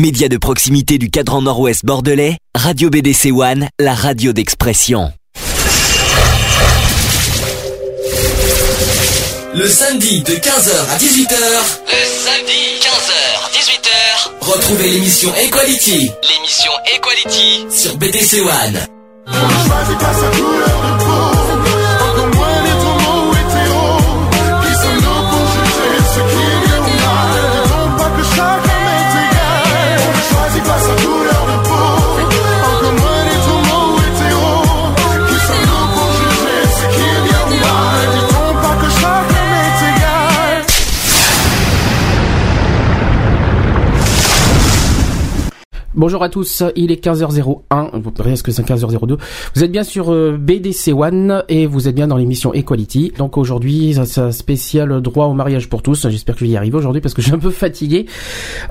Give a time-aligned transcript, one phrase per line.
[0.00, 5.12] Média de proximité du cadran nord-ouest bordelais, Radio BDC One, la radio d'expression.
[9.54, 11.36] Le samedi de 15h à 18h.
[11.84, 13.12] Le samedi 15h
[13.52, 13.90] 18h.
[14.40, 16.10] Retrouvez l'émission Equality.
[16.22, 18.80] L'émission Equality sur BDC One.
[46.00, 49.18] Bonjour à tous, il est 15h01, vous que c'est 15h02
[49.54, 53.12] Vous êtes bien sur euh, BDC One et vous êtes bien dans l'émission Equality.
[53.18, 56.08] Donc aujourd'hui, ça spécial droit au mariage pour tous.
[56.08, 58.06] J'espère que je vais y arriver aujourd'hui parce que je suis un peu fatigué.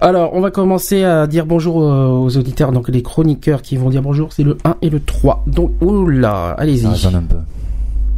[0.02, 3.91] Alors, on va commencer à dire bonjour euh, aux auditeurs, donc les chroniqueurs qui vont
[3.91, 5.43] dire bonjour, c'est le 1 et le 3.
[5.46, 6.88] Donc, oula, allez-y.
[6.88, 7.36] Ah, un peu.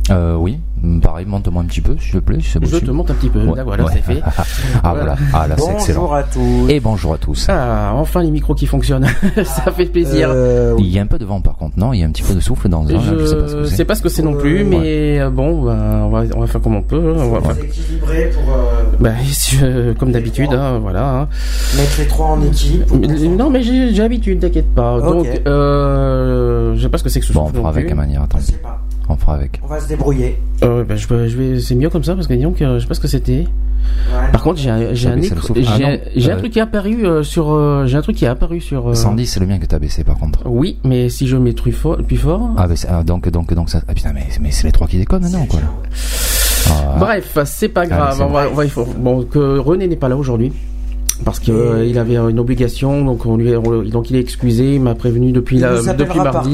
[0.09, 0.57] Euh, oui,
[1.01, 2.37] pareil, monte-moi un petit peu, s'il te plaît.
[2.41, 3.43] Si Je te monte un petit peu.
[3.45, 3.91] Ouais, Là, voilà, ouais.
[3.93, 4.21] c'est fait.
[4.83, 6.01] ah voilà, ah là c'est excellent.
[6.01, 6.69] Bonjour à tous.
[6.69, 7.45] Et bonjour à tous.
[7.49, 9.07] Ah, enfin les micros qui fonctionnent.
[9.43, 10.29] ça fait plaisir.
[10.31, 11.93] Euh, Il y a un peu de vent par contre, non?
[11.93, 12.99] Il y a un petit peu de souffle dans un.
[12.99, 13.75] je je sais pas ce que c'est.
[13.75, 16.39] sais pas ce que c'est non plus, Euh, mais euh, bon, bah, on va on
[16.41, 17.15] va faire comme on peut.
[17.17, 21.07] hein, On va faire- équilibré pour euh, bah, je- comme d'habitude, hein, voilà.
[21.21, 21.27] hein.
[21.77, 22.89] mettre les trois en équipe.
[22.91, 24.99] Non, mais j'ai j'ai l'habitude, t'inquiète pas.
[24.99, 27.69] Donc, euh, je sais pas ce que c'est que ce Bon, on souffle fera non
[27.75, 27.91] avec plus.
[27.93, 28.39] à manière, attends.
[28.39, 28.79] Je sais pas.
[29.11, 29.59] On fera avec.
[29.63, 30.39] On va se débrouiller.
[30.63, 32.75] Euh, bah, je, vais- je vais, c'est mieux comme ça parce que disons que euh,
[32.77, 33.45] je sais pas ce que c'était.
[34.13, 34.31] Ouais.
[34.31, 35.13] Par contre, j'ai un, j'ai un.
[35.17, 35.21] Ah,
[36.15, 36.33] j'ai non.
[36.35, 38.89] un- truc qui est apparu euh, sur, euh, j'ai un truc qui est apparu sur.
[38.89, 40.41] euh, 110, c'est le mien que t'as baissé par contre.
[40.45, 42.51] Oui, mais si je mets plus fort, plus fort.
[42.57, 43.81] Ah, bah, c'est- ah, donc, donc, donc ça.
[43.87, 45.59] Ah putain, mais, mais c'est les trois qui déconnent maintenant, quoi.
[46.69, 48.15] Ah, Bref, c'est pas grave.
[48.17, 50.53] c'est on va, on va- il faut- bon, que René n'est pas là aujourd'hui.
[51.23, 51.53] Parce qu'il
[51.87, 54.75] il avait une obligation, donc on lui, on- donc il est excusé.
[54.75, 56.49] Il m'a prévenu depuis Il la, depuis mardi.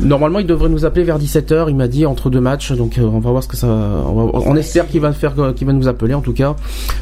[0.00, 1.66] Normalement, il devrait nous appeler vers 17h.
[1.68, 3.66] Il m'a dit entre deux matchs, donc euh, on va voir ce que ça.
[3.68, 6.56] On, va- on espère qu'il va faire, euh, qu'il va nous appeler en tout cas.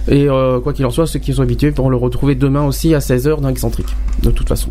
[0.09, 2.95] Et euh, quoi qu'il en soit, ceux qui sont habitués pourront le retrouver demain aussi
[2.95, 3.89] à 16h dans Excentrique.
[4.23, 4.69] De toute façon.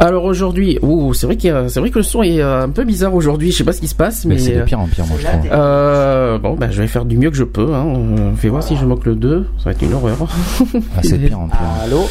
[0.00, 2.84] Alors aujourd'hui, ouh, c'est vrai a- c'est vrai que le son est euh, un peu
[2.84, 3.50] bizarre aujourd'hui.
[3.50, 4.34] Je sais pas ce qui se passe, mais.
[4.36, 5.40] mais c'est de pire en pire, moi je trouve.
[5.50, 7.74] Euh, bon, bah, je vais faire du mieux que je peux.
[7.74, 7.86] Hein.
[8.18, 9.46] Euh, fais voir si je moque le 2.
[9.58, 10.16] Ça va être une horreur.
[10.96, 11.58] Ah, c'est de pire en pire.
[11.84, 12.06] Allô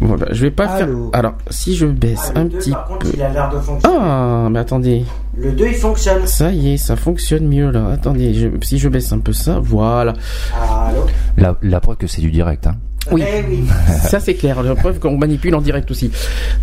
[0.00, 1.18] Voilà, je vais pas Allô faire.
[1.18, 3.10] Alors, si je baisse Ah, un le 2, petit par contre, peu.
[3.14, 3.96] il a l'air de fonctionner.
[4.00, 5.04] Ah, mais attendez.
[5.36, 6.24] Le 2, il fonctionne.
[6.26, 7.88] Ça y est, ça fonctionne mieux là.
[7.92, 10.12] Attendez, je- si je baisse un peu ça, voilà.
[10.54, 11.00] Allô
[11.36, 12.76] La, la preuve que c'est du direct, hein.
[13.10, 13.22] Oui.
[13.26, 13.64] Eh oui.
[14.02, 16.10] Ça c'est clair, la preuve qu'on manipule en direct aussi.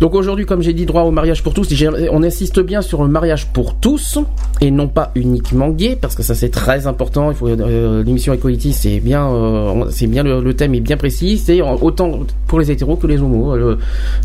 [0.00, 1.68] Donc aujourd'hui, comme j'ai dit, droit au mariage pour tous,
[2.12, 4.18] on insiste bien sur le mariage pour tous
[4.60, 7.30] et non pas uniquement gay, parce que ça c'est très important.
[7.32, 10.96] Il faut euh, l'émission Equality, c'est bien, euh, c'est bien le, le thème est bien
[10.96, 11.38] précis.
[11.38, 13.54] C'est autant pour les hétéros que les homos.
[13.54, 13.78] euh,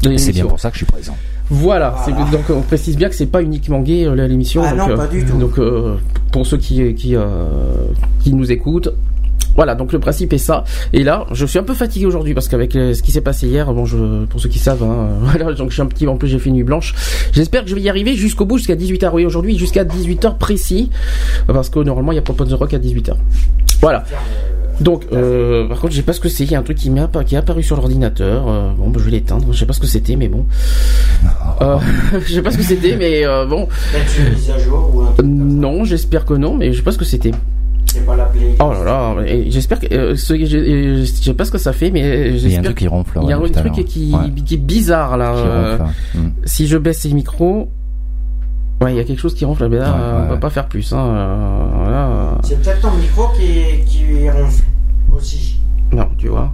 [0.03, 1.15] le- C'est bien pour ça que je suis présent.
[1.53, 1.95] Voilà,
[2.31, 4.61] donc on précise bien que c'est pas uniquement gay l'émission.
[4.63, 5.37] Ah donc, non, pas du tout.
[5.37, 5.95] Donc euh,
[6.31, 7.23] pour ceux qui qui euh,
[8.21, 8.89] qui nous écoutent.
[9.55, 10.63] Voilà, donc le principe est ça.
[10.93, 13.47] Et là, je suis un peu fatigué aujourd'hui parce qu'avec euh, ce qui s'est passé
[13.47, 16.15] hier, bon, je, pour ceux qui savent, hein, voilà, donc je suis un petit, en
[16.15, 16.93] plus j'ai fait nuit blanche.
[17.33, 19.09] J'espère que je vais y arriver jusqu'au bout, jusqu'à 18h.
[19.13, 20.89] Oui, aujourd'hui, jusqu'à 18h précis,
[21.47, 23.13] parce que normalement il y a Pop on the Rock à 18h.
[23.81, 24.03] Voilà.
[24.79, 26.43] Donc, euh, par contre, je sais pas ce que c'est.
[26.43, 28.45] Il y a un truc qui m'est appa- qui est apparu sur l'ordinateur.
[28.47, 29.45] Euh, bon, bah, je vais l'éteindre.
[29.51, 30.45] Je sais pas ce que c'était, mais bon.
[31.61, 31.77] Euh,
[32.25, 33.67] je sais pas ce que c'était, mais bon.
[34.17, 35.23] Une mise à jour ou un.
[35.23, 37.31] Non, j'espère que non, mais je sais pas ce que c'était.
[38.05, 38.31] Pas la.
[38.59, 39.15] Oh là là,
[39.49, 42.05] j'espère que euh, ce- je, euh, je sais pas ce que ça fait, mais Il
[42.05, 42.63] y a un j'espère.
[42.63, 43.19] truc qui ronfle.
[43.21, 45.33] Il y a un truc qui, Ouais, qui est bizarre là.
[45.33, 45.77] qui euh.
[46.15, 46.29] Hmm.
[46.45, 47.69] si je baisse les micros,
[48.81, 49.67] ouais, il y a quelque chose qui ronfle.
[49.69, 50.93] Mais là, Ouais, euh, on ouais, va pas faire plus.
[50.93, 52.37] Hein, euh, voilà.
[52.43, 54.63] C'est peut-être ton micro qui, qui ronfle
[55.11, 55.59] aussi.
[55.91, 56.51] Non, tu vois.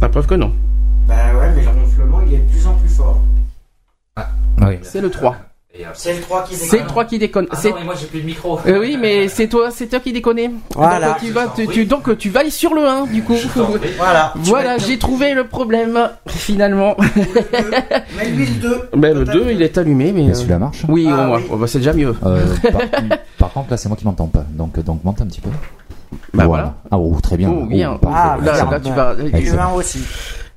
[0.00, 0.50] La preuve que non.
[1.06, 3.20] Bah ouais, mais le ronflement, il est de plus en plus fort.
[4.62, 4.74] Oui.
[4.82, 5.36] C'est le 3.
[5.94, 6.80] C'est le 3 qui C'est déconne.
[6.82, 7.46] le 3 qui déconne.
[7.54, 8.58] C'est moi j'ai plus de micro.
[8.66, 10.38] Euh, oui, mais c'est toi, c'est toi qui déconne.
[10.74, 11.10] Voilà.
[11.10, 13.36] Donc tu vas, tu, tu- donc tu vas aller sur le 1 du coup.
[13.96, 14.32] Voilà.
[14.36, 16.96] Voilà, j'ai trouvé le problème finalement.
[18.18, 18.88] Mais lui, le 2.
[18.96, 20.24] Ben le 2 il est allumé, mais.
[20.26, 21.38] Et euh, celui-là marche Oui, Ah, au moins.
[21.38, 21.44] oui.
[21.50, 22.14] Oh, bah, c'est déjà mieux.
[22.26, 22.80] Euh, par,
[23.38, 24.44] par contre, là, c'est moi qui m'entends pas.
[24.50, 25.50] Donc, donc, monte un petit peu.
[26.34, 26.74] Bah voilà.
[26.90, 27.50] Ah, oh, très bien.
[27.50, 27.96] Oh, bien.
[27.96, 28.18] parfait.
[28.20, 28.70] Ah, Là, bien.
[28.70, 29.14] là, tu vas.
[29.16, 29.70] Tu Excellent.
[29.72, 30.00] veux aussi.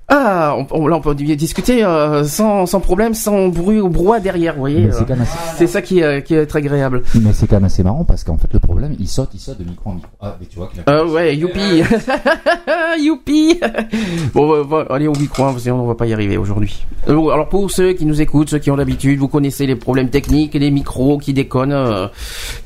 [0.09, 4.19] Ah, on, on- là on peut discuter euh, sans, sans problème, sans bruit ou brouhaha
[4.19, 4.85] derrière, vous voyez.
[4.88, 4.91] Euh.
[4.91, 5.65] c'est même assez...
[5.67, 7.03] Ça qui, est- qui est très agréable.
[7.15, 9.59] mais c'est quand même assez marrant parce qu'en fait, le problème, il saute, il saute
[9.59, 10.09] de micro en micro.
[10.21, 10.89] Ah, mais tu vois qu'il a.
[10.91, 11.59] Euh, ouais, youpi
[13.01, 13.59] Youpi
[14.33, 16.85] Bon, euh, va- allez au micro, hein, sinon on va pas y arriver aujourd'hui.
[17.07, 20.09] Euh, Alors pour ceux qui nous écoutent, ceux qui ont l'habitude, vous connaissez les problèmes
[20.09, 22.07] techniques, les micros qui déconnent, euh,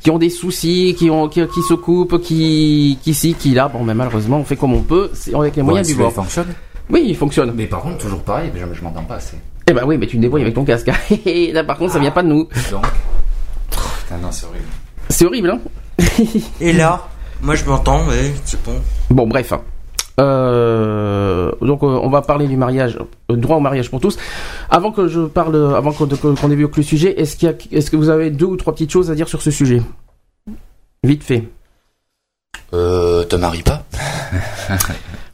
[0.02, 3.68] qui ont des soucis, qui, ont, qui, qui se coupent, qui, qui ci, qui là.
[3.68, 6.24] Bon, mais malheureusement, on fait comme on peut, avec les moyens du celui-là, bord.
[6.24, 6.46] fonctionne.
[6.90, 7.52] Oui, il fonctionne.
[7.54, 9.36] Mais par contre, toujours pareil, je, je m'entends pas assez.
[9.68, 10.86] Eh ben oui, mais tu te débrouilles avec ton casque.
[11.52, 12.48] Là, par contre, ça vient pas de nous.
[12.70, 12.86] Donc.
[13.70, 14.64] Putain, non, c'est horrible.
[15.10, 15.60] C'est horrible, hein
[16.60, 17.08] Et là,
[17.42, 18.80] moi je m'entends, mais c'est bon.
[19.10, 19.52] Bon, bref.
[20.20, 22.98] Euh, donc, euh, on va parler du mariage,
[23.30, 24.18] euh, droit au mariage pour tous.
[24.70, 27.90] Avant que je parle, avant qu'on qu'on évoque le sujet, est-ce qu'il y a, est-ce
[27.90, 29.82] que vous avez deux ou trois petites choses à dire sur ce sujet?
[31.04, 31.44] Vite fait.
[32.74, 33.84] Euh, te marie pas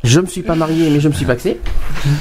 [0.05, 1.59] Je me suis pas marié, mais je me suis vacciné.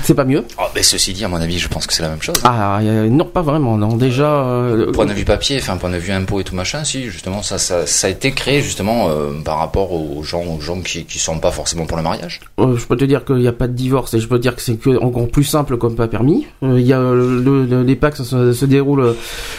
[0.04, 0.44] C'est pas mieux.
[0.58, 2.36] oh, mais Ceci dit, à mon avis, je pense que c'est la même chose.
[2.46, 3.78] Ah, euh, non, pas vraiment.
[3.78, 4.30] Non, déjà.
[4.46, 7.42] euh, Point de vue papier, enfin point de vue impôt et tout machin, si justement
[7.44, 11.04] ça, ça, ça a été créé justement euh, par rapport aux gens, aux gens qui,
[11.06, 12.40] qui sont pas forcément pour le mariage.
[12.60, 14.42] Euh, je peux te dire qu'il n'y a pas de divorce et je peux te
[14.42, 16.48] dire que c'est encore plus simple comme pas permis.
[16.64, 19.14] Euh, Il y a euh, le, le- les packs se, se déroulent euh,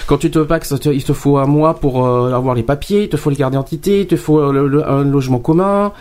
[0.06, 3.08] quand tu te packs, il te faut un mois pour euh, avoir les papiers, il
[3.10, 5.92] te faut les cartes d'identité, il te faut euh, le- un logement commun.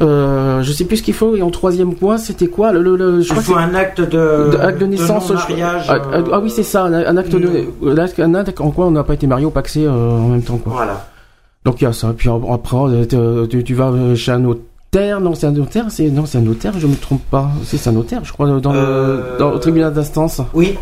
[0.00, 3.20] Euh, je sais plus ce qu'il faut et troisième point c'était quoi le, le, le-
[3.20, 5.30] je Il crois faut un acte de, acte de naissance.
[5.30, 5.86] mariage.
[5.88, 7.66] ah, ah, ah oui c'est ça un, un acte de
[8.22, 10.56] un acte en quoi on n'a pas été marié ou paxé euh, en même temps
[10.58, 10.72] quoi.
[10.74, 11.06] Voilà.
[11.64, 12.12] Donc il y a ça.
[12.16, 12.76] Puis après,
[13.14, 15.20] euh, tu, tu vas euh, chez un notaire.
[15.20, 15.84] Non, c'est un notaire.
[15.90, 16.72] C'est non, c'est un notaire.
[16.76, 17.48] Je me trompe pas.
[17.62, 20.40] C'est un notaire, je crois dans Euh, le dans le tribunal d'instance.
[20.54, 20.76] Oui,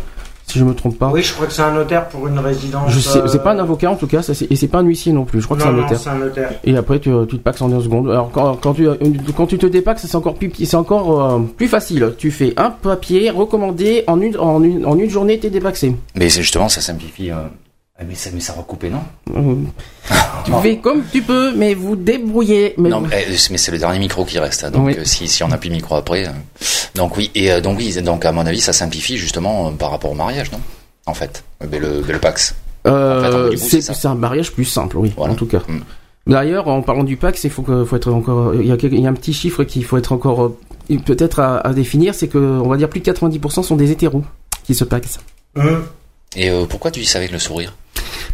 [0.51, 1.09] Si je me trompe pas.
[1.13, 2.91] oui, je crois que c'est un notaire pour une résidence.
[2.91, 3.19] Je sais.
[3.19, 4.21] euh, C'est pas un avocat en tout cas.
[4.21, 5.39] Ça, et c'est pas un huissier non plus.
[5.39, 5.99] Je crois que c'est Non, un non, notaire.
[5.99, 6.51] c'est un notaire.
[6.65, 8.09] Et après, tu, tu te paxes en deux secondes.
[8.09, 8.87] Alors, quand, quand tu,
[9.37, 12.13] quand tu te dépaxes, c'est encore plus, c'est encore euh, plus facile.
[12.17, 15.95] Tu fais un papier recommandé en une, en une, en une journée, t'es dépaxé.
[16.15, 17.31] Mais c'est justement ça simplifie.
[17.31, 17.35] euh,
[18.07, 19.01] Mais ça, mais ça recoupé non
[19.35, 19.55] Euh,
[20.45, 22.73] tu fais comme tu peux, mais vous débrouillez.
[22.77, 24.63] Mais Non, mais, eh, mais c'est le dernier micro qui reste.
[24.63, 24.95] hein, donc Oui.
[24.97, 26.31] euh, si, si on n'a plus de micro après, euh,
[26.95, 30.11] donc oui et euh, donc oui donc à mon avis ça simplifie justement par rapport
[30.11, 30.59] au mariage non?
[31.05, 32.55] En fait, mais le, mais le Pax.
[32.87, 35.33] Euh, En fait, c'est un mariage plus simple, oui, Voilà.
[35.33, 35.59] en tout cas.
[35.67, 35.79] Mm.
[36.27, 39.01] D'ailleurs, en parlant du Pax, il faut faut être encore, il y a, quel- il
[39.01, 40.53] y a un petit chiffre qu'il faut être encore,
[41.05, 44.23] peut-être à, à définir, c'est que, on va dire, plus de 90% sont des hétéros
[44.63, 45.19] qui se paxent.
[46.35, 47.75] Et euh, pourquoi tu dis ça avec le sourire?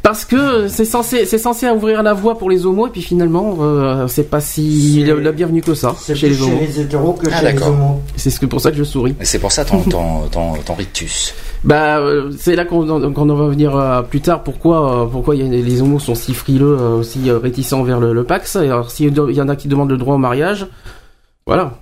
[0.04, 3.58] Parce que c'est censé, c'est censé ouvrir la voie pour les homos, et puis finalement,
[3.60, 6.60] euh, c'est pas si la bienvenue que ça C'est chez les chez homos.
[6.62, 8.02] les hétéros que Ah, chez les homos.
[8.16, 9.16] C'est ce que pour ça que je souris.
[9.20, 11.34] Et c'est pour ça ton ton ton, ton rictus.
[11.64, 14.44] Bah, euh, c'est là qu'on en va venir euh, plus tard.
[14.44, 18.00] Pourquoi, euh, pourquoi il y a- les homos sont si frileux, euh, aussi réticents vers
[18.00, 20.68] le, le Pax Et Alors, s'il y en a qui demandent le droit au mariage,
[21.48, 21.74] voilà.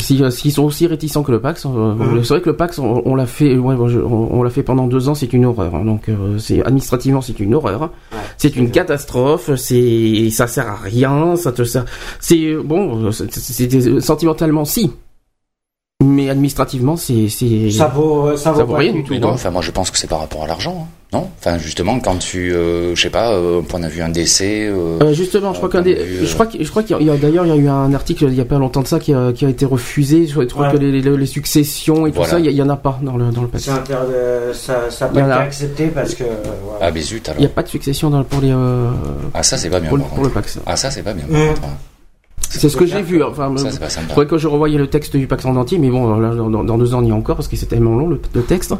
[0.00, 2.24] Si, euh, S'ils sont aussi réticents que le Pax, euh, Mhm.
[2.24, 4.86] c'est vrai que le Pax, on, on l'a fait, ouais, on, on l'a fait pendant
[4.86, 5.74] deux ans, c'est une horreur.
[5.74, 5.84] hein.
[5.84, 7.82] donc, euh, c'est administrativement, c'est une horreur.
[7.82, 8.18] Ouais.
[8.38, 9.50] C'est une catastrophe.
[9.56, 11.36] C'est, ça sert à rien.
[11.36, 11.84] Ça te sert.
[12.20, 13.12] C'est bon.
[13.12, 14.92] c'est- sentimentalement, si.
[16.04, 17.70] Mais administrativement, c'est, c'est.
[17.70, 19.14] Ça vaut, ça vaut, Ça vaut pas rien du tout.
[19.14, 21.28] Non, enfin moi je pense que c'est par rapport à l'argent, hein, non?
[21.38, 24.66] Enfin justement quand tu, euh, je sais pas, euh, point de vue un décès.
[24.68, 27.00] euh, Euh, justement, je crois Euh, qu'un de vue, je crois que, je crois qu'il
[27.02, 28.86] y a, d'ailleurs, il y a eu un article il y a pas longtemps de
[28.88, 30.78] ça qui a, qui a été refusé les trucs, Ouais.
[30.78, 32.30] les, les, les successions et tout Voilà.
[32.32, 32.38] ça.
[32.40, 33.62] Il y, il en a pas dans le dans le pass.
[33.62, 36.24] C'est inter- euh, ça ça Il en pas accepté parce que.
[36.24, 36.26] euh,
[36.64, 36.86] voilà.
[36.86, 37.40] Ah mais zut Il alors.
[37.40, 38.90] n'y a pas de succession dans le, pour les euh,
[39.34, 39.90] Ah ça c'est pas bien.
[39.90, 40.30] pour, pour le.
[40.30, 40.58] Pax.
[40.66, 41.24] Ah ça c'est pas bien.
[41.28, 41.32] Mm.
[41.32, 41.76] par contre, hein.
[42.50, 43.22] C'est ce que j'ai vu.
[43.22, 43.70] Enfin, Ça
[44.14, 46.78] faudrait que je revoyais le texte du Pax en entier, mais bon, là, dans, dans
[46.78, 48.74] deux ans, est encore parce que c'est tellement long le, le texte.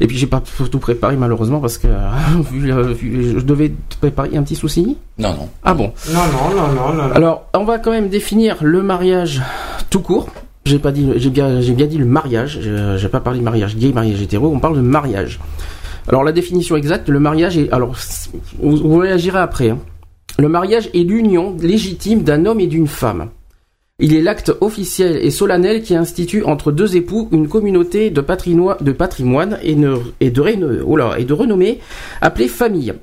[0.00, 1.88] Et puis j'ai pas tout préparé malheureusement parce que
[2.52, 4.96] vu, vu- je devais te préparer un petit souci.
[5.18, 5.48] Non non.
[5.64, 5.92] Ah bon.
[6.12, 7.08] Non, non, non, non, non.
[7.08, 7.14] non.
[7.14, 9.42] Alors, on va quand même définir le mariage
[9.90, 10.28] tout court.
[10.66, 12.58] J'ai pas dit, j'ai bien, j'ai bien dit le mariage.
[12.60, 14.52] Je- J'ai pas parlé de mariage gay, mariage hétéro.
[14.54, 15.40] On parle de mariage.
[16.08, 17.94] Alors, la définition exacte, le mariage est, alors,
[18.62, 19.70] vous, vous réagirez après.
[19.70, 19.78] hein.
[20.40, 23.30] Le mariage est l'union légitime d'un homme et d'une femme.
[23.98, 28.76] Il est l'acte officiel et solennel qui institue entre deux époux une communauté de, patrimoine,
[28.80, 29.56] oh
[30.20, 31.80] et de renommée
[32.20, 32.94] appelée famille,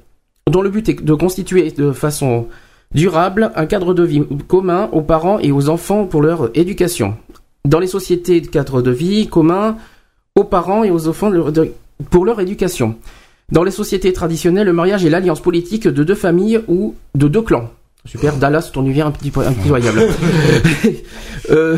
[0.50, 2.48] dont le but est de constituer de façon
[2.94, 7.18] durable, un cadre de vie commun aux parents et aux enfants pour leur éducation.
[7.66, 9.76] Dans les sociétés de cadre de vie commun
[10.36, 11.32] aux parents et aux enfants
[12.10, 12.96] pour leur éducation.
[13.52, 17.42] Dans les sociétés traditionnelles, le mariage est l'alliance politique de deux familles ou de deux
[17.44, 17.70] clans.
[18.06, 20.02] Super, Dallas, ton univers un petit peu impitoyable.
[21.52, 21.78] euh,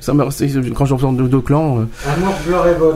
[0.00, 1.84] ça me- quand j'entends deux, deux clans, euh,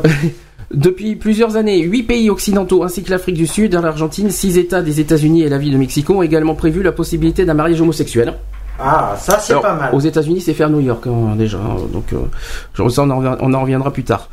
[0.74, 5.00] depuis plusieurs années, huit pays occidentaux ainsi que l'Afrique du Sud, l'Argentine, six États des
[5.00, 8.34] États-Unis et la ville de Mexico ont également prévu la possibilité d'un mariage homosexuel.
[8.78, 9.94] Ah, ça c'est pas mal.
[9.94, 13.18] Aux États-Unis, c'est fait à New York hein, déjà, hein, donc euh, ça, on, en,
[13.18, 14.28] revient- on en reviendra plus tard.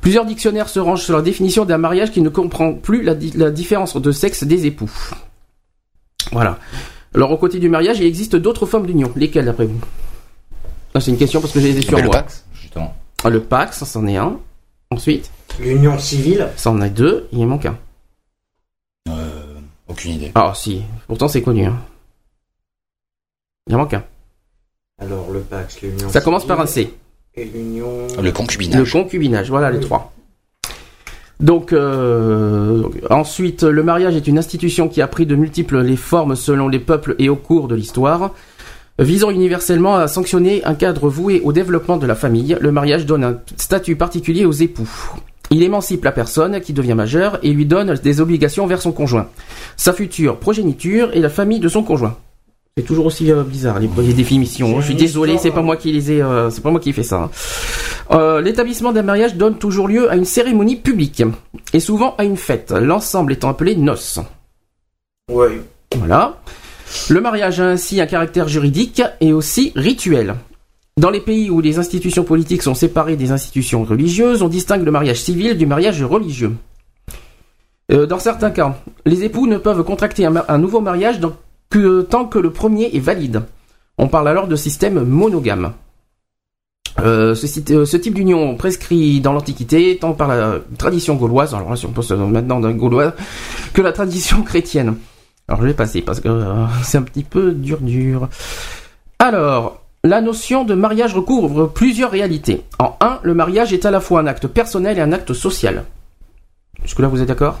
[0.00, 3.32] Plusieurs dictionnaires se rangent sur la définition d'un mariage qui ne comprend plus la, di-
[3.36, 4.90] la différence de sexe des époux.
[6.32, 6.58] Voilà.
[7.14, 9.12] Alors, au côté du mariage, il existe d'autres formes d'union.
[9.16, 9.78] Lesquelles, d'après vous?
[10.94, 12.16] Là, c'est une question parce que j'ai des sur Mais le moi.
[12.16, 12.94] Pax justement.
[13.24, 14.38] Ah, Le Pax, ça, c'en est un.
[14.90, 15.30] Ensuite,
[15.60, 16.48] L'union civile?
[16.56, 17.28] ça en a deux.
[17.32, 17.76] Il en manque un.
[19.10, 19.12] Euh,
[19.88, 20.32] aucune idée.
[20.34, 20.82] Ah, si.
[21.06, 21.66] Pourtant, c'est connu.
[21.66, 21.76] Hein.
[23.68, 24.04] Il en manque un.
[25.00, 26.92] Alors le Pax, l'union Ça commence par un C.
[27.34, 28.06] Et l'union.
[28.18, 28.92] Le Le concubinage.
[28.92, 29.84] concubinage, voilà les Oui.
[29.84, 30.12] trois.
[31.40, 36.36] Donc euh, ensuite, le mariage est une institution qui a pris de multiples les formes
[36.36, 38.30] selon les peuples et au cours de l'histoire.
[38.98, 43.24] Visant universellement à sanctionner un cadre voué au développement de la famille, le mariage donne
[43.24, 44.88] un statut particulier aux époux.
[45.50, 49.28] Il émancipe la personne qui devient majeure et lui donne des obligations vers son conjoint,
[49.76, 52.16] sa future progéniture et la famille de son conjoint.
[52.76, 54.80] C'est toujours aussi euh, bizarre les, définitions.
[54.80, 55.62] Je suis désolé, c'est pas hein.
[55.62, 57.24] moi qui les ai, euh, c'est pas moi qui ai fait ça.
[57.24, 57.30] hein.
[58.12, 61.22] Euh, L'établissement d'un mariage donne toujours lieu à une cérémonie publique
[61.74, 64.20] et souvent à une fête, l'ensemble étant appelé noces.
[65.30, 65.60] Ouais.
[65.96, 66.38] Voilà.
[67.10, 70.34] Le mariage a ainsi un caractère juridique et aussi rituel.
[70.98, 74.90] Dans les pays où les institutions politiques sont séparées des institutions religieuses, on distingue le
[74.90, 76.52] mariage civil du mariage religieux.
[77.90, 81.34] Dans certains cas, les époux ne peuvent contracter un, un nouveau mariage dans-
[81.72, 83.42] que tant que le premier est valide.
[83.96, 85.72] On parle alors de système monogame.
[87.00, 91.70] Euh, ce, euh, ce type d'union prescrit dans l'Antiquité, tant par la tradition gauloise, alors
[91.70, 93.14] là si on pense maintenant d'un gaulois,
[93.72, 94.96] que la tradition chrétienne.
[95.48, 98.28] Alors je vais passer parce que euh, c'est un petit peu dur dur.
[99.18, 102.64] Alors, la notion de mariage recouvre plusieurs réalités.
[102.80, 105.84] En un, le mariage est à la fois un acte personnel et un acte social.
[106.82, 107.60] Jusque là vous êtes d'accord?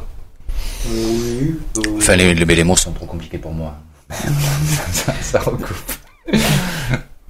[0.90, 1.54] Oui.
[1.96, 3.74] Enfin, les, les mots sont trop compliqués pour moi.
[4.92, 5.76] Ça, ça recoupe.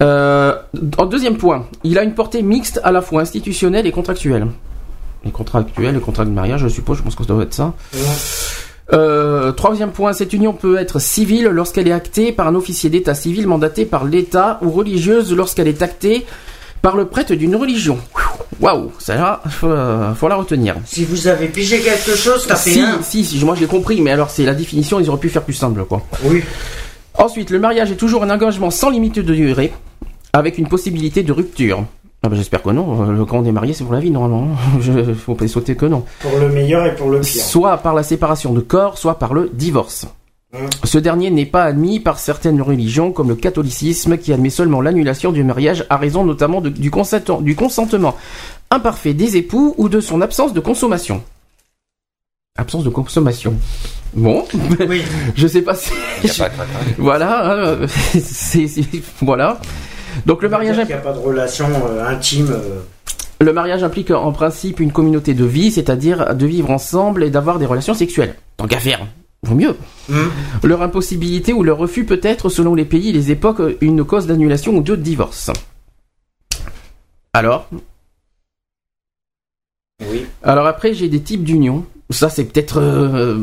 [0.01, 0.55] Euh,
[0.97, 4.47] en deuxième point, il a une portée mixte à la fois institutionnelle et contractuelle.
[5.25, 7.73] Et contractuelle et contrat de mariage, je suppose, je pense que ça doit être ça.
[8.91, 13.15] Euh, troisième point, cette union peut être civile lorsqu'elle est actée par un officier d'état
[13.15, 16.25] civil mandaté par l'État ou religieuse lorsqu'elle est actée
[16.83, 17.97] par le prêtre d'une religion.
[18.59, 20.75] Waouh, ça là, faut, euh, faut la retenir.
[20.85, 23.01] Si vous avez pigé quelque chose, tapez Si, un.
[23.01, 25.53] si, si, moi j'ai compris, mais alors c'est la définition, ils auraient pu faire plus
[25.53, 26.01] simple, quoi.
[26.25, 26.43] Oui.
[27.17, 29.71] Ensuite, le mariage est toujours un engagement sans limite de durée,
[30.33, 31.85] avec une possibilité de rupture.
[32.21, 33.09] Ah bah, J'espère que non.
[33.21, 34.49] Euh, Quand on est marié, c'est pour la vie, normalement.
[34.81, 36.03] Je, faut pas sauter que non.
[36.19, 37.43] Pour le meilleur et pour le pire.
[37.43, 40.05] Soit par la séparation de corps, soit par le divorce.
[40.83, 45.31] Ce dernier n'est pas admis par certaines religions, comme le catholicisme, qui admet seulement l'annulation
[45.31, 48.15] du mariage à raison notamment de- du, consentement, du consentement
[48.69, 51.23] imparfait des époux ou de son absence de consommation.
[52.57, 53.55] Absence de consommation.
[54.13, 54.45] Bon,
[54.87, 55.01] Oui.
[55.35, 55.91] je sais pas si...
[56.23, 56.93] Il n'y a pas de craquage.
[56.99, 58.83] Voilà, c'est, c'est-
[59.21, 59.59] voilà.
[60.27, 62.49] Donc le mariage, Il n'y a pas de relation euh, intime.
[62.51, 62.81] euh,
[63.41, 67.57] le mariage implique en principe une communauté de vie, c'est-à-dire de vivre ensemble et d'avoir
[67.57, 68.35] des relations sexuelles.
[68.57, 68.99] Tant qu'à faire,
[69.43, 69.75] vaut mieux.
[70.09, 70.15] hmm.
[70.63, 74.25] Leur impossibilité ou leur refus peut être, selon les pays et les époques, une cause
[74.27, 75.51] d'annulation ou de divorce.
[77.33, 77.67] Alors,
[80.01, 80.25] Oui.
[80.43, 81.85] alors après j'ai des types d'unions.
[82.09, 83.39] Ça c'est peut-être euh,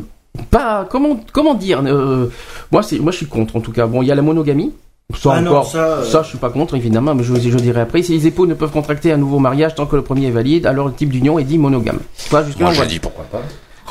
[0.50, 1.82] pas comment comment dire.
[1.84, 2.28] euh,
[2.70, 3.86] moi c'est moi je suis contre en tout cas.
[3.86, 4.72] Bon il y a la monogamie.
[5.18, 5.66] Ça Ah non, encore.
[5.66, 8.00] ça, euh, Ça, je suis pas contre, évidemment, mais je, je dirai après.
[8.00, 10.66] Si les époux ne peuvent contracter un nouveau mariage tant que le premier est valide,
[10.66, 11.98] alors le type d'union est dit monogame.
[12.16, 13.42] Jusque-là, Moi, je dis pourquoi pas.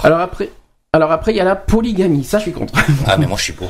[0.03, 0.49] Alors après,
[0.93, 2.23] alors après, il y a la polygamie.
[2.23, 2.73] Ça, je suis contre.
[3.05, 3.69] Ah, mais moi, je suis pour.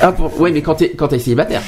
[0.00, 0.40] ah, pour...
[0.40, 1.60] Ouais, mais quand t'es, quand t'es célibataire.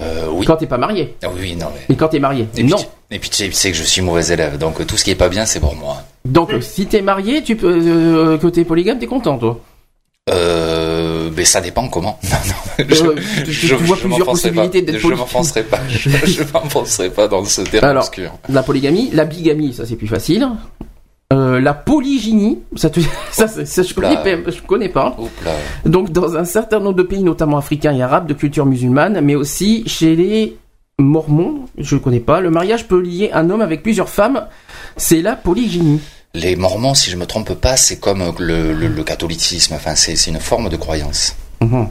[0.00, 0.46] Euh, oui.
[0.46, 1.16] Quand t'es pas marié.
[1.24, 1.80] Ah oui, non, mais.
[1.88, 2.46] Mais quand t'es marié.
[2.56, 2.76] Et non.
[2.76, 5.10] Puis, et puis tu sais- que je suis mauvais élève, donc euh, tout ce qui
[5.10, 6.02] est pas bien, c'est pour moi.
[6.24, 9.58] Donc, euh, si t'es marié, tu peux, euh, que t'es polygame, t'es content, toi.
[10.30, 12.18] Euh, mais ça dépend comment.
[12.30, 13.14] Non, non, Euh,
[13.44, 14.92] tu- tu- tu vois plusieurs m'enfoncerai possibilités pas.
[14.92, 15.80] d'être Je m'enfoncerai pas.
[15.88, 18.30] Je, je m'enfoncerai pas dans ce terrain Alors, obscur.
[18.48, 20.46] La polygamie, la bigamie, ça c'est plus facile.
[21.30, 23.00] Euh, la polygynie, ça, te...
[23.30, 24.16] ça, ça, ça, je, connais
[24.46, 25.14] je connais pas.
[25.84, 29.34] Donc dans un certain nombre de pays, notamment africains et arabes, de culture musulmane, mais
[29.34, 30.56] aussi chez les
[30.98, 34.46] mormons, je connais pas, le mariage peut lier un homme avec plusieurs femmes,
[34.96, 36.00] c'est la polygynie.
[36.34, 39.74] Les Mormons, si je me trompe pas, c'est comme le, le, le catholicisme.
[39.74, 41.34] Enfin, c'est c'est une forme de croyance.
[41.60, 41.88] Mhm.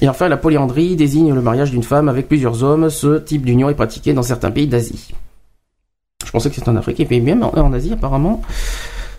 [0.00, 2.90] Et enfin, la polyandrie désigne le mariage d'une femme avec plusieurs hommes.
[2.90, 5.10] Ce type d'union est pratiqué dans certains pays d'Asie.
[6.32, 8.40] Je pensais que c'était en Afrique, mais même en, en Asie, apparemment,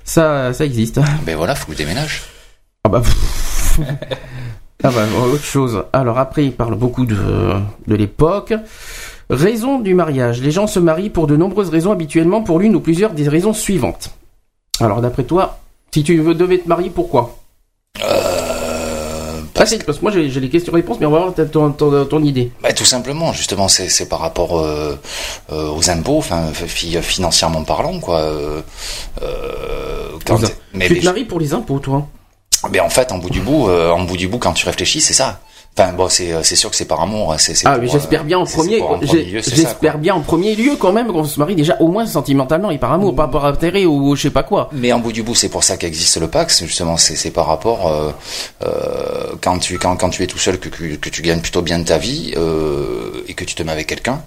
[0.04, 1.00] ça, ça existe.
[1.28, 2.24] Ben voilà, faut que je déménage.
[2.84, 3.80] Ah bah, pff.
[4.84, 5.84] ah bah, autre chose.
[5.94, 7.16] Alors après, il parle beaucoup de,
[7.86, 8.54] de l'époque.
[9.30, 10.42] Raison du mariage.
[10.42, 13.54] Les gens se marient pour de nombreuses raisons, habituellement pour l'une ou plusieurs des raisons
[13.54, 14.10] suivantes.
[14.80, 15.60] Alors d'après toi,
[15.94, 17.38] si tu veux- devais te marier, pourquoi?
[18.04, 18.33] Euh,
[19.66, 22.52] C'est- Parce que moi j'ai les questions-réponses, mais on va voir ton, ton, ton idée.
[22.62, 24.96] Ben, tout simplement, justement, c'est par rapport euh,
[25.52, 28.20] euh, aux impôts, enfin fi- financièrement parlant, quoi.
[28.20, 28.62] Euh,
[29.22, 30.38] euh, quand
[30.88, 32.08] tu te maries pour les impôts, toi?
[32.72, 35.14] Mais en fait, en bout du bout, en bout du bout, quand tu réfléchis, c'est
[35.14, 35.40] ça.
[35.76, 37.34] Enfin, bon, c'est euh, c'est sûr que c'est par amour.
[37.34, 38.84] hein, C'est c'est Ah, pour, mais j'espère euh, bien en premier.
[39.42, 42.78] J'espère bien en premier lieu quand même qu'on se marie déjà au moins sentimentalement et
[42.78, 44.70] par amour, pas par intérêt ou je sais pas quoi.
[44.72, 46.64] Mais en bout du bout, c'est pour ça qu'existe le Pax.
[46.66, 48.12] Justement, c'est c'est par rapport euh,
[48.64, 51.62] euh, quand tu quand, quand tu es tout seul que, que, que tu gagnes plutôt
[51.64, 54.22] bien ta vie euh, et que tu te mets avec quelqu'un.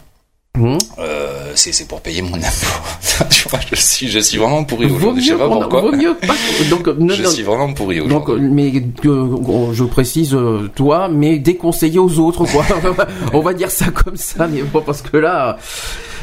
[0.56, 0.78] Hum.
[0.98, 3.24] Euh, c'est pour payer mon impôt.
[3.30, 5.22] tu vois, je suis je suis vraiment pourri aujourd'hui.
[5.22, 5.82] Je sais pas pourquoi.
[5.82, 6.34] vaut mieux pas.
[6.70, 8.48] Donc, non, je non, suis vraiment pourri donc, aujourd'hui.
[8.50, 8.72] mais
[9.04, 12.64] euh, je précise euh, toi, mais déconseillé aux autres, quoi.
[13.32, 15.56] On va dire ça comme ça, mais bon, parce que là.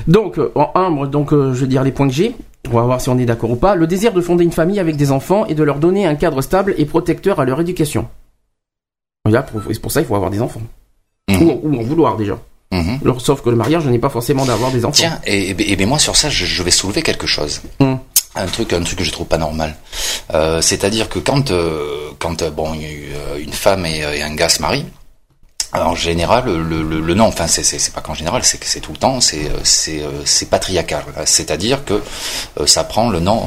[0.08, 2.36] Donc, euh, en un, donc, je vais dire les points que j'ai.
[2.72, 3.76] On va voir si on est d'accord ou pas.
[3.76, 6.42] Le désir de fonder une famille avec des enfants et de leur donner un cadre
[6.42, 8.08] stable et protecteur à leur éducation.
[9.30, 10.62] Là, pour, c'est pour ça, il faut avoir des enfants.
[11.30, 12.38] Ou, ou en vouloir déjà.
[12.74, 13.00] Mhm.
[13.06, 14.94] Alors, sauf que le mariage n'est pas forcément d'avoir des enfants.
[15.04, 17.62] Tiens, et, et, et moi sur ça, je, je vais soulever quelque chose.
[17.80, 18.00] Hum.
[18.36, 19.76] Un truc, un truc que je trouve pas normal.
[20.34, 22.74] Euh, C'est-à-dire que quand, euh, quand euh, bon,
[23.48, 24.88] une femme et, et un gars se marient,
[25.74, 28.92] en général, le, le, le nom, enfin, c'est- pas qu'en général, c'est que c'est tout
[28.92, 31.04] le temps, c'est euh, c'est euh, c'est patriarcal.
[31.26, 31.94] C'est-à-dire que
[32.60, 33.44] euh, ça prend le nom.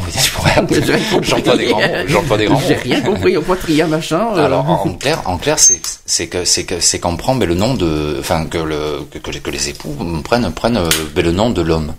[1.22, 1.86] J'emploie des grands mots.
[2.08, 2.60] J'emploie des grands.
[2.66, 4.28] J'ai rien compris au poitria machin.
[4.36, 7.48] euh, Alors en, clair, en clair, c'est c'est que c'est que c'est qu'on prend ben,
[7.48, 11.50] le nom de, enfin que le que, que les, époux prennent prennent euh, le nom
[11.50, 11.94] de l'homme.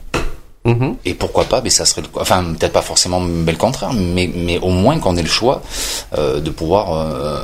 [0.67, 0.95] Mhm.
[1.05, 4.29] Et pourquoi pas, mais ça serait, le- enfin peut-être pas forcément ben, le contraire, mais
[4.36, 5.62] mais au moins qu'on ait le choix
[6.17, 7.39] euh, de pouvoir euh,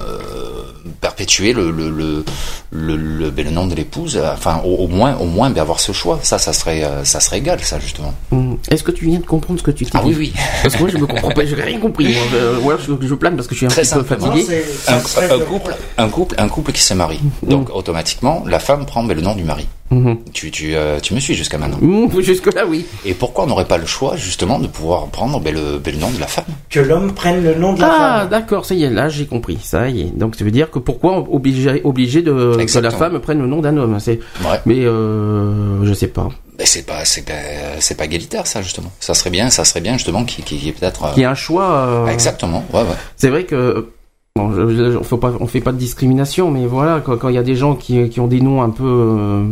[1.02, 2.24] perpétuer le le le
[2.72, 5.80] le, le, ben, le nom de l'épouse, enfin au, au moins au moins ben, avoir
[5.80, 6.20] ce choix.
[6.24, 8.14] Ça, ça serait euh, ça serait égal, ça justement.
[8.32, 8.58] Mhm.
[8.72, 10.34] Est-ce que tu viens de comprendre ce que tu t'es Ah oui oui.
[10.62, 12.14] Parce que moi je me comprends pas, j'ai rien compris.
[12.14, 12.24] Moi.
[12.36, 14.44] Euh, Ou alors je, je plane parce que je suis un Très petit peu fatigué.
[14.44, 17.20] c'est- Un, couple, un couple, un couple qui se marie.
[17.44, 19.68] Donc automatiquement, la femme prend ben, le nom du mari.
[19.94, 20.18] Mhm.
[20.34, 21.78] Tu, tu, euh, tu me suis jusqu'à maintenant.
[21.82, 22.86] Mhm, Jusque là oui.
[23.06, 26.00] Et pourquoi on n'aurait pas le choix justement de pouvoir prendre ben, le, ben, le
[26.00, 26.46] nom de la femme?
[26.70, 28.30] Que l'homme prenne le nom de la Ah femme.
[28.30, 29.60] d'accord, ça y est, là j'ai compris.
[29.64, 30.18] Ça y est.
[30.18, 33.62] Donc ça veut dire que pourquoi obligé, obligé de que la femme prenne le nom
[33.62, 34.00] d'un homme.
[34.00, 34.20] C'est.
[34.44, 34.60] Ouais.
[34.66, 36.30] Mais euh, je sais pas.
[36.58, 37.34] Ben, c'est pas, c'est pas,
[37.80, 38.92] c'est pas égalitaire ça justement.
[39.00, 41.04] Ça serait bien, ça serait bien justement qu'il qu'il y ait peut-être.
[41.04, 41.72] euh, Il y a un choix.
[41.72, 42.64] euh, Exactement.
[42.74, 42.96] Ouais, ouais.
[43.18, 43.88] C'est vrai que
[44.36, 47.30] bon, je- je- on fait pas, on fait pas de discrimination, mais voilà, quand quand
[47.30, 49.44] il y a des gens qui, qui ont des noms un peu euh,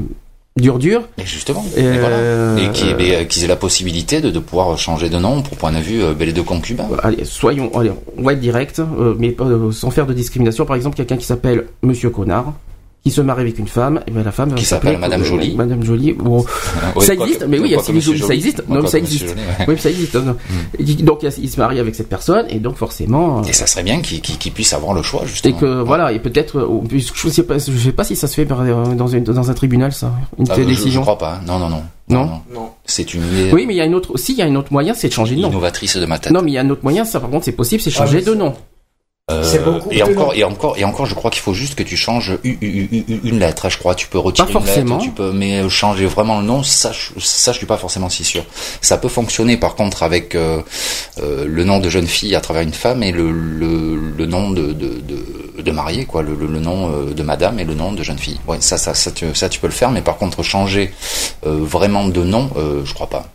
[0.58, 1.64] dur dur, Et justement.
[1.78, 2.16] Et, voilà.
[2.18, 2.94] euh, Et qui,
[3.28, 6.14] qu'ils aient la possibilité de, de pouvoir changer de nom pour point de vue euh,
[6.20, 6.88] les deux concubins.
[7.04, 10.66] allez, soyons, allez, on va être direct, euh, mais euh, sans faire de discrimination.
[10.66, 12.54] Par exemple, quelqu'un qui s'appelle Monsieur Connard,
[13.04, 15.56] qui se marie avec une femme, et ben la femme Qui s'appelle Madame euh, Jolie.
[15.56, 16.14] Madame Jolie.
[16.14, 16.46] Bon,
[16.96, 18.64] Ouais, ça existe, que- mais oui, il y a Sylvie Jolie, ça existe.
[18.70, 19.26] Non, ça existe.
[19.26, 19.66] Ouais.
[19.68, 20.18] Oui, ça existe.
[20.78, 23.40] Et Donc il se marie avec cette personne, et donc forcément.
[23.40, 25.58] euh, Et ça serait bien qu'ils puissent avoir le choix Et justement.
[25.58, 28.48] que voilà, et peut-être, euh, je sais pas, je sais pas si ça se fait
[28.52, 31.02] euh, dans, une- dans un tribunal, ça, une Ah, telle je, je décision.
[31.02, 31.36] crois pas.
[31.36, 31.42] hein.
[31.48, 31.82] Non, non, non.
[32.10, 32.70] Non Non.
[32.86, 34.72] C'est une Oui, mais il y a une autre, si il y a un autre
[34.74, 35.50] moyen, c'est de changer de nom.
[35.50, 36.32] innovatrice de ma tête.
[36.34, 38.18] Non, mais il y a un autre moyen, ça par contre c'est possible, c'est changer
[38.20, 38.54] oui, de nom.
[39.32, 41.84] Euh, C'est beaucoup et encore, et encore, et encore, je crois qu'il faut juste que
[41.84, 43.66] tu changes u- u- u- u- une lettre.
[43.66, 44.96] hein, Je crois, tu peux retirer Pas une forcément.
[44.98, 48.10] lettre, tu peux, mais changer vraiment le nom, ça, je- ça, je suis pas forcément
[48.10, 48.44] si sûr.
[48.82, 50.62] Ça peut fonctionner, par contre, avec euh,
[51.22, 54.50] euh, le nom de jeune fille à travers une femme et le, le, le nom
[54.52, 55.00] de, de,
[55.56, 58.04] de, de mariée, quoi, le, le, le nom euh, de madame et le nom de
[58.04, 58.40] jeune fille.
[58.48, 60.92] Ouais, ça, ça, ça, tu, ça, tu peux le faire, mais par contre, changer
[61.46, 63.26] euh, vraiment de nom, euh, je crois pas.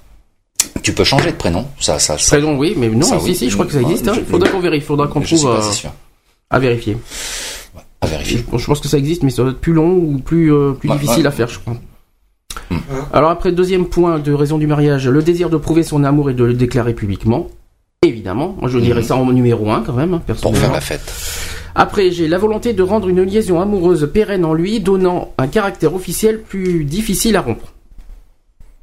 [0.83, 3.35] Tu peux changer de prénom, ça, ça, ça, Prénom, oui, mais non, Ça, si, oui.
[3.35, 4.07] si, je crois que ça Ouais, existe.
[4.09, 4.15] hein.
[4.17, 5.91] je- faudra qu'on vérifie, faudra qu'on trouve pas euh, sûr.
[6.51, 6.97] à vérifier.
[8.01, 8.45] À vérifier.
[8.53, 10.73] Je, je pense que ça existe, mais ça doit être plus long ou plus, euh,
[10.73, 11.27] plus Ouais, difficile ouais.
[11.29, 11.75] à faire, je crois.
[12.71, 12.77] Hmm.
[13.13, 16.35] Alors après, deuxième point de raison du mariage, le désir de prouver son amour et
[16.35, 17.49] de le déclarer publiquement.
[18.05, 19.07] Évidemment, moi je dirais Mhm.
[19.07, 20.61] ça en numéro un quand même, hein, Pour personnellement.
[20.61, 21.13] faire la fête.
[21.75, 25.95] Après, j'ai la volonté de rendre une liaison amoureuse pérenne en lui, donnant un caractère
[25.95, 27.73] officiel plus difficile à rompre.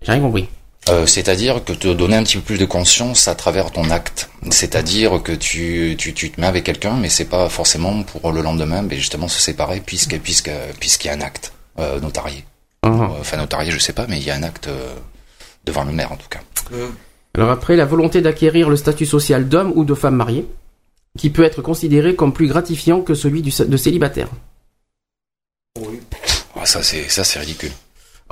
[0.02, 0.48] J'ai rien compris.
[0.90, 4.30] Euh, c'est-à-dire que te donner un petit peu plus de conscience à travers ton acte.
[4.52, 8.42] C'est-à-dire que tu, tu, tu te mets avec quelqu'un, mais c'est pas forcément pour le
[8.42, 12.44] lendemain, mais justement se séparer puisque, puisque, puisqu'il y a un acte euh, notarié.
[12.82, 12.90] Ah.
[12.90, 14.94] Euh, Enfin notarié, je sais pas, mais il y a un acte euh,
[15.64, 16.42] devant le maire en tout cas.
[17.36, 20.46] Alors après, la volonté d'acquérir le statut social d'homme ou de femme mariée,
[21.18, 24.28] qui peut être considéré comme plus gratifiant que celui du, de célibataire.
[26.56, 27.72] Ah, ça c'est ça c'est ridicule.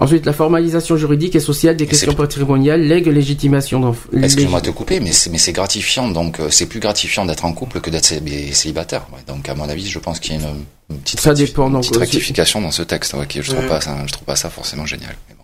[0.01, 4.71] Ensuite, la formalisation juridique et sociale des questions patrimoniales, lègue légitimation d'enf- Excuse-moi de te
[4.71, 8.51] couper, mais c'est gratifiant, donc euh, c'est plus gratifiant d'être en couple que d'être célib-
[8.51, 9.05] célibataire.
[9.13, 11.45] Ouais, donc à mon avis, je pense qu'il y a une, une petite, Ça rectif-
[11.49, 13.13] dépend, une donc, petite rectification dans ce texte.
[13.13, 13.79] Ouais, qui- je trouve Ouais.
[14.07, 15.15] je trouve pas ça forcément génial.
[15.29, 15.43] Mais bon.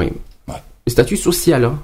[0.00, 0.08] Oui.
[0.86, 1.78] Le statut social, hein.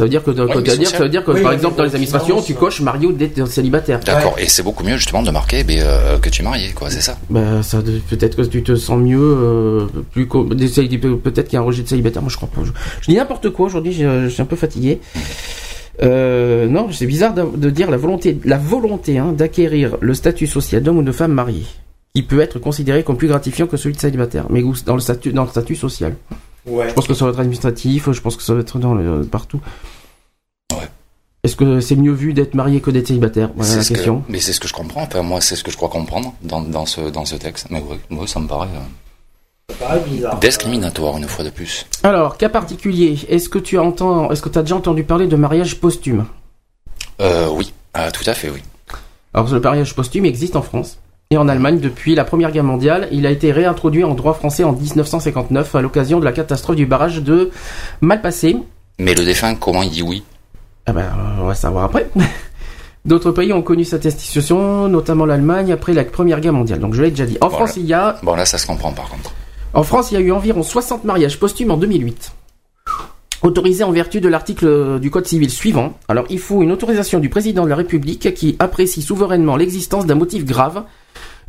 [0.00, 0.88] Ça veut dire que, mais ça veut dire, social.
[0.92, 3.46] ça veut dire que Oui, par exemple, dans les administrations, tu coches marié ou d'être
[3.46, 4.00] célibataire.
[4.00, 6.88] D'accord, et c'est beaucoup mieux justement de marquer mais, euh, que tu es marié, quoi,
[6.88, 7.18] c'est ça.
[7.28, 11.64] Bah, ça, peut-être que tu te sens mieux, euh, plus peut-être qu'il y a un
[11.64, 12.22] rejet de célibataire.
[12.22, 12.62] Moi, je crois pas.
[12.64, 12.70] Je,
[13.02, 13.92] je dis n'importe quoi aujourd'hui.
[13.92, 15.00] Je, je suis un peu fatigué.
[16.02, 20.46] Euh, non, c'est bizarre de, de dire la volonté, la volonté hein, d'acquérir le statut
[20.46, 21.66] social d'homme ou de femme mariée,
[22.14, 25.34] qui peut être considéré comme plus gratifiant que celui de célibataire, mais dans le statut,
[25.34, 26.14] dans le statut social.
[26.66, 26.88] Ouais.
[26.88, 28.10] Je pense que ça va être administratif.
[28.10, 29.60] Je pense que ça va être dans le, partout.
[30.72, 30.88] Ouais.
[31.42, 33.50] Est-ce que c'est mieux vu d'être marié que d'être célibataire?
[33.56, 34.22] Voilà la ce que- question.
[34.28, 35.02] mais c'est ce que je comprends.
[35.02, 37.68] Enfin, moi, c'est ce que je crois comprendre dans, dans ce dans ce texte.
[37.70, 38.68] Mais oui, moi, ça me paraît.
[38.68, 40.38] euh, Ça paraît bizarre.
[40.40, 41.86] Discriminatoire une fois de plus.
[42.02, 45.36] Alors, cas particulier, est-ce que tu entends, est-ce que tu as déjà entendu parler de
[45.36, 46.26] mariage posthume?
[47.20, 48.62] Euh, oui, Ah, tout à fait, oui.
[49.32, 50.98] Alors, le mariage posthume existe en France
[51.32, 53.06] et en Allemagne depuis la Première Guerre mondiale.
[53.12, 56.86] Il a été réintroduit en droit français en 1959 à l'occasion de la catastrophe du
[56.86, 57.52] barrage de
[58.00, 58.56] Malpassé.
[58.98, 60.24] Mais le défunt, comment il dit oui?
[60.86, 61.08] Ah ben,
[61.40, 62.10] on va savoir après.
[63.04, 66.80] D'autres pays ont connu cette institution, notamment l'Allemagne après la Première Guerre mondiale.
[66.80, 67.38] Donc je l'ai déjà dit.
[67.40, 67.48] En.
[67.48, 69.32] France, il y a Bon, là, ça se comprend par contre.
[69.72, 72.32] En France, il y a eu environ 60 mariages posthumes en 2008.
[73.42, 75.96] Autorisés en vertu de l'article du Code civil suivant.
[76.08, 80.16] Alors, il faut une autorisation du président de la République qui apprécie souverainement l'existence d'un
[80.16, 80.82] motif grave.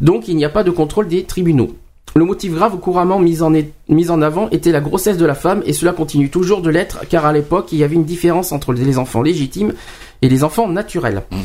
[0.01, 1.71] Donc, il n'y a pas de contrôle des tribunaux.
[2.15, 5.35] Le motif grave couramment mis en, est- mis en avant était la grossesse de la
[5.35, 8.51] femme et cela continue toujours de l'être car à l'époque, il y avait une différence
[8.51, 9.73] entre les enfants légitimes
[10.21, 11.23] et les enfants naturels.
[11.31, 11.39] Mhm.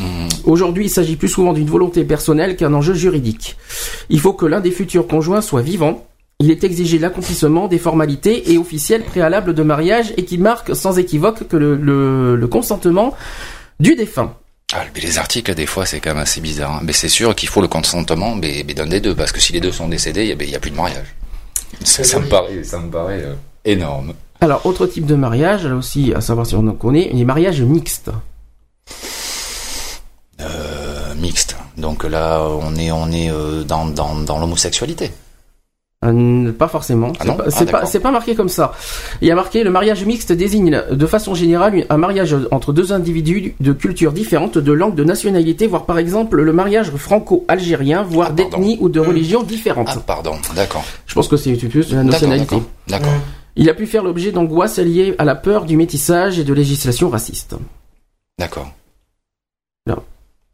[0.44, 3.56] Aujourd'hui, il s'agit plus souvent d'une volonté personnelle qu'un enjeu juridique.
[4.10, 6.04] Il faut que l'un des futurs conjoints soit vivant.
[6.40, 10.98] Il est exigé l'accomplissement des formalités et officielles préalables de mariage et qui marquent sans
[10.98, 13.14] équivoque que le, le- le consentement
[13.78, 14.34] du défunt.
[14.74, 16.72] Ah, mais les articles, des fois, c'est quand même assez bizarre.
[16.72, 16.80] hein.
[16.82, 19.52] Mais c'est sûr qu'il faut le consentement mais, mais d'un des deux, parce que si
[19.52, 21.14] les deux sont décédés, il n'y a, plus de mariage.
[21.84, 24.14] Ça, ça me paraît, ça me paraît euh, énorme.
[24.40, 27.62] Alors, autre type de mariage, là aussi, à savoir si on en connaît, les mariages
[27.62, 28.10] mixtes.
[30.40, 31.56] Euh, mixte.
[31.76, 35.12] Donc là, on est, on est euh, dans, dans, dans l'homosexualité.
[36.04, 37.12] Euh, pas forcément.
[37.14, 38.72] Ah C'est non pas- Ah, c'est pas, marqué comme ça.
[39.22, 42.92] Il y a marqué le mariage mixte désigne de façon générale un mariage entre deux
[42.92, 48.28] individus de cultures différentes, de langues, de nationalités, voire par exemple le mariage franco-algérien, voire
[48.30, 49.88] Ah, d'ethnie ou de religion différentes.
[49.90, 50.84] Ah, pardon, d'accord.
[51.06, 52.56] Je pense que c'est plus la nationalité.
[52.56, 52.70] d'accord.
[52.88, 53.14] D'accord.
[53.56, 57.08] Il a pu faire l'objet d'angoisses liées à la peur du métissage et de législation
[57.08, 57.56] raciste.
[58.38, 58.70] D'accord.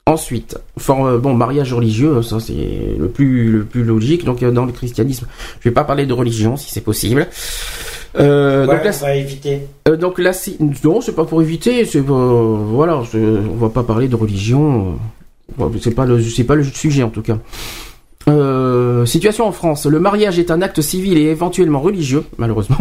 [0.06, 4.24] Ensuite, for- euh, bon, mariage religieux, ça c'est le plus le plus logique.
[4.24, 5.26] Donc euh, dans le christianisme,
[5.60, 7.28] je vais pas parler de religion si c'est possible.
[8.18, 9.60] Euh, Ouais, donc là, on va éviter.
[9.88, 10.56] Euh, donc là, si...
[10.84, 12.12] non, c'est pas pour éviter, c'est pas...
[12.12, 14.98] voilà, on va pas parler de religion,
[15.60, 17.38] euh, c'est pas le, c'est pas le sujet en tout cas.
[18.28, 22.76] Euh, situation en France, le mariage est un acte civil et éventuellement religieux, malheureusement.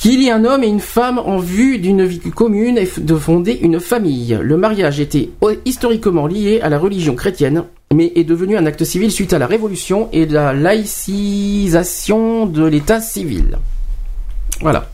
[0.00, 3.14] Qu'il y ait un homme et une femme en vue d'une vie commune et de
[3.16, 4.38] fonder une famille.
[4.40, 8.82] Le mariage était o- historiquement lié à la religion chrétienne, mais est devenu un acte
[8.84, 13.58] civil suite à la Révolution et la laïcisation de l'État civil.
[14.62, 14.88] Voilà.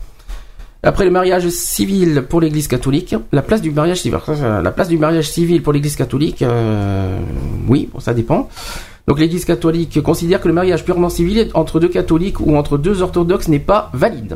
[0.83, 4.19] Après le mariage civil pour l'Église catholique, la place du mariage civil,
[4.61, 7.17] la place du mariage civil pour l'Église catholique, euh,
[7.69, 8.49] oui, ça dépend.
[9.07, 13.01] Donc l'Église catholique considère que le mariage purement civil entre deux catholiques ou entre deux
[13.01, 14.35] orthodoxes n'est pas valide.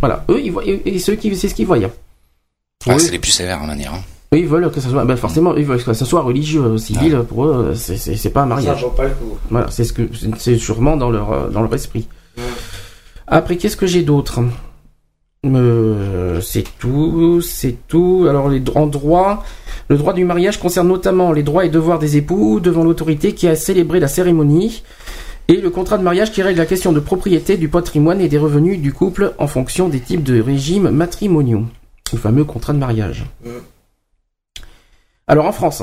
[0.00, 1.78] Voilà, eux, ils voient, et ceux qui, c'est ce qu'ils voient.
[1.82, 3.00] Ah, Oui.
[3.00, 3.94] c'est les plus sévères en manière.
[3.94, 4.02] hein.
[4.32, 7.18] Ils veulent que ça soit, ben forcément, ils veulent que ça soit religieux, euh, civil,
[7.28, 8.82] pour eux, c'est- c'est c'est pas un Ça mariage.
[8.82, 9.38] vaut pas le coup.
[9.50, 12.06] Voilà, c'est ce que c'est- c'est sûrement dans leur euh, dans leur esprit.
[13.26, 14.40] Après, qu'est-ce que j'ai d'autre?
[15.46, 18.26] Euh, C'est tout, c'est tout.
[18.28, 19.44] Alors, les en droit,
[19.88, 23.48] le droit du mariage concerne notamment les droits et devoirs des époux devant l'autorité qui
[23.48, 24.82] a célébré la cérémonie
[25.48, 28.38] et le contrat de mariage qui règle la question de propriété du patrimoine et des
[28.38, 31.64] revenus du couple en fonction des types de régimes matrimoniaux.
[32.12, 33.24] Le fameux contrat de mariage.
[35.26, 35.82] Alors, en France,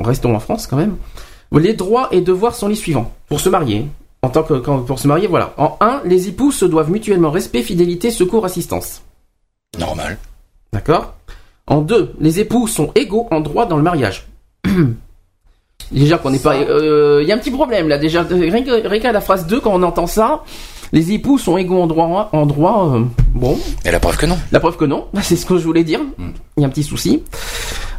[0.00, 0.96] restons en France quand même.
[1.52, 3.12] Les droits et devoirs sont les suivants.
[3.28, 3.86] Pour se marier,
[4.22, 5.54] en tant que quand- pour se marier, voilà.
[5.58, 9.02] En 1, les époux se doivent mutuellement respect, fidélité, secours, assistance.
[9.78, 10.18] Normal.
[10.72, 11.14] D'accord?
[11.68, 14.26] En 2, les époux sont égaux en droit dans le mariage.
[15.92, 16.54] déjà qu'on n'est pas...
[16.56, 18.22] euh, Il y a un petit problème là, déjà.
[18.28, 20.42] Rien qu'à la phrase 2, quand on entend ça,
[20.92, 22.28] les époux sont égaux en droit.
[22.32, 23.02] En droit euh,
[23.34, 24.38] bon, Et la preuve que non.
[24.52, 26.00] la preuve que non, c'est ce que je voulais dire.
[26.18, 26.30] Mm.
[26.56, 27.22] Il y a un petit souci.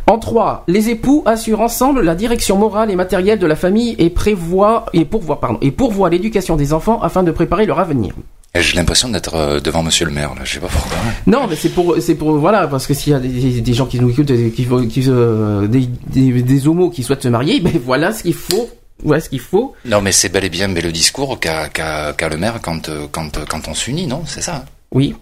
[0.09, 4.09] En 3, les époux assurent ensemble la direction morale et matérielle de la famille et
[4.09, 8.13] prévoient et pourvoient pardon et pourvoient l'éducation des enfants afin de préparer leur avenir.
[8.61, 10.41] J'ai l'impression d'être euh, devant Monsieur le maire, là.
[10.43, 10.97] Je sais pas pourquoi.
[11.25, 13.99] Non, mais c'est pour c'est pour voilà parce que s'il y a des, gens qui
[13.99, 18.11] nous écoutent qui, qui euh, des, des des homos qui souhaitent se marier, ben voilà
[18.13, 18.69] ce qu'il faut,
[19.03, 19.73] voilà ce qu'il faut.
[19.85, 22.89] Non, mais c'est bel et bien mais le discours qu'a qu'a qu'a le maire quand,
[22.89, 24.23] euh, quand, euh, quand on s'unit, non?
[24.25, 24.55] C'est ça.
[24.57, 24.63] hein?
[24.91, 25.15] Oui,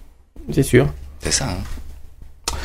[0.51, 0.87] c'est sûr.
[1.21, 1.45] C'est ça.
[1.45, 2.55] hein?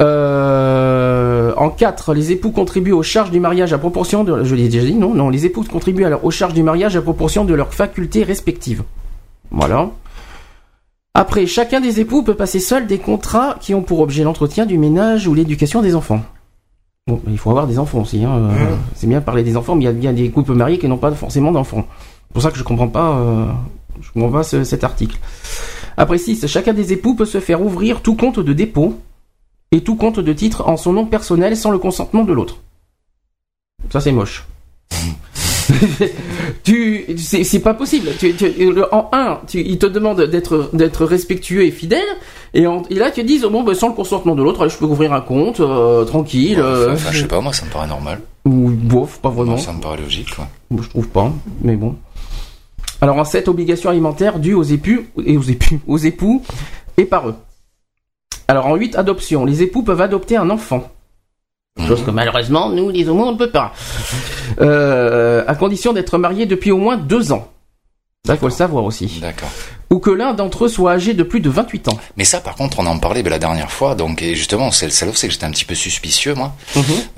[0.00, 4.42] Euh, en 4, les époux contribuent aux charges du mariage à proportion de...
[4.44, 7.02] Je l'ai déjà dit, non Non, les époux contribuent alors aux charges du mariage à
[7.02, 8.82] proportion de leurs facultés respectives.
[9.50, 9.90] Voilà.
[11.14, 14.78] Après, chacun des époux peut passer seul des contrats qui ont pour objet l'entretien du
[14.78, 16.22] ménage ou l'éducation des enfants.
[17.06, 18.24] Bon, il faut avoir des enfants aussi.
[18.24, 18.48] Hein.
[18.94, 20.88] C'est bien de parler des enfants, mais il y a bien des couples mariés qui
[20.88, 21.86] n'ont pas forcément d'enfants.
[22.28, 23.46] C'est pour ça que je comprends pas, euh,
[24.00, 25.18] je comprends pas ce- cet article.
[25.98, 28.98] Après 6, chacun des époux peut se faire ouvrir tout compte de dépôt
[29.72, 32.58] et tout compte de titre en son nom personnel sans le consentement de l'autre.
[33.90, 34.46] Ça c'est moche.
[36.64, 38.10] Tu, c'est pas possible.
[38.18, 42.04] Tu, tu- le- en un, tu, ils te demandent d'être d'être respectueux et fidèle,
[42.54, 44.84] et, en- et là tu dis bon, ben, sans le consentement de l'autre, je peux
[44.84, 46.58] ouvrir un compte euh, tranquille.
[46.60, 48.20] euh, Enfin, je sais pas, moi ça me paraît normal.
[48.44, 49.52] ou bof, pas vraiment.
[49.52, 50.34] Moi, ça me paraît logique.
[50.34, 50.48] quoi.
[50.80, 51.96] Je trouve pas, mais bon.
[53.00, 56.42] Alors en 7, obligations alimentaires dues aux époux et aux époux, aux époux
[56.96, 57.34] et par eux.
[58.48, 59.44] Alors en 8, adoption.
[59.44, 60.90] Les époux peuvent adopter un enfant.
[61.86, 63.72] Chose que malheureusement, nous, les homos, on ne peut pas.
[64.60, 67.51] Euh, à condition d'être mariés depuis au moins deux ans.
[68.24, 69.18] Ça, il faut le savoir aussi.
[69.20, 69.50] D'accord.
[69.90, 71.98] Ou que l'un d'entre eux soit âgé de plus de 28 ans.
[72.16, 74.90] Mais ça, par contre, on en parlait ben, la dernière fois, donc et justement, c'est
[74.90, 76.54] c'est là où c'est que j'étais un petit peu suspicieux, moi,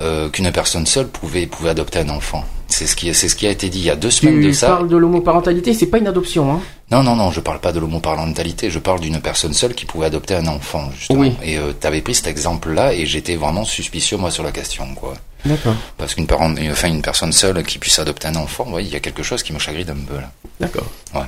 [0.01, 2.43] euh, qu'une personne seule pouvait pouvait adopter un enfant.
[2.69, 4.47] C'est ce qui c'est ce qui a été dit il y a deux semaines de
[4.47, 4.65] Tu ça.
[4.65, 6.59] parles de l'homoparentalité, c'est pas une adoption, hein.
[6.89, 10.07] Non, non, non, je parle pas de l'homoparentalité, je parle d'une personne seule qui pouvait
[10.07, 11.19] adopter un enfant, justement.
[11.19, 11.33] Oui.
[11.43, 15.13] Et euh, t'avais pris cet exemple-là, et j'étais vraiment suspicieux, moi, sur la question, quoi.
[15.45, 15.75] D'accord.
[15.97, 18.95] Parce qu'une parent, enfin, une personne seule qui puisse adopter un enfant, ouais, il y
[18.95, 20.31] a quelque chose qui me chagrine un peu, là.
[20.59, 20.87] D'accord.
[21.13, 21.21] Ouais.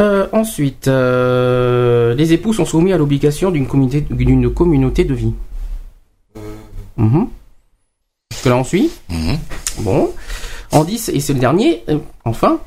[0.00, 5.32] Euh, ensuite, euh, les époux sont soumis à l'obligation d'une communauté, d'une communauté de vie.
[8.42, 8.90] Que là on suit.
[9.08, 9.38] Mhm.
[9.78, 10.12] Bon.
[10.74, 12.58] En 10, et c'est le dernier, euh, enfin,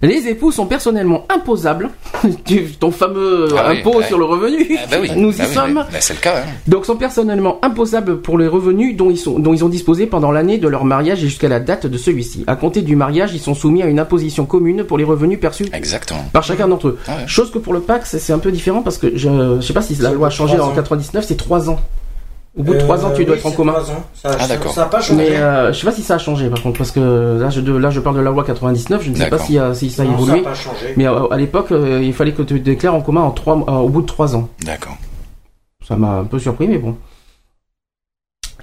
[0.00, 1.90] les époux sont personnellement imposables.
[2.80, 4.06] Ton fameux Ah oui, impôt ouais.
[4.06, 4.76] sur le revenu.
[4.78, 5.74] Ah, bah oui, Nous bah y oui, sommes.
[5.74, 6.50] Bah, c'est le cas, hein.
[6.66, 10.32] Donc sont personnellement imposables pour les revenus dont ils, sont, dont ils ont disposé pendant
[10.32, 12.42] l'année de leur mariage et jusqu'à la date de celui-ci.
[12.48, 15.66] À compter du mariage, ils sont soumis à une imposition commune pour les revenus perçus
[15.72, 16.24] Exactement.
[16.32, 16.98] par chacun d'entre eux.
[17.06, 17.28] Ah ouais.
[17.28, 19.28] Chose que pour le PAC, c'est un peu différent parce que je,
[19.60, 20.72] je sais pas si la loi a changé en ans.
[20.74, 21.78] 99, c'est 3 ans.
[22.54, 23.72] Au bout de 3 ans, tu Euh, dois oui, être en commun.
[23.72, 24.04] ans.
[24.14, 24.72] Ça, Ah, ça- d'accord.
[24.74, 25.16] Ça n'a pas changé.
[25.30, 27.62] Mais euh, je sais pas si ça a changé par contre parce que là je,
[27.62, 29.88] de- là, je parle de la loi 99, je ne sais pas si, euh, si
[29.90, 30.42] ça a Non, évolué.
[30.42, 30.92] n'a pas changé.
[30.98, 33.56] Mais euh, à l'époque, euh, il fallait que tu te déclares en commun en trois,
[33.56, 34.48] mois- euh, au bout de 3 ans.
[34.64, 34.96] D'accord.
[35.88, 36.96] Ça m'a un peu surpris, mais bon.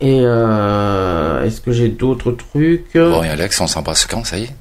[0.02, 2.94] Et euh, est-ce que j'ai d'autres trucs?
[2.96, 4.54] Bon, et Alex, on s'embrasse quand, ça y est?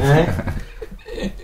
[0.00, 0.26] Ouais.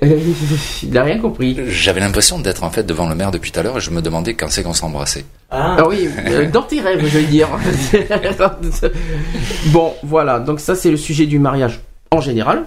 [0.83, 1.57] Il n'a rien compris.
[1.69, 4.01] J'avais l'impression d'être en fait devant le maire depuis tout à l'heure et je me
[4.03, 5.25] demandais quand c'est qu'on s'embrassait.
[5.51, 7.49] Ah, Ah oui, euh, dans tes rêves, je veux dire.
[9.67, 10.38] bon, voilà.
[10.41, 12.64] Donc ça, c'est le sujet du mariage en général.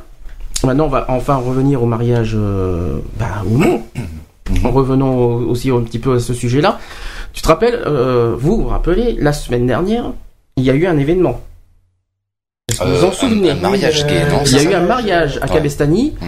[0.63, 3.81] Maintenant, on va enfin revenir au mariage euh, bah, ou non.
[4.63, 6.79] En revenant au- aussi un petit peu à ce sujet-là.
[7.33, 10.11] Tu te rappelles, euh, vous vous rappelez, la semaine dernière,
[10.57, 11.39] il y a eu un événement.
[12.69, 14.63] Est-ce que vous vous Euh, en souvenez un, un mariage gay, non Il y a
[14.63, 15.53] eu un mariage à Ouais.
[15.53, 16.13] Cabestany.
[16.19, 16.25] Mm.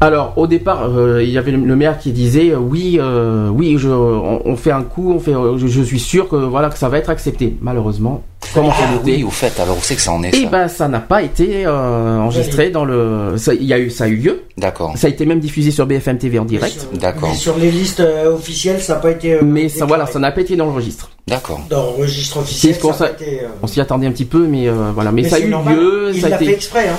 [0.00, 3.76] Alors au départ, euh, il y avait le, maire qui disait euh, oui, euh, oui,
[3.78, 6.70] je, on, on fait un coup, on fait, euh, je, je suis sûr que voilà
[6.70, 7.56] que ça va être accepté.
[7.60, 8.22] Malheureusement,
[8.54, 10.68] comment Ah oui, au fait, alors où c'est que ça en est Et ça ben
[10.68, 13.32] ça n'a pas été euh, enregistré dans le.
[13.38, 14.42] ça- Il y a eu, ça a eu lieu.
[14.56, 16.86] D'accord, Ça a été même diffusé sur BFM TV en direct.
[16.94, 17.34] D'accord.
[17.34, 19.32] Sur les listes euh, officielles, ça n'a pas été.
[19.34, 21.10] euh, Mais ça, voilà, ça n'a pas été dans le registre.
[21.26, 21.60] d'accord.
[21.68, 23.40] Dans le registre officiel, ça n'a ça- pas été.
[23.42, 25.10] euh, On s'y attendait un petit peu, mais euh, voilà.
[25.10, 25.74] Mais, mais ça a eu normal.
[25.76, 26.10] lieu.
[26.14, 26.44] Il ça a l'a été.
[26.46, 26.96] fait exprès, hein.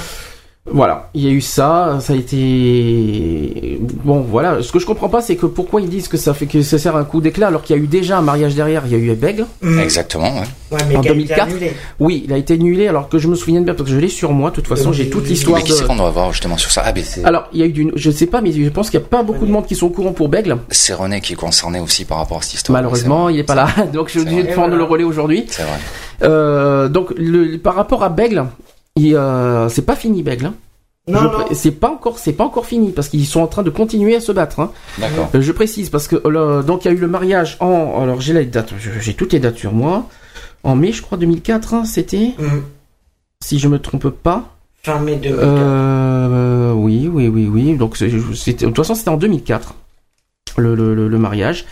[0.71, 4.21] Voilà, il y a eu ça, ça a été bon.
[4.21, 6.61] Voilà, ce que je comprends pas, c'est que pourquoi ils disent que ça fait que
[6.61, 8.83] ça sert un coup d'éclat alors qu'il y a eu déjà un mariage derrière.
[8.85, 9.45] Il y a eu Beg.
[9.61, 9.79] Mm.
[9.79, 10.47] Exactement, ouais.
[10.71, 11.73] Ouais, mais En qui a été 2004, annulé.
[11.99, 14.07] Oui, il a été annulé alors que je me souviens bien parce que je l'ai
[14.09, 14.49] sur moi.
[14.51, 16.71] De toute façon, Euh, j'ai toute l'histoire Mais qui c'est qu'on doit voir justement sur
[16.71, 16.83] ça?
[16.85, 19.03] Ah, Alors, il y a eu du, je sais pas, mais je pense qu'il y
[19.03, 20.57] a pas beaucoup de monde qui sont au courant pour Bègle.
[20.69, 22.77] c'est René qui est concerné aussi par rapport à cette histoire.
[22.77, 25.45] Malheureusement, il est pas là, donc je suis obligé de prendre le relais aujourd'hui.
[25.49, 25.79] C'est vrai.
[26.23, 28.68] Euh, donc, le, par rapport à Bègle, il,
[29.15, 30.47] euh, c'est pas fini Bègle.
[30.47, 30.53] hein.
[31.07, 34.15] Non, C'est pas encore, c'est pas encore fini parce qu'ils sont en train de continuer
[34.15, 34.59] à se battre.
[34.59, 34.71] hein.
[34.99, 35.29] D'accord.
[35.33, 38.21] Euh, Je précise parce que euh, donc il y a eu le mariage en, alors
[38.21, 40.05] j'ai la date, j'ai toutes les dates sur moi.
[40.63, 42.61] En mai, je crois 2004, hein, c'était, Mm.
[43.43, 44.55] si je me trompe pas.
[44.83, 45.47] Fin mai 2004.
[45.47, 47.75] Euh, oui, oui, oui, oui.
[47.75, 49.73] Donc, c'était, de toute façon, c'était en 2004.
[50.57, 51.65] Le, le, le- le mariage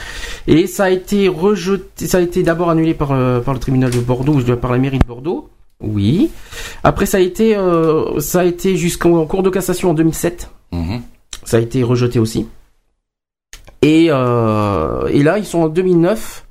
[0.48, 3.10] et ça a été rejeté ça a été d'abord annulé par,
[3.44, 5.50] par le tribunal de Bordeaux ou par la mairie de Bordeaux
[5.82, 6.32] oui
[6.84, 11.02] après ça a été euh, ça a été jusqu'en cours de cassation en 2007 Mhm.
[11.46, 12.48] ça a été rejeté aussi
[13.82, 16.46] et, euh, et là ils sont en 2009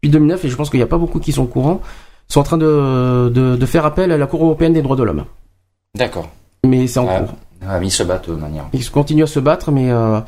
[0.00, 1.80] puis 2009 et je pense qu'il n'y a pas beaucoup qui sont au courant
[2.28, 5.02] sont en train de, de, de faire appel à la Cour européenne des droits de
[5.02, 5.24] l'homme
[5.94, 6.28] D'accord.
[6.64, 7.34] mais c'est en Ah, cours
[7.66, 8.66] ah, ils se battent de manière.
[8.72, 10.20] Ils continuent à se battre, mais euh,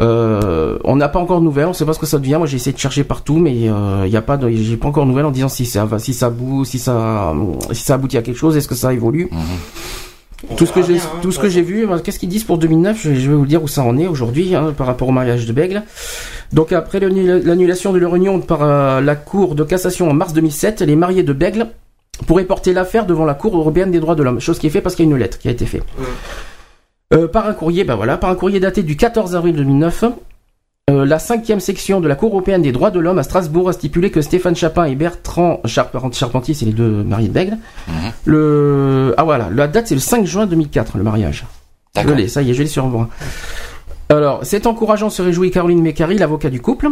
[0.00, 1.66] euh, on n'a pas encore de nouvelles.
[1.66, 2.36] On sait pas ce que ça devient.
[2.38, 3.64] Moi, j'ai essayé de chercher partout, mais il
[4.10, 6.14] y a pas, de, j'ai pas encore de nouvelles en disant si ça va, si
[6.14, 7.34] ça bout, si ça,
[7.72, 9.28] si ça aboutit à quelque chose, est-ce que ça évolue?
[9.30, 10.56] Mhm.
[10.56, 12.56] Tout ce que bien, hein, tout ce que j'ai vu, ben, qu'est-ce qu'ils disent pour
[12.56, 15.12] 2009 je, je vais vous dire où ça en est aujourd'hui hein, par rapport au
[15.12, 15.82] mariage de Bègle.
[16.54, 20.32] Donc après l'annula- l'annulation de leur union par euh, la Cour de cassation en mars
[20.32, 21.66] 2007, les mariés de Bègle
[22.26, 24.82] pourraient porter l'affaire devant la Cour européenne des droits de l'homme, chose qui est faite
[24.82, 25.84] parce qu'il y a une lettre qui a été faite.
[27.12, 30.04] Euh, par un courrier, ben voilà, par un courrier daté du 14 avril 2009.
[30.90, 33.72] Euh, la cinquième section de la Cour européenne des droits de l'homme à Strasbourg a
[33.72, 37.94] stipulé que Stéphane Chapin et Bertrand Charpent- Charpentier, c'est les deux mariés de Bègle, Mhm.
[38.26, 39.14] le...
[39.16, 41.46] Ah voilà, la date c'est le 5 juin 2004, le mariage.
[42.00, 43.08] Je l'ai, ça y est, je l'ai sur moi.
[44.08, 46.88] Alors, c'est encourageant se réjouit Caroline Mécari, l'avocat du couple,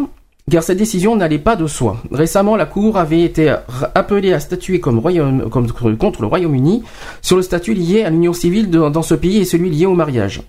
[0.50, 2.02] car cette décision n'allait pas de soi.
[2.10, 3.54] Récemment, la Cour avait été
[3.94, 6.82] appelée à statuer contre le Royaume-Uni
[7.22, 10.42] sur le statut lié à l'union civile dans ce pays et celui lié au mariage.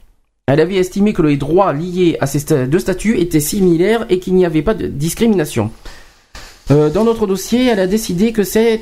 [0.47, 4.33] Elle avait estimé que les droits liés à ces deux statuts étaient similaires et qu'il
[4.33, 5.69] n'y avait pas de discrimination.
[6.71, 8.81] Euh, dans notre dossier, elle a décidé que c'est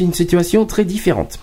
[0.00, 1.38] une situation très différente.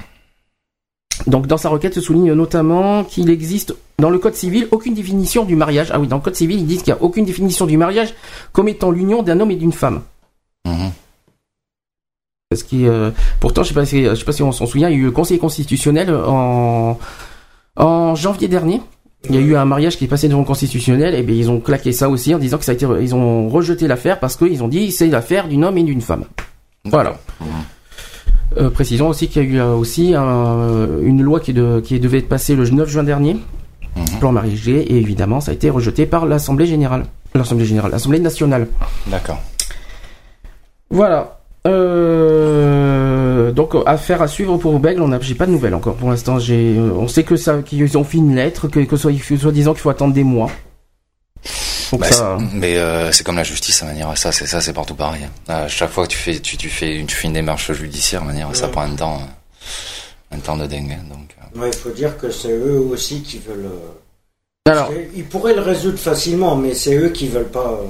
[1.27, 5.45] Donc dans sa requête se souligne notamment qu'il existe dans le code civil aucune définition
[5.45, 5.89] du mariage.
[5.91, 8.13] Ah oui, dans le code civil ils disent qu'il n'y a aucune définition du mariage
[8.51, 10.01] comme étant l'union d'un homme et d'une femme.
[10.65, 10.91] Mhm.
[12.49, 14.93] Parce que euh, pourtant je sais si je sais pas si on s'en souvient, il
[14.93, 16.99] y a eu le Conseil constitutionnel en
[17.77, 18.81] en janvier dernier.
[19.27, 21.49] Il y a eu un mariage qui est passé devant le constitutionnel et bien ils
[21.49, 24.35] ont claqué ça aussi en disant que ça a été ils ont rejeté l'affaire parce
[24.35, 26.25] qu'ils ont dit c'est l'affaire d'un homme et d'une femme.
[26.85, 27.17] Voilà.
[27.41, 27.47] Mhm.
[28.57, 31.99] Euh, précisons aussi qu'il y a eu euh, aussi un- une loi qui, de- qui
[31.99, 33.37] devait être passée le 9 juin dernier,
[33.95, 34.19] Mhm.
[34.19, 37.03] plan mariage gay, et évidemment ça a été rejeté par l'Assemblée générale.
[37.33, 38.67] L'Assemblée générale, l'Assemblée nationale.
[39.07, 39.39] D'accord.
[40.89, 41.39] Voilà.
[41.67, 46.09] Euh, donc affaire à suivre pour Bègle, on n'a j'ai pas de nouvelles encore pour
[46.09, 46.39] l'instant.
[46.39, 49.51] J'ai, euh, on sait que ça, qu'ils ont fait une lettre, que, que soit, soit
[49.51, 50.49] disant qu'il faut attendre des mois.
[51.93, 54.95] Bah, ça, mais euh, c'est comme la justice à manière ça c'est ça c'est partout
[54.95, 58.21] pareil à chaque fois que tu fais tu, tu fais tu fais une démarche judiciaire
[58.23, 61.69] à manière ça prend un temps euh, un temps de dingue hein, donc euh, Ouais,
[61.71, 63.65] il faut dire que c'est eux aussi qui veulent.
[64.67, 67.85] euh, alors Ils pourraient le résoudre facilement, mais c'est eux qui veulent pas euh,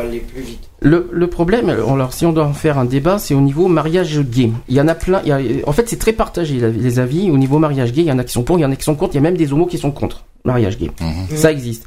[0.00, 0.62] aller plus vite.
[0.80, 4.18] Le, le problème, alors si on doit en faire un débat, c'est au niveau mariage
[4.22, 4.50] gay.
[4.68, 5.20] Il y en a plein.
[5.24, 8.00] il y a- en fait, c'est très partagé les avis au niveau mariage gay.
[8.02, 9.12] Il y en a qui sont pour, il y en a qui sont contre.
[9.14, 10.90] Il y a même des homos qui sont contre mariage gay.
[11.00, 11.36] mhm.
[11.36, 11.84] Ça existe.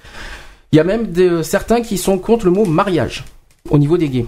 [0.71, 3.25] Il y a même de, certains qui sont contre le mot mariage
[3.69, 4.25] au niveau des gays.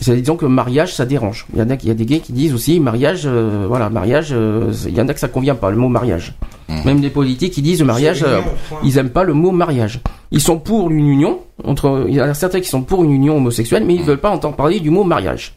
[0.00, 1.46] C'est disons que mariage ça dérange.
[1.52, 3.90] Il y en a, il y a des gays qui disent aussi mariage, euh, voilà
[3.90, 4.28] mariage.
[4.32, 6.34] euh, il y en a que ça convient pas le mot mariage.
[6.68, 6.82] Mhm.
[6.84, 8.24] Même des politiques qui disent mariage.
[8.24, 8.40] Euh,
[8.82, 10.00] ils aiment pas le mot mariage.
[10.32, 12.06] Ils sont pour une union entre.
[12.08, 14.06] Il y en a certains qui sont pour une union homosexuelle, mais ils Mm.
[14.06, 15.54] veulent pas entendre parler du mot mariage.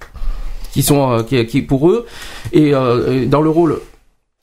[0.71, 2.05] Qui sont euh, qui, qui pour eux
[2.53, 3.79] et euh, dans le rôle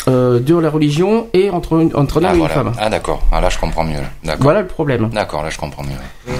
[0.08, 2.72] euh, de la religion et entre une- entre un ah, homme et une femme.
[2.78, 4.02] ah d'accord ah, là je comprends mieux
[4.40, 5.08] Voilà le problème.
[5.10, 6.34] d'accord là je comprends mieux.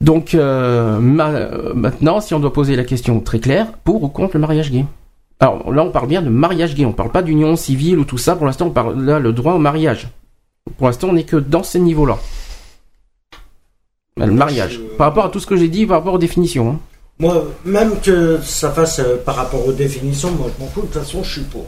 [0.00, 4.08] Donc euh, ma- euh, maintenant, si on doit poser la question très claire, pour ou
[4.08, 4.84] contre le mariage gay?
[5.40, 6.84] Alors là, on parle bien de mariage gay.
[6.84, 8.36] On parle pas d'union civile ou tout ça.
[8.36, 10.08] Pour l'instant, on parle là le droit au mariage.
[10.78, 12.18] Pour l'instant, on n'est que dans ces niveaux-là.
[14.16, 14.74] Le mariage.
[14.74, 16.70] Je- Par rapport à tout ce que j'ai dit, par rapport aux définitions.
[16.70, 16.78] hein.
[17.18, 20.86] Moi, même que ça fasse euh, par rapport aux définitions, moi je m'en fous, de
[20.86, 21.66] toute façon je suis pour.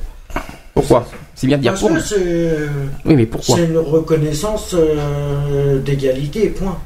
[0.77, 1.91] Pourquoi C'est bien de dire Parce pour.
[1.91, 2.69] que
[3.07, 6.77] Oui, mais pourquoi c'est une reconnaissance euh, d'égalité, point.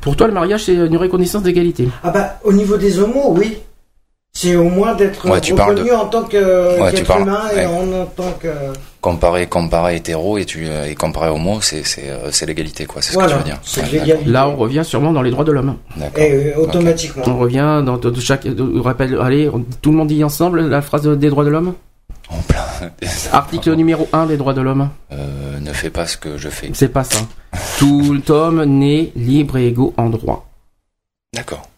[0.00, 1.88] Pour toi, le mariage, c'est une reconnaissance d'égalité.
[2.02, 3.56] Ah bah, au niveau des homos, oui.
[4.36, 7.06] C'est au moins d'être Ouais, tu parles reconnu de- en tant que Ouais, tu qu'être
[7.06, 7.66] parles- humain et ouais.
[7.66, 8.48] en, en tant que...
[9.00, 13.00] comparer comparer hétéro et tu euh, et comparer homo c'est c'est euh, c'est l'égalité quoi
[13.00, 14.28] c'est ce que tu veux dire c'est Ouais, l'égalité.
[14.30, 15.76] Là, on revient sûrement dans les droits de l'homme.
[15.96, 17.22] d'accord Et euh, automatiquement.
[17.28, 18.44] On revient dans de, de chaque.
[18.82, 21.74] rappelle, allez, on- tout le monde dit ensemble la phrase des droits de l'homme?
[22.38, 22.90] En plein
[23.32, 24.90] Article numéro 1 des droits de l'homme.
[25.12, 27.18] Euh, ne fais pas ce que je fais C'est pas ça.
[27.78, 30.46] Tout homme né libre et égaux en droit.
[31.32, 31.68] d'accord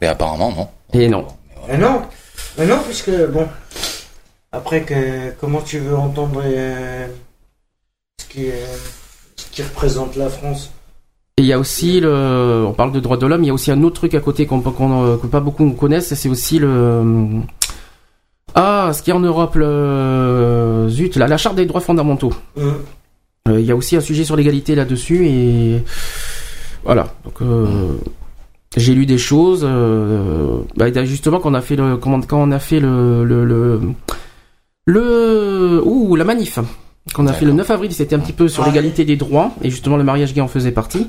[0.00, 1.26] mais apparemment non Et non.
[1.68, 2.02] Mais non,
[2.58, 3.46] mais non, puisque bon,
[4.52, 7.06] après que comment tu veux entendre euh,
[8.20, 8.66] ce qui est,
[9.36, 10.70] ce qui représente la France?
[11.36, 12.64] Et il y a aussi le.
[12.68, 14.46] On parle de droits de l'homme, il y a aussi un autre truc à côté
[14.46, 17.42] qu'on qu'on, euh, que pas beaucoup connaissent, c'est aussi le.
[18.54, 20.86] Ah, ce qu'il y a en Europe, le.
[20.88, 22.32] Zut, la, la charte des droits fondamentaux.
[22.56, 22.74] Hum.
[23.48, 25.82] Euh, Il y a aussi un sujet sur l'égalité là-dessus et.
[26.84, 27.08] Voilà.
[27.24, 27.42] Donc.
[27.42, 27.96] euh,
[28.76, 29.62] J'ai lu des choses.
[29.64, 31.96] euh, bah, justement, quand on a fait le.
[31.96, 33.24] Quand on a fait le.
[33.24, 33.44] Le.
[33.44, 33.80] Le.
[34.86, 36.58] le ouh, la manif.
[37.12, 39.52] Qu'on a fait le 9 avril, c'était un petit peu sur Ah, l'égalité des droits,
[39.62, 41.06] et justement le mariage gay en faisait partie.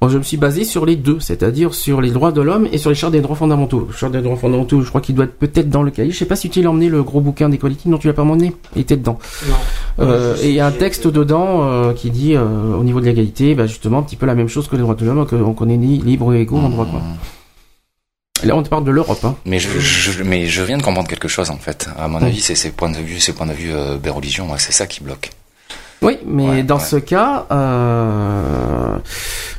[0.00, 2.76] Bon, je me suis basé sur les deux, c'est-à-dire sur les droits de l'homme et
[2.76, 3.86] sur les chartes des droits fondamentaux.
[3.88, 6.10] Le charte des droits fondamentaux, je crois qu'il doit être peut-être dans le cahier.
[6.10, 7.88] Je sais pas si tu l'as emmené, le gros bouquin d'Equality.
[7.88, 8.54] Non, tu l'as pas emmené.
[8.76, 9.18] Il était dedans.
[9.48, 9.54] Non.
[10.00, 13.06] Euh, et il y a un texte dedans euh, qui dit, euh, au niveau de
[13.06, 15.54] l'égalité, bah, justement, un petit peu la même chose que les droits de l'homme, qu'on
[15.54, 16.86] connaît ni libre et égaux en droit.
[16.86, 17.00] Quoi.
[18.44, 19.24] Là, on te parle de l'Europe.
[19.24, 19.36] Hein.
[19.46, 21.88] Mais je, je- mais je viens de comprendre quelque chose en fait.
[21.98, 22.24] À mon Mm.
[22.24, 24.72] avis, c'est ces points de vue, ces points de vue euh, des religions, ouais, c'est
[24.72, 25.30] ça qui bloque.
[26.02, 26.84] Oui, mais Ouais, dans ouais.
[26.84, 28.96] ce cas, euh...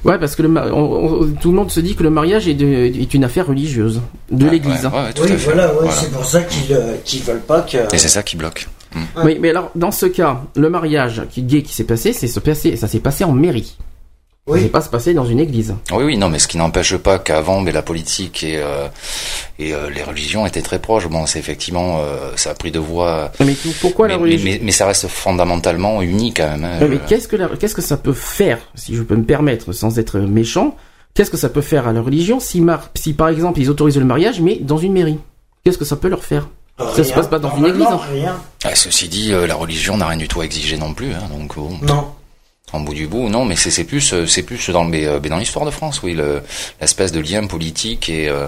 [0.03, 2.47] ouais, parce que le ma- on- on- tout le monde se dit que le mariage
[2.47, 4.85] est, de- est une affaire religieuse de Ouais, l'Église.
[4.85, 4.91] ouais.
[4.93, 5.35] Oui, ouais, tout à fait.
[5.37, 5.91] voilà, ouais, Voilà.
[5.93, 7.77] c'est pour ça qu'ils euh, qu'ils veulent pas que.
[7.93, 8.67] Et c'est ça qui bloque.
[9.23, 12.75] Oui, mais alors dans ce cas, le mariage qui gay qui s'est passé, c'est passer,
[12.75, 13.75] ça s'est passé en mairie.
[14.45, 14.59] Oui.
[14.61, 15.73] C'est pas se passer dans une église.
[15.91, 18.89] Oui, oui, non, mais ce qui n'empêche pas qu'avant, mais la politique et euh,
[19.57, 21.07] et euh, les religions étaient très proches.
[21.07, 23.31] Bon, c'est effectivement, euh, ça a pris de voix.
[23.39, 26.65] Mais pourquoi la religion mais, mais, ça reste fondamentalement unique quand même.
[26.65, 29.97] Hein, mais qu'est-ce que qu'est-ce que ça peut faire, si je peux me permettre, sans
[29.97, 30.75] être méchant,
[31.13, 33.97] qu'est-ce que ça peut faire à la religion si, mar si par exemple ils autorisent
[33.97, 35.19] le mariage, mais dans une mairie,
[35.63, 36.49] qu'est-ce que ça peut leur faire?
[36.95, 37.85] Ça se passe pas dans une église.
[37.85, 37.99] Hein.
[38.11, 38.35] Rien.
[38.65, 41.13] Ah, ceci dit, la religion n'a rien du tout à exiger non plus.
[41.13, 41.77] Hein, donc bon.
[41.81, 42.07] Non
[42.71, 45.65] en bout du bout, non, mais c'est plus euh, c'est plus dans euh, dans l'histoire
[45.65, 46.17] de France, oui,
[46.79, 48.47] l'espèce de lien politique et euh,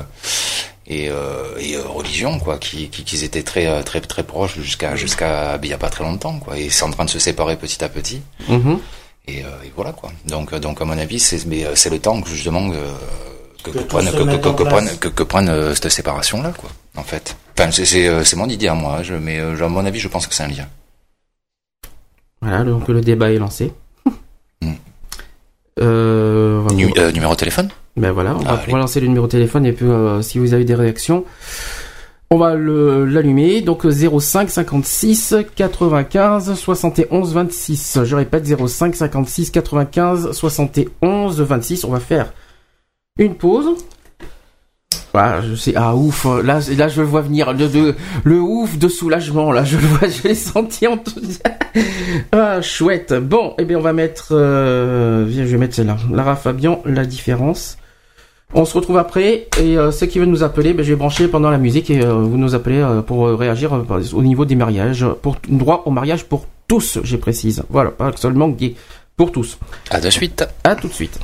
[0.87, 5.73] et, et religion quoi, qui, qui, étaient très très très proches jusqu'à jusqu'à il y
[5.73, 8.21] a pas très longtemps quoi, et c'est en train de se séparer petit à petit.
[8.49, 8.77] Mm-hmm.
[9.27, 9.43] Et,
[9.75, 10.11] voilà quoi.
[10.27, 11.39] Donc donc à mon avis c'est
[11.75, 12.69] c'est le temps que justement
[13.63, 14.11] que que, prenne,
[14.99, 17.85] que, que, prenne, cette séparation là quoi en fait enfin c'est
[18.23, 20.49] c'est mon idée à moi je, mais à mon avis je pense que c'est un
[20.49, 20.67] lien
[22.41, 23.73] voilà donc le débat est lancé
[25.81, 29.65] euh, euh, numéro de téléphone Ben voilà, on va ah, lancer le numéro de téléphone
[29.65, 31.25] et puis euh, si vous avez des réactions,
[32.29, 33.61] on va l'allumer.
[33.61, 37.99] Donc 05 56 95 71 26.
[38.03, 41.83] Je répète 05 56 95 71 26.
[41.83, 42.33] On va faire
[43.19, 43.75] une pause.
[45.17, 49.51] Ah, je sais, ah ouf, là, là je vois venir le, le, ouf de soulagement,
[49.51, 51.21] là je le vois, je l'ai senti en tout
[52.31, 53.13] Ah chouette.
[53.13, 57.77] Bon, eh bien on va mettre, euh, je vais mettre celle-là, Lara Fabian, la différence.
[58.53, 61.27] On se retrouve après et euh, ceux qui veulent nous appeler, ben, je vais brancher
[61.27, 63.73] pendant la musique et euh, vous nous appelez euh, pour réagir
[64.13, 67.63] au niveau des mariages, pour droit au mariage pour tous, j'ai précise.
[67.69, 68.75] Voilà, pas seulement gay,
[69.17, 69.57] pour tous.
[69.89, 70.45] À de suite.
[70.63, 71.19] À tout de suite.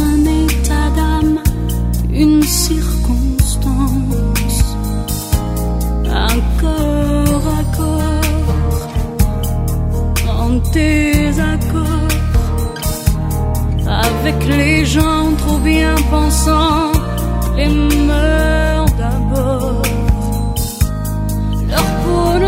[0.00, 1.38] Un état d'âme,
[2.12, 3.66] une circonstance,
[6.06, 8.88] un corps à corps,
[10.40, 12.08] en désaccord,
[13.86, 16.92] avec les gens trop bien pensants,
[17.56, 18.73] les mœurs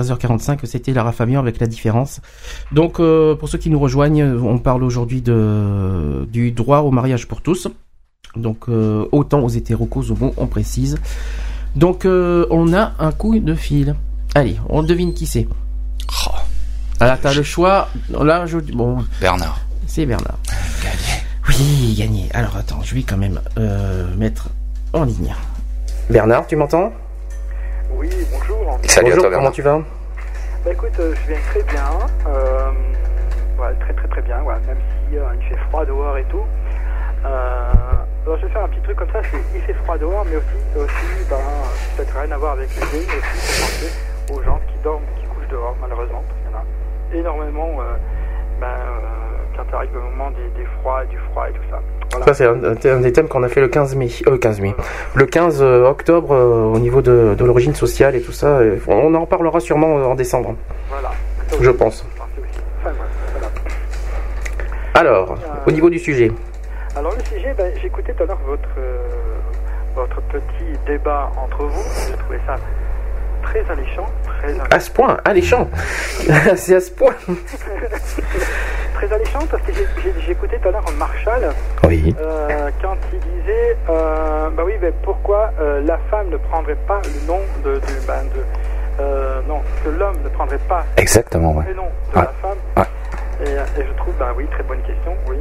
[0.00, 2.20] 15h45, c'était Lara Fabian avec la différence.
[2.72, 7.26] Donc, euh, pour ceux qui nous rejoignent, on parle aujourd'hui de du droit au mariage
[7.26, 7.68] pour tous.
[8.36, 10.98] Donc, euh, autant aux hétéros qu'aux homos, on précise.
[11.74, 13.94] Donc, euh, on a un coup de fil.
[14.34, 15.48] Allez, on devine qui c'est.
[16.26, 16.30] Oh,
[17.00, 17.88] Alors, t'as le choix.
[18.10, 19.60] Là, je bon, Bernard.
[19.86, 20.38] c'est Bernard.
[21.48, 22.28] Oui, gagné.
[22.34, 24.48] Alors, attends, je vais quand même euh, mettre
[24.92, 25.34] en ligne.
[26.10, 26.92] Bernard, tu m'entends?
[28.88, 29.78] Salut Bonjour, à toi comment tu vas
[30.64, 31.84] Bah écoute, euh, je viens très bien.
[32.26, 32.70] Euh,
[33.58, 34.78] ouais, très très très bien, ouais, même
[35.10, 36.44] si euh, il fait froid dehors et tout.
[37.24, 37.72] Euh,
[38.24, 40.36] alors je vais faire un petit truc comme ça, c'est il fait froid dehors, mais
[40.36, 41.36] aussi, aussi ben,
[41.96, 43.92] peut-être rien à voir avec les mais aussi pour penser
[44.32, 47.96] aux gens qui dorment, qui couchent dehors, malheureusement, parce qu'il y en a énormément euh,
[48.60, 51.80] ben, euh, quand arrive le moment des, des froids, du froid et tout ça.
[52.12, 52.26] Voilà.
[52.26, 54.08] Ça, c'est un, un des thèmes qu'on a fait le 15 mai.
[54.26, 54.74] Euh, 15 mai.
[55.14, 58.58] Le 15 octobre, euh, au niveau de, de l'origine sociale et tout ça.
[58.58, 60.54] euh, On en reparlera sûrement euh, en décembre,
[60.90, 61.10] Voilà.
[61.60, 62.06] Je pense.
[64.94, 65.34] Alors,
[65.66, 66.32] au niveau du sujet.
[66.96, 68.98] Alors le sujet, ben, j'écoutais tout à l'heure votre, euh,
[69.94, 71.82] votre petit débat entre vous.
[72.08, 72.56] J'ai trouvé ça
[73.46, 74.06] très alléchant,
[74.38, 75.68] très, À ce point, alléchant.
[76.56, 77.14] c'est à ce point.
[78.94, 81.50] très alléchant parce que écouté tout à l'heure Marshall
[81.86, 82.14] Oui.
[82.20, 87.00] euh, quand il disait, euh, bah oui, ben, pourquoi euh, la femme ne prendrait pas
[87.04, 88.42] le nom de, de, ben, de
[89.00, 91.64] euh, non, que l'homme ne prendrait pas Exactement, ouais.
[91.68, 92.24] le nom de Ouais.
[92.24, 92.58] la femme.
[92.76, 93.46] Ouais.
[93.46, 95.36] Et, et je trouve, bah oui, très bonne question, oui.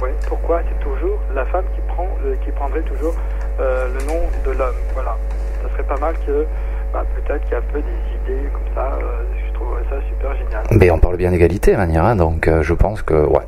[0.00, 2.08] Oui, pourquoi c'est toujours la femme qui prend,
[2.44, 3.14] qui prendrait toujours
[3.58, 5.16] le nom de l'homme Voilà,
[5.62, 6.46] ça serait pas mal que,
[6.92, 8.92] bah, peut-être qu'il y a un peu des idées comme ça.
[9.00, 10.62] euh, je trouverais ça super génial.
[10.72, 13.46] Mais on parle bien d'égalité, manière, hein, donc euh, je pense que ouais,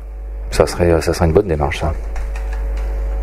[0.51, 1.79] ça serait, ça serait une bonne démarche.
[1.79, 1.93] Ça.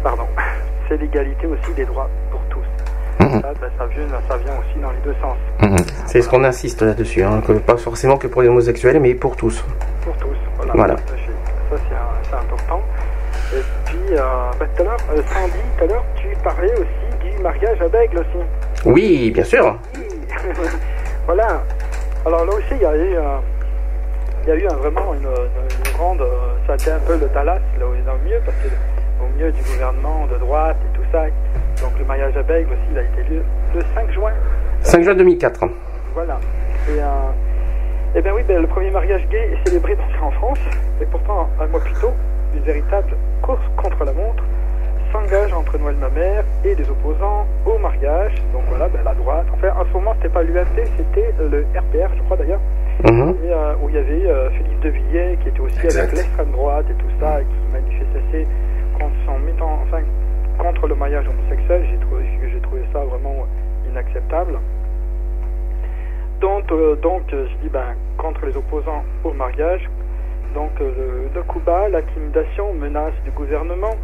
[0.02, 0.24] Pardon.
[0.88, 3.24] C'est l'égalité aussi des droits pour tous.
[3.24, 3.40] Mhm.
[3.42, 5.36] Ça, ben, ça, vient, ça vient aussi dans les deux sens.
[5.60, 5.76] Mhm.
[6.06, 7.22] C'est ce qu'on insiste là-dessus.
[7.22, 9.62] Hein, que pas forcément que pour les homosexuels, mais pour tous.
[10.02, 10.36] Pour tous.
[10.56, 10.72] Voilà.
[10.74, 10.96] Voilà.
[10.96, 12.82] Ça, c'est- important.
[13.54, 14.18] Et puis, euh,
[14.58, 17.88] bah, tout à l'heure, euh, Sandy, tout à l'heure, tu parlais aussi du mariage à
[17.88, 18.44] bègle aussi.
[18.86, 19.78] Oui, bien sûr.
[21.26, 21.62] Voilà.
[22.26, 23.38] Alors là aussi, il y a eu, euh,
[24.44, 26.20] il y a eu un- vraiment une, une- une grande.
[26.20, 28.56] euh, ça a été un peu le Dallas, là où il est au milieu, parce
[28.58, 28.68] que
[29.22, 31.24] au milieu du gouvernement de droite et tout ça.
[31.82, 33.42] Donc le mariage à bègle aussi, il a été lieu
[33.74, 34.32] le 5 juin.
[34.82, 35.60] 5 juin 2004.
[36.14, 36.38] Voilà.
[36.88, 37.04] Et, euh,
[38.14, 40.58] eh bien oui, ben, le premier mariage gay est célébré en France,
[41.00, 42.12] et pourtant un mois plus tôt,
[42.54, 44.42] une véritable course contre la montre
[45.12, 48.32] s'engage entre Noël ma mère et les opposants au mariage.
[48.52, 49.46] Donc voilà, ben, la droite.
[49.54, 52.60] Enfin, en ce moment, c'était pas l'UMP, c'était euh, le RPR, je crois d'ailleurs,
[53.04, 53.36] Mhm.
[53.44, 56.00] et, euh, où il y avait euh, Philippe de Villiers qui était aussi Exact.
[56.00, 58.46] avec l'extrême droite et tout ça, et qui manifestait
[58.98, 60.00] contre son mettant, enfin,
[60.58, 61.84] contre le mariage homosexuel.
[61.90, 63.46] J'ai trouvé, j'ai trouvé ça vraiment
[63.88, 64.58] inacceptable.
[66.40, 69.88] Donc, euh, donc euh, je dis ben, contre les opposants au mariage.
[70.54, 73.96] Donc euh, le, le coup bas, l'intimidation, menace du gouvernement, euh,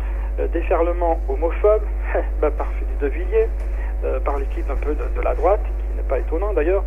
[0.53, 1.83] déferlement homophobe
[2.41, 3.49] ben, par Philippe de Villiers,
[4.05, 6.85] euh, par l'équipe un peu de, de la droite, qui n'est pas étonnant d'ailleurs.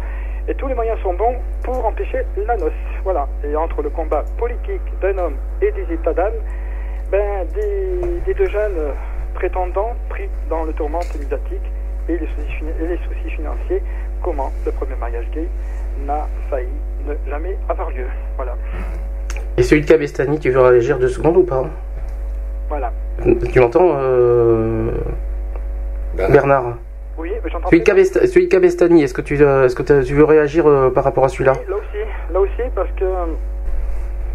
[0.50, 2.72] Et tous les moyens sont bons pour empêcher la noce.
[3.04, 3.28] Voilà.
[3.43, 6.36] Et entre le combat politique d'un homme et des états d'âme,
[7.12, 8.91] ben, des, des deux jeunes euh,
[9.34, 11.62] prétendants pris dans le tourment médiatique
[12.10, 13.84] et les soucis, fina- et les soucis financiers,
[14.24, 15.48] comment le premier mariage gay
[16.06, 16.68] n'a failli
[17.06, 18.08] ne jamais avoir lieu.
[18.38, 18.56] Voilà.
[19.58, 21.66] Et celui de Cabestani, tu veux réagir deux secondes ou pas?
[22.70, 22.91] Voilà.
[23.24, 24.91] Tu m'entends, euh,
[26.15, 26.78] Bernard
[27.18, 30.24] Oui, mais j'entends celui de, celui Cabestani, est-ce que, tu, euh, est-ce que tu veux
[30.24, 31.53] réagir euh, par rapport à celui-là?
[31.57, 33.05] Oui, là aussi, là aussi, parce que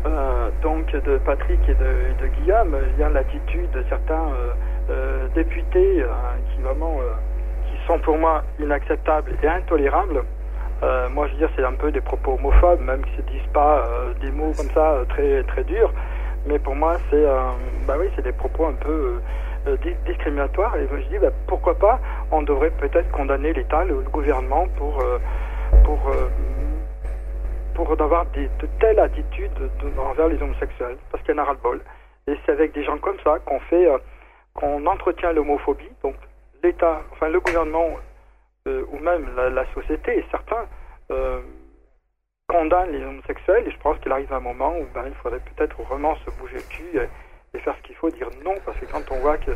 [0.05, 4.53] euh, donc de Patrick et de, Guillaume vient l'attitude de certains euh,
[4.91, 6.05] euh, députés
[6.51, 7.13] qui vraiment euh,
[7.71, 10.23] qui sont pour moi inacceptables et intolérables.
[10.83, 13.53] Euh, moi, je veux dire, c'est un peu des propos homophobes, même qu'ils ne disent
[13.53, 15.93] pas euh, des mots comme ça très très durs.
[16.47, 17.41] Mais pour moi, c'est euh,
[17.87, 19.21] bah oui, c'est des propos un peu
[19.69, 20.77] euh, di- discriminatoire.
[20.77, 25.19] Et je dis, bah, pourquoi pas, on devrait peut-être condamner l'État, le, gouvernement, pour, euh,
[25.85, 26.29] pour, euh,
[27.75, 31.45] pour avoir des, de telles attitudes de- envers les homosexuels, parce qu'il y en a
[31.45, 31.81] ras-le-bol.
[32.27, 33.99] Et c'est avec des gens comme ça qu'on fait, euh,
[34.55, 35.91] qu'on entretient l'homophobie.
[36.03, 36.15] Donc
[36.63, 37.89] l'État, enfin le gouvernement,
[38.69, 40.67] euh, ou même la, la société, certains
[41.11, 41.41] euh,
[42.53, 43.65] condamnent les homosexuels.
[43.67, 46.57] Et je pense qu'il arrive un moment où ben, il faudrait peut-être vraiment se bouger
[46.57, 49.37] le cul et, et faire ce qu'il faut, dire non, parce que quand on voit
[49.39, 49.51] que,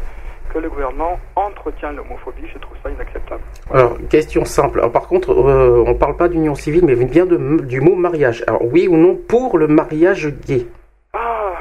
[0.53, 3.43] que le gouvernement entretient l'homophobie, je trouve ça inacceptable.
[3.73, 4.79] Alors, question simple.
[4.81, 8.45] Alors, par contre, euh, on parle pas d'union civile, mais bien de, du mot mariage.
[8.47, 10.67] Alors, oui ou non pour le mariage gay?
[11.13, 11.53] Ah,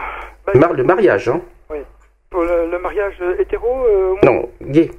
[0.47, 1.41] ben, Mar- Le mariage, hein?
[2.31, 4.91] Pour le, le mariage hétéro, euh, Non, gay.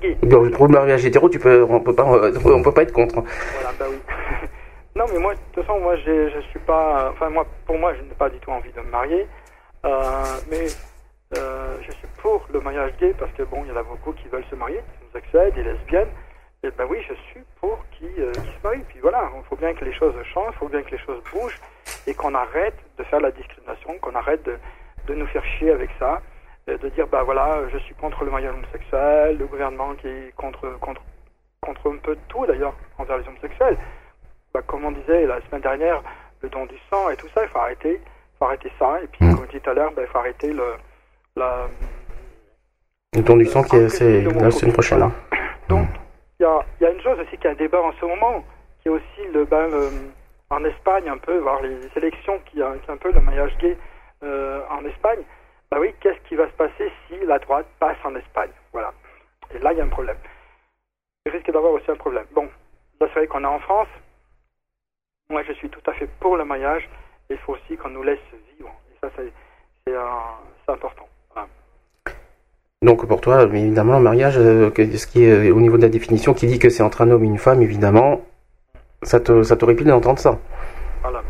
[0.00, 0.16] gay.
[0.56, 3.16] Pour le mariage hétéro, tu peux, on peut pas, euh, on peut pas être contre.
[3.16, 3.96] Voilà, bah oui.
[4.94, 7.10] non, mais moi, de toute façon, moi, je suis pas.
[7.12, 9.26] Enfin, moi, pour moi, je n'ai pas du tout envie de me marier.
[9.84, 10.66] Euh, mais
[11.36, 14.12] euh, je suis pour le mariage gay parce que, bon, il y en a beaucoup
[14.12, 16.10] qui veulent se marier, des homosexuels, des lesbiennes.
[16.62, 18.84] Et ben oui, je suis pour qui, euh, qui se marient.
[18.88, 21.22] Puis voilà, il faut bien que les choses changent, il faut bien que les choses
[21.32, 21.60] bougent
[22.06, 24.58] et qu'on arrête de faire la discrimination, qu'on arrête de,
[25.06, 26.20] de nous faire chier avec ça,
[26.68, 30.78] de dire, bah voilà, je suis contre le mariage homosexuel, le gouvernement qui est contre,
[30.78, 31.02] contre,
[31.60, 33.76] contre un peu de tout d'ailleurs envers les homosexuels.
[34.54, 36.02] Bah, comme on disait la semaine dernière,
[36.42, 38.00] le don du sang et tout ça, il faut arrêter,
[38.38, 39.00] faut arrêter ça.
[39.02, 39.34] Et puis, Mm.
[39.34, 40.74] comme je disais tout à l'heure, bah, il faut arrêter le,
[41.36, 41.66] la,
[43.14, 45.02] Le ton du sang, qui est- c'est la semaine prochaine.
[45.02, 45.12] hein.
[45.68, 45.86] donc,
[46.38, 48.44] il y a, y a une chose aussi qui est un débat en ce moment,
[48.80, 49.90] qui est aussi le, ben, le-
[50.50, 53.56] en Espagne un peu, voir les élections qui a, qui a un peu le mariage
[53.58, 53.76] gay
[54.22, 55.20] euh, en Espagne.
[55.70, 58.50] Bah oui, qu'est-ce qui va se passer si la droite passe en Espagne?
[58.72, 58.92] Voilà.
[59.54, 60.18] Et là, il y a un problème.
[61.24, 62.26] Il risque d'avoir aussi un problème.
[62.32, 62.44] Bon,
[63.00, 63.88] là, c'est vrai qu'on est en France.
[65.32, 66.88] Moi, je suis tout à fait pour le mariage.
[67.30, 68.18] Il faut aussi qu'on nous laisse
[68.56, 68.70] vivre.
[68.92, 69.98] Et ça, c'est euh,
[70.68, 71.08] important.
[71.32, 71.48] Voilà.
[72.82, 75.82] Donc pour toi, évidemment, le mariage, euh, que- ce qui est euh, au niveau de
[75.82, 78.20] la définition, qui dit que c'est entre un homme et une femme, évidemment,
[79.02, 80.38] ça te, ça te répugne d'entendre ça.
[81.00, 81.22] Voilà.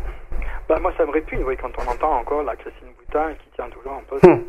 [0.67, 3.69] Bah, moi, ça me répugne, oui, quand on entend encore la Christine Boutin qui tient
[3.69, 4.41] toujours un peu ses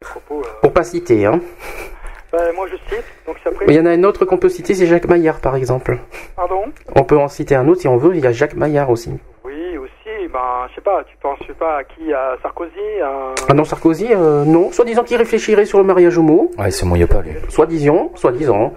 [0.00, 0.40] propos.
[0.46, 1.40] euh, Pour pas citer, hein.
[2.36, 3.64] bah, moi, je cite, donc c'est après.
[3.66, 5.98] Mais il y en a un autre qu'on peut citer, c'est Jacques Maillard, par exemple.
[6.36, 6.64] Pardon?
[6.94, 9.10] On peut en citer un autre si on veut, il y a Jacques Maillard aussi.
[9.44, 13.00] Oui, aussi, ben, je sais pas, tu penses, je sais pas, à qui À Sarkozy
[13.02, 13.34] à...
[13.48, 14.72] Ah non, Sarkozy, euh, non.
[14.72, 17.32] Soit disant qu'il réfléchirait sur le mariage homo, Ouais, il se mouille pas, lui.
[17.48, 18.72] soit disant, soit disant.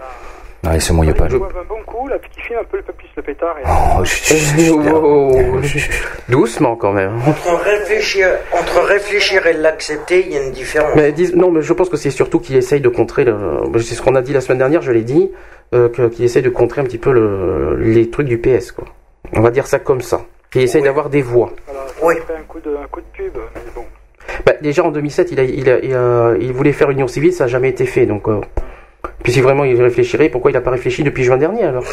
[0.74, 2.84] Il se mouille pas, Je un bon coup, là, puis qui filme un peu le
[2.84, 3.56] plus le pétard.
[3.60, 3.64] Et...
[4.00, 4.36] Oh, chut,
[4.94, 5.32] Oh,
[6.30, 7.16] doucement quand même.
[7.28, 10.92] Entre réfléchir, entre réfléchir et l'accepter, il y a une différence.
[10.96, 13.24] Mais dis- non, mais je pense que c'est surtout qu'il essaye de contrer.
[13.24, 13.36] Le,
[13.80, 15.32] c'est ce qu'on a dit la semaine dernière, je l'ai dit,
[15.74, 18.86] euh, qu'il essaye de contrer un petit peu le, les trucs du PS, quoi.
[19.34, 20.22] On va dire ça comme ça.
[20.52, 21.52] Qu'il essaye d'avoir des voix.
[21.68, 22.16] Voilà, Oui.
[22.26, 23.84] fait un coup, de, un coup de pub, mais bon.
[24.46, 27.32] Bah, déjà en 2007, il, a, il, a- il, a- il voulait faire union civile,
[27.34, 28.06] ça n'a jamais été fait.
[28.06, 28.40] Donc, euh,
[29.24, 31.86] puis si vraiment il réfléchirait, pourquoi il n'a pas réfléchi depuis juin dernier alors?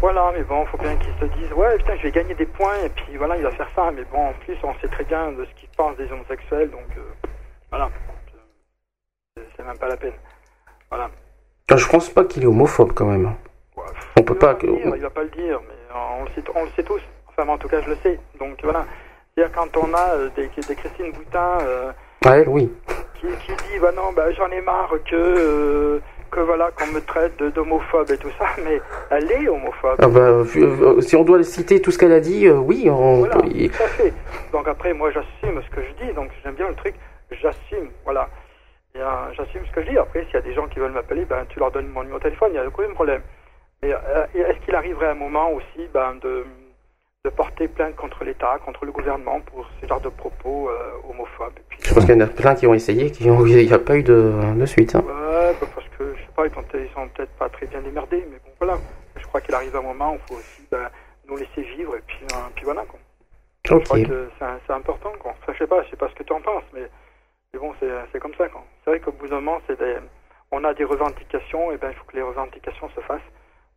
[0.00, 2.76] Voilà, mais bon, faut bien qu'ils se disent, ouais, putain, je vais gagner des points,
[2.84, 3.90] et puis voilà, il va faire ça.
[3.94, 6.86] Mais bon, en plus, on sait très bien de ce qu'ils pensent des homosexuels, donc
[6.96, 7.00] euh,
[7.70, 7.90] voilà.
[9.36, 10.12] C'est- même pas la peine.
[10.90, 11.10] Voilà.
[11.70, 13.26] Ah, Je pense pas qu'il est homophobe quand même.
[13.76, 13.82] Ouais,
[14.16, 16.62] On peut pas dire, il va pas le dire, mais euh, on le sait, on
[16.64, 17.00] le sait tous.
[17.28, 18.18] Enfin, en tout cas, je le sais.
[18.38, 18.86] Donc voilà.
[19.34, 21.92] C'est-à-dire quand on a euh, des, des Christine Boutin euh,
[22.24, 22.72] Ouais, oui.
[23.20, 26.00] qui, qui dit, bah non, bah j'en ai marre que
[26.30, 29.96] que voilà qu'on me traite d'homophobe et tout ça, mais elle est homophobe.
[29.98, 33.18] Ah bah, euh, si on doit citer tout ce qu'elle a dit, euh, oui, on
[33.20, 34.12] Voilà, y- tout à fait.
[34.52, 36.12] Donc après, moi, j'assume ce que je dis.
[36.12, 36.94] Donc j'aime bien le truc,
[37.30, 38.28] j'assume, voilà.
[39.36, 39.98] J'assume ce que je dis.
[39.98, 42.18] Après, s'il y a des gens qui veulent m'appeler, ben tu leur donnes mon numéro
[42.18, 43.22] de téléphone, il n'y a aucun problème.
[43.80, 46.44] Mais euh, est-ce qu'il arriverait un moment aussi ben, de,
[47.24, 51.52] de porter plainte contre l'État, contre le gouvernement pour ce genre de propos euh, homophobes?
[51.82, 53.78] Je pense qu'il y en a plein qui ont essayé, qui ont, il n'y a
[53.78, 54.94] pas eu de, de suite.
[54.94, 55.02] hein.
[55.06, 58.38] Ouais, bah, parce que je sais pas, ils sont, peut-être pas très bien démerdés, mais
[58.44, 58.78] bon, voilà.
[59.16, 60.88] Je crois qu'il arrive un moment où il faut aussi ben,
[61.28, 62.82] nous laisser vivre et puis, euh, puis voilà.
[62.86, 62.98] Quoi.
[63.66, 63.84] Je Ok.
[63.84, 64.28] crois que
[64.66, 65.12] c'est important.
[65.20, 65.34] Quoi.
[65.52, 66.88] Je sais pas, je sais pas ce que tu en penses, mais,
[67.52, 68.48] mais bon, c'est c'est comme ça.
[68.48, 68.64] quoi.
[68.84, 69.96] C'est vrai qu'au bout d'un moment, c'est des,
[70.50, 73.20] on a des revendications, et ben il faut que les revendications se fassent.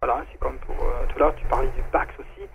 [0.01, 2.47] Voilà, c'est comme pour euh, tout à l'heure, tu parlais du Pax aussi.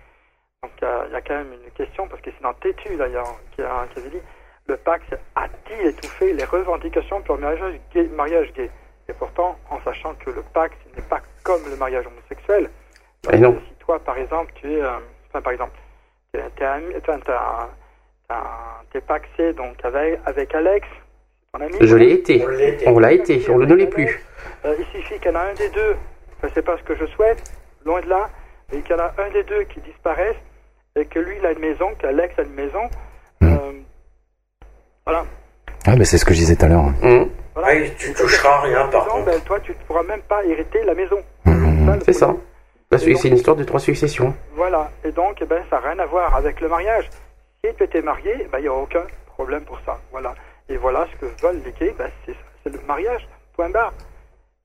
[0.62, 2.54] Donc il y a- il y, a quand même une question, parce que c'est dans
[2.54, 4.22] Tétu d'ailleurs qui, a- qui avait dit
[4.68, 5.04] le Pax
[5.34, 8.70] a-t-il étouffé les revendications pour le mariage gay, mariage gay
[9.08, 12.70] Et pourtant, en sachant que le Pax n'est pas comme le mariage homosexuel.
[13.32, 13.58] Et non.
[13.68, 14.80] Si toi, par exemple, tu es.
[14.80, 14.98] euh,
[15.28, 15.76] enfin, par exemple,
[18.92, 20.86] t'es paxé donc avec, avec Alex,
[21.52, 21.74] ton ami.
[21.80, 22.44] Je l'ai été.
[22.44, 22.88] On l'est été.
[22.88, 24.24] On l'a été, on ne l'est plus.
[24.64, 25.96] Euh, il suffit qu'il y en a un des deux,
[26.38, 27.42] enfin, c'est pas ce que je souhaite,
[27.84, 28.30] loin de là,
[28.72, 30.36] et qu'il y en a un des deux qui disparaisse,
[30.96, 32.84] et que lui, il a une maison, qu'Alex a une maison.
[33.40, 33.46] Mm.
[33.46, 33.72] Euh,
[35.06, 35.24] voilà.
[35.86, 36.92] Ouais, mais c'est ce que je disais tout à l'heure.
[37.02, 37.30] Hum.
[37.54, 37.88] Voilà.
[37.96, 39.24] Tu toucheras rien, par non, contre.
[39.26, 41.16] ben, toi, tu ne pourras même pas hériter la maison.
[41.44, 42.26] Le C'est ça.
[42.26, 42.44] problème.
[42.90, 44.34] Parce que c'est une histoire de trois successions.
[44.54, 44.90] Voilà.
[45.04, 47.08] Et donc, eh ben, ça n'a rien à voir avec le mariage.
[47.64, 49.98] Si tu étais marié, eh ben, il n'y aura aucun problème pour ça.
[50.12, 50.34] Voilà.
[50.68, 53.26] Et voilà ce que veulent les gays, ben, c'est le mariage.
[53.54, 53.92] Point barre.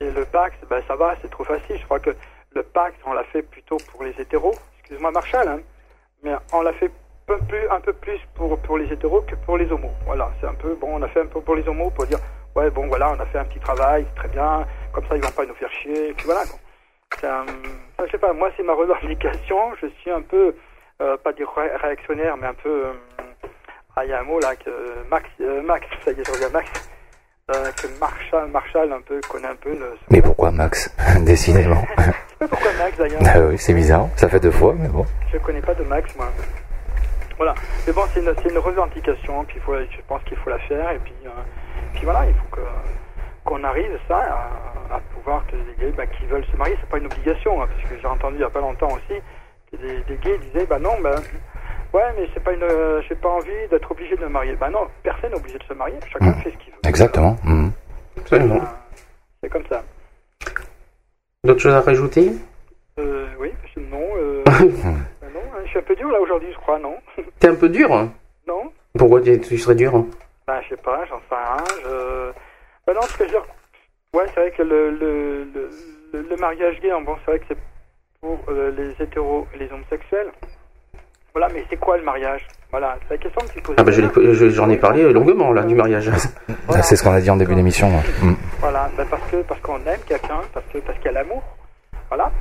[0.01, 1.77] Et le pacte, ben, ça va, c'est trop facile.
[1.79, 2.11] Je crois que
[2.55, 4.55] le pacte, on l'a fait plutôt pour les hétéros.
[4.79, 5.59] Excuse-moi, Marshall, hein.
[6.23, 6.91] Mais on l'a fait
[7.25, 7.37] peu
[7.71, 9.91] un peu plus pour, pour les hétéros que pour les homos.
[10.05, 10.29] Voilà.
[10.39, 12.19] C'est un peu, bon, on a fait un peu pour les homos pour dire,
[12.55, 14.65] ouais, bon, voilà, on a fait un petit travail, c'est très bien.
[14.93, 16.09] Comme ça, ils vont pas nous faire chier.
[16.09, 16.59] Et puis voilà, quoi.
[17.23, 17.45] Un-
[17.97, 20.55] ça, je sais pas, moi c'est ma revendication, je suis un peu,
[21.01, 22.93] euh, pas dire ré- réactionnaire, mais un peu, euh,
[23.97, 24.69] ah il y a un mot là, que
[25.09, 26.69] Max, euh, Max, ça y est je reviens Max,
[27.53, 29.97] euh, que Marshall, Marshall un peu connaît un peu le...
[30.09, 30.89] Mais pourquoi Max
[31.25, 31.83] Décidément?
[31.97, 34.07] Je sais pas pourquoi Max d'ailleurs, Ah oui, c'est bizarre.
[34.15, 35.05] Ça fait deux fois, mais bon.
[35.31, 36.27] je connais pas de Max moi.
[37.41, 37.55] Voilà,
[37.87, 40.59] mais bon c'est une, c'est une revendication, puis il faut, je pense qu'il faut la
[40.59, 41.29] faire, et puis, euh,
[41.93, 42.61] puis voilà, il faut que
[43.43, 46.87] qu'on arrive ça à, à pouvoir que les gays bah, qui veulent se marier, c'est
[46.87, 49.19] pas une obligation, hein, parce que j'ai entendu il y a pas longtemps aussi
[49.71, 51.15] que des, des gays disaient bah non bah
[51.95, 54.55] ouais mais c'est pas une euh, j'ai pas envie d'être obligé de me marier.
[54.55, 56.41] Bah non, personne n'est obligé de se marier, chacun Mm.
[56.43, 56.79] fait ce qu'il veut.
[56.87, 57.35] Exactement.
[57.43, 57.71] Mhm.
[58.19, 58.55] Absolument.
[58.57, 58.65] Euh,
[59.41, 59.81] C'est comme ça.
[61.43, 62.33] D'autres choses à rajouter?
[62.99, 64.93] Euh, oui, parce que non, euh, hein,
[65.65, 66.95] je suis un peu dur là aujourd'hui, je crois, non?
[67.39, 68.11] T'es un peu dur hein?
[68.47, 69.95] Non Pourquoi tu tu serais dur?
[69.95, 70.07] Hein
[70.47, 71.63] Bah, je sais pas, j'en sais rien.
[71.83, 72.31] Je...
[72.87, 73.45] Bah non, ce que je veux dire,
[74.15, 75.47] ouais, c'est vrai que le, le,
[76.13, 77.57] le, mariage gay, bon, c'est vrai que c'est
[78.19, 80.31] pour euh, les hétéros et les homosexuels.
[81.33, 82.45] Voilà, mais c'est quoi le mariage?
[82.71, 83.75] Voilà, c'est la question que tu poses.
[83.77, 86.09] Ah bah je l'ai- je- j'en ai parlé longuement là du mariage.
[86.67, 86.83] Voilà.
[86.83, 87.87] C'est ce qu'on a dit en début d'émission.
[87.89, 88.03] ouais.
[88.21, 88.35] Mhm.
[88.59, 91.41] Voilà, bah, parce que parce qu'on aime quelqu'un, parce que parce qu'il y a l'amour.
[92.09, 92.31] Voilà.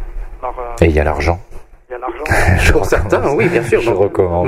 [0.42, 1.38] Alors, euh, Et il y a l'argent.
[1.90, 2.24] Il y a l'argent.
[2.58, 2.88] Je Pour recommence.
[3.10, 3.80] certains, oui, bien sûr.
[3.80, 3.98] Je Donc.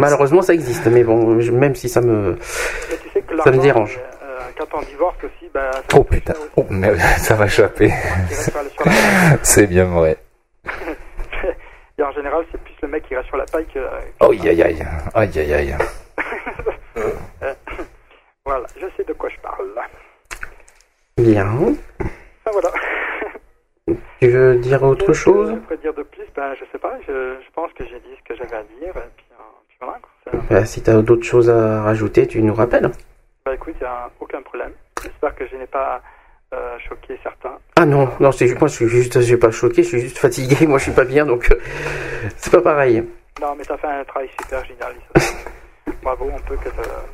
[0.00, 2.36] Malheureusement, ça existe, mais bon, je- même si ça me.
[2.36, 3.98] Tu sais que Ça me dérange.
[4.22, 6.34] euh, quand on divorce aussi, bah, ça Oh putain.
[6.56, 7.34] Oh, mais ça
[8.76, 8.92] sur la-
[9.42, 10.16] C'est bien vrai.
[11.98, 13.80] Et en général, c'est plus le mec qui reste sur la paille que.
[14.20, 14.86] Oh, aïe aïe aïe.
[15.14, 15.76] Aïe aïe aïe.
[16.96, 17.54] Euh,
[18.44, 19.66] voilà, je sais de quoi je parle.
[21.18, 21.46] Bien.
[22.46, 22.70] Ah, voilà.
[24.20, 27.12] Tu veux dire autre chose Je dire de plus, ben, je sais pas, je,
[27.44, 29.98] je pense que j'ai dit ce que j'avais à dire, et puis, euh, puis voilà.
[30.00, 30.10] Quoi.
[30.24, 32.90] C'est- Bah, Si t'as d'autres choses à rajouter, tu nous rappelles.
[33.44, 34.70] Bah écoute, il n'y a aucun problème.
[35.02, 36.00] J'espère que je n'ai pas
[36.54, 37.58] euh, choqué certains.
[37.76, 40.18] Ah non, non, c'est moi, je suis juste, je suis pas choqué, je suis juste
[40.18, 40.64] fatigué.
[40.68, 41.58] Moi, je suis pas bien, donc euh,
[42.36, 43.02] c'est pas pareil.
[43.40, 44.94] Non, mais tu as fait un travail super génial.
[46.04, 47.06] Bravo, on peut que t'as-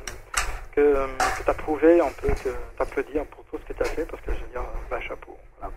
[0.73, 4.05] que, que t'as prouvé, on peut que t'applaudir pour tout ce que tu as fait,
[4.05, 5.37] parce que je veux dire, bah, chapeau.
[5.61, 5.73] Voilà.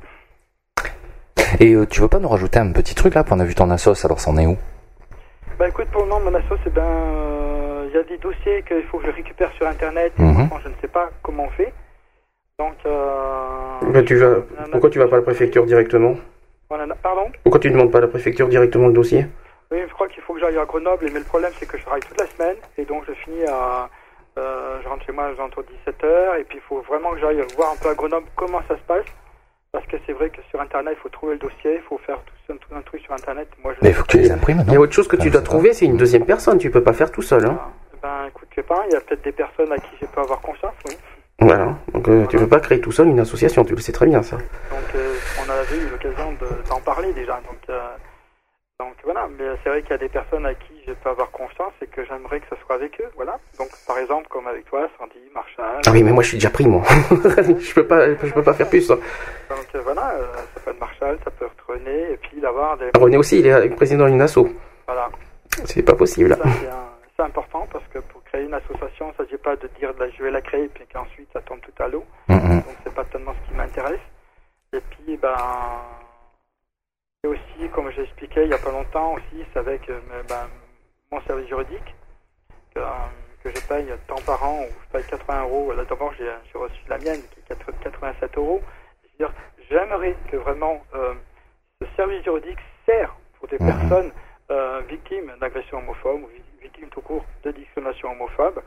[1.60, 3.70] Et euh, tu veux pas nous rajouter un petit truc là On a vu ton
[3.70, 4.58] assos, alors c'en est où?
[5.60, 8.64] Bah écoute, pour le moment, mon asso, c'est ben, euh, il y a des dossiers
[8.68, 11.50] qu'il faut que je récupère sur Internet, et franchement, je ne sais pas comment on
[11.52, 11.74] fait.
[12.58, 14.36] Donc, euh, Bah, tu vas,
[14.72, 16.16] pourquoi tu vas pas à la préfecture directement?
[17.04, 17.30] Pardon?
[17.44, 19.26] Pourquoi tu demandes pas à la préfecture directement le dossier?
[19.72, 21.84] Oui, je crois qu'il faut que j'aille à Grenoble, mais le problème c'est que je
[21.84, 23.90] travaille toute la semaine et donc je finis à.
[24.38, 27.74] Euh, je rentre chez moi aux 17h et puis il faut vraiment que j'aille voir
[27.74, 29.06] un peu à Grenoble comment ça se passe.
[29.74, 32.18] Parce que c'est vrai que sur internet il faut trouver le dossier, il faut faire
[32.26, 33.48] tout, un- tout un truc sur internet.
[33.64, 35.16] Moi je Mais il faut que tu les imprimes, Il y a autre chose que
[35.16, 36.58] Ah, tu je dois trouver, c'est une deuxième personne.
[36.58, 37.46] Tu peux pas faire tout seul.
[37.46, 37.58] Hein.
[37.58, 37.70] Ah,
[38.02, 40.20] Ben écoute, je sais pas, il y a peut-être des personnes à qui je peux
[40.20, 40.98] avoir confiance, oui.
[41.40, 41.78] Voilà.
[41.94, 43.64] Donc euh, tu peux pas créer tout seul une association.
[43.64, 44.36] Tu le sais très bien ça.
[44.36, 47.36] Donc euh, on avait eu l'occasion de- d'en parler déjà.
[47.36, 47.80] Donc, euh,
[48.82, 51.30] donc voilà, mais c'est vrai qu'il y a des personnes à qui je peux avoir
[51.30, 53.10] confiance et que j'aimerais que ce soit avec eux.
[53.16, 53.38] Voilà.
[53.60, 55.82] Donc par exemple comme avec toi, Sandy, Marshall.
[55.86, 56.82] Ah oui, mais moi je suis déjà pris moi.
[56.90, 58.90] je peux pas, je peux pas faire plus.
[58.90, 58.98] hein.
[59.50, 60.26] Donc euh, voilà, euh,
[60.56, 62.90] ça peut être Marshall, ça peut être René, et puis d'avoir des...
[62.98, 64.40] René aussi, il est président d'une asso.
[64.88, 65.10] Voilà,
[65.66, 66.36] C'est pas possible.
[67.16, 70.00] c'est important parce que pour créer une association, il ne s'agit pas de dire de
[70.00, 72.04] la, je vais la créer et puis qu'ensuite ça tombe tout à l'eau.
[72.30, 72.62] Mhm.
[72.66, 74.00] Donc c'est pas tellement ce qui m'intéresse.
[74.74, 75.36] Et puis ben...
[77.24, 80.50] Et aussi, comme j'ai expliqué il y a pas longtemps aussi, c'est avec euh, ben,
[81.12, 81.96] mon service juridique
[82.74, 82.84] que, euh,
[83.44, 85.72] que je paye tant par an, ou je paye 80 euros.
[85.74, 88.62] Là d'abord j'ai j'ai reçu la mienne qui est 80 87 euros.
[89.04, 89.36] C'est-à-dire,
[89.70, 91.14] j'aimerais que vraiment euh,
[91.80, 93.66] ce service juridique sert pour des Mhm.
[93.68, 94.12] personnes
[94.50, 98.64] euh, victimes d'agressions homophobes ou vi- victimes tout court de discrimination homophobe,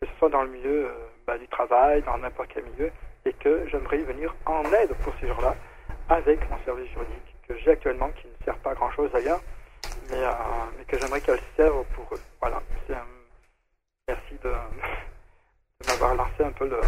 [0.00, 0.92] que ce soit dans le milieu euh,
[1.26, 2.92] bah, du travail, dans n'importe quel milieu,
[3.24, 5.56] et que j'aimerais venir en aide pour ces gens-là
[6.08, 9.40] avec mon service juridique que j'ai actuellement, qui ne sert pas à grand-chose d'ailleurs,
[10.10, 10.30] mais, euh,
[10.78, 12.20] mais que j'aimerais qu'elle serve pour eux.
[12.40, 12.60] Voilà.
[12.90, 12.94] Euh,
[14.08, 16.80] merci de, de m'avoir lancé un peu le,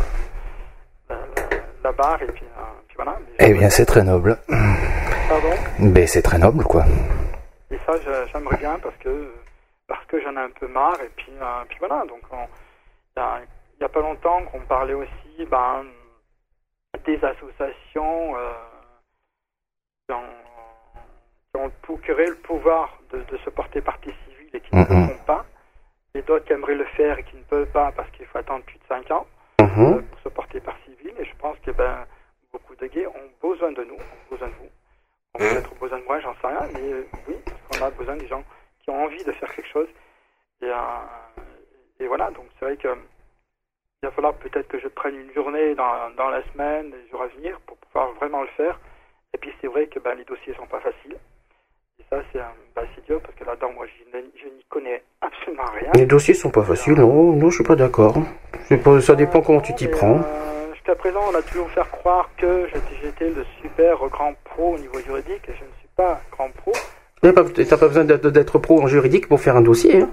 [1.08, 3.18] la, la- la barre, et puis, euh, puis voilà.
[3.38, 4.36] Eh bien, c'est très noble.
[5.28, 5.54] Pardon?
[5.78, 6.84] Mais c'est très noble, quoi.
[7.70, 7.92] Et ça,
[8.32, 9.32] j'aimerais bien parce que
[9.86, 11.00] parce que j'en ai un peu marre.
[11.02, 11.32] Et puis,
[11.68, 12.04] puis voilà.
[12.06, 12.48] Donc, on-
[13.16, 13.20] il
[13.80, 15.84] y a, pas longtemps qu'on parlait aussi, ben,
[17.06, 18.52] des associations euh,
[21.68, 24.80] qui, ont, qui auraient le pouvoir de, de se porter partie civile et qui ne
[24.80, 25.44] le font pas,
[26.14, 28.64] et d'autres qui aimeraient le faire et qui ne peuvent pas parce qu'il faut attendre
[28.64, 29.26] plus de 5 ans
[29.60, 29.96] Mhm.
[29.98, 31.12] euh, pour se porter par civil.
[31.18, 32.06] Et je pense que ben,
[32.52, 34.70] beaucoup de gays ont besoin de nous, ont besoin de vous.
[35.34, 38.16] Ont peut-être besoin de moi, j'en sais rien, mais euh, oui, parce qu'on a besoin
[38.16, 38.44] des gens
[38.80, 39.88] qui ont envie de faire quelque chose.
[40.62, 40.76] Et, euh,
[42.00, 42.88] et voilà, donc c'est vrai que
[44.02, 47.22] il va falloir peut-être que je prenne une journée dans, dans la semaine, les jours
[47.22, 48.78] à venir, pour pouvoir vraiment le faire.
[49.34, 51.18] Et puis c'est vrai que ben, les dossiers sont pas faciles.
[52.00, 54.18] Et ça, c'est un- c'est dur parce que là-dedans, moi, je,
[54.48, 55.90] n'y connais absolument rien.
[55.94, 58.14] Les dossiers sont pas faciles, non, non, je suis pas d'accord.
[59.00, 60.18] Ça dépend comment tu t'y Mais, prends.
[60.20, 62.66] euh, Jusqu'à présent, on a toujours faire croire que
[63.02, 66.72] j'étais le super grand pro au niveau juridique et je ne suis pas grand pro.
[67.20, 70.02] T'as pas, pas besoin d'être pro en juridique pour faire un dossier.
[70.02, 70.10] Hein.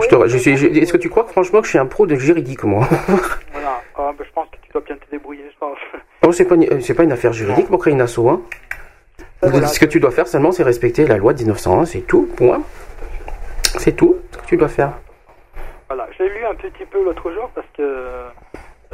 [0.00, 1.86] Je te- je suis- je- Est-ce que tu crois que franchement que je suis un
[1.86, 2.86] pro de juridique, moi?
[3.52, 3.80] Voilà.
[3.96, 5.78] Ah, ben, je pense que tu dois bien te débrouiller, je pense.
[6.26, 8.18] Oh, c'est pas, une- euh, c'est pas une affaire juridique pour créer une asso.
[8.28, 8.42] Hein.
[9.42, 9.66] Voilà.
[9.68, 12.62] Ce que tu dois faire seulement, c'est respecter la loi de 1901, c'est tout, point.
[13.78, 14.92] C'est tout ce que tu dois faire.
[15.88, 18.28] Voilà, j'ai lu un petit peu l'autre jour parce que euh,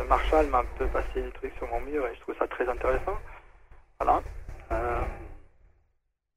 [0.08, 2.68] Marshall m'a un peu passé des trucs sur mon mur et je trouve ça très
[2.68, 3.16] intéressant.
[3.98, 4.22] Voilà.
[4.72, 5.00] Euh,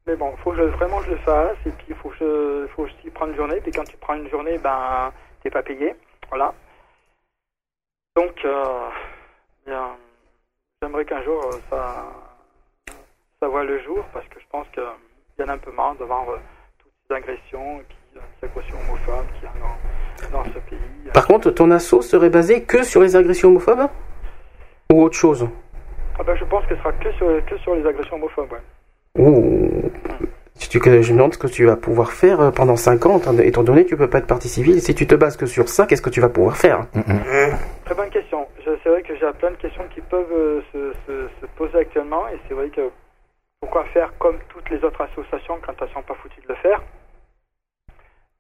[0.06, 2.68] mais bon, faut que je, vraiment je le fasse et puis il faut que je,
[2.74, 3.60] faut aussi prendre une journée.
[3.62, 5.12] Puis quand tu prends une journée, ben
[5.44, 5.96] t'es pas payé.
[6.30, 6.54] Voilà.
[8.16, 8.90] Donc, euh,
[9.66, 9.96] bien,
[10.82, 12.06] j'aimerais qu'un jour ça,
[13.40, 14.84] ça voit le jour parce que je pense qu'il
[15.40, 16.38] y en a un peu marre de voir euh,
[16.80, 20.60] toutes ces agressions et puis euh, ces agressions homophobes qu'il y a dans, dans ce
[20.70, 20.80] pays.
[21.14, 23.88] Par contre, ton asso serait basé que sur les agressions homophobes
[24.92, 25.48] Ou autre chose?
[26.20, 28.52] Ah ben, je pense que ce sera que sur, que sur les agressions homophobes.
[28.52, 29.24] Ouais.
[29.24, 29.92] Ouh.
[30.56, 33.06] Si tu, que je me demande ce que tu vas pouvoir faire euh, pendant 5
[33.06, 34.82] ans, étant- donné que tu peux pas être partie civile.
[34.82, 36.88] Si tu te bases que sur ça, qu'est-ce que tu vas pouvoir faire?
[37.86, 38.48] Très bonne question.
[38.66, 42.40] C'est vrai que j'ai plein de questions qui peuvent se, se- se poser actuellement et
[42.48, 42.82] c'est vrai que
[43.60, 46.82] pourquoi faire comme toutes les autres associations quand elles sont pas foutues de le faire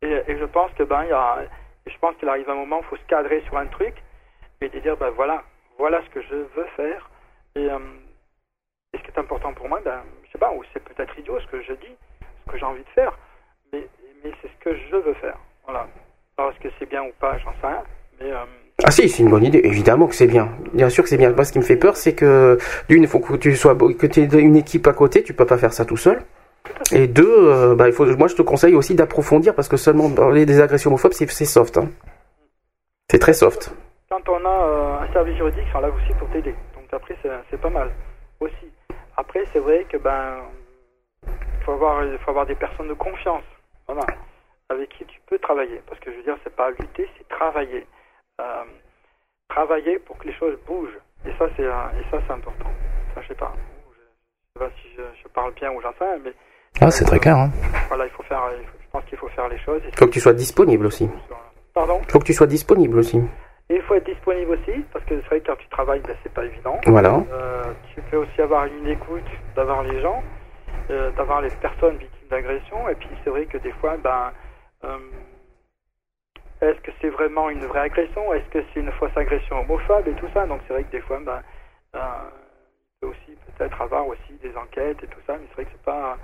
[0.01, 1.43] et, et je pense que ben y a,
[1.85, 3.95] je pense qu'il arrive un moment où il faut se cadrer sur un truc
[4.61, 5.43] et de dire ben voilà,
[5.77, 7.09] voilà ce que je veux faire
[7.55, 7.79] et, euh,
[8.93, 11.39] et ce qui est important pour moi, ben je sais pas, ou c'est peut-être idiot
[11.39, 11.95] ce que je dis,
[12.45, 13.17] ce que j'ai envie de faire,
[13.73, 13.87] mais,
[14.23, 15.37] mais c'est ce que je veux faire.
[15.65, 15.87] Voilà.
[16.37, 17.83] Alors est-ce que c'est bien ou pas, j'en sais rien,
[18.19, 18.45] mais euh,
[18.83, 19.61] Ah si, c'est une bonne idée.
[19.63, 20.49] Évidemment que c'est bien.
[20.73, 21.31] Bien sûr que c'est bien.
[21.31, 22.57] Moi, ce qui me fait peur, c'est que
[22.89, 25.23] d'une, il faut que tu sois que tu aies une équipe à côté.
[25.23, 26.21] Tu peux pas faire ça tout seul.
[26.91, 28.05] Et deux, euh, bah, il faut.
[28.17, 31.77] Moi, je te conseille aussi d'approfondir parce que seulement parler des agressions homophobes, c'est soft.
[31.77, 31.89] hein.
[33.09, 33.73] C'est très soft.
[34.09, 36.53] quand on a euh, un service juridique, ils sont là aussi pour t'aider.
[36.75, 37.15] Donc après,
[37.49, 37.89] c'est pas mal
[38.39, 38.67] aussi.
[39.15, 40.37] Après, c'est vrai que ben,
[41.65, 43.43] faut avoir, faut avoir des personnes de confiance,
[43.87, 44.05] voilà,
[44.69, 45.81] avec qui tu peux travailler.
[45.87, 47.87] Parce que je veux dire, c'est pas lutter, c'est travailler.
[48.39, 48.63] Euh,
[49.49, 50.97] travailler pour que les choses bougent.
[51.25, 52.69] Et ça, c'est et ça, c'est important.
[53.15, 53.53] Ça, je sais pas.
[54.55, 56.33] Je sais pas si je, je parle bien ou j'en sais, mais
[56.81, 57.37] Ah, c'est très clair.
[57.37, 57.49] Hein.
[57.87, 58.43] voilà, il faut faire.
[58.59, 59.81] il faut- je pense qu'il faut faire les choses.
[59.85, 61.09] Il faut que tu sois disponible aussi.
[61.73, 61.99] Pardon?
[62.03, 63.17] Il faut que tu sois disponible aussi.
[63.69, 66.15] Et il faut être disponible aussi, parce que c'est vrai que quand tu travailles, ben,
[66.23, 66.79] c'est pas évident.
[66.85, 67.21] Voilà.
[67.31, 67.63] Euh,
[67.93, 69.25] tu peux aussi avoir une écoute,
[69.55, 70.23] d'avoir les gens,
[70.89, 72.87] euh, d'avoir les personnes victimes d'agression.
[72.89, 74.31] Et puis c'est vrai que des fois, ben,
[74.85, 74.97] euh,
[76.61, 78.33] est-ce que c'est vraiment une vraie agression?
[78.33, 80.45] Est-ce que c'est une fausse agression homophobe et tout ça?
[80.47, 81.41] Donc c'est vrai que des fois, ben,
[81.93, 81.99] il
[83.01, 85.83] peut aussi peut-être avoir aussi des enquêtes et tout ça, mais c'est vrai que c'est
[85.83, 86.17] pas,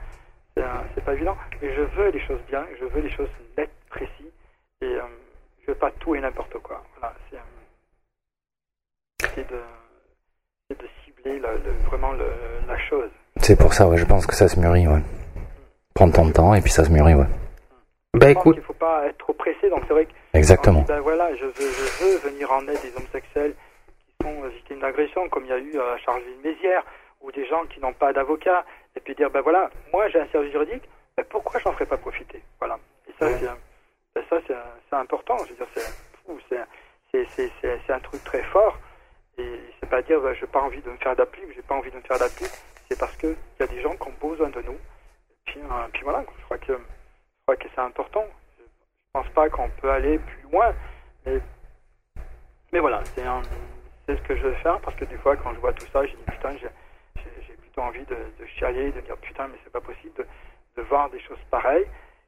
[0.55, 1.37] c'est, euh, c'est pas évident.
[1.61, 4.31] Mais je veux les choses bien, je veux les choses nettes, précises,
[4.81, 5.01] et euh,
[5.61, 6.83] je veux pas tout et n'importe quoi.
[6.99, 7.39] Voilà, c'est, euh,
[9.35, 9.59] c'est de,
[11.05, 12.33] cibler le- le- vraiment le-
[12.67, 13.09] la chose.
[13.37, 15.01] C'est pour ça, ouais, je pense que ça se mûrit, ouais.
[15.93, 17.27] Prendre ton temps et puis ça se mûrit, ouais.
[18.15, 20.79] Bah écoute, qu'il faut pas être trop pressé, donc c'est vrai que Exactement.
[20.79, 23.53] dit, ben voilà, je veux, je veux venir en aide des homosexuels
[24.07, 26.83] qui sont euh, victimes d'agression, comme il y a eu à Charleville-Mézières,
[27.21, 28.65] ou des gens qui n'ont pas d'avocat,
[28.95, 30.83] et puis dire, ben voilà, moi j'ai un service juridique,
[31.15, 32.41] ben pourquoi j'en ferais pas profiter?
[32.59, 32.79] Voilà.
[33.07, 33.53] Et ça, c'est, euh,
[34.15, 37.49] ben ça c'est, euh, important, je veux dire, c'est,
[37.85, 38.77] c'est, un truc très fort,
[39.37, 41.75] et c'est pas dire, ben, j'ai pas envie de me faire d'appui, ou j'ai pas
[41.75, 42.45] envie de me faire d'appui,
[42.89, 45.59] c'est parce que il y a des gens qui ont besoin de nous, et puis,
[45.59, 48.25] euh, puis voilà, je crois que, je crois que c'est important.
[49.15, 50.73] Je pense pas qu'on peut aller plus loin,
[51.23, 51.39] mais,
[52.71, 53.43] mais voilà, c'est un-
[54.07, 56.13] ce que je veux faire parce que des fois, quand je vois tout ça, j'ai
[56.13, 60.15] dit putain, j'ai plutôt envie de, de chialer, de dire putain, mais c'est pas possible
[60.17, 60.25] de,
[60.77, 61.85] de voir des choses pareilles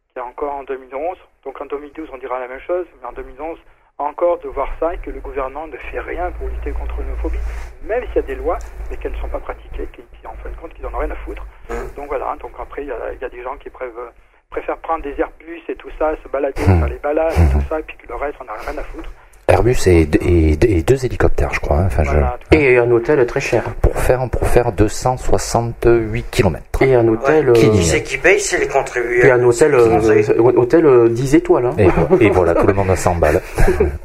[0.09, 1.17] qu'il y a encore en 2011.
[1.43, 3.57] Donc en 2012, on dira la même chose, mais en 2011,
[3.97, 7.39] encore de voir ça et que le gouvernement ne fait rien pour lutter contre l'homophobie,
[7.81, 8.59] même s'il y a des lois,
[8.91, 10.99] mais qu'elles ne sont pas pratiquées, qui, qui en fin de compte, qu'ils en ont
[10.99, 11.47] rien à foutre.
[11.95, 14.13] Donc voilà, donc après, il y a, il y a des gens qui préfèrent,
[14.49, 17.79] préfèrent prendre des Airbus et tout ça, se balader, faire les balades et tout ça,
[17.79, 19.09] et puis que le reste, on n'a rien à foutre.
[19.47, 21.77] Airbus et, et, et deux hélicoptères, je crois.
[21.77, 21.83] hein.
[21.85, 22.39] Enfin, Voilà.
[22.51, 23.63] Et un hôtel très cher.
[23.81, 26.81] pour faire pour faire 268 km.
[26.81, 27.53] Et un hôtel.
[27.53, 29.25] Qui euh, dit Qui c'est qui paye C'est les contribuables.
[29.25, 29.75] et un hôtel,
[30.23, 31.65] C'est euh, hôtel euh, 10 étoiles.
[31.67, 31.75] Hein.
[31.77, 33.41] Et, vo- et voilà, tout le monde a 100 balles.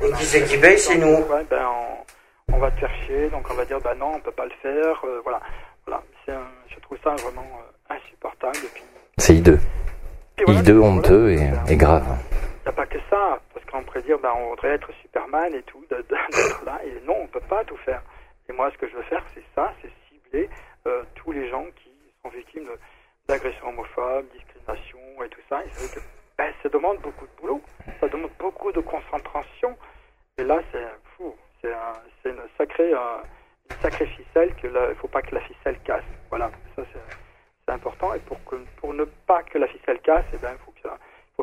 [0.02, 1.06] Et qui c'est qui paye C'est nous.
[1.14, 1.62] Ouais, ben,
[2.50, 4.44] on, on va te faire chier, donc on va dire, bah non, on peut pas
[4.44, 5.40] le faire, euh, voilà.
[5.86, 6.02] voilà.
[6.26, 7.48] C'est un- je trouve ça vraiment
[7.90, 8.56] euh, insupportable.
[8.62, 8.82] Et puis,
[9.16, 9.58] C'est hideux.
[10.48, 10.94] Hideux, voilà.
[10.94, 12.04] honteux et, et grave.
[12.32, 15.54] Il n'y a pas que ça, parce qu'on pourrait dire, ben, on voudrait être Superman
[15.54, 18.02] et tout, de- de- d'être là, et non, on peut pas tout faire.
[18.48, 20.48] Et moi, ce que je veux faire, c'est ça, c'est cibler
[20.86, 21.90] euh, tous les gens qui
[22.22, 22.78] sont victimes de-
[23.28, 25.62] d'agressions homophobes, discrimination et tout ça.
[25.64, 26.04] Et c'est que
[26.36, 27.60] ben, ça demande beaucoup de boulot,
[28.00, 29.76] ça demande beaucoup de concentration.
[30.38, 30.86] Et là, c'est
[31.16, 33.18] fou, c'est un- une sacrée, euh,
[33.70, 36.04] une sacrée ficelle que il faut pas que la ficelle casse.
[36.30, 37.00] Voilà, ça c'est
[37.70, 38.14] c'est important.
[38.14, 40.72] Et pour que pour ne pas que la ficelle casse, eh ben, il faut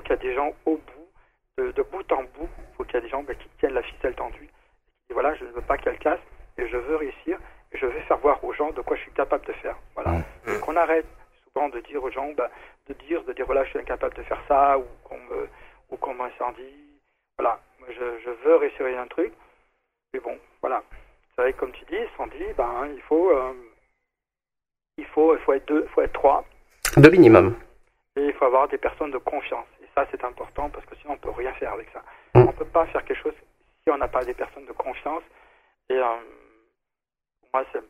[0.01, 1.09] qu'il y ait des gens au bout,
[1.57, 3.73] de, de bout en bout, il faut qu'il y ait des gens ben, qui tiennent
[3.73, 4.49] la ficelle tendue.
[5.09, 6.19] Et voilà, je ne veux pas qu'elle casse
[6.57, 7.39] et je veux réussir
[7.71, 9.77] et je veux faire voir aux gens de quoi je suis capable de faire.
[9.95, 10.21] Voilà.
[10.61, 11.05] Qu'on arrête
[11.43, 12.49] souvent de dire aux gens, ben,
[12.87, 15.49] de dire, de dire voilà, je suis incapable de faire ça ou qu'on me,
[15.89, 16.75] ou qu'on m'incendie.
[17.37, 19.31] Voilà, je, je veux réussir un truc.
[20.13, 20.83] Mais bon, voilà.
[21.35, 23.53] C'est vrai que comme tu dis, Sandy, ben, il faut, euh,
[24.97, 26.43] il faut, il faut être deux, il faut être trois.
[26.95, 27.55] De minimum.
[28.15, 29.67] Et il faut avoir des personnes de confiance.
[29.81, 32.01] Et ça, c'est important parce que sinon, on peut rien faire avec ça.
[32.33, 32.47] Mm.
[32.47, 33.33] On peut pas faire quelque chose
[33.83, 35.23] si on n'a pas des personnes de confiance.
[35.89, 36.03] Et euh,
[37.41, 37.81] pour moi, c'est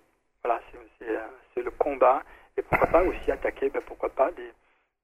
[0.43, 0.61] voilà,
[0.99, 1.19] c'est euh,
[1.53, 2.21] c'est le combat.
[2.57, 4.51] Et pourquoi pas aussi attaquer, ben, pourquoi pas des,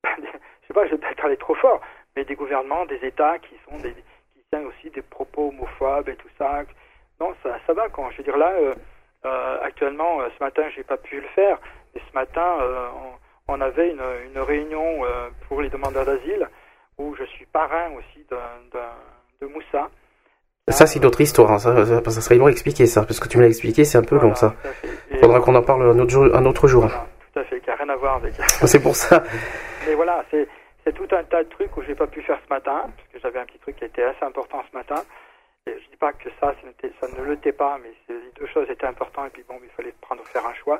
[0.21, 1.81] des- je sais pas, je vais peut-être aller trop fort,
[2.15, 6.15] mais des gouvernements, des États qui sont des, qui tiennent aussi des propos homophobes et
[6.15, 6.63] tout ça.
[7.19, 7.89] Non, ça, ça va.
[7.89, 8.73] Quand je veux dire là, euh,
[9.25, 11.59] euh, actuellement, ce matin, j'ai pas pu le faire.
[11.95, 12.87] Et ce matin, euh,
[13.47, 14.01] on, on avait une,
[14.33, 16.47] une réunion euh, pour les demandeurs d'asile
[16.97, 18.25] où je suis parrain aussi
[19.41, 19.89] de Moussa.
[20.69, 21.51] Ça, c'est d'autres histoires.
[21.51, 21.59] hein.
[21.59, 23.97] Ça, ça, ça serait long à expliquer ça, parce que tu me l'as expliqué, c'est
[23.97, 24.55] un peu long ça.
[25.11, 26.23] Et, Faudra qu'on en parle un autre jour.
[26.33, 26.83] Un autre jour.
[26.85, 28.33] voilà, tout à fait, qui n'a rien à voir avec.
[28.65, 29.23] C'est pour ça.
[29.85, 32.89] Mais voilà, c'est tout un tas de trucs où j'ai pas pu faire ce matin,
[32.95, 35.01] parce que j'avais un petit truc qui était assez important ce matin.
[35.67, 36.53] Et je dis pas que ça,
[37.01, 39.93] ça, ne l'était pas, mais ces deux choses étaient importantes, et puis bon, il fallait
[40.01, 40.79] prendre, faire un choix.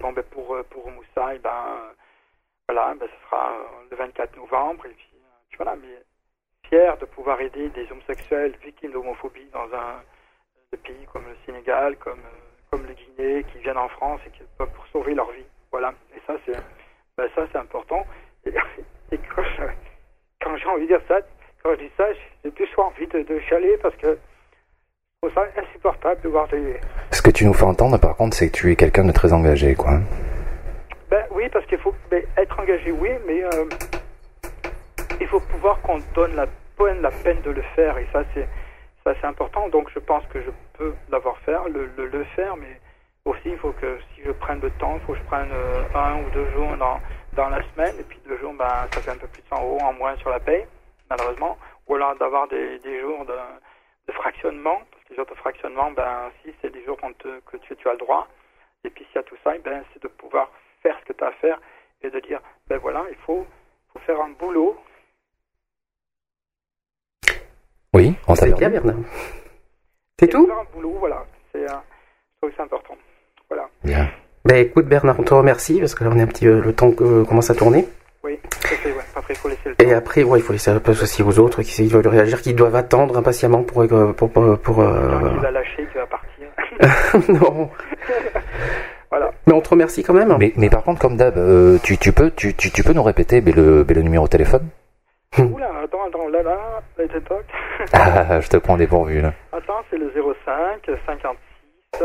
[0.00, 1.92] Bon, ben pour, euh, pour Moussa, et ben, euh,
[2.68, 5.08] voilà, ben, ce sera euh, le 24 novembre, et puis,
[5.48, 6.02] puis voilà, mais
[6.68, 10.02] fier de pouvoir aider des homosexuels victimes d'homophobie dans un
[10.82, 12.22] pays comme le Sénégal, comme,
[12.70, 15.46] comme le Guinée, qui viennent en France et qui peuvent pour sauver leur vie.
[15.70, 16.58] Voilà, et ça, c'est
[17.16, 18.04] ben, ça, c'est important.
[18.44, 18.52] Et,
[20.40, 21.20] quand, j'ai envie de dire ça,
[21.62, 24.18] quand j'ai plus envie de, de chialer parce que
[25.28, 26.80] trouve ça insupportable de voir des.
[27.10, 29.32] Ce que tu nous fais entendre, par contre, c'est que tu es quelqu'un de très
[29.32, 30.00] engagé, quoi.
[31.10, 33.64] Ben oui, parce qu'il faut ben, être engagé, oui, mais euh,
[35.20, 36.46] il faut pouvoir qu'on donne la
[36.76, 38.48] peine, la peine de le faire, et ça c'est
[39.04, 39.68] ça c'est important.
[39.68, 42.80] Donc je pense que je peux l'avoir faire, le, le, le faire, mais
[43.24, 45.82] aussi il faut que si je prenne le temps, il faut que je prenne euh,
[45.94, 47.00] un ou deux jours dans
[47.34, 49.62] dans la semaine, et puis deux jours, ben ça fait un peu plus de 100
[49.62, 50.66] euros en moins sur la paye,
[51.10, 51.56] malheureusement,
[51.88, 53.36] ou alors d'avoir des, des jours de,
[54.08, 54.80] de fractionnement,
[55.14, 58.28] jours de fractionnement, ben si c'est des jours te- que tu, tu as le droit.
[58.84, 60.50] Et puis s'il y a tout ça, eh ben, c'est de pouvoir
[60.82, 61.60] faire ce que tu as à faire
[62.02, 63.46] et de dire, ben voilà, il faut,
[63.92, 64.76] faut faire un boulot.
[67.94, 68.54] Oui, on perdu.
[68.54, 68.96] bien, Bernard.
[70.18, 71.24] C'est tout Faire un boulot, voilà.
[71.52, 71.76] C'est, euh,
[72.42, 72.96] c'est important.
[73.48, 73.68] Voilà.
[73.82, 74.10] Bien.
[74.44, 76.74] Ben écoute, Bernard, on te remercie, parce que là, on est un petit peu le
[76.74, 77.86] temps que commence à tourner.
[78.22, 79.04] Oui, tout à fait, ouais.
[79.16, 79.63] Après, il faut laisser.
[79.78, 82.54] Et après, ouais, il faut laisser un peu aussi aux autres qui veulent réagir, qui
[82.54, 87.28] doivent attendre impatiemment pour euh, pour pour, pour, euh, qui lâché, qui va partir.
[87.42, 87.70] non.
[89.10, 89.30] voilà.
[89.46, 90.34] Mais on te remercie quand même.
[90.38, 93.02] Mais, mais par contre, comme d'hab, euh, tu, tu, peux, tu, tu, tu peux nous
[93.02, 94.68] répéter le, le numéro de téléphone?
[95.38, 96.56] Oula, attends, attends, là, là,
[96.96, 97.44] là, là, toc.
[97.92, 99.32] Ah, je te prends dépourvu, là.
[99.52, 102.04] Attends, c'est le 05 56.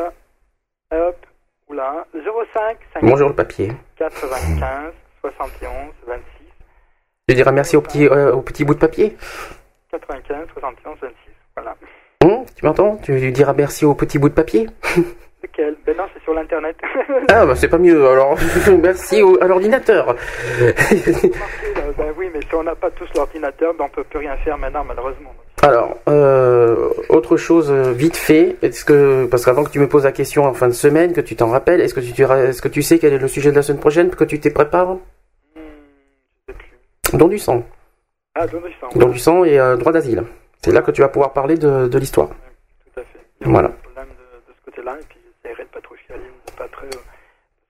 [0.92, 1.26] Hop,
[1.70, 3.72] oula, 05 Bonjour le papier.
[3.98, 5.72] 95 71
[6.08, 6.39] 26.
[7.30, 9.16] Je dirais merci au petit euh, au petit bout de papier.
[9.92, 11.14] 95 71 26.
[11.56, 11.76] Voilà.
[12.24, 12.98] Hum, tu m'entends?
[13.04, 14.68] Tu diras merci au petit bout de papier?
[15.44, 15.76] Lequel?
[15.86, 16.76] Ben non, c'est sur l'internet.
[17.32, 18.08] Ah bah c'est pas mieux.
[18.08, 18.36] Alors
[18.82, 20.16] merci au- à l'ordinateur.
[20.60, 24.58] Ben oui, mais si on n'a pas tous l'ordinateur, ben on peut plus rien faire
[24.58, 25.32] maintenant, malheureusement.
[25.62, 30.06] Alors, euh, autre chose euh, vite fait, est-ce que parce qu'avant que tu me poses
[30.06, 32.70] la question en fin de semaine, que tu t'en rappelles, est-ce que tu est-ce que
[32.70, 34.94] tu sais quel est le sujet de la semaine prochaine, que tu t'y prépares
[35.56, 35.60] Hmm,
[36.48, 36.70] je sais plus.
[37.14, 37.64] Don du sang,
[38.36, 38.90] Ah, donne du sang.
[38.96, 40.24] don du sang et euh, droit d'asile.
[40.62, 42.28] C'est là que tu vas pouvoir parler de, de l'histoire.
[42.30, 43.20] Tout à fait.
[43.42, 43.70] Il y a Voilà.
[43.70, 46.66] un problème de, de ce côté-là, et puis j'essaierai de pas trop chialer, de pas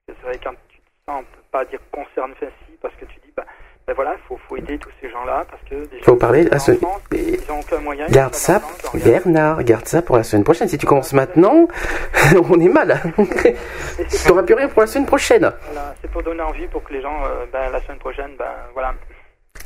[0.08, 3.06] c'est vrai, quand tu te sens, on peut pas dire concerne, enfin si, parce que
[3.06, 3.46] tu dis, bah,
[3.88, 6.74] ben voilà, il faut, faut aider tous ces gens-là parce que Faut parler à ce...
[7.12, 8.06] ils aucun moyen.
[8.10, 8.62] Garde ça.
[8.94, 10.68] Bernard, garde ça pour la semaine prochaine.
[10.68, 11.68] Si tu commences maintenant,
[12.52, 13.00] on est mal.
[13.16, 15.52] tu n'auras plus rien pour la semaine prochaine.
[15.72, 18.52] Voilà, c'est pour donner envie pour que les gens, euh, ben, la semaine prochaine, ben
[18.74, 18.94] voilà.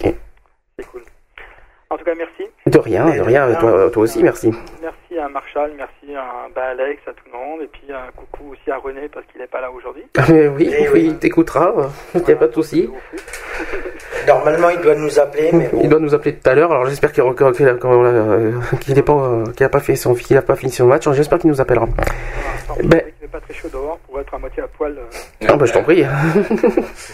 [0.02, 0.14] Ok.
[0.80, 1.02] C'est cool.
[1.90, 2.44] En tout cas, merci.
[2.66, 3.54] De rien, de rien.
[3.56, 4.52] Toi, toi aussi, merci.
[4.82, 8.52] Merci à Marshall, merci à ben, Alex, à tout le monde, et puis un coucou
[8.54, 10.04] aussi à René parce qu'il n'est pas là aujourd'hui.
[10.18, 11.72] Ah, mais oui, oui, t'écouteras.
[12.16, 12.90] Il n'y a pas de souci.
[14.28, 15.82] Normalement, il doit nous appeler, mais bon.
[15.84, 16.72] Il doit nous appeler tout à l'heure.
[16.72, 19.96] Alors j'espère qu'il qu'il a- qu'il a- euh, qu'il n'est pas, euh, a pas fait
[19.96, 21.08] son, qu'il a pas fini son match.
[21.12, 21.86] J'espère qu'il nous appellera.
[22.84, 24.98] Ben, Il fait pas très chaud dehors pour être à moitié à poil.
[24.98, 25.48] euh.
[25.48, 26.04] ah bah je t'en prie.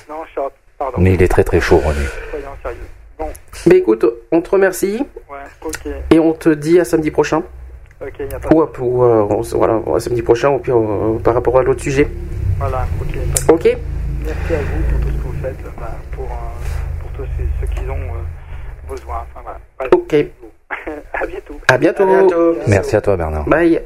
[0.07, 0.97] Non, short, pardon.
[0.99, 1.99] Mais il est très très chaud, René.
[2.32, 2.77] Soyons sérieux.
[3.19, 3.27] Bon,
[3.67, 7.43] Mais écoute, on te remercie ouais, ok, et on te dit à samedi prochain.
[8.01, 10.59] ok, il n'y a pas Ou, à- ou, euh, on voilà, à samedi prochain, ou
[10.59, 12.07] puis euh, par rapport à l'autre sujet.
[12.57, 13.07] Voilà, ok.
[13.13, 13.77] pas de- Ok
[14.25, 17.30] Merci à vous pour tout ce que vous faites, euh, ben, pour, euh, pour tous
[17.38, 19.25] ceux, ceux qui ont euh, besoin.
[19.32, 19.59] Enfin, voilà.
[19.77, 19.93] Voilà.
[19.93, 20.15] Ok.
[21.13, 21.59] à bientôt.
[21.67, 22.03] À bientôt.
[22.03, 22.55] À bientôt.
[22.67, 23.45] Merci à toi, Bernard.
[23.47, 23.82] Bye.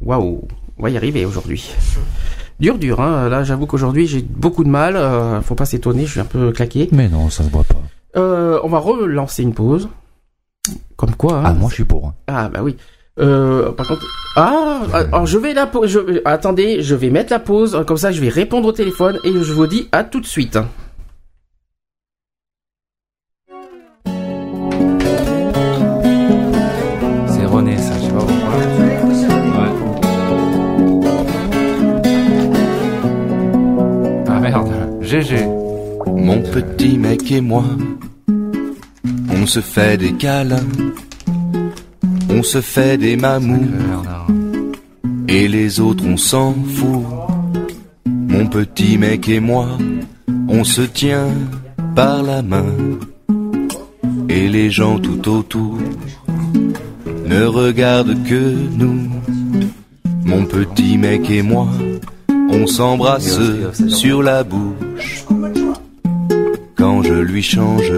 [0.00, 0.48] Waouh,
[0.78, 1.74] on va y arriver aujourd'hui.
[2.62, 3.00] Dur, dur.
[3.00, 3.28] Hein.
[3.28, 4.94] Là, j'avoue qu'aujourd'hui, j'ai beaucoup de mal.
[4.96, 6.88] Euh, faut pas s'étonner, je suis un peu claqué.
[6.92, 7.74] Mais non, ça se voit pas.
[8.16, 9.88] Euh, on va relancer une pause.
[10.96, 11.38] Comme quoi.
[11.38, 11.42] hein.
[11.46, 12.06] Ah, moi je suis pour.
[12.06, 12.14] hein.
[12.28, 12.76] Ah, bah oui.
[13.18, 14.06] Euh, par contre,
[14.36, 15.90] ah, alors je vais la pause.
[15.90, 16.22] Je...
[16.24, 17.82] Attendez, je vais mettre la pause.
[17.86, 20.56] Comme ça, je vais répondre au téléphone et je vous dis à tout de suite.
[36.06, 37.64] Mon petit mec et moi,
[39.30, 40.72] on se fait des câlins,
[42.28, 43.68] on se fait des mamoux,
[45.28, 47.04] et les autres on s'en fout.
[48.06, 49.68] Mon petit mec et moi,
[50.48, 51.28] on se tient
[51.94, 52.74] par la main,
[54.28, 55.78] et les gens tout autour
[57.26, 59.08] ne regardent que nous.
[60.24, 61.68] Mon petit mec et moi,
[62.52, 63.38] on s'embrasse
[63.88, 65.24] sur la bouche
[66.76, 67.92] quand je lui change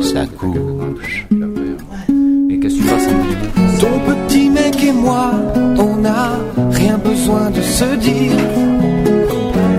[0.00, 1.26] sa couche.
[1.30, 5.30] Mais qu'est-ce que tu passes un Ton petit mec et moi,
[5.78, 6.32] on n'a
[6.70, 8.38] rien besoin de se dire.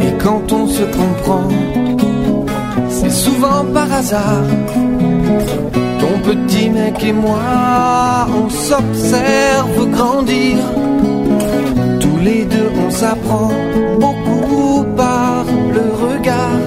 [0.01, 1.47] Et quand on se comprend,
[2.89, 4.43] c'est souvent par hasard.
[5.99, 10.57] Ton petit mec et moi, on s'observe grandir.
[11.99, 13.51] Tous les deux, on s'apprend
[13.99, 16.61] beaucoup par le regard.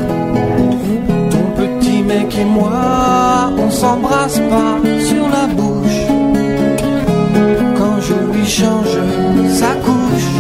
[1.31, 4.77] Ton petit mec et moi, on s'embrasse pas
[5.09, 6.03] sur la bouche
[7.79, 8.99] quand je lui change
[9.49, 10.33] sa couche.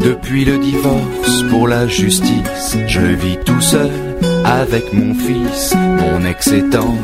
[0.00, 3.90] Depuis le divorce pour la justice, je vis tout seul
[4.44, 5.74] avec mon fils.
[5.74, 6.94] Mon ex étant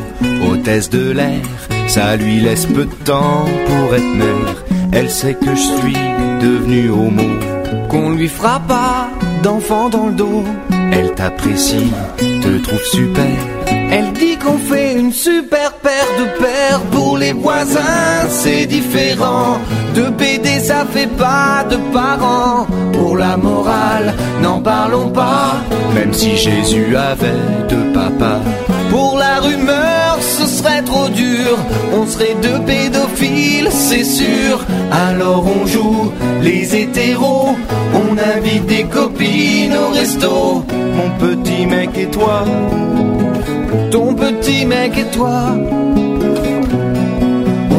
[0.47, 1.41] hôtesse de l'air,
[1.87, 4.68] ça lui laisse peu de temps pour être mère.
[4.91, 5.97] Elle sait que je suis
[6.41, 7.29] devenu homo,
[7.89, 9.09] qu'on lui fera pas
[9.43, 10.43] d'enfant dans le dos.
[10.91, 13.25] Elle t'apprécie, te trouve super.
[13.91, 19.57] Elle dit qu'on fait une super paire de paires pour les voisins, c'est différent.
[19.95, 22.67] De BD, ça fait pas de parents.
[22.93, 25.55] Pour la morale, n'en parlons pas,
[25.95, 28.41] même si Jésus avait deux papas.
[28.89, 29.88] Pour la rumeur,
[30.59, 31.57] serait trop dur.
[31.93, 34.65] On serait deux pédophiles, c'est sûr.
[34.91, 37.55] Alors on joue les hétéros.
[37.93, 40.65] On invite des copines au resto.
[40.97, 42.43] Mon petit mec et toi.
[43.91, 45.55] Ton petit mec et toi.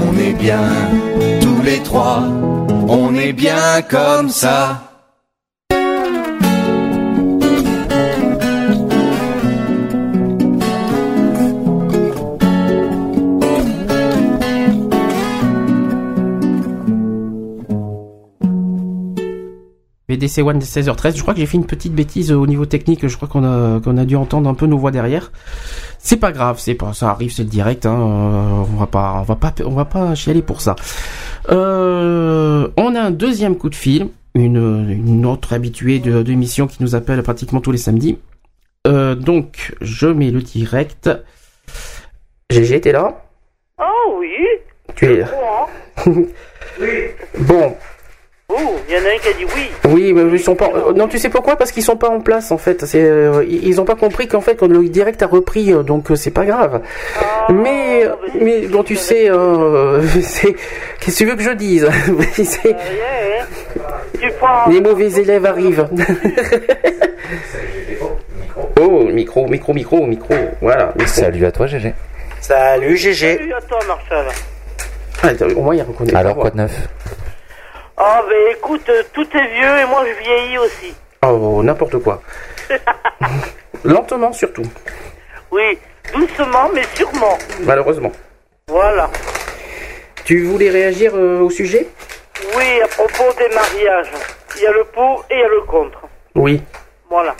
[0.00, 0.68] On est bien,
[1.40, 2.22] tous les trois.
[2.88, 4.89] On est bien comme ça.
[20.20, 21.16] BDC One 16h13.
[21.16, 23.06] Je crois que j'ai fait une petite bêtise au niveau technique.
[23.06, 25.32] Je crois qu'on a qu'on a dû entendre un peu nos voix derrière.
[25.98, 27.86] C'est pas grave, c'est pas ça arrive, c'est le direct.
[27.86, 27.98] Hein.
[27.98, 30.76] euh, On va pas, on va pas, on va pas chialer pour ça.
[31.50, 36.66] Euh, on a un deuxième coup de fil, une, une autre habituée de, de l'émission
[36.66, 38.18] qui nous appelle pratiquement tous les samedis.
[38.86, 41.10] Euh, donc je mets le direct.
[42.50, 43.22] GG, t'es là?
[43.78, 44.28] Oh oui.
[44.96, 45.28] Tu es là.
[46.04, 46.16] Quoi
[47.40, 47.74] Bon,
[48.52, 48.56] Oh,
[48.88, 49.70] il y en a un qui a dit oui.
[49.88, 50.70] Oui, mais ils sont pas.
[50.74, 51.54] euh, Non, tu sais pourquoi?
[51.56, 52.84] Parce qu'ils sont pas en place en fait.
[52.84, 56.06] C'est, euh, ils ils ont pas compris qu'en fait le direct a repris, euh, donc
[56.16, 56.80] c'est pas grave.
[57.50, 60.54] mais, euh, mais bon, tu sais, euh, c'est.
[61.00, 61.88] Qu'est-ce que tu veux que je dise?
[62.32, 62.74] C'est- Rien,
[63.40, 63.80] hein.
[64.20, 64.68] Tu prends.
[64.70, 65.86] Les mauvais élèves arrivent.
[68.80, 70.34] oh, micro, micro, micro, micro.
[70.60, 70.92] Voilà.
[70.96, 71.06] micro.
[71.06, 71.94] Salut à toi, GG.
[72.40, 73.36] Salut GG.
[73.38, 74.26] Salut à toi, Marcel.
[75.22, 76.14] Ah, au moins il reconnaît.
[76.14, 76.88] Alors, quoi de neuf?
[78.02, 80.94] Ah, ben écoute, euh, tout est vieux et moi je vieillis aussi.
[81.22, 82.22] Oh, n'importe quoi.
[83.84, 84.62] Lentement surtout,
[85.50, 85.78] Oui,
[86.14, 87.36] doucement mais sûrement.
[87.60, 88.10] malheureusement.
[88.68, 89.10] Voilà.
[90.24, 91.88] Tu voulais réagir euh, au sujet?
[92.56, 94.10] Oui, à propos des mariages,
[94.56, 96.00] il y a le pour et il y a le contre.
[96.36, 96.62] Oui.
[97.10, 97.34] Voilà.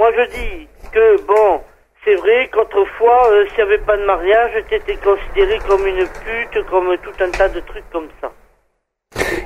[0.00, 1.62] Moi je dis que bon,
[2.04, 6.66] c'est vrai qu'autrefois, euh, s'il n'y avait pas de mariage, t'étais considéré comme une pute,
[6.68, 8.30] comme tout un tas de trucs comme ça.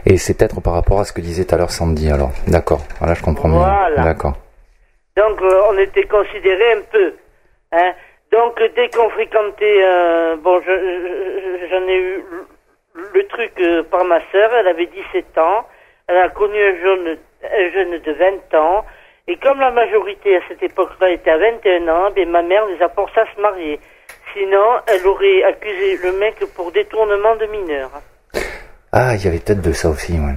[0.05, 2.31] Et c'est peut-être par rapport à ce que disait tout à l'heure Sandy, alors.
[2.49, 2.81] D'accord.
[2.99, 3.91] Voilà, je comprends Voilà.
[3.91, 4.05] mieux.
[4.05, 4.35] D'accord.
[5.17, 7.15] Donc euh, on était considéré un peu.
[7.73, 7.93] Hein.
[8.33, 13.83] Donc dès qu'on fréquentait, euh, bon, je- je- j'en ai eu le- le truc euh,
[13.85, 15.67] par ma sœur, elle avait 17 ans,
[16.09, 18.85] elle a connu un jeune, un jeune de 20 ans,
[19.29, 22.83] et comme la majorité à cette époque-là était à 21 ans, ben, ma mère les
[22.83, 23.79] a forcés à se marier.
[24.35, 27.91] Sinon, elle aurait accusé le mec pour détournement de mineurs.
[28.93, 30.35] Ah, il y avait peut-être de ça aussi, ouais.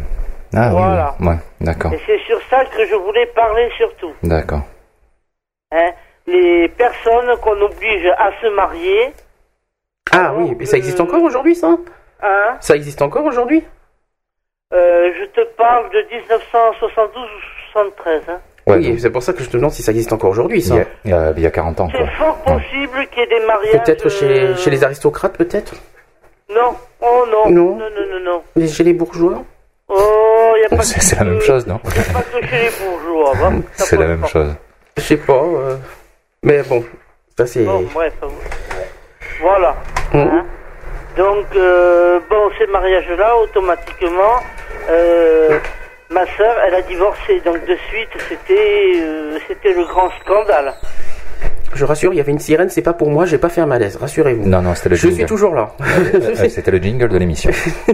[0.55, 1.15] Ah Voilà.
[1.19, 1.91] oui, ouais, d'accord.
[1.93, 4.11] Et c'est sur ça que je voulais parler surtout.
[4.23, 4.61] D'accord.
[5.73, 5.91] Hein.
[6.27, 9.11] Les personnes qu'on oblige à se marier,
[10.11, 11.75] Ah oui, mais ça existe encore aujourd'hui ça?
[12.23, 13.63] hein, Ça existe encore aujourd'hui?
[14.73, 18.21] Euh, je te parle de 1972 ou 73.
[18.29, 18.39] Hein?
[18.67, 20.63] Ouais, Oui, c'est pour ça que je te demande si ça existe encore aujourd'hui il,
[20.63, 20.75] ça.
[20.75, 21.99] y a, il, y a, il y a 40 ans, quoi.
[21.99, 23.83] C'est fort possible qu'il y ait des mariages.
[23.83, 25.75] Peut-être chez, euh, chez les aristocrates peut-être?
[26.49, 27.49] Non, oh non.
[27.49, 27.75] Non.
[27.77, 28.43] Non, non, non, non.
[28.61, 29.43] Et Chez les bourgeois
[29.87, 32.21] Oh, il n'y a pas C'est que- c'est la même chose, non y a pas
[32.23, 33.33] que chez les bourgeois.
[33.35, 33.51] va.
[33.75, 34.27] Ça C'est la même pas.
[34.27, 34.55] chose.
[34.97, 35.33] Je sais pas.
[35.33, 35.77] euh,
[36.43, 36.83] Mais bon,
[37.37, 37.63] ça c'est...
[37.63, 38.13] Bon, bref.
[38.23, 38.27] euh,
[39.41, 39.75] Voilà.
[40.13, 40.19] Mhm.
[40.21, 40.45] Hein.
[41.17, 44.37] Donc, euh, bon, ces mariages-là, automatiquement,
[44.89, 45.59] euh,
[46.09, 47.39] ma sœur, elle a divorcé.
[47.41, 50.73] Donc, de suite, c'était euh, c'était le grand scandale.
[51.73, 53.65] Je rassure, il y avait une sirène, c'est pas pour moi, j'ai pas fait un
[53.65, 54.47] malaise, rassurez-vous.
[54.47, 55.15] Non, non, c'était le Je jingle.
[55.15, 55.71] suis toujours là.
[55.81, 57.51] Euh, C'était le jingle de l'émission.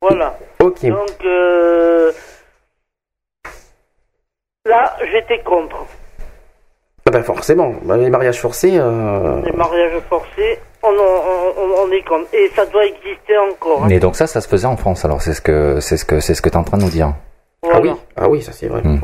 [0.00, 0.36] Voilà.
[0.60, 0.84] ok.
[0.86, 2.10] Donc, euh,
[4.66, 5.76] là, j'étais contre.
[7.06, 8.78] Ah bah forcément, bah, les mariages forcés...
[8.78, 12.28] euh, Les mariages forcés, on, on, on- on est contre.
[12.34, 13.84] Et ça doit exister encore.
[13.84, 13.86] hein.
[13.88, 16.18] Mais donc ça, ça se faisait en France, alors c'est ce que c'est ce que
[16.20, 17.12] c'est ce que t'es en train de nous dire.
[17.62, 17.78] Voilà.
[17.78, 18.82] Ah oui, ah oui, ça c'est vrai.
[18.82, 18.98] Hmm.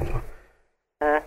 [1.03, 1.21] Hein.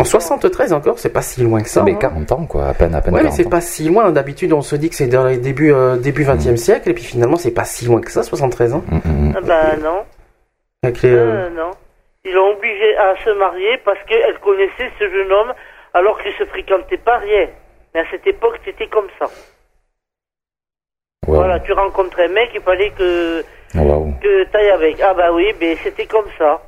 [0.00, 1.82] En 73 encore, c'est pas si loin que ça.
[1.82, 1.98] mais hein.
[2.00, 4.10] 40 ans, quoi, à peine, à peine Ouais, mais 40 c'est pas si loin.
[4.10, 6.56] D'habitude, on se dit que c'est dans les débuts, euh, début 20e Hmm.
[6.56, 8.82] siècle, et puis finalement, c'est pas si loin que ça, 73 ans.
[8.90, 9.34] Mm, mm, mm.
[9.36, 10.04] Ah ben non.
[10.82, 11.70] Avec les, euh, Euh, non.
[12.24, 15.52] Ils l'ont obligé à se marier parce qu'elle connaissait ce jeune homme
[15.92, 17.48] alors qu'ils se fréquentaient pas rien.
[17.94, 19.26] Mais à cette époque, c'était comme ça.
[21.26, 21.34] Wow.
[21.36, 23.44] Voilà, tu rencontrais un mec, il fallait que,
[23.74, 24.14] Waouh.
[24.22, 25.00] que t'ailles avec.
[25.00, 26.60] Ah bah oui, mais c'était comme ça.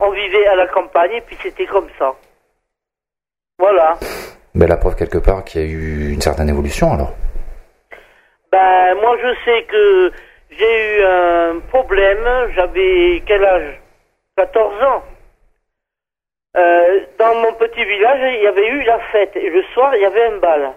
[0.00, 2.14] On vivait à la campagne et puis c'était comme ça.
[3.58, 3.98] Voilà.
[4.54, 7.12] Ben, la preuve quelque part qu'il y a eu une certaine évolution, alors.
[8.52, 10.12] Ben, moi, je sais que
[10.50, 12.50] j'ai eu un problème.
[12.54, 13.80] J'avais quel âge?
[14.36, 15.02] 14 ans.
[16.56, 19.36] Euh, dans mon petit village, il y avait eu la fête.
[19.36, 20.72] Et le soir, il y avait un bal.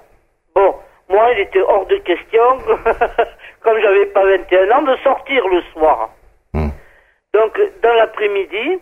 [0.54, 0.76] Bon,
[1.10, 2.42] moi, il était hors de question,
[3.62, 6.10] comme j'avais pas 21 ans, de sortir le soir.
[6.54, 6.70] Hmm.
[7.34, 8.80] Donc, dans l'après-midi,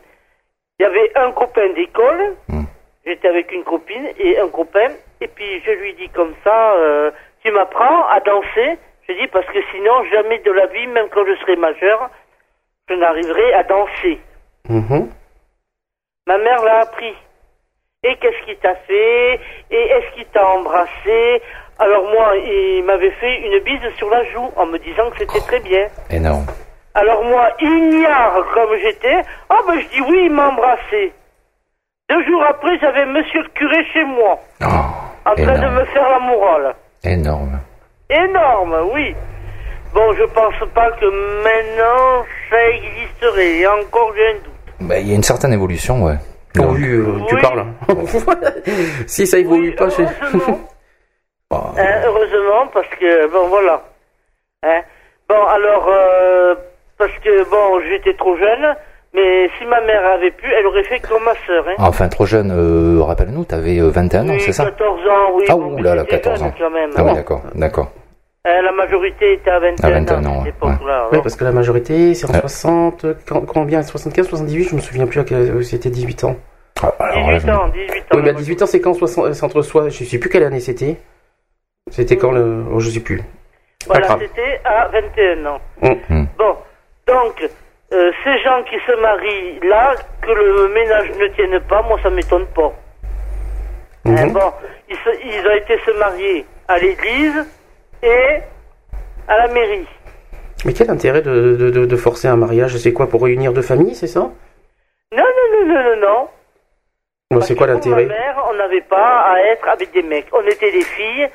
[0.80, 2.36] il y avait un copain d'école.
[2.48, 2.64] Hmm.
[3.06, 4.90] J'étais avec une copine et un copain.
[5.22, 7.12] Et puis, je lui dis comme ça, euh,
[7.44, 8.78] tu m'apprends à danser?
[9.08, 12.10] Je dis parce que sinon, jamais de la vie, même quand je serai majeur,
[12.90, 14.20] je n'arriverai à danser.
[14.68, 15.10] mhm.
[16.28, 17.16] Ma mère l'a appris.
[18.04, 19.40] Et qu'est-ce qu'il t'a fait?
[19.72, 21.42] Et est-ce qu'il t'a embrassé?
[21.80, 25.40] Alors moi, il m'avait fait une bise sur la joue en me disant que c'était
[25.40, 25.88] très bien.
[26.12, 26.46] Énorme.
[26.94, 31.14] Alors moi, ignare comme j'étais, ah ben je dis oui, il m'a embrassé.
[32.10, 34.65] Deux jours après, j'avais monsieur le curé chez moi, Oh,
[35.30, 36.76] en train de me faire la morale.
[37.03, 37.60] Énorme.
[38.10, 39.15] Énorme, oui.
[39.94, 41.06] Bon, je pense pas que
[41.44, 43.57] maintenant ça existerait.
[43.60, 44.53] Et encore, j'ai un doute.
[44.81, 46.15] Ben, il y a une certaine évolution, ouais.
[46.57, 47.41] Oh, Donc, oui, euh, tu Oui.
[47.41, 47.65] parles.
[49.07, 50.03] si ça évolue Oui, pas chez...
[50.03, 50.60] heureusement.
[51.52, 53.84] oh, Hein, heureusement, parce que, bon, voilà.
[54.64, 54.81] Hein.
[55.27, 56.56] Bon, alors, euh,
[56.98, 58.76] parce que, bon, j'étais trop jeune,
[59.14, 61.65] mais si ma mère avait pu, elle aurait fait comme ma sœur.
[61.68, 61.76] Hein.
[61.80, 65.45] Enfin, trop jeune, euh, rappelle-nous, t'avais euh, 21 ans, oui, c'est ça 14 ans, oui.
[65.49, 66.53] Ah, bon, ouh là là, j'étais 14 jeune ans.
[66.57, 66.90] Quand même.
[66.95, 67.91] Ah oui, d'accord, d'accord.
[68.48, 71.07] Euh, la majorité était à 21, À 21 ans, à ouais, cette époque-là.
[71.11, 72.40] Oui, parce que la majorité, c'est en Ouais.
[72.40, 76.36] 60, quand- combien 75, 78, je me souviens plus, à quel- c'était 18 ans.
[76.81, 78.06] Ah, alors là, 18 ans, 18 ans.
[78.15, 80.44] Oui, mais à 18 ans, c'est quand 60 c'est entre soi, je sais plus quelle
[80.44, 80.95] année c'était.
[81.91, 82.64] C'était quand le.
[82.72, 83.22] Oh, je sais plus.
[83.88, 85.60] Voilà, c'était à 21 ans.
[85.81, 86.26] Mm.
[86.38, 86.56] Bon,
[87.07, 87.49] donc,
[87.91, 92.10] euh, ces gens qui se marient là, que le ménage ne tienne pas, moi ça
[92.10, 92.72] m'étonne pas.
[94.06, 94.52] Hein, bon,
[94.90, 97.45] ils, se- ils ont été se marier à l'église
[98.03, 98.40] et
[99.28, 99.88] à la mairie.
[100.66, 102.78] Mais quel intérêt de, de, de- de forcer un mariage?
[102.78, 104.20] C'est quoi pour réunir deux familles, c'est ça?
[104.22, 104.30] Non,
[105.18, 106.28] non, non, non, non, non.
[107.32, 108.06] Bon, C'est quoi l'intérêt?
[108.06, 110.28] mère, on n'avait pas à être avec des mecs.
[110.32, 111.30] On était des filles.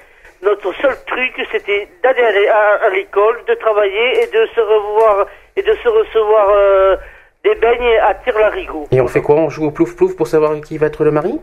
[0.45, 4.61] Notre seul truc, c'était d'aller à l'é- à, à l'école, de travailler et de se
[4.61, 5.27] revoir
[5.57, 6.97] et de se recevoir euh,
[7.45, 8.87] des beignes à tire-larigot.
[8.93, 9.37] Et on fait quoi?
[9.37, 11.41] On joue au plouf plouf pour savoir qui va être le mari?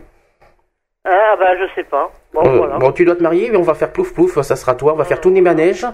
[1.04, 2.12] Ah bah je sais pas.
[2.32, 2.76] Bon Euh, voilà.
[2.78, 4.96] Bon, tu dois te marier, mais on va faire plouf plouf, ça sera toi, on
[4.96, 5.84] va faire tourner manège.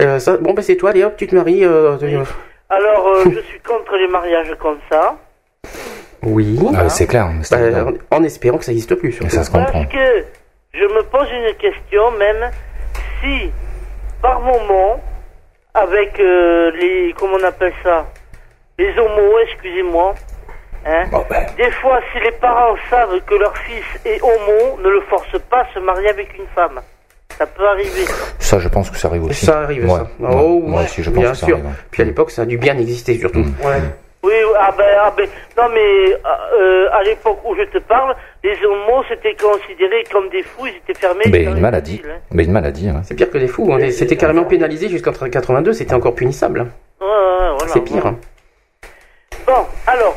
[0.00, 1.64] Euh, ça, bon, ben c'est toi, allez hop, tu te maries.
[1.66, 1.96] euh,
[2.70, 5.16] Alors euh, je suis contre les mariages comme ça
[6.22, 6.58] oui.
[6.76, 7.28] Ah, c'est clair.
[7.50, 7.56] Bah,
[8.10, 9.20] en, en espérant que ça n'existe plus.
[9.24, 9.84] Et ça se comprend.
[9.84, 10.24] parce que
[10.74, 12.50] je me pose une question même
[13.20, 13.50] si
[14.22, 15.00] par moment
[15.74, 18.06] avec euh, les comment on appelle ça
[18.78, 20.14] les homos excusez-moi
[20.86, 21.04] hein,
[21.56, 25.60] des fois si les parents savent que leur fils est homo ne le forcent pas
[25.62, 26.80] à se marier avec une femme
[27.36, 28.04] ça peut arriver
[28.40, 29.46] Ça, je pense que ça arrive aussi.
[29.46, 29.98] Ça arrive, Ouais.
[29.98, 30.02] ça.
[30.18, 30.34] Ouais.
[30.42, 31.54] Oh, Moi aussi, je pense bien que ça sûr.
[31.56, 31.68] arrive.
[31.68, 31.74] Mm.
[31.92, 33.44] Puis à l'époque, ça a dû bien exister, surtout.
[34.28, 35.26] Oui, ah ben, ah ben,
[35.56, 36.12] non mais
[36.54, 38.14] euh, à l'époque où je te parle,
[38.44, 41.24] les homos c'était considéré comme des fous, ils étaient fermés.
[41.30, 42.02] Mais une maladie.
[42.04, 42.18] hein.
[42.32, 42.88] Mais une maladie.
[42.88, 43.00] hein.
[43.04, 43.72] C'est pire que les fous.
[43.72, 43.90] hein.
[43.90, 46.66] C'était carrément pénalisé jusqu'en 82, c'était encore punissable.
[47.00, 47.12] Ouais, ouais,
[47.56, 47.72] voilà.
[47.72, 48.12] C'est pire.
[49.46, 50.16] Bon, alors,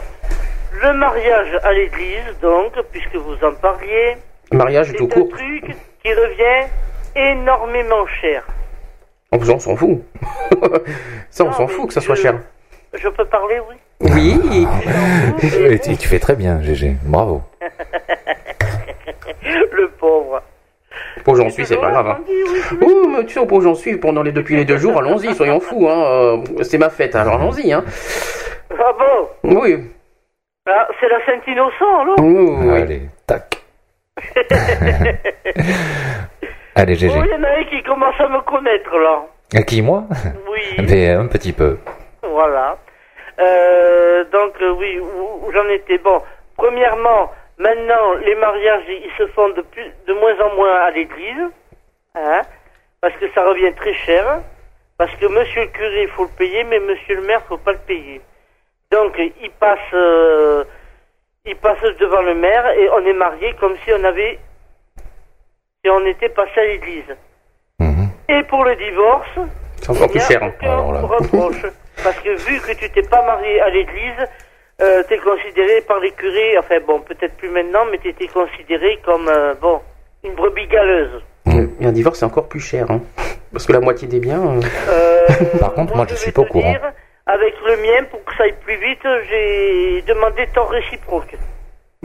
[0.81, 4.17] le mariage à l'église, donc, puisque vous en parliez,
[4.51, 5.29] Mariage tout c'est un court.
[5.29, 6.67] truc qui revient
[7.15, 8.43] énormément cher.
[9.31, 10.01] On on s'en fout.
[11.29, 12.39] ça, on s'en fout que ça soit je- cher.
[12.93, 14.67] Je peux parler, oui Oui.
[15.69, 16.95] Et tu, tu fais très bien, GG.
[17.03, 17.41] Bravo.
[19.43, 20.41] Le pauvre.
[21.23, 22.07] Pour j'en suis, c'est pas grave.
[22.07, 22.19] hein.
[22.81, 25.59] Oh, mais tu sais, pour j'en suis, pendant les depuis les deux jours, allons-y, soyons
[25.59, 25.87] fous.
[25.89, 26.03] Hein.
[26.03, 27.71] euh, C'est ma fête, alors allons-y.
[27.73, 27.83] Hein.
[28.71, 29.27] Ah bon
[29.61, 29.77] Oui.
[30.67, 33.61] Ah, C'est la Saint-Innocent, alors Oh, Allez, tac.
[36.75, 37.11] Allez, GG.
[37.15, 39.23] Oh, il y en a un qui commence à me connaître, là.
[39.53, 40.05] À qui, moi?
[40.51, 40.85] Oui.
[40.89, 41.77] Mais un petit peu.
[42.23, 42.77] Voilà.
[43.39, 45.97] Euh, donc euh, oui, où, où j'en étais.
[45.97, 46.21] Bon,
[46.57, 51.49] premièrement, maintenant les mariages ils se font de plus, de moins en moins à l'église,
[52.15, 52.41] hein,
[53.01, 54.39] parce que ça revient très cher,
[54.97, 57.71] parce que Monsieur le curé il faut le payer, mais Monsieur le maire faut pas
[57.73, 58.21] le payer.
[58.91, 60.63] Donc il passe, euh,
[61.45, 64.37] il passe devant le maire et on est marié comme si on avait,
[65.83, 67.15] si on était passé à l'église.
[68.29, 69.29] Et pour le divorce,
[69.81, 70.41] C'est encore plus cher.
[70.43, 70.51] hein.
[70.59, 70.77] aucun
[71.07, 71.65] reproche.
[72.03, 74.27] Parce que vu que tu t'es pas marié à l'église,
[74.81, 79.27] euh, t'es considéré par les curés, enfin bon, peut-être plus maintenant, mais t'étais considéré comme,
[79.27, 79.79] euh, bon,
[80.23, 81.21] une brebis galeuse.
[81.45, 82.89] Et un divorce, c'est encore plus cher.
[82.89, 83.01] Hein.
[83.51, 84.41] Parce que la moitié des biens.
[84.41, 86.71] euh, Euh, Par contre, moi, je suis pas au courant.
[86.71, 86.91] dire,
[87.25, 88.99] avec le mien, pour que ça aille plus vite,
[89.29, 91.35] j'ai demandé tort réciproque.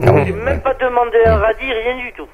[0.05, 2.27] Ah oui, J'ai même pas demandé un radis, rien du tout.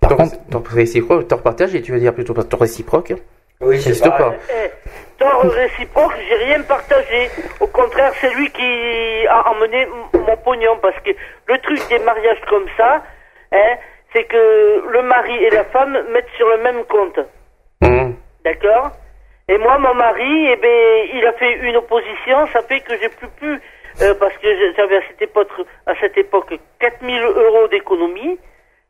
[0.00, 3.14] Par contre, tort réciproque, tort partagé, tu veux dire plutôt tort réciproque
[3.60, 4.34] Oui, ça n'existe pas.
[4.50, 4.70] Eh,
[5.18, 7.30] tort réciproque, j'ai rien partagé.
[7.60, 10.76] Au contraire, c'est lui qui a emmené mon pognon.
[10.80, 11.10] Parce que
[11.46, 13.02] le truc des mariages comme ça,
[13.52, 13.76] hein,
[14.12, 17.18] c'est que le mari et la femme mettent sur le même compte.
[17.82, 18.14] Hum.
[18.44, 18.90] D'accord?
[19.48, 22.46] Et moi, mon mari, eh ben, il a fait une opposition.
[22.52, 23.60] Ça fait que j'ai plus pu,
[24.02, 25.48] euh, parce que j'avais à cette époque,
[25.86, 28.38] à cette époque 4000 euros d'économie.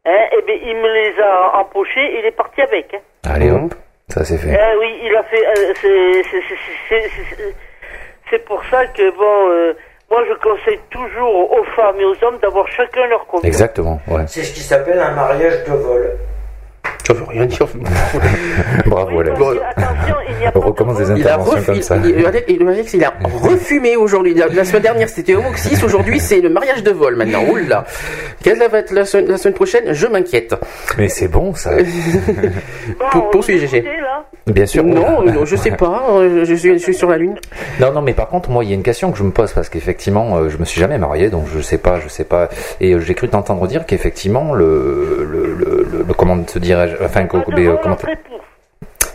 [0.04, 2.92] Hein, eh ben, il me les a empochés et il est parti avec.
[2.94, 2.98] hein.
[3.24, 3.72] Allez, hop.
[4.12, 4.50] Ça, c'est fait.
[4.52, 5.46] Eh oui, il a fait.
[5.46, 6.56] euh, c'est- c'est- c'est-
[6.88, 7.54] c'est- c'est- c'est-
[8.30, 9.74] C'est pour ça que, bon, euh,
[10.10, 13.44] moi je conseille toujours aux femmes et aux hommes d'avoir chacun leur compte.
[13.44, 14.24] Exactement, ouais.
[14.26, 16.16] C'est ce qui s'appelle un mariage de vol.
[17.06, 17.66] Ça veut rien dire.
[18.86, 19.38] Bravo, Alex.
[20.54, 21.96] On recommence des Il a interventions refu- comme ça.
[21.96, 24.34] il- Alex- il- Alex, il a refumé aujourd'hui.
[24.34, 25.82] La, la semaine dernière, c'était Homoxis.
[25.84, 27.42] Aujourd'hui, c'est le mariage de vol maintenant.
[27.50, 27.84] Oula.
[28.42, 29.92] Quelle va être la, semaine- la semaine prochaine?
[29.92, 30.54] Je m'inquiète.
[30.98, 31.70] Mais c'est bon, ça.
[33.10, 33.84] Pour, poursuis, GG.
[34.46, 34.82] Bien sûr.
[34.84, 36.02] Non, non, je sais pas.
[36.44, 37.36] Je suis, je suis sur la lune.
[37.80, 39.52] Non, non, mais par contre, moi, il y a une question que je me pose
[39.52, 42.48] parce qu'effectivement, euh, je me suis jamais marié, donc je sais pas, je sais pas.
[42.80, 46.91] Et euh, j'ai cru t'entendre dire qu'effectivement, le, le, le, le- le- comment te dirais-je,
[47.02, 48.06] enfin, que, mais, euh, comment te-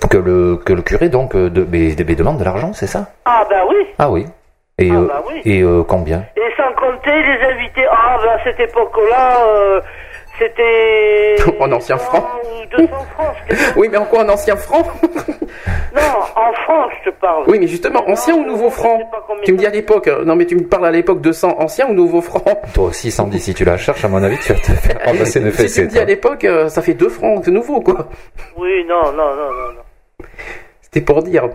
[0.10, 3.08] que le que le curé donc euh, de, mais- mais demande de l'argent, c'est ça?
[3.26, 3.76] Ah, bah oui.
[4.00, 4.26] Ah oui.
[4.78, 5.42] Et Ah, euh, bah oui.
[5.46, 6.24] et combien?
[6.36, 7.86] Et sans compter les invités.
[7.92, 9.38] Ah, bah à cette époque-là,
[10.40, 11.36] C'était.
[11.60, 12.24] En ancien franc.
[12.44, 13.36] ou 200 francs.
[13.50, 14.84] c'était- Oui, mais en quoi en ancien franc
[15.96, 16.02] Non,
[16.36, 17.46] en francs, je te parle.
[17.48, 19.00] Oui, mais justement, ancien ou nouveau franc
[19.44, 21.60] Tu me dis à l'époque, euh, non mais tu me parles à l'époque de 100
[21.60, 22.44] ancien ou nouveau franc
[22.74, 25.40] Toi aussi, Sandy, si tu la cherches, à mon avis, tu vas te faire remplacer
[25.40, 28.08] une Si tu me dis à l'époque, euh, ça fait 2 francs, c'est nouveau quoi.
[28.58, 29.74] Oui, non, non, non, non.
[29.76, 30.26] non.
[30.82, 31.50] C'était pour dire.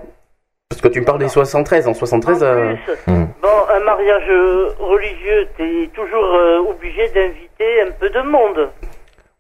[0.73, 2.43] Parce que tu me parles des 73, en 73...
[2.43, 2.75] euh,
[3.07, 3.27] Hmm.
[3.43, 4.29] Bon, un mariage
[4.79, 8.71] religieux, t'es toujours euh, obligé d'inviter un peu de monde.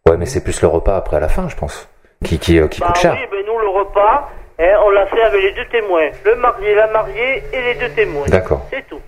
[0.06, 1.88] Ouais, mais c'est plus le repas après à la fin, je pense.
[2.24, 3.16] Qui, qui, euh, qui bah coûte cher.
[3.18, 4.28] oui, ben nous, le repas,
[4.58, 6.10] hein, on l'a fait avec les deux témoins.
[6.24, 8.26] Le marié, la mariée et les deux témoins.
[8.26, 8.66] D'accord.
[8.70, 9.00] C'est tout.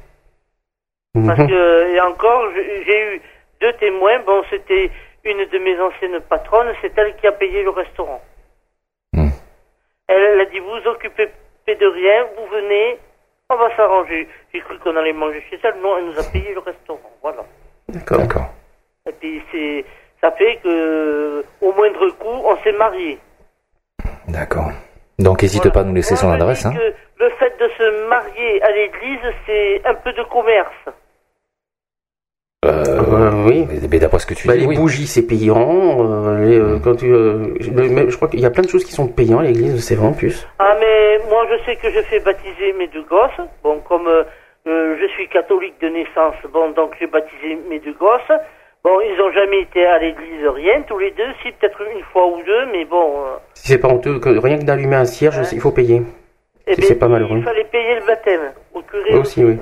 [1.14, 1.26] Mhm.
[1.26, 3.22] Parce que, et encore, j'ai j'ai eu
[3.60, 4.18] deux témoins.
[4.26, 4.90] Bon, c'était
[5.24, 8.20] une de mes anciennes patronnes, c'est elle qui a payé le restaurant.
[9.12, 9.28] Hmm.
[10.08, 11.28] Elle, elle a dit, vous occupez
[11.72, 12.98] de rien, vous venez,
[13.50, 14.28] on va s'arranger.
[14.52, 15.80] J'ai cru qu'on allait manger chez elle.
[15.82, 17.10] Non, elle nous a payé le restaurant.
[17.22, 17.44] Voilà.
[17.88, 18.18] D'accord.
[18.18, 18.50] D'accord.
[19.08, 19.84] Et puis, c'est,
[20.20, 23.18] ça fait que, au moindre coup, on s'est mariés.
[24.28, 24.70] D'accord.
[25.18, 26.62] Donc, n'hésite pas à nous laisser son je adresse.
[26.62, 26.74] dis Hein.
[26.74, 30.88] que le fait de se marier à l'église, c'est un peu de commerce.
[32.64, 33.66] Euh, oui.
[33.90, 34.76] Mais, d'après ce que tu Bah, dis, les oui.
[34.76, 35.98] bougies, c'est payant.
[36.00, 38.92] euh, les, euh, quand tu, euh, je- crois qu'il y a plein de choses qui
[38.92, 40.46] sont payantes à l'église, c'est vrai en plus.
[40.58, 43.46] Ah, mais moi, je sais que je fais baptiser mes deux gosses.
[43.62, 44.08] Bon, comme
[44.66, 48.32] je suis catholique de naissance, bon, donc j'ai baptisé mes deux gosses.
[48.82, 52.26] Bon, ils ont jamais été à l'église, rien, tous les deux, si peut-être une fois
[52.26, 55.36] ou deux, mais bon, euh, Si c'est pas honteux, que rien que d'allumer un cierge,
[55.52, 56.02] il faut payer.
[56.66, 57.38] eh Si ben, c'est pas malheureux.
[57.38, 59.14] il fallait payer le baptême au curé.
[59.18, 59.56] Aussi, oui.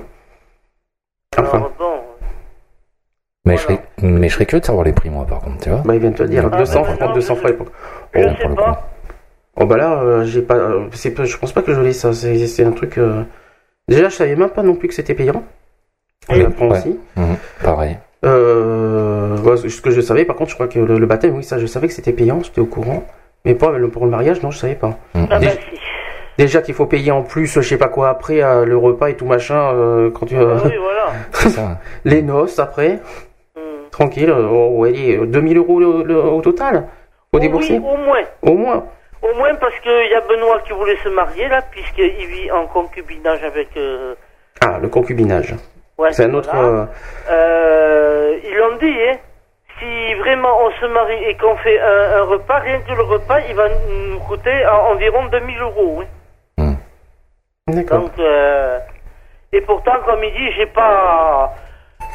[1.39, 1.99] Enfin, Alors, bon,
[3.45, 5.69] Mais, je serais, mais je serais curieux de savoir les prix, moi, par contre, tu
[5.69, 5.81] vois.
[5.83, 7.51] bah, il vient de te dire, Ah, 200 bah, francs, non, 200 je- francs à
[7.51, 7.67] l'époque.
[8.13, 8.71] je Oh, sais pour le pas.
[8.71, 8.77] coup.
[9.57, 11.93] Oh bah là, euh, j'ai pas, euh, c'est pas, je pense pas que je l'ai
[11.93, 12.11] ça.
[12.13, 12.97] C'est, c'est un truc.
[12.97, 13.23] euh,
[13.89, 15.43] Déjà, je savais même pas non plus que c'était payant.
[16.29, 16.77] On Oui, apprend ouais.
[16.79, 16.97] aussi.
[17.17, 17.97] Mhm, pareil.
[18.25, 19.37] Euh,
[19.67, 21.65] ce que je savais, par contre, je crois que le, le baptême, oui, ça, je
[21.67, 23.03] savais que c'était payant, j'étais au courant.
[23.45, 24.97] Mais pas le- pour le mariage, non, je savais pas.
[25.15, 25.27] Mhm.
[25.29, 25.57] Ah, bah, Déjà, si.
[26.37, 29.15] déjà qu'il faut payer en plus, je sais pas quoi après, euh, le repas et
[29.17, 31.49] tout machin, euh, quand tu, euh, Ah oui, voilà.
[31.49, 31.79] Ça.
[32.05, 32.99] les noces après.
[33.93, 34.29] Tranquille.
[34.29, 36.75] euh, Oh, ouais, allez, 2000 euros le- le- au total.
[37.31, 37.79] Faut Oh débourser.
[37.79, 38.21] Oui, au moins.
[38.41, 38.83] Au moins.
[39.21, 42.67] Au moins parce qu'il y a Benoît qui voulait se marier là, puisqu'il vit en
[42.67, 43.69] concubinage avec.
[43.77, 44.15] euh,
[44.61, 45.55] Ah, le concubinage.
[45.97, 46.49] ouais, C'est un autre.
[46.53, 46.67] voilà.
[46.67, 46.85] euh,
[47.31, 49.17] Euh, ils l'ont dit, hein.
[49.79, 53.39] Si vraiment on se marie et qu'on fait un, un repas, rien que le repas,
[53.49, 56.03] il va nous coûter en- environ 2000 euros.
[56.59, 56.73] hein.
[57.67, 58.01] D'accord.
[58.01, 58.77] Donc, euh,
[59.51, 61.53] et pourtant, comme il dit, j'ai pas.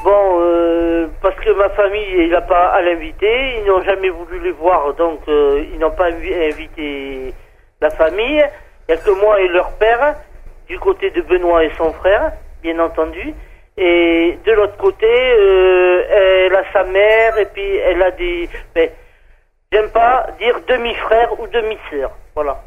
[0.05, 4.39] Bon, euh, parce que ma famille, il n'a pas à l'inviter, ils n'ont jamais voulu
[4.41, 7.35] les voir, donc euh, ils n'ont pas invi- invité
[7.81, 8.45] la famille.
[8.89, 10.15] Il n'y a que moi et leur père,
[10.69, 13.35] du côté de Benoît et son frère, bien entendu.
[13.77, 16.05] Et de l'autre côté, euh,
[16.47, 18.49] elle a sa mère, et puis elle a des.
[18.75, 18.91] ben,
[19.73, 22.11] J'aime pas dire demi-frère ou demi-sœur.
[22.35, 22.63] Voilà.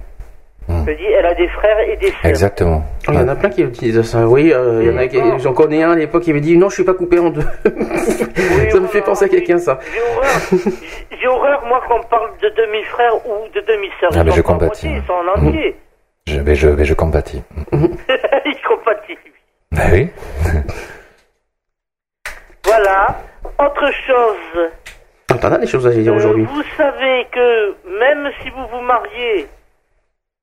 [0.70, 2.26] Je dis, elle a des frères et des sœurs.
[2.26, 2.84] Exactement.
[3.10, 4.26] Il y en a plein qui utilisent ça.
[4.28, 6.58] Oui, euh, il y en a qui- j'en connais un à l'époque qui avait dit
[6.58, 7.42] non, je suis pas coupé en deux.
[8.72, 9.80] ça me fait penser à quelqu'un ça.
[10.52, 14.12] J'ai horreur, moi, qu'on parle de demi-frère ou de demi-sœur.
[14.16, 14.88] Ah, mais je compatis.
[14.88, 15.76] moitié, Ils sont en entier.
[16.28, 17.42] Je vais, je vais, je compatis.
[17.74, 19.18] Ils compatissent.
[19.72, 20.10] Bah oui.
[22.66, 23.20] Voilà.
[23.60, 24.70] Autre chose.
[25.32, 26.46] Ah, T'en as des choses à dire Euh, aujourd'hui.
[26.46, 29.48] vous savez que même si vous vous mariez,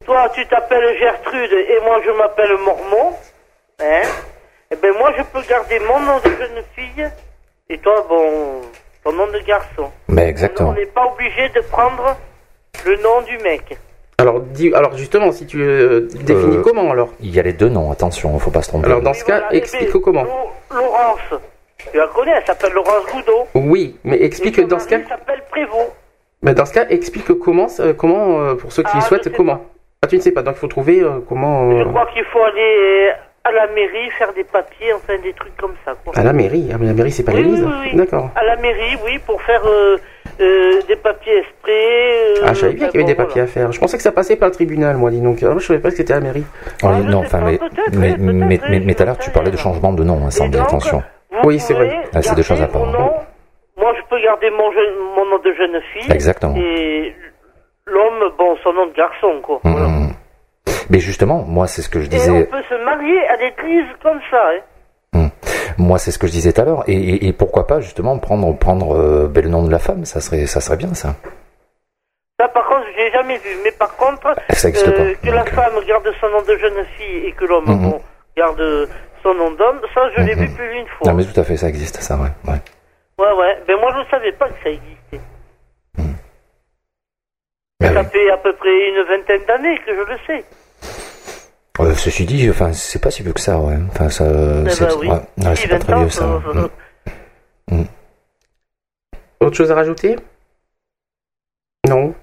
[0.09, 3.13] toi tu t'appelles Gertrude et moi je m'appelle Mormon,
[3.81, 4.03] hein
[4.73, 7.07] Eh ben moi je peux garder mon nom de jeune fille
[7.69, 8.63] et toi bon
[9.05, 9.91] ton nom de garçon.
[10.09, 10.73] Mais On exactement.
[10.73, 12.17] n'est pas obligé de prendre
[12.87, 13.77] le nom du mec.
[14.21, 17.11] Alors, dis, alors justement, si tu euh, définis Euh, comment alors?
[17.21, 18.87] Il y a les deux noms, attention, faut pas se tromper.
[18.87, 20.25] Alors dans ce cas, explique comment.
[20.75, 21.41] Laurence,
[21.93, 23.47] tu la connais, elle s'appelle Laurence Goudot.
[23.55, 24.99] Oui, mais explique dans ce cas.
[24.99, 25.93] Elle s'appelle Prévost.
[26.43, 29.61] Mais dans ce cas, explique comment, euh, comment pour ceux qui Ah, je souhaitent, comment.
[30.03, 31.71] Ah, tu ne sais pas, donc il faut trouver euh, comment.
[31.71, 33.11] euh, Je crois qu'il faut aller
[33.45, 35.95] à la mairie faire des papiers, enfin des trucs comme ça.
[36.05, 36.13] Quoi.
[36.17, 36.69] À la mairie.
[36.73, 37.65] Ah, mais la mairie, c'est pas Oui, l'église.
[37.65, 37.97] oui, oui, oui.
[37.99, 38.31] D'accord.
[38.37, 39.97] À la mairie, oui, pour faire euh,
[40.41, 41.73] euh, des papiers exprès.
[41.73, 43.73] euh, Ah, je savais bien qu'il y avait des papiers à faire.
[43.73, 45.39] Je pensais que ça passait par le tribunal, moi, dis donc.
[45.43, 46.45] Ah, moi, je savais pas que c'était à la mairie.
[46.85, 47.59] Oh, non, enfin, mais,
[47.93, 50.59] mais, mais, mais, mais tout à l'heure, tu parlais de changement de nom, hein, Sandy,
[50.59, 51.03] attention.
[51.31, 51.43] voilà.
[51.43, 51.97] Vous Oui, c'est vrai.
[52.15, 52.87] Ah, c'est deux choses à part.
[52.87, 53.11] nom.
[53.77, 56.13] Moi, je peux garder mon, jeune- mon nom de jeune fille.
[56.13, 56.55] Exactement.
[56.57, 57.15] Et
[57.93, 59.61] l'homme, bon, son nom de garçon, quoi.
[59.65, 60.13] Hum.
[60.91, 62.45] Mais justement, moi, c'est ce que je Et on disais.
[62.45, 64.43] peut se marier à l'église comme ça,
[65.15, 65.29] hein.
[65.77, 66.85] Moi, c'est ce que je disais tout à l'heure.
[66.89, 70.05] Et, et, et pourquoi pas justement prendre prendre euh, ben, le nom de la femme
[70.05, 71.15] Ça serait ça serait bien ça.
[72.41, 73.51] Ça, par contre, j'ai jamais vu.
[73.63, 76.85] Mais par contre, euh, Ça existe pas, que la femme garde son nom de jeune
[76.97, 78.01] fille et que l'homme bon,
[78.37, 78.89] garde
[79.23, 81.11] son nom d'homme, ça, je l'ai vu plus d'une fois.
[81.13, 82.31] Non, mais tout à fait, ça existe, ça, ouais.
[82.53, 82.59] ouais.
[83.19, 83.59] Ouais, ouais.
[83.67, 84.71] Ben moi, je ne savais pas que ça
[87.81, 90.45] Ça fait à peu près une vingtaine d'années que je le sais.
[91.81, 93.77] Euh, ceci dit, enfin, c'est pas si vieux que ça, ouais.
[93.91, 94.25] Enfin, ça,
[94.67, 95.09] Eh c'est ben oui.
[95.09, 95.23] ouais, ouais,
[95.55, 96.25] c'est Si, pas 20 très vieux ça.
[96.25, 96.69] euh,
[97.71, 97.83] Mm.
[99.41, 100.17] Autre chose à rajouter?
[101.87, 102.15] Non.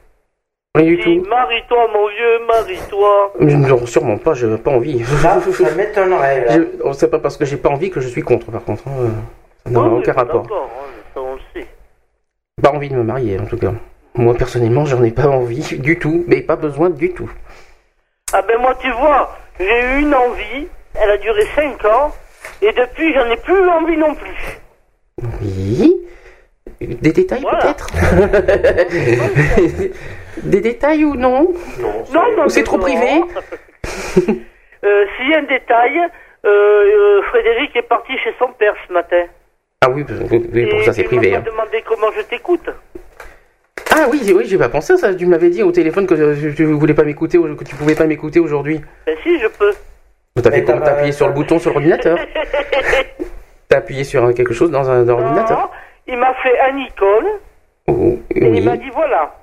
[0.75, 1.23] Rien du tout.
[1.29, 3.33] marie-toi, mon vieux, marie-toi.
[3.39, 4.99] Non, sûrement pas, j'ai pas envie.
[5.23, 6.45] Là, ça m'étonnerait.
[6.45, 6.53] là.
[6.57, 8.87] Je- oh, C'est pas parce que j'ai pas envie que je suis contre, par contre.
[8.87, 9.11] hein.
[9.65, 10.41] Ça n'a oui, aucun rapport.
[10.41, 11.67] D'accord, hein, ça on le sait.
[12.61, 13.71] Pas envie de me marier, en tout cas.
[14.17, 17.29] Moi, personnellement, j'en ai pas envie du tout, mais pas besoin du tout.
[18.33, 22.13] Ah ben moi, tu vois, j'ai eu une envie, elle a duré 5 ans,
[22.61, 24.59] et depuis, j'en ai plus envie non plus.
[25.41, 25.93] Oui.
[26.81, 27.59] Des détails Voilà.
[27.59, 27.87] peut-être
[30.43, 32.03] Des détails ou non Non,
[32.35, 32.83] non, Ou c'est trop non.
[32.83, 33.21] privé
[34.83, 35.99] Euh, S'il y a un détail,
[36.45, 39.23] euh, euh, Frédéric est parti chez son père ce matin.
[39.81, 40.05] Ah oui,
[40.53, 41.31] oui, pour ça c'est il privé.
[41.31, 41.43] m'a hein.
[41.45, 42.69] demandé comment je t'écoute.
[43.97, 45.15] Ah oui, oui, j'ai pas pensé à ça.
[45.15, 47.95] Tu me l'avais dit au téléphone que euh, tu voulais pas m'écouter, que tu pouvais
[47.95, 48.81] pas m'écouter aujourd'hui.
[49.05, 49.71] Ben si, je peux.
[50.35, 52.17] T'as fait Mais t'as comment pas- T'as appuyé sur le bouton sur l'ordinateur
[53.69, 55.69] T'as appuyé sur quelque chose dans un dans l'ordinateur Non,
[56.07, 57.27] il m'a fait un icône,
[57.87, 58.61] Oh, et il Oui.
[58.61, 59.33] m'a dit voilà,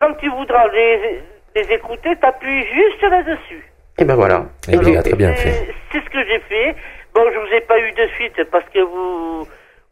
[0.00, 1.20] quand tu voudras les,
[1.54, 3.64] les écouter, t'appuies juste là-dessus.
[3.98, 4.46] Et ben voilà.
[4.70, 5.68] Eh bien, très bien fait.
[5.92, 6.74] C'est ce que j'ai fait.
[7.14, 9.46] Bon, je vous ai pas eu de suite parce que vous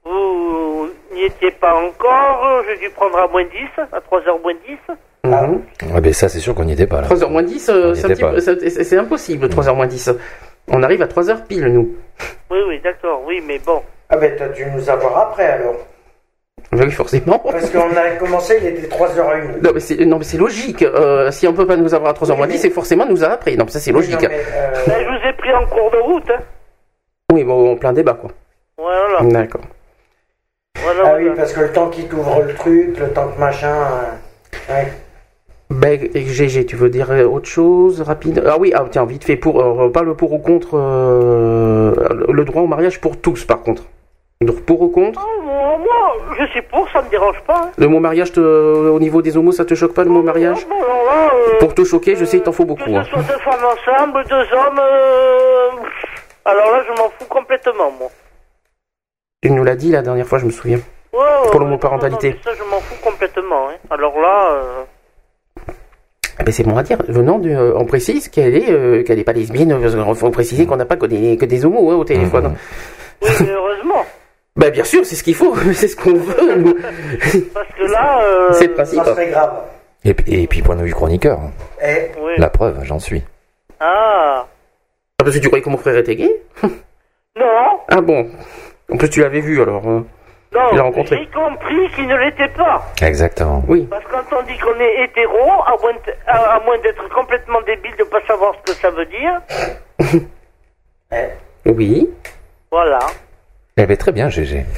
[0.05, 2.63] vous n'y étiez pas encore.
[2.69, 3.51] J'ai dû prendre à moins 10,
[3.93, 4.95] à 3h moins 10.
[5.25, 5.93] Mhm.
[5.95, 7.09] Ouais, ben ça, c'est sûr qu'on n'y était pas là.
[7.09, 10.11] 3h moins 10, euh, c'est impossible, 3h moins 10.
[10.69, 11.95] On arrive à 3h pile, nous.
[12.51, 13.83] Oui, oui, d'accord, oui, mais bon.
[14.09, 15.77] Ah ben t'as dû nous avoir après alors.
[16.73, 17.39] Oui, forcément.
[17.39, 19.63] Parce qu'on a commencé, il était 3h01.
[19.63, 20.83] Non, mais c'est, non, mais c'est logique.
[20.83, 23.29] Euh, si on peut pas nous avoir à 3h moins 10, c'est forcément nous a
[23.29, 23.57] appris.
[23.57, 24.23] Non, mais ça c'est logique.
[24.23, 26.31] Non, mais, euh, Ben, je vous ai pris en cours de route.
[26.31, 26.41] Hein.
[27.33, 28.31] Oui, bon, en plein débat, quoi.
[28.79, 29.63] Voilà, D'accord.
[30.83, 31.25] Voilà, Ah voilà.
[31.31, 33.75] oui, parce que le temps qu'il t'ouvre le truc, le temps que machin.
[33.75, 34.93] euh, ouais.
[35.71, 38.43] Ben, GG, tu veux dire euh, autre chose rapide?
[38.47, 41.93] Ah oui, ah, tiens, vite fait, pour, euh, pas le pour ou contre, euh,
[42.29, 43.85] le droit au mariage pour tous, par contre.
[44.41, 45.21] Donc, pour ou contre?
[45.25, 47.63] Oh, moi, moi, je suis pour, ça me dérange pas.
[47.67, 47.71] hein.
[47.77, 50.67] Le mot mariage, te- au niveau des homos, ça te choque pas le mot mariage?
[50.69, 52.91] Bon, alors là, euh, Pour te choquer, je sais, il t'en faut que beaucoup.
[52.91, 53.05] ce hein.
[53.09, 54.81] soit deux femmes ensemble, deux hommes.
[54.81, 55.69] euh,
[56.47, 58.09] Alors là, je m'en fous complètement, moi.
[59.43, 60.81] Tu nous l'as dit la dernière fois, je me souviens.
[61.13, 62.31] Ouais, ouais, Pour le ouais, mot non, parentalité.
[62.31, 63.69] non, mais ça, je m'en fous complètement.
[63.71, 63.75] Hein.
[63.89, 64.83] Alors là, euh,
[66.45, 66.99] ben, c'est bon à dire.
[67.09, 69.79] Venant de, euh, on précise qu'elle est, euh, qu'elle est pas lesbienne.
[69.83, 72.55] Il faut préciser qu'on n'a pas que des, que des homos hein, au téléphone.
[73.23, 74.05] oui, mais heureusement.
[74.57, 75.55] Ben, bien sûr, c'est ce qu'il faut.
[75.75, 76.57] c'est ce qu'on veut.
[76.57, 76.75] nous.
[77.55, 78.99] Parce que là, euh, c'est le principe.
[79.05, 79.53] Ça serait grave.
[80.05, 81.39] Et, puis- et puis, point de vue chroniqueur,
[81.83, 82.33] Eh, oui.
[82.37, 83.23] la preuve, j'en suis.
[83.79, 86.43] Ah, Ah, parce que tu croyais que mon frère était gay?
[87.39, 88.29] Non, Ah bon.
[88.93, 89.87] En plus, tu l'avais vu alors.
[89.89, 90.01] euh.
[90.53, 91.17] Il l'a non, rencontré.
[91.19, 92.85] j'ai compris qu'il ne l'était pas.
[93.03, 93.63] Exactement.
[93.69, 93.87] Oui.
[93.89, 97.09] Parce que quand on dit qu'on est hétéro, à moins, de- à, à moins d'être
[97.15, 99.41] complètement débile de pas savoir ce que ça veut dire,
[101.67, 102.09] Oui.
[102.71, 102.99] voilà.
[103.77, 104.65] Eh ben, très bien, GG.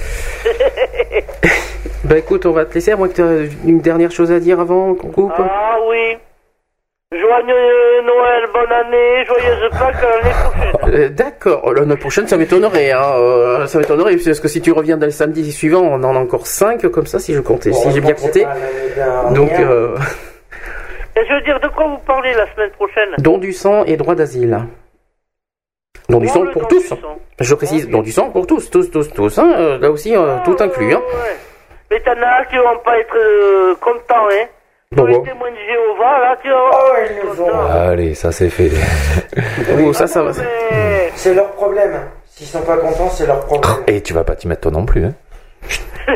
[2.05, 4.41] Bah écoute, on va te laisser, à moins que tu aies une dernière chose à
[4.41, 5.33] dire avant qu'on coupe.
[5.39, 6.19] Ah oui.
[7.13, 10.95] Joyeux Noël, bonne année, joyeuse Pâques l'année prochaine.
[10.95, 13.03] Euh, D'accord, l'année prochaine ça m'étonnerait, hein.
[13.19, 16.19] euh, ça m'étonnerait, parce que si tu reviens dans le samedi suivant, on en a
[16.19, 18.47] encore 5 comme ça, si je comptais, si j'ai bien compté.
[19.35, 19.95] Donc, euh,
[21.17, 23.11] Et je veux dire, de quoi vous parlez la semaine prochaine?
[23.19, 24.59] Don du sang et droit d'asile.
[26.09, 26.95] Don du sang pour tous.
[27.41, 29.39] Je précise, don du sang pour tous, tous, tous, tous.
[29.39, 29.53] Hein.
[29.59, 30.95] euh, Là aussi, euh, tout inclus.
[30.95, 31.01] Hein.
[31.25, 31.37] Ouais.
[31.91, 34.47] Mais t'en as qui vont pas être euh, contents, hein.
[34.95, 37.67] Pour les Pourquoi témoins de Jéhovah, là, tu Oh, ils nous ont.
[37.71, 38.71] Allez, ça c'est fait.
[39.85, 40.31] Oh, ça, ça va.
[40.39, 41.11] Mais...
[41.15, 42.01] C'est leur problème.
[42.27, 43.73] S'ils sont pas contents, c'est leur problème.
[43.87, 45.15] Et tu vas pas t'y mettre toi non plus, hein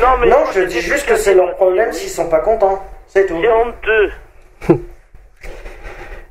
[0.00, 0.28] Non, mais...
[0.28, 2.82] Non, je dis juste que c'est leur problème s'ils sont pas contents.
[3.06, 3.38] C'est tout.
[3.40, 4.80] C'est honteux.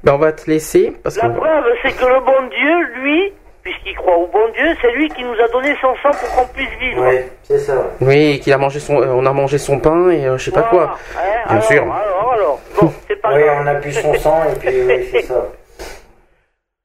[0.04, 1.22] Ben, on va te laisser, parce que...
[1.22, 3.34] La preuve, c'est que le bon Dieu, lui,
[3.64, 6.48] puisqu'il croit au bon Dieu, c'est lui qui nous a donné son sang pour qu'on
[6.54, 7.06] puisse vivre.
[7.08, 7.74] Oui, c'est ça.
[8.02, 10.52] Oui, qu'il a mangé son, euh, on a mangé son pain et euh, je sais
[10.52, 10.98] pas quoi.
[11.16, 11.82] Hein, Bien alors, sûr.
[11.84, 13.58] Alors, alors, bon, c'est pas Oui, grave.
[13.64, 15.46] on a bu son sang et puis oui, c'est ça.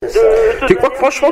[0.02, 1.30] De Tu crois que franchement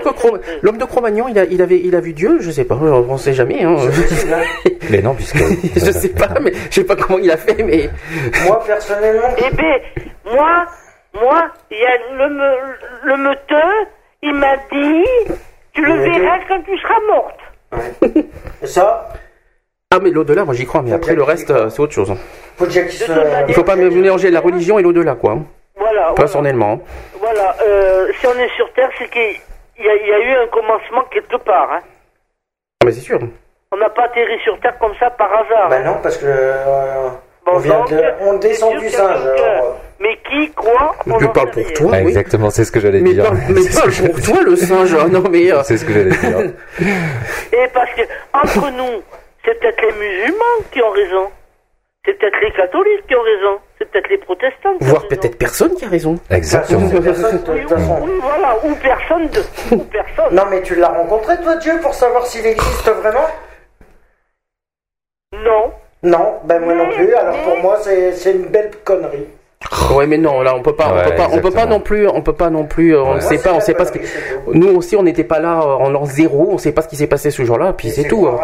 [0.62, 2.38] l'homme de Cro-Magnon, il, a, il, avait, il a vu Dieu?
[2.40, 3.62] Je sais pas, on sait jamais.
[3.62, 3.76] Hein.
[4.90, 5.36] Mais non, puisque.
[5.76, 7.90] je sais pas, mais je sais pas comment il a fait, mais...
[8.46, 9.74] Moi, personnellement, Eh ben,
[10.24, 10.64] moi,
[11.14, 13.88] moi, il y a le, me- le meuteux,
[14.24, 15.04] il m'a dit,
[15.72, 17.40] tu le verras quand tu seras morte.
[18.64, 19.08] ça,
[19.90, 22.10] Ah, mais l'au-delà, moi j'y crois, mais après le qu'il reste, euh, c'est autre chose.
[22.10, 22.16] hein.
[22.56, 23.12] faut déjà qu'ils se.
[23.48, 25.32] Il faut pas mélanger la religion et l'au-delà, quoi.
[25.32, 25.42] hein.
[25.76, 26.72] Voilà, voilà, Personnellement.
[26.72, 26.80] hein.
[27.20, 27.54] voilà.
[27.62, 29.22] euh, si on est sur Terre, c'est qu'il
[29.84, 31.70] y, a- il y a eu un commencement quelque part.
[31.72, 31.80] Hein.
[32.80, 33.18] Ah, mais c'est sûr.
[33.72, 35.68] On n'a pas atterri sur Terre comme ça par hasard.
[35.68, 37.08] Bah non, parce que euh,
[37.46, 39.26] On, vient donc, de- on descend du singe.
[39.26, 39.76] alors.
[40.00, 42.08] Mais qui, quoi on Je parle pour toi, Ah, oui.
[42.08, 43.30] Exactement, c'est ce que j'allais dire.
[43.48, 44.94] mais parle pour toi, le singe.
[45.10, 45.52] Non, mais.
[45.52, 46.38] euh, C'est ce que j'allais dire.
[47.52, 48.02] Et parce que,
[48.32, 49.02] entre nous,
[49.44, 51.30] c'est peut-être les musulmans qui ont raison.
[52.04, 53.58] C'est peut-être les catholiques qui ont raison.
[53.78, 56.16] C'est peut-être les protestants qui ont Voire peut-être personne qui a raison.
[56.30, 56.80] Exactement.
[58.20, 59.40] Voilà, ou personne de...
[59.74, 60.34] Ou personne.
[60.34, 63.26] Non, mais tu l'as rencontré, toi, Dieu, pour savoir s'il existe vraiment?
[65.32, 65.72] Non.
[66.04, 67.12] Non, ben moi non plus.
[67.14, 69.26] Alors pour moi, c'est c'est une belle connerie.
[69.94, 72.06] Ouais, mais non, là, on peut pas, on peut pas, on peut pas non plus,
[72.06, 73.20] on peut pas non plus, euh, on Ouais.
[73.22, 73.98] sait pas, on sait pas ce que.
[74.52, 76.96] Nous aussi, on n'était pas là euh, en l'an zéro, on sait pas ce qui
[76.96, 78.26] s'est passé ce jour-là, puis c'est tout.
[78.28, 78.36] hein.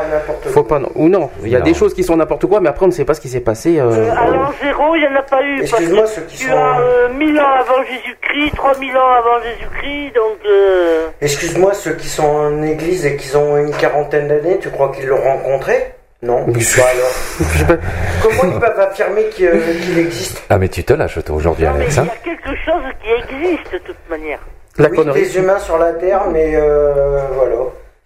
[0.47, 0.89] Faut pas, non.
[0.95, 1.65] ou non, il y a Non.
[1.67, 3.41] des choses qui sont n'importe quoi, mais après, on ne sait pas ce qui s'est
[3.41, 3.79] passé.
[3.79, 5.59] euh, Euh, à l'an zéro, il n'y en a pas eu.
[5.59, 9.11] Parce Excuse-moi, que ceux qui tu sont- as euh, 1000 ans avant Jésus-Christ, 3000 ans
[9.19, 10.39] avant Jésus-Christ, donc...
[10.49, 11.07] Euh...
[11.21, 15.07] Excuse-moi, ceux qui sont en église et qui ont une quarantaine d'années, tu crois qu'ils
[15.07, 15.93] l'ont rencontré?
[16.23, 16.45] Non.
[16.47, 17.79] Mais je- Bah alors.
[18.23, 21.67] Comment ils peuvent affirmer qu'il euh, qu'il existe Ah, mais tu te lâches, toi, aujourd'hui,
[21.67, 21.97] Alex.
[21.97, 24.41] il y a quelque chose qui existe de toute manière.
[24.79, 25.23] La oui, connerie.
[25.23, 27.57] des humains sur la Terre, mais euh, voilà,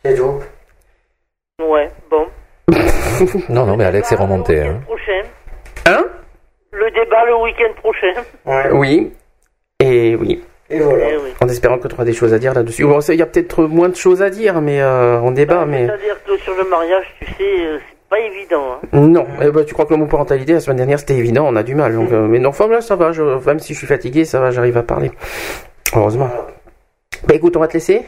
[0.05, 0.41] c'est tout.
[1.63, 2.27] Ouais, bon.
[3.49, 4.61] non, non, mais Alex est remonté.
[4.63, 4.81] Hein.
[4.87, 5.23] Prochain.
[5.87, 6.05] Hein?
[6.73, 8.13] Le débat le week-end prochain.
[8.47, 8.71] Ouais.
[8.73, 9.13] Oui.
[9.81, 10.43] Et oui.
[10.71, 11.07] Et voilà.
[11.23, 11.33] Oui.
[11.41, 12.85] En espérant que tu auras des choses à dire là-dessus.
[12.85, 15.87] Bon, il y a peut-être moins de choses à dire, mais euh, on débat, mais.
[15.87, 17.67] C'est-à-dire que sur le mariage, tu sais,
[18.15, 18.79] pas évident.
[18.93, 19.01] Hein.
[19.01, 21.57] Non, eh ben, tu crois que le mot parentalité la semaine dernière c'était évident, on
[21.57, 21.95] a du mal.
[21.95, 24.41] Donc, euh, mais non, enfin là ça va, je, même si je suis fatigué, ça
[24.41, 25.11] va, j'arrive à parler.
[25.95, 26.31] Heureusement.
[27.27, 28.03] Bah écoute, on va te laisser.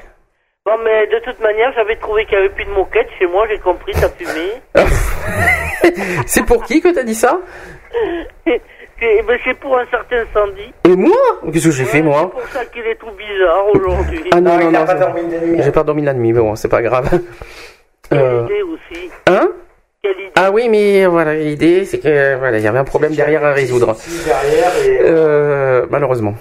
[0.65, 3.47] Bon, mais de toute manière, j'avais trouvé qu'il n'y avait plus de moquette chez moi,
[3.49, 4.53] j'ai compris, t'as fumé.
[6.27, 7.41] C'est pour qui que t'as dit ça?
[8.47, 10.73] Et ben, c'est pour un certain Sandy.
[10.85, 11.17] Et moi?
[11.53, 12.33] Qu'est-ce que j'ai fait moi?
[12.35, 14.25] C'est pour ça qu'il est tout bizarre aujourd'hui.
[14.33, 14.85] Ah non, non, non,
[15.43, 15.63] nuit.
[15.63, 17.21] j'ai pas dormi la nuit, mais bon, c'est pas grave.
[18.13, 19.11] Euh, aussi.
[19.27, 19.51] Hein?
[20.07, 20.33] Quelle idée.
[20.37, 23.45] Ah oui, mais voilà, l'idée c'est que euh, voilà, il y avait un problème derrière
[23.45, 23.95] à résoudre.
[23.97, 24.99] Si, derrière et...
[25.03, 26.35] Euh, malheureusement.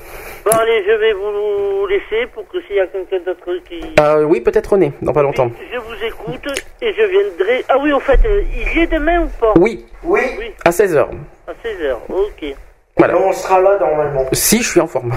[0.46, 3.82] Bon, allez, je vais vous laisser pour que s'il y a quelqu'un d'autre qui.
[3.98, 5.50] Ah oui, peut-être René, dans pas longtemps.
[5.74, 6.48] Je vous écoute
[6.82, 7.66] et je viendrai.
[7.70, 9.54] Ah oui, au fait, euh, il y est demain ou pas?
[9.58, 11.00] Oui, Oui, Oui, à 16h.
[11.48, 12.56] à 16h, ok.
[12.98, 13.18] Voilà.
[13.18, 14.26] on sera là normalement.
[14.34, 15.12] Si je suis en forme.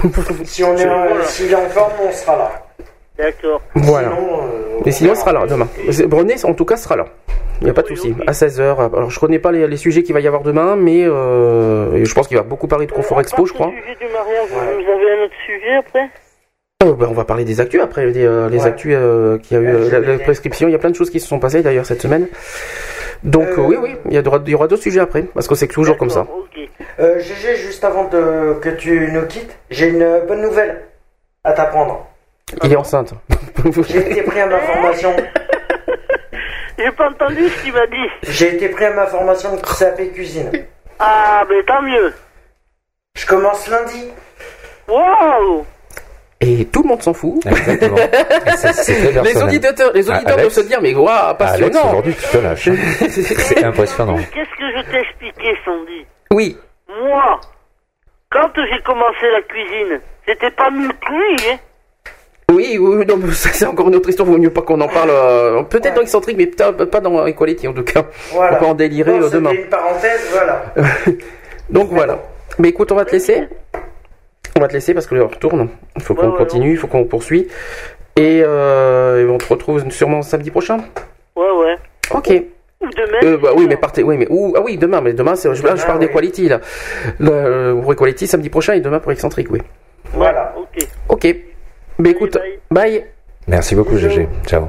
[0.45, 1.23] Si on est, Voilà.
[1.25, 2.51] s'il est en forme, on sera là.
[3.19, 3.61] D'accord.
[3.75, 4.09] voilà.
[4.09, 5.67] Sinon, euh, Mais sinon, il sera là demain.
[6.11, 7.05] René, en tout cas, sera là.
[7.61, 8.15] Il n'y a pas de souci.
[8.25, 8.61] À 16h.
[8.95, 12.13] Alors, je connais pas les, les sujets qu'il va y avoir demain, mais euh, je
[12.13, 13.67] pense qu'il va beaucoup parler de Confort Euh, Expo, à je crois.
[13.75, 16.09] ce sujet du mariage, vous avez un autre sujet après?
[16.85, 18.67] Euh, ben, on va parler des actus après, des, euh, les Ouais.
[18.67, 20.69] actus euh, y a eu, la, la prescription.
[20.69, 22.27] Il y a plein de choses qui se sont passées d'ailleurs cette semaine.
[23.25, 25.67] Donc, oui, oui, il y, aura- il y aura d'autres sujets après, parce que c'est
[25.67, 26.21] toujours comme ça.
[26.21, 26.69] D'accord, Ok.
[27.01, 30.83] Euh, GG, juste avant de- que tu nous quittes, j'ai une bonne nouvelle
[31.43, 32.07] à t'apprendre.
[32.63, 33.13] Il est enceinte.
[33.89, 35.15] J'ai été pris à ma formation.
[36.77, 38.07] J'ai pas entendu ce qu'il m'a dit.
[38.23, 40.51] J'ai été pris à ma formation de CAP cuisine.
[40.97, 42.13] Ah, mais tant mieux.
[43.15, 44.05] Je commence lundi.
[44.87, 45.65] Waouh
[46.41, 47.45] Et tout le monde s'en fout.
[47.45, 47.97] Exactement.
[49.23, 51.87] Les auditeurs, les Ah, auditeurs doivent se dire, mais waouh, Alex, passionnant.
[51.89, 52.69] aujourd'hui, tu te lâches.
[53.09, 54.17] C'est impressionnant.
[54.33, 56.57] Qu'est-ce que je t'ai expliqué, Sandy Oui.
[57.03, 57.39] Moi,
[58.31, 61.57] quand j'ai commencé la cuisine, c'était pas mieux que lui, hein
[62.51, 64.87] Oui, oui, non, mais ça c'est encore une autre histoire, vaut mieux pas qu'on en
[64.87, 65.09] parle.
[65.11, 68.05] euh, Peut-être dans Excentrique, mais peut-être pas dans Equality en tout cas.
[68.31, 68.55] Voilà.
[68.57, 69.51] On peut en délirer Non, euh, demain.
[69.51, 70.73] Une parenthèse, voilà.
[71.69, 72.19] Donc voilà.
[72.57, 73.43] Mais écoute, on va te laisser.
[74.57, 75.69] On va te laisser parce que l'heure tourne.
[75.95, 77.47] Il faut qu'on Ouais, continue, il faut qu'on poursuit.
[78.17, 80.77] Et euh, on te retrouve sûrement samedi prochain.
[81.35, 81.75] Ouais, ouais.
[82.11, 82.33] Ok.
[82.81, 83.19] Ou demain.
[83.23, 84.03] Euh, bah, oui, mais partez.
[84.03, 85.01] Oui, mais où Ah oui, demain.
[85.01, 86.07] Mais demain, c'est, je, là, je parle oui.
[86.07, 86.59] d'Equality là.
[87.19, 89.59] Le, pour Equality samedi prochain et demain pour Excentrique, oui.
[90.13, 90.55] Voilà.
[90.57, 90.87] Ok.
[91.09, 91.35] Ok.
[91.99, 92.33] Mais écoute,
[92.71, 92.91] bye.
[92.91, 93.05] bye.
[93.47, 94.27] Merci beaucoup, GG.
[94.45, 94.67] Ciao.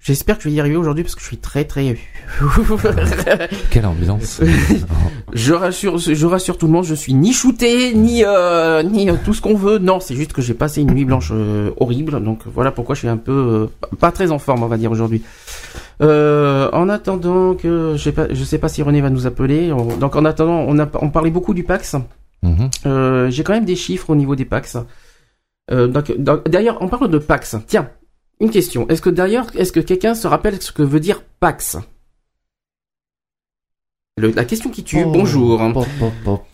[0.00, 1.96] J'espère que je vais y arriver aujourd'hui parce que je suis très très.
[3.70, 4.40] Quelle ambiance.
[5.32, 9.14] je rassure, je rassure tout le monde, je suis ni shooté ni euh, ni euh,
[9.24, 9.78] tout ce qu'on veut.
[9.78, 12.22] Non, c'est juste que j'ai passé une nuit blanche euh, horrible.
[12.22, 13.32] Donc voilà pourquoi je suis un peu
[13.92, 15.22] euh, pas très en forme, on va dire aujourd'hui.
[16.02, 19.72] Euh, en attendant que je sais pas, je sais pas si René va nous appeler.
[19.72, 21.96] On- donc en attendant, on a on parlait beaucoup du Pax.
[22.46, 22.70] Mhm.
[22.86, 24.76] Euh, j'ai quand même des chiffres au niveau des Pax.
[25.70, 25.88] Euh,
[26.46, 27.56] d'ailleurs, on parle de Pax.
[27.66, 27.90] Tiens,
[28.40, 28.88] une question.
[28.88, 31.76] Est-ce que d'ailleurs, est-ce que quelqu'un se rappelle ce que veut dire Pax?
[34.18, 35.02] Le- La question qui tue.
[35.04, 35.10] Oh.
[35.12, 35.60] Bonjour.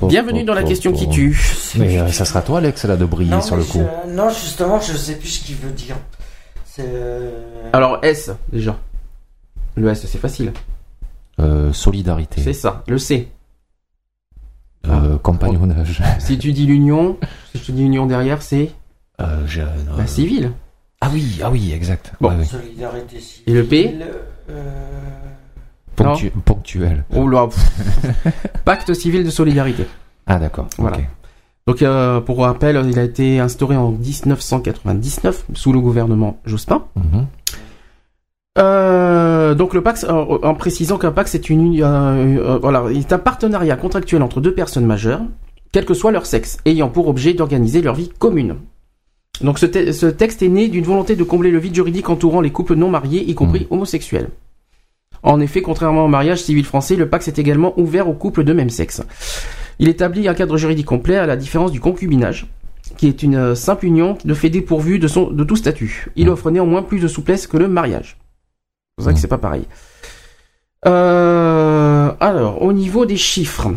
[0.09, 1.39] Bienvenue dans la question qui tue.
[1.79, 3.83] Mais euh, ça sera toi, Alex, là, de briller Non, sur le coup.
[4.07, 5.97] je- non, justement, je sais plus ce qu'il veut dire.
[6.81, 7.31] Euh,
[7.73, 8.79] Alors S déjà.
[9.77, 10.53] Le S, c'est facile.
[11.39, 12.41] Euh, solidarité.
[12.43, 12.83] C'est ça.
[12.89, 13.29] Le C.
[14.89, 16.03] Euh, compagnonnage.
[16.19, 17.17] Si tu dis l'union,
[17.53, 18.71] si je te dis l'union derrière, c'est
[19.21, 20.53] Euh, je- euh, la civile.
[21.01, 22.13] Ah oui, ah oui, exact.
[22.21, 22.31] Bon.
[22.31, 22.45] Ouais, ouais.
[22.45, 23.45] Solidarité civile.
[23.47, 23.95] Et le P
[24.51, 24.63] euh,
[25.97, 27.05] Ponctu- ponctuel.
[27.15, 27.49] Oh là.
[28.65, 29.87] Pacte civil de solidarité.
[30.27, 30.67] Ah d'accord.
[30.79, 30.99] Voilà.
[31.67, 36.85] Donc, euh, pour rappel, il a été instauré en 1999 sous le gouvernement Jospin.
[36.97, 37.27] Mhm.
[38.59, 42.99] Euh, donc le Pax, en, en précisant qu'un Pax est une, euh, euh, voilà, il
[42.99, 45.23] est un partenariat contractuel entre deux personnes majeures,
[45.73, 48.57] quel que soit leur sexe, ayant pour objet d'organiser leur vie commune.
[49.41, 52.43] Donc ce, te- ce texte est né d'une volonté de combler le vide juridique entourant
[52.43, 54.29] les couples non mariés, y compris homosexuels.
[55.23, 58.53] En effet, contrairement au mariage civil français, le Pax est également ouvert aux couples de
[58.53, 59.03] même sexe.
[59.79, 62.49] Il établit un cadre juridique complet à la différence du concubinage,
[62.99, 66.09] qui est une euh, simple union de fait dépourvue de, son, de tout statut.
[66.17, 68.19] Il offre néanmoins plus de souplesse que le mariage.
[69.03, 69.67] C'est pour ça que c'est pas pareil.
[70.87, 73.69] Euh, alors, au niveau des chiffres,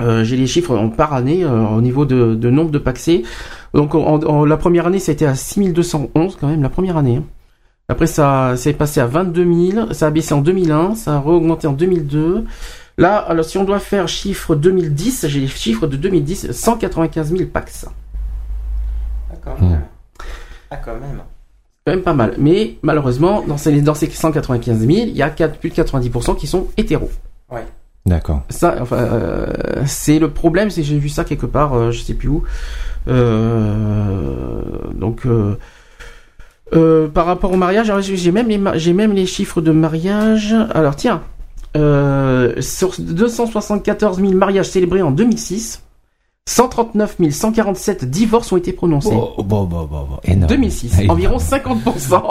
[0.00, 3.22] euh, j'ai les chiffres en par année euh, au niveau de, de nombre de paxés.
[3.74, 7.16] Donc, en, en- la première année, c'était à 6211 quand même, la première année.
[7.18, 7.24] hein.
[7.88, 11.66] Après, ça c'est passé à 22 000, ça a baissé en 2001, ça a augmenté
[11.66, 12.44] en 2002.
[12.96, 17.50] Là, alors si on doit faire chiffre 2010, j'ai les chiffres de 2010, 195 000
[17.52, 17.86] pax.
[19.30, 19.82] Ah, quand même.
[20.70, 21.20] Ah, quand même.
[21.86, 22.34] Quand même pas mal.
[22.38, 26.36] Mais malheureusement, dans ces, dans ces 195 000, il y a 4, plus de 90%
[26.36, 27.10] qui sont hétéros.
[27.50, 27.64] Ouais.
[28.06, 28.42] D'accord.
[28.48, 29.46] Ça, enfin, euh,
[29.86, 32.42] c'est le problème, c'est que j'ai vu ça quelque part, euh, je sais plus où.
[33.08, 34.62] Euh,
[34.94, 35.58] donc, euh,
[36.74, 40.54] euh, par rapport au mariage, alors, j'ai même les, j'ai même les chiffres de mariage.
[40.72, 41.22] Alors tiens,
[41.76, 45.82] euh, sur 274 000 mariages célébrés en 2006,
[46.46, 49.08] 139 147 divorces ont été prononcés.
[49.12, 50.18] Oh, bon, bon, bon, bon.
[50.24, 50.46] Énorme.
[50.50, 51.10] 2006, Énorme.
[51.10, 52.22] environ 50%.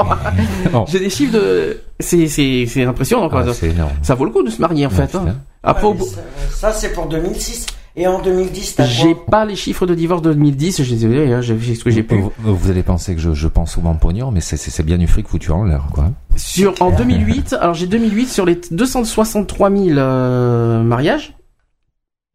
[0.74, 0.86] Oh.
[0.88, 3.44] J'ai des chiffres de, c'est c'est c'est impressionnant quoi.
[3.48, 3.92] Ah, c'est énorme.
[4.04, 5.16] Ça vaut le coup de se marier en fait.
[5.16, 5.38] hein.
[5.64, 6.22] Après, Ouais, au ça,
[6.52, 7.66] ça, c'est pour 2006.
[7.96, 10.82] Et en 2010, t'as j'ai pas les chiffres de divorce de 2010.
[10.84, 10.96] Je
[11.34, 12.20] hein, j'ai ce que j'ai pu.
[12.20, 14.98] Vous, vous allez penser que je, je pense souvent pognon, mais c'est- c'est c'est bien
[14.98, 16.06] du fric foutu en l'air, quoi.
[16.36, 21.36] Sur en 2008, alors j'ai 2008 sur les 263 000 euh, mariages.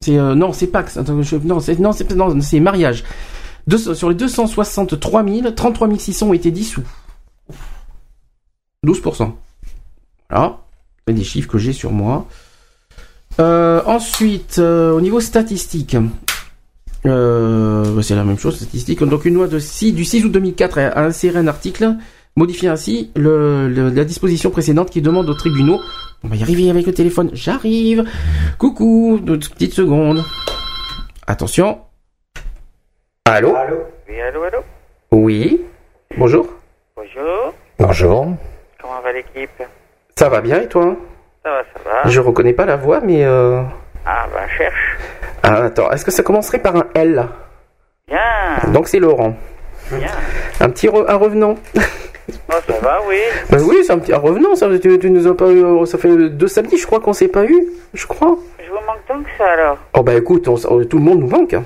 [0.00, 0.98] C'est euh, non, c'est Pax.
[1.22, 3.04] Je- non, c'est non, c'est non, c'est mariage.
[3.94, 6.82] Sur les 263 000, 33 600 ont été dissous.
[8.86, 9.32] 12%
[10.30, 10.58] Voilà,
[11.06, 12.26] c'est des chiffres que j'ai sur moi.
[13.40, 15.96] Euh, ensuite, euh, au niveau statistique,
[17.04, 19.02] bah, c'est la même chose, statistique.
[19.02, 21.96] Donc une loi de 6, du 6 août 2004 a a inséré un article
[22.36, 25.80] modifiant ainsi le, le- la disposition précédente qui demande aux tribunaux.
[26.24, 27.30] On va y arriver avec le téléphone.
[27.32, 28.04] J'arrive.
[28.58, 30.24] Coucou, deux petites secondes.
[31.26, 31.80] Attention.
[33.24, 33.54] Allô?
[34.08, 34.58] Oui, allô, allô?
[35.12, 35.62] Oui.
[36.16, 36.48] Bonjour.
[36.96, 37.54] Bonjour.
[37.78, 38.26] Bonjour.
[38.80, 39.62] Comment va l'équipe?
[40.16, 40.96] Ça va bien et toi?
[41.44, 42.10] Ça va, ça va.
[42.10, 43.62] Je reconnais pas la voix, mais euh...
[44.06, 44.96] Ah, bah, cherche.
[45.42, 45.90] ah, attends.
[45.92, 47.26] Est-ce que ça commencerait par un L?
[48.08, 48.72] Bien.
[48.72, 49.36] Donc c'est Laurent.
[49.92, 50.08] Bien.
[50.60, 51.54] Un petit re- un revenant.
[52.50, 53.18] Oh, ça va, oui.
[53.50, 54.54] Ben oui, c'est un petit un revenant.
[54.54, 55.64] Ça, tu, tu nous as pas eu.
[55.64, 57.66] euh, Ça fait deux samedis, je crois qu'on s'est pas eu.
[57.94, 58.36] Je crois.
[58.64, 59.78] Je vous manque tant que ça, alors.
[59.94, 61.54] Oh bah écoute, on oh, tout le monde nous manque.
[61.54, 61.64] hein.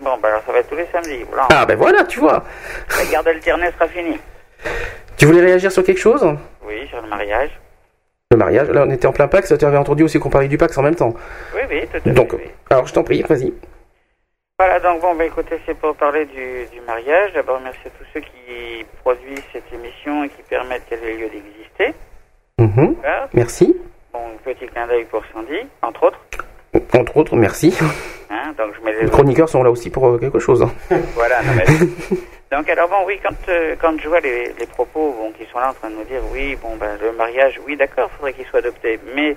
[0.00, 1.24] Bon, bah, alors, ça va être tous les samedis.
[1.28, 1.48] Voilà.
[1.52, 2.44] Ah ben voilà, tu vois.
[2.98, 4.18] La garde alternée sera finie.
[5.16, 6.24] Tu voulais réagir sur quelque chose?
[6.66, 7.50] Oui, sur le mariage.
[8.30, 8.68] Le mariage.
[8.70, 9.54] Là, on était en plein Pax.
[9.58, 11.14] Tu avais entendu aussi qu'on parlait du Pax en même temps.
[11.54, 12.10] Oui, oui, tout à fait.
[12.10, 12.42] Donc, oui.
[12.70, 13.52] alors je t'en prie, vas-y.
[14.58, 17.32] Voilà, donc bon, bah écoutez, c'est pour parler du, du mariage.
[17.34, 18.30] D'abord, merci à tous ceux qui
[19.02, 21.94] produisent cette émission et qui permettent qu'elle ait lieu d'exister.
[22.58, 22.94] Mhm.
[23.00, 23.28] Voilà.
[23.34, 23.76] Merci.
[24.12, 26.20] Bon, petit clin d'œil pour Sandy, entre autres.
[26.94, 27.76] Entre autres, merci.
[28.30, 30.62] Hein, donc je mets les Les chroniqueurs sont là aussi pour euh, quelque chose.
[30.62, 30.70] hein.
[31.14, 31.64] Voilà, non, mais...
[32.56, 35.58] Donc alors bon, oui, quand, euh, quand je vois les, les propos bon, qui sont
[35.58, 38.44] là en train de nous dire, oui, bon, ben, le mariage, oui, d'accord, faudrait qu'il
[38.46, 39.36] soit adopté, mais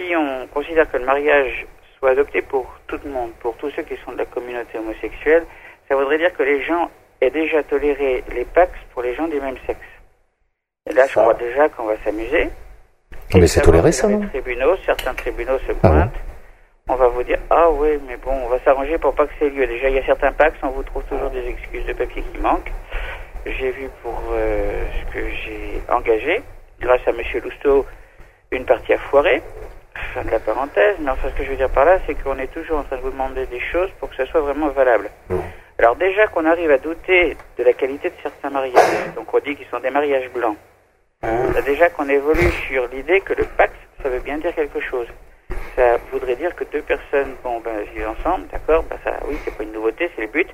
[0.00, 1.66] si on considère que le mariage
[1.98, 5.44] soit adopté pour tout le monde, pour tous ceux qui sont de la communauté homosexuelle,
[5.88, 6.90] ça voudrait dire que les gens
[7.20, 9.80] aient déjà toléré les Pax pour les gens du même sexe.
[10.88, 12.50] Et là, je crois déjà qu'on va s'amuser.
[13.34, 16.14] Mais c'est toléré ça, non tribunaux, certains tribunaux se Ah pointent.
[16.88, 19.48] on va vous dire ah oui mais bon on va s'arranger pour pas que c'est
[19.48, 19.66] lieu.
[19.66, 22.38] Déjà il y a certains packs, on vous trouve toujours des excuses de papier qui
[22.38, 22.70] manquent.
[23.46, 26.42] J'ai vu pour euh, ce que j'ai engagé,
[26.80, 27.86] grâce à Monsieur Lousteau,
[28.50, 29.42] une partie à foirer.
[30.12, 32.36] Fin de la parenthèse, mais enfin ce que je veux dire par là, c'est qu'on
[32.38, 35.08] est toujours en train de vous demander des choses pour que ce soit vraiment valable.
[35.78, 39.56] Alors déjà qu'on arrive à douter de la qualité de certains mariages, donc on dit
[39.56, 40.56] qu'ils sont des mariages blancs.
[41.22, 45.06] Là, déjà qu'on évolue sur l'idée que le pacte, ça veut bien dire quelque chose.
[45.74, 49.56] Ça voudrait dire que deux personnes, bon, ben, vivent ensemble, d'accord, ben, ça, oui, c'est
[49.56, 50.48] pas une nouveauté, c'est le but,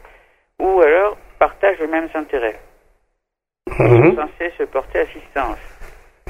[0.59, 2.59] ou alors partagent les mêmes intérêts.
[3.67, 5.59] Ils sont censés se porter assistance.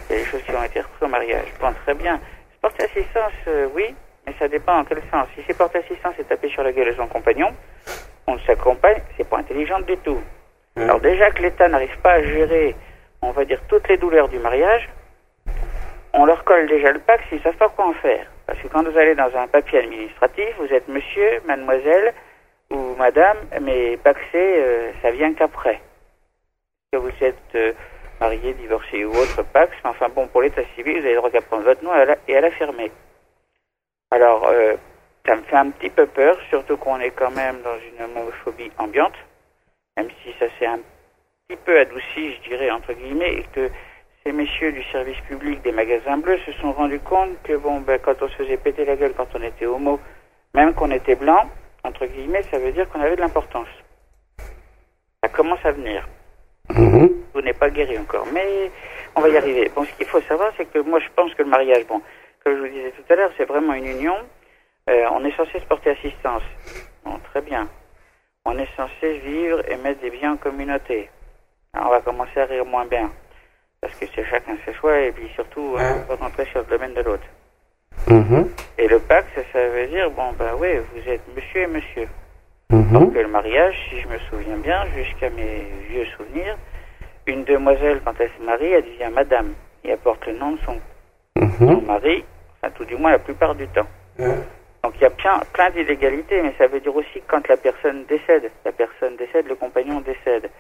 [0.09, 1.47] Il y a des choses qui ont été reprises au mariage.
[1.61, 2.19] Bon, très bien.
[2.55, 3.95] Se porter assistance, euh, oui,
[4.27, 5.29] mais ça dépend en quel sens.
[5.35, 7.55] Si c'est porter assistance et taper sur la gueule de son compagnon,
[8.31, 10.21] on s'accompagne, c'est pas intelligent du tout.
[10.77, 12.75] Alors déjà que l'État n'arrive pas à gérer,
[13.23, 14.89] on va dire, toutes les douleurs du mariage,
[16.13, 18.27] on leur colle déjà le Pax, ils savent pas quoi en faire.
[18.47, 22.15] Parce que quand vous allez dans un papier administratif, vous êtes monsieur, mademoiselle
[22.71, 25.81] ou madame, mais paxé, euh, ça vient qu'après.
[26.93, 27.73] Que vous êtes euh,
[28.21, 31.31] marié, divorcé ou autre Pax, mais enfin bon, pour l'état civil, vous avez le droit
[31.31, 32.91] qu'à prendre votre nom et à la, et à la fermer.
[34.11, 34.75] Alors, euh,
[35.27, 38.71] ça me fait un petit peu peur, surtout qu'on est quand même dans une homophobie
[38.79, 39.15] ambiante,
[39.97, 40.81] même si ça s'est un
[41.49, 43.71] petit peu adouci, je dirais, entre guillemets, et que
[44.25, 47.99] ces messieurs du service public des magasins bleus se sont rendus compte que, bon, ben,
[47.99, 49.99] quand on se faisait péter la gueule quand on était homo,
[50.55, 51.49] même qu'on était blanc,
[51.85, 53.69] entre guillemets, ça veut dire qu'on avait de l'importance.
[55.23, 56.07] Ça commence à venir.
[57.33, 58.71] Vous n'êtes pas guéri encore, mais
[59.17, 59.71] on va y arriver.
[59.75, 62.01] Bon, ce qu'il faut savoir, c'est que moi, je pense que le mariage, bon,
[62.43, 64.17] comme je vous disais tout à l'heure, c'est vraiment une union.
[64.91, 66.43] Euh, on est censé se porter assistance.
[67.05, 67.69] Bon, très bien.
[68.45, 71.09] On est censé vivre et mettre des biens en communauté.
[71.73, 73.11] Alors, on va commencer à rire moins bien.
[73.81, 76.61] Parce que c'est chacun ses choix et puis surtout, on ne peut pas rentrer sur
[76.61, 77.27] le domaine de l'autre.
[78.79, 82.09] Et le pacte, ça, ça veut dire, bon, bah oui, vous êtes monsieur et monsieur.
[82.71, 86.57] Donc le mariage, si je me souviens bien, jusqu'à mes vieux souvenirs,
[87.27, 89.55] une demoiselle, quand elle se marie, elle devient madame.
[89.85, 90.79] Et elle porte le nom de son,
[91.59, 92.25] son mari,
[92.61, 93.87] enfin tout du moins la plupart du temps.
[94.83, 97.57] Donc il y a plein, plein d'illégalités, mais ça veut dire aussi que quand la
[97.57, 100.51] personne décède, la personne décède, le compagnon décède.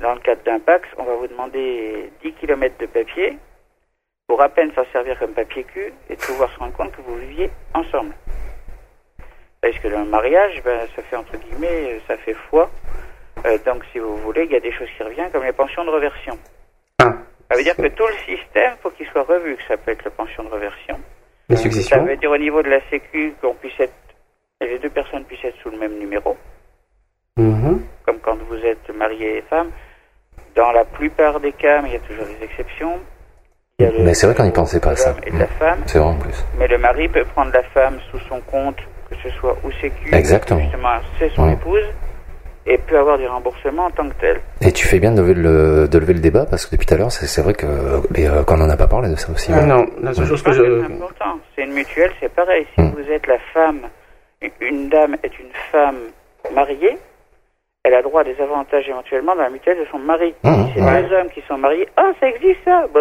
[0.00, 3.38] Dans le cadre d'un Pax, on va vous demander 10 km de papier
[4.28, 7.00] pour à peine s'en servir comme papier cul et de pouvoir se rendre compte que
[7.00, 8.12] vous viviez ensemble.
[9.60, 12.70] Parce que le mariage, ben, ça fait entre guillemets, ça fait foi.
[13.46, 15.84] Euh, donc si vous voulez, il y a des choses qui reviennent comme les pensions
[15.84, 16.38] de reversion.
[16.98, 20.04] Ça veut dire que tout le système, faut qu'il soit revu, que ça peut être
[20.04, 21.00] la pension de reversion.
[21.48, 23.92] Les Ça veut dire au niveau de la Sécu qu'on puisse être,
[24.60, 26.36] les deux personnes puissent être sous le même numéro,
[27.36, 27.82] Mhm.
[28.04, 29.70] comme quand vous êtes marié et femme.
[30.56, 32.98] Dans la plupart des cas, mais il y a toujours des exceptions.
[33.78, 35.14] Mais c'est vrai qu'on n'y pensait pas à ça.
[35.26, 35.80] et de la femme.
[35.86, 36.44] C'est vrai en plus.
[36.58, 38.78] Mais le mari peut prendre la femme sous son compte,
[39.10, 40.60] que ce soit au Sécu, Exactement.
[40.60, 41.84] justement, c'est son épouse,
[42.66, 44.40] et peut avoir du remboursement en tant que tel.
[44.60, 46.94] Et tu fais bien de lever le, de lever le débat parce que depuis tout
[46.94, 47.66] à l'heure, c'est c'est vrai que
[48.10, 49.52] mais, euh, qu'on n'en a pas parlé de ça aussi.
[49.54, 49.66] Ah ouais.
[49.66, 50.80] non, la seule chose que C'est je...
[50.84, 51.38] important.
[51.54, 52.66] C'est une mutuelle, c'est pareil.
[52.74, 53.80] Si vous êtes la femme,
[54.60, 55.96] une- dame est une femme
[56.54, 56.96] mariée,
[57.84, 60.34] elle a droit à des avantages éventuellement dans la mutuelle de son mari.
[60.42, 61.02] Mmh, si c'est ouais.
[61.04, 63.00] deux hommes qui sont mariés, ah, ça existe ça Bah,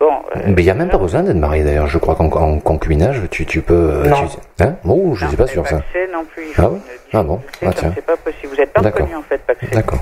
[0.00, 1.86] Bon, euh, Mais il n'y a même pas besoin d'être marié d'ailleurs.
[1.86, 3.74] Je crois qu'en en concubinage, tu, tu peux.
[3.74, 4.26] euh, Non.
[4.26, 4.76] tu- Hein?
[4.86, 5.80] Oh, je sais pas sûr ça.
[5.92, 6.46] c'est non plus.
[6.56, 6.78] Ah ouais?
[7.12, 7.40] Ah bon?
[7.60, 7.92] C'est Ah tiens.
[7.94, 8.48] c'est pas possible.
[8.48, 9.66] Vous n'êtes pas reconnu en fait, Paxé.
[9.72, 9.98] D'accord.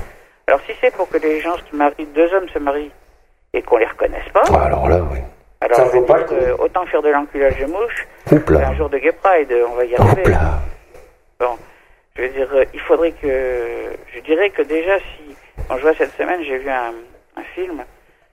[0.46, 2.90] Alors si c'est pour que les gens se marient, deux hommes se marient
[3.52, 5.18] et qu'on les reconnaisse pas, Ah, alors là, oui.
[5.60, 8.06] alors Ça vaut pas euh, autant faire de l'enculage de mouche.
[8.32, 10.34] Oups un jour de Gay Pride, on va y arriver.
[11.40, 11.56] Bon,
[12.16, 13.26] je veux dire, euh, il faudrait que,
[14.14, 15.34] je dirais que déjà si,
[15.68, 16.92] quand je vois cette semaine, j'ai vu un,
[17.40, 17.82] un film.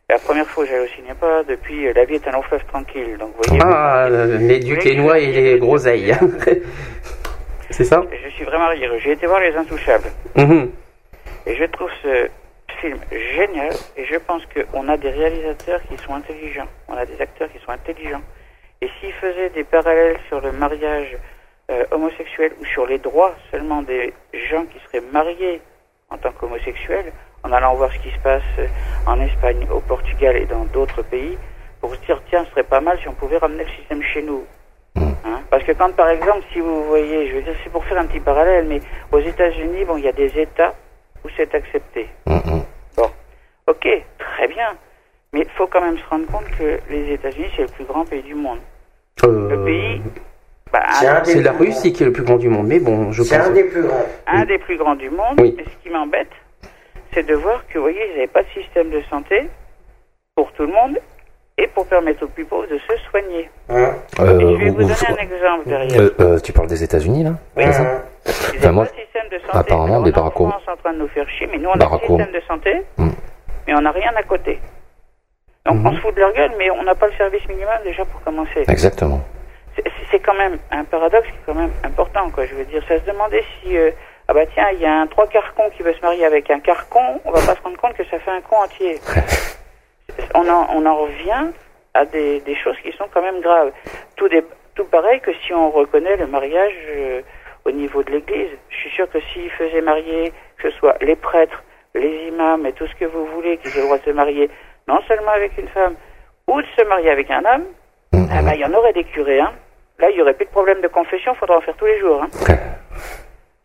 [0.07, 3.17] La première fois j'allais au cinéma, depuis euh, La vie est un long fleuve tranquille.
[3.17, 6.15] Donc, voyez, Ah, les ducs, les noix et les groseilles.
[7.71, 8.03] C'est ça?
[8.23, 8.99] Je suis vraiment rigoureux.
[8.99, 10.11] J'ai été voir Les Intouchables.
[10.35, 10.71] Mhm.
[11.47, 12.29] Et je trouve ce
[12.79, 12.99] film
[13.35, 13.73] génial.
[13.97, 16.67] Et je pense qu'on a des réalisateurs qui sont intelligents.
[16.87, 18.21] On a des acteurs qui sont intelligents.
[18.81, 21.17] Et s'ils faisaient des parallèles sur le mariage
[21.71, 24.13] euh, homosexuel ou sur les droits seulement des
[24.51, 25.61] gens qui seraient mariés
[26.11, 27.11] en tant qu'homosexuels,
[27.45, 28.67] en allant voir ce qui se passe euh,
[29.05, 31.37] en Espagne, au Portugal et dans d'autres pays,
[31.79, 34.23] pour se dire tiens, ce serait pas mal si on pouvait ramener le système chez
[34.23, 34.43] nous.
[34.95, 35.41] Hein?
[35.49, 38.05] Parce que quand, par exemple, si vous voyez, je veux dire, c'est pour faire un
[38.05, 38.81] petit parallèle, mais
[39.11, 40.73] aux États-Unis, bon, il y a des États
[41.23, 42.07] où c'est accepté.
[42.25, 43.09] Bon,
[43.67, 44.75] ok, très bien,
[45.33, 48.05] mais il faut quand même se rendre compte que les États-Unis, c'est le plus grand
[48.05, 48.59] pays du monde.
[49.23, 50.01] Le pays,
[50.71, 50.83] bah,
[51.23, 53.27] C'est la Russie qui est le plus grand du monde, mais bon, je pense.
[53.27, 54.05] C'est un des plus grands.
[54.27, 55.39] un des plus grands du monde.
[55.39, 55.55] Oui.
[55.59, 56.31] Et ce qui m'embête,
[57.15, 59.47] c'est de voir que, vous voyez, ils n'avaient pas de système de santé
[60.35, 60.99] pour tout le monde
[61.57, 63.49] et pour permettre aux plus pauvres de se soigner.
[63.71, 66.01] Euh, je vais ou- vous ou- donner un exemple derrière.
[66.01, 69.29] Euh, euh, tu parles des États-Unis là ça Ils Enfin, n'ont moi, pas de système
[69.31, 69.57] de santé.
[69.57, 71.99] apparemment, des Obama- France en train de nous faire chier, mais nous, on a un
[71.99, 73.09] système de santé, Mm.
[73.67, 74.59] mais on n'a rien à côté.
[75.65, 78.03] Donc, on se fout de leur gueule, mais on n'a pas le service minimum déjà
[78.05, 78.63] pour commencer.
[78.67, 79.21] Exactement.
[79.75, 79.83] C'est-
[80.25, 82.45] quand même un paradoxe qui est quand même important, quoi.
[82.45, 83.91] Je veux dire, ça se demandait si, euh,
[84.27, 86.59] ah bah tiens, il y a un trois con qui veut se marier avec un
[86.59, 88.99] quart con, on va pas se rendre compte que ça fait un con entier.
[90.33, 91.51] on, en, on en revient
[91.93, 93.71] à des, des choses qui sont quand même graves.
[94.15, 94.43] Tout, des,
[94.73, 97.21] tout pareil que si on reconnaît le mariage euh,
[97.65, 98.49] au niveau de l'Église.
[98.69, 102.73] Je suis sûr que s'ils faisaient marier, que ce soit les prêtres, les imams et
[102.73, 104.49] tout ce que vous voulez, qu'ils aient le droit de se marier,
[104.87, 105.95] non seulement avec une femme,
[106.47, 107.65] ou de se marier avec un homme,
[108.13, 109.53] ah bah, il y en aurait des curés, hein.
[109.97, 111.99] Là, il y aurait plus de problème de confession, il faudra en faire tous les
[111.99, 112.21] jours.
[112.21, 112.29] Hein.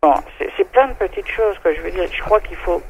[0.03, 0.15] Bon,
[0.57, 1.75] c'est plein de petites choses, quoi.
[1.75, 2.81] Je veux dire, je crois qu'il faut.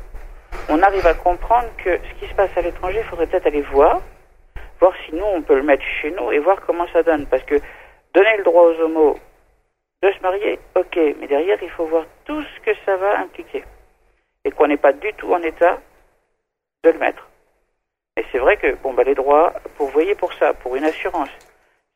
[0.70, 3.64] On arrive à comprendre que ce qui se passe à l'étranger, il faudrait peut-être aller
[3.64, 4.00] voir,
[4.80, 7.26] voir si nous, on peut le mettre chez nous et voir comment ça donne.
[7.26, 7.56] Parce que
[8.14, 9.20] donner le droit aux homos
[10.02, 13.66] de se marier, ok, mais derrière, il faut voir tout ce que ça va impliquer.
[14.46, 15.80] Et qu'on n'est pas du tout en état
[16.86, 17.28] de le mettre.
[18.16, 21.30] Et c'est vrai que, bon, bah, les droits, pour, voyez pour ça, pour une assurance.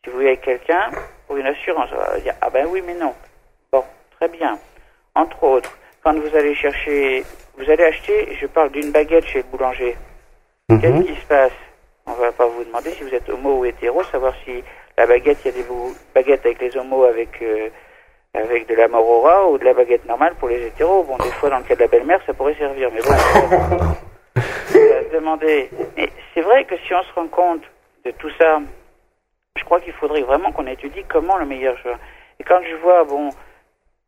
[0.03, 0.91] Si vous voyez quelqu'un,
[1.25, 3.15] pour une assurance, on va dire, ah ben oui, mais non.
[3.71, 3.85] Bon,
[4.19, 4.59] très bien.
[5.15, 7.23] Entre autres, quand vous allez chercher,
[7.57, 9.95] vous allez acheter, je parle d'une baguette chez le boulanger.
[10.67, 11.53] Qu'est-ce qui se passe?
[12.05, 14.63] On va pas vous demander si vous êtes homo ou hétéro, savoir si
[14.97, 15.65] la baguette, il y a des
[16.13, 17.69] baguettes avec les homos avec euh,
[18.33, 21.03] avec de la morora ou de la baguette normale pour les hétéros.
[21.03, 25.13] Bon, des fois, dans le cas de la belle-mère, ça pourrait servir, mais bon, se
[25.13, 25.69] demander.
[25.95, 27.63] Mais c'est vrai que si on se rend compte
[28.03, 28.59] de tout ça,
[29.57, 31.97] je crois qu'il faudrait vraiment qu'on étudie comment le meilleur choix.
[32.39, 33.29] Et quand je vois, bon,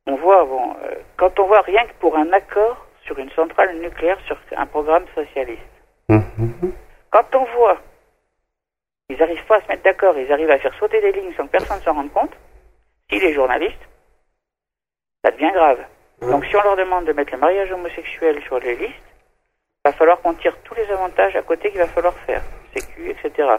[0.08, 3.78] on voit, bon, euh, quand on voit rien que pour un accord sur une centrale
[3.80, 5.62] nucléaire, sur un programme socialiste,
[6.10, 7.78] quand on voit,
[9.10, 11.46] ils n'arrivent pas à se mettre d'accord, ils arrivent à faire sauter des lignes sans
[11.46, 12.34] que personne s'en rende compte,
[13.10, 13.88] si les journalistes,
[15.24, 15.80] ça devient grave.
[16.22, 19.08] Donc si on leur demande de mettre le mariage homosexuel sur les listes,
[19.86, 22.44] va falloir qu'on tire tous les avantages à côté qu'il va falloir faire,
[22.76, 23.50] sécu, etc.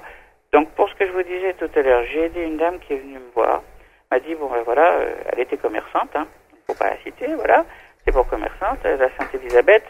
[0.52, 2.94] Donc pour ce que je vous disais tout à l'heure, j'ai aidé une dame qui
[2.94, 3.62] est venue me voir,
[4.10, 6.26] m'a dit bon ben voilà, euh, elle était commerçante, hein,
[6.68, 7.64] faut pas la citer, voilà,
[8.04, 9.84] c'est pour commerçante, la Sainte-Élisabeth,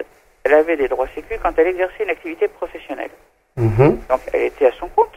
[0.45, 3.11] elle avait des droits sécu quand elle exerçait une activité professionnelle.
[4.09, 5.15] Donc elle était à son compte,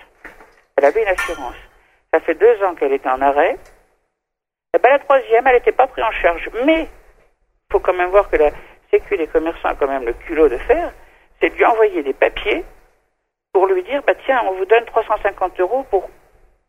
[0.75, 1.55] elle avait une assurance.
[2.11, 3.57] Ça fait deux ans qu'elle était en arrêt.
[4.73, 6.49] Et ben la troisième, elle n'était pas prise en charge.
[6.65, 8.51] Mais il faut quand même voir que la
[8.89, 10.91] Sécu des commerçants a quand même le culot de faire,
[11.39, 12.65] c'est de lui envoyer des papiers
[13.53, 16.09] pour lui dire, bah tiens, on vous donne 350 euros pour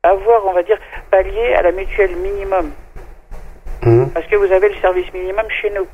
[0.02, 0.78] avoir, on va dire,
[1.10, 2.73] pallier à la mutuelle minimum.
[4.14, 5.86] Parce que vous avez le service minimum chez nous.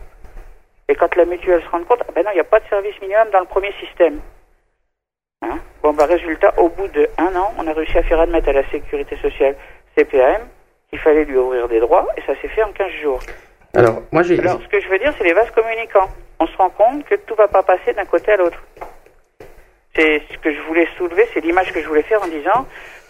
[0.89, 2.69] Et quand la mutuelle se rend compte, ah ben non, il n'y a pas de
[2.69, 4.21] service minimum dans le premier système.
[5.43, 5.59] Hein?
[5.83, 8.53] Bon, bah résultat, au bout de un an, on a réussi à faire admettre à
[8.53, 9.57] la sécurité sociale
[9.97, 10.49] CPAM
[10.91, 13.21] qu'il fallait lui ouvrir des droits, et ça s'est fait en 15 jours.
[13.75, 14.39] Alors, moi j'ai.
[14.39, 16.09] Alors, ce que je veux dire, c'est les vases communicants.
[16.41, 18.63] On se rend compte que tout va pas passer d'un côté à l'autre.
[19.95, 22.67] C'est ce que je voulais soulever, c'est l'image que je voulais faire en disant,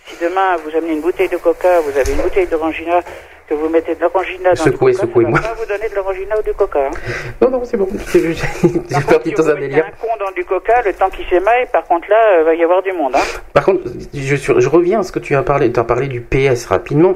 [0.07, 3.01] si demain vous amenez une bouteille de coca, vous avez une bouteille d'orangina,
[3.49, 5.41] que vous mettez de l'orangina dans Secouez, du coca, secouez-moi.
[5.41, 6.87] ça va pas vous donner de l'orangina ou du coca.
[6.87, 6.91] hein.
[7.41, 7.89] Non, non, c'est bon.
[8.07, 9.87] c'est juste- J'ai parti dans un délire.
[9.87, 12.63] Un con dans du coca, le temps qu'il s'émaille, par contre là, il va y
[12.63, 13.15] avoir du monde.
[13.17, 13.41] Hein.
[13.55, 13.83] Par contre,
[14.15, 15.73] je, reviens à ce que tu as parlé.
[15.73, 17.15] Tu as parlé du PS rapidement.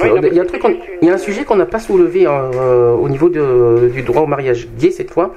[0.00, 1.66] Oui, Euh, il y a un truc, qu'on- il y a un sujet qu'on n'a
[1.66, 5.34] pas soulevé euh, au niveau de- du droit au mariage gay cette fois,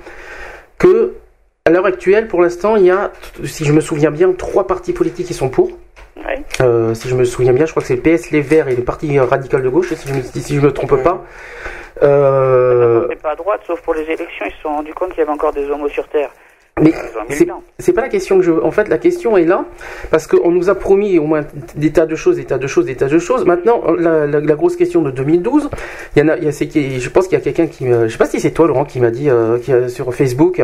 [0.78, 1.14] que
[1.66, 3.12] à l'heure actuelle, pour l'instant, il y a,
[3.44, 5.72] si je me souviens bien, trois partis politiques qui sont pour.
[6.28, 6.42] Ouais.
[6.62, 8.76] Euh, si je me souviens bien, je crois que c'est le PS, les Verts et
[8.76, 11.24] le Parti radical de gauche, si je me, si je me trompe pas.
[12.04, 15.20] Euh, C'est pas à droite, sauf pour les élections, ils se sont rendus compte qu'il
[15.20, 16.30] y avait encore des homos sur Terre.
[16.80, 16.94] Mais
[17.80, 18.52] c'est pas la question que je.
[18.52, 19.66] En fait, la question est là
[20.10, 21.42] parce qu'on nous a promis au moins
[21.76, 23.46] des tas de choses, des tas de choses, des tas de choses.
[23.46, 25.70] Maintenant, la, la- la grosse question de 2012,
[26.16, 27.68] il y en a, il y a c'est qui, je pense qu'il y a quelqu'un
[27.68, 29.90] qui, me- je sais pas si c'est toi Laurent qui m'a dit euh, qui a-
[29.90, 30.64] sur Facebook.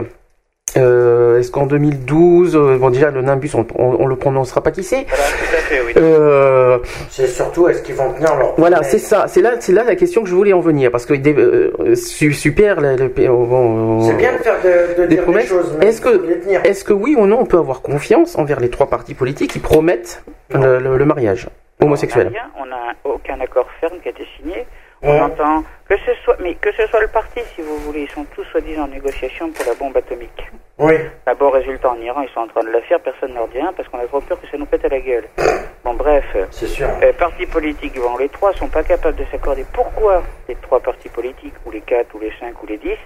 [0.75, 4.71] Euh, Est-ce qu'en 2012, euh, bon déjà le Nimbus, on, on, on le prononcera pas
[4.71, 5.05] qui c'est.
[5.07, 5.93] Voilà, oui.
[5.97, 6.77] Euh,
[7.09, 8.53] C'est surtout est-ce qu'ils vont tenir leur.
[8.57, 11.05] voilà, c'est ça, c'est là, c'est là la question que je voulais en venir parce
[11.05, 15.23] que euh, su- super, le, le- bon, C'est bien de faire de, de des dire
[15.23, 15.43] promesses.
[15.43, 18.59] des choses, mais Est-ce que, est-ce que oui ou non on peut avoir confiance envers
[18.59, 20.23] les trois partis politiques qui promettent
[20.53, 21.47] le, le- le mariage
[21.81, 22.27] homosexuel?
[22.27, 24.65] On n'a rien, on n'a aucun accord ferme qui a été signé.
[25.01, 28.09] On entend que ce soit, mais que ce soit le parti, si vous voulez, ils
[28.09, 30.51] sont tous soi-disant en négociation pour la bombe atomique.
[30.79, 30.95] Oui.
[31.25, 33.57] D'abord, résultat, en Iran, ils sont en train de la faire, personne ne leur dit
[33.57, 35.25] rien parce qu'on a trop peur que ça nous pète à la gueule.
[35.83, 36.25] Bon, bref.
[36.51, 36.89] C'est sûr.
[37.01, 39.65] Euh, partis politiques, bon, les trois sont pas capables de s'accorder.
[39.71, 42.97] Pourquoi les trois partis politiques, ou les quatre, ou les cinq, ou les dix,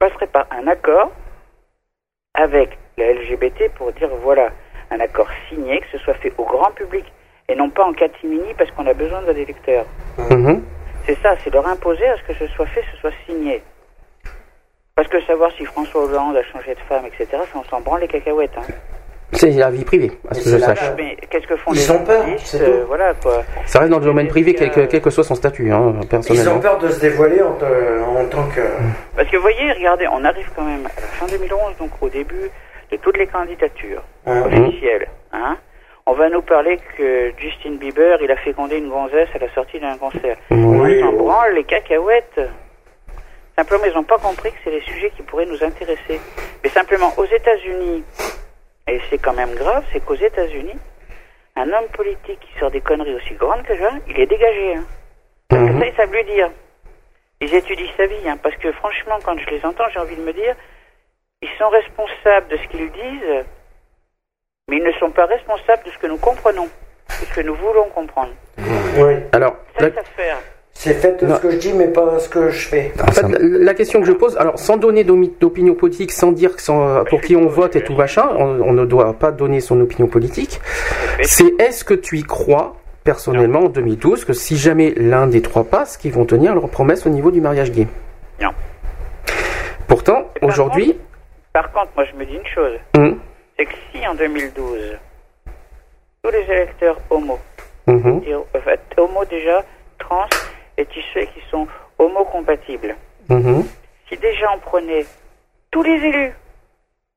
[0.00, 1.12] passeraient pas un accord
[2.34, 4.50] avec la LGBT pour dire voilà,
[4.90, 7.04] un accord signé, que ce soit fait au grand public
[7.48, 9.86] et non pas en catimini parce qu'on a besoin d'un électeur.
[10.30, 10.62] Mhm.
[11.08, 13.62] C'est ça, c'est leur imposer à ce que ce soit fait, ce soit signé.
[14.94, 18.00] Parce que savoir si François Hollande a changé de femme, etc., ça on s'en branle
[18.02, 18.50] les cacahuètes.
[18.58, 18.62] Hein.
[19.32, 20.92] C'est la vie privée, à ce que je sache.
[20.98, 22.84] Mais qu'est-ce que font Ils les ont peur, c'est euh.
[22.86, 23.42] Voilà quoi.
[23.64, 25.94] Ça reste dans le domaine privé, quel que, quel que soit son statut, hein,
[26.30, 28.60] Ils ont peur de se dévoiler en, en tant que.
[29.16, 32.08] Parce que vous voyez, regardez, on arrive quand même à la fin 2011, donc au
[32.10, 32.50] début
[32.90, 34.64] de toutes les candidatures Mhm.
[34.66, 35.08] officielles.
[35.32, 35.56] Hein
[36.08, 39.78] on va nous parler que Justin Bieber, il a fécondé une gonzesse à la sortie
[39.78, 40.38] d'un concert.
[40.50, 41.02] Oui.
[41.04, 42.40] On branle les cacahuètes.
[43.54, 46.18] Simplement, ils n'ont pas compris que c'est les sujets qui pourraient nous intéresser.
[46.64, 48.02] Mais simplement, aux États-Unis,
[48.88, 50.78] et c'est quand même grave, c'est qu'aux États-Unis,
[51.56, 54.76] un homme politique qui sort des conneries aussi grandes que ça, il est dégagé.
[54.76, 54.84] Hein.
[55.50, 56.50] Parce que ça, ils savent lui dire.
[57.42, 60.22] Ils étudient sa vie, hein, parce que franchement, quand je les entends, j'ai envie de
[60.22, 60.56] me dire,
[61.42, 63.44] ils sont responsables de ce qu'ils disent,
[64.68, 67.54] mais ils ne sont pas responsables de ce que nous comprenons, de ce que nous
[67.54, 68.30] voulons comprendre.
[68.98, 69.14] Oui.
[69.32, 70.36] Alors, C'est la, cette affaire.
[70.72, 71.34] C'est fait Non.
[71.36, 72.92] ce que je dis, mais pas ce que je fais.
[73.02, 76.62] en fait, la question que je pose, alors sans donner d'opinion politique, sans dire que
[76.62, 79.80] sans- pour qui on vote et tout machin, on, on ne doit pas donner son
[79.80, 80.60] opinion politique.
[81.22, 85.64] C'est est-ce que tu y crois personnellement en 2012 que si jamais l'un des trois
[85.64, 87.88] passe, qu'ils vont tenir leur promesse au niveau du mariage gay?
[88.40, 88.50] Non.
[89.88, 90.96] Pourtant, aujourd'hui,
[91.52, 93.18] Par contre, moi je me dis une chose, hum,
[93.58, 94.98] c'est que si en 2012,
[96.22, 97.38] tous les électeurs homo,
[97.86, 98.22] mhm,
[98.96, 99.64] homo déjà,
[99.98, 100.26] trans
[100.76, 101.66] et ceux qui sont
[101.98, 102.94] homo-compatibles,
[103.28, 103.64] mhm,
[104.08, 105.04] si déjà on prenait
[105.70, 106.32] tous les élus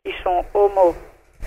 [0.03, 0.95] qui sont homo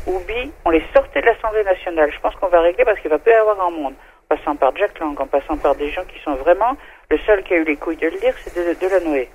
[0.07, 3.11] ou bi, on les sortait de l'Assemblée nationale, je pense qu'on va régler parce qu'il
[3.11, 3.95] va plus y avoir un monde.
[4.31, 6.77] En passant par Jack Lang, en passant par des gens qui sont vraiment...
[7.11, 9.29] Le seul qui a eu les couilles de le dire, c'est de, de la Noé.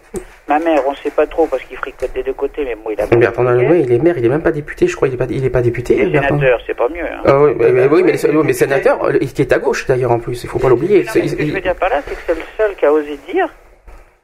[0.48, 3.00] Ma mère, on sait pas trop parce qu'il fricote des deux côtés, mais bon, il
[3.00, 3.06] a...
[3.06, 5.28] Bertrand Delanoë, il est maire, il est même pas député, je crois, il est pas,
[5.30, 5.96] il est pas député.
[5.96, 7.06] Il est sénateur, c'est pas mieux.
[7.06, 7.22] Hein.
[7.26, 10.12] Ah oui, mais, mais- oui, mais, oui, mais sénateur, euh, qui est à gauche d'ailleurs
[10.12, 11.04] en plus, il faut pas l'oublier.
[11.14, 12.92] Mais ce que je veux dire par là, c'est que c'est le seul qui a
[12.92, 13.48] osé dire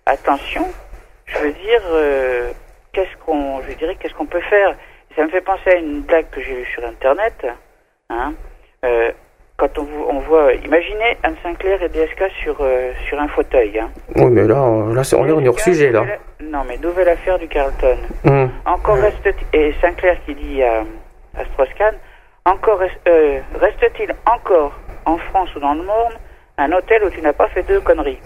[0.07, 0.65] attention,
[1.27, 2.51] je veux dire, euh,
[2.93, 4.75] qu'est-ce qu'on, je dirais, qu'est-ce qu'on peut faire
[5.15, 7.45] Ça me fait penser à une blague que j'ai vue sur Internet.
[8.09, 8.33] Hein,
[8.83, 9.11] euh,
[9.57, 13.79] quand on, voit, imaginez Anne Sinclair et DSK sur, euh, sur un fauteuil.
[13.79, 13.89] Hein.
[14.15, 16.03] Oui, mais là, euh, là on est, on est hors sujet là.
[16.41, 17.97] Non, mais nouvelle affaire du Carlton.
[18.25, 18.49] Hum.
[18.65, 20.81] Encore reste et Sinclair qui dit à,
[21.39, 21.95] à Strauss-Kahn,
[22.45, 24.73] encore reste- euh, reste-t-il encore
[25.05, 26.13] en France ou dans le monde
[26.57, 28.19] un hôtel où tu n'as pas fait deux conneries?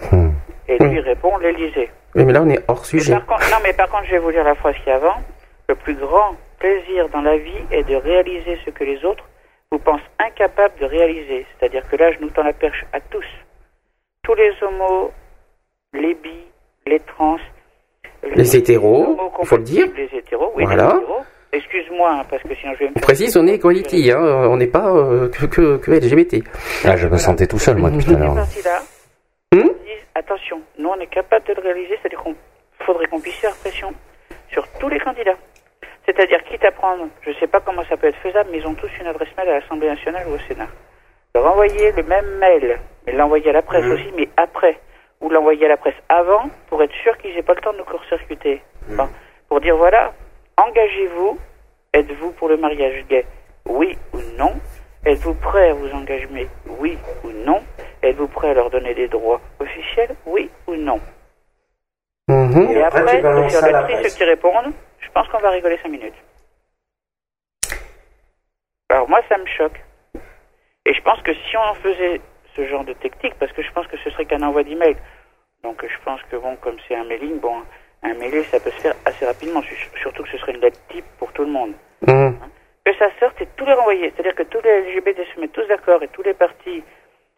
[0.68, 1.90] Et lui répond l'Élysée.
[2.14, 3.12] Oui, mais là, on est hors sujet.
[3.12, 5.14] Par contre, non, mais par contre, je vais vous lire la phrase qui avant.
[5.68, 9.24] Le plus grand plaisir dans la vie est de réaliser ce que les autres
[9.72, 11.46] vous pensent incapables de réaliser.
[11.58, 13.24] C'est-à-dire que là, je nous tends la perche à tous.
[14.22, 15.12] Tous les homos,
[15.92, 16.44] les bis,
[16.86, 17.38] les trans,
[18.34, 19.86] Les hétéros, il faut le dire.
[19.96, 20.88] les hétéros, oui, Voilà.
[20.94, 21.20] les hétéros.
[21.52, 23.02] Excuse-moi, hein, parce que sinon je vais me On faire...
[23.02, 26.44] précise, on est equality, hein, on n'est pas euh, que, que, que LGBT.
[26.84, 28.34] Ah, je me sentais tout seul, moi, depuis tout à l'heure.
[29.52, 32.34] disent, attention, nous on est capable de le réaliser, c'est-à-dire qu'il
[32.86, 33.92] faudrait qu'on puisse faire pression
[34.52, 35.36] sur tous les candidats.
[36.06, 38.66] C'est-à-dire, quitte à prendre, je ne sais pas comment ça peut être faisable, mais ils
[38.66, 40.68] ont tous une adresse mail à l'Assemblée nationale ou au Sénat.
[41.34, 44.78] Leur envoyer le même mail, mais l'envoyer à la presse aussi, mais après,
[45.20, 47.78] ou l'envoyer à la presse avant, pour être sûr qu'ils n'aient pas le temps de
[47.78, 48.62] nous court-circuiter.
[48.88, 49.08] Bon.
[49.48, 50.12] Pour dire, voilà,
[50.56, 51.38] engagez-vous,
[51.92, 53.24] êtes-vous pour le mariage gay
[53.66, 54.54] Oui ou non?
[55.04, 56.28] Êtes-vous prêt à vous engager
[56.66, 57.62] Oui ou non?
[58.02, 61.00] Êtes-vous prêt à leur donner des droits officiels Oui ou non?
[62.28, 62.70] Mhm.
[62.70, 64.02] Et après, sur la presse.
[64.12, 66.14] ceux qui répondent, je pense qu'on va rigoler 5 minutes.
[68.90, 69.80] Alors moi, ça me choque.
[70.84, 72.20] Et je pense que si on faisait
[72.56, 74.96] ce genre de technique, parce que je pense que ce serait qu'un envoi d'email,
[75.62, 77.62] donc je pense que bon, comme c'est un mailing, bon,
[78.02, 80.80] un mailé, ça peut se faire assez rapidement, su- surtout que ce serait une lettre
[80.88, 81.74] type pour tout le monde.
[82.06, 82.36] Mhm.
[82.84, 85.66] Que ça sorte et tous les renvoyer, c'est-à-dire que tous les LGBT se mettent tous
[85.68, 86.82] d'accord et tous les partis,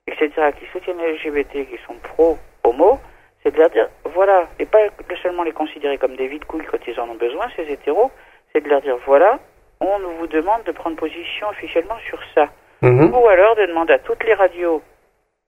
[0.07, 3.01] etc., qui soutiennent les LGBT, qui sont pro-homo,
[3.43, 6.65] c'est de leur dire, voilà, et pas que seulement les considérer comme des vides couilles
[6.71, 8.11] quand ils en ont besoin, ces hétéros,
[8.53, 9.39] c'est de leur dire, voilà,
[9.87, 12.49] on vous demande de prendre position officiellement sur ça.
[12.83, 13.15] Mhm.
[13.15, 14.83] Ou alors de demander à toutes les radios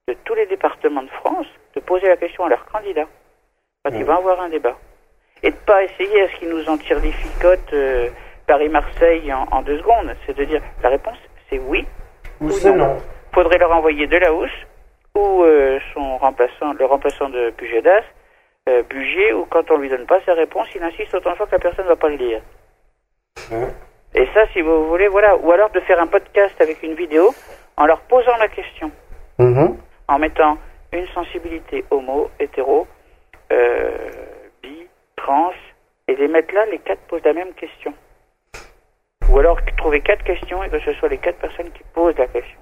[0.07, 3.07] de tous les départements de France de poser la question à leurs candidats
[3.83, 4.75] quand ils vont avoir un débat.
[5.43, 8.09] Et de pas essayer à ce qu'ils nous en tirent les ficottes euh,
[8.47, 10.15] Paris-Marseille en, en deux secondes.
[10.25, 11.17] C'est de dire la réponse
[11.49, 11.85] c'est oui
[12.41, 12.97] Ou c'est non.
[13.33, 14.49] faudrait leur envoyer de la housse
[15.13, 18.03] ou euh, son remplaçant, le remplaçant de Pugedas,
[18.67, 21.45] euh, Bugier, ou quand on lui donne pas sa réponse, il insiste autant de fois
[21.45, 22.41] que la personne ne va pas le lire.
[24.15, 25.35] Et ça, si vous voulez, voilà.
[25.37, 27.33] Ou alors de faire un podcast avec une vidéo
[27.77, 28.91] en leur posant la question,
[29.39, 29.77] Mhm.
[30.07, 30.57] en mettant
[30.93, 32.87] une sensibilité homo, hétéro,
[33.51, 33.89] euh,
[34.63, 34.87] bi,
[35.17, 35.51] trans,
[36.07, 37.93] et les mettre là, les quatre posent la même question.
[39.29, 42.27] Ou alors trouver quatre questions et que ce soit les quatre personnes qui posent la
[42.27, 42.57] question.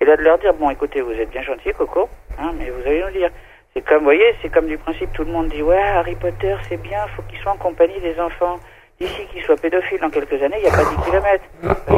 [0.00, 2.08] Et là de leur dire, bon écoutez, vous êtes bien gentil, Coco,
[2.38, 3.30] hein, mais vous allez nous dire.
[3.74, 6.54] C'est comme, vous voyez, c'est comme du principe, tout le monde dit, ouais, Harry Potter,
[6.68, 8.60] c'est bien, faut qu'il soit en compagnie des enfants.
[9.00, 11.44] D'ici qu'il soit pédophile dans quelques années, il n'y a pas 10 kilomètres.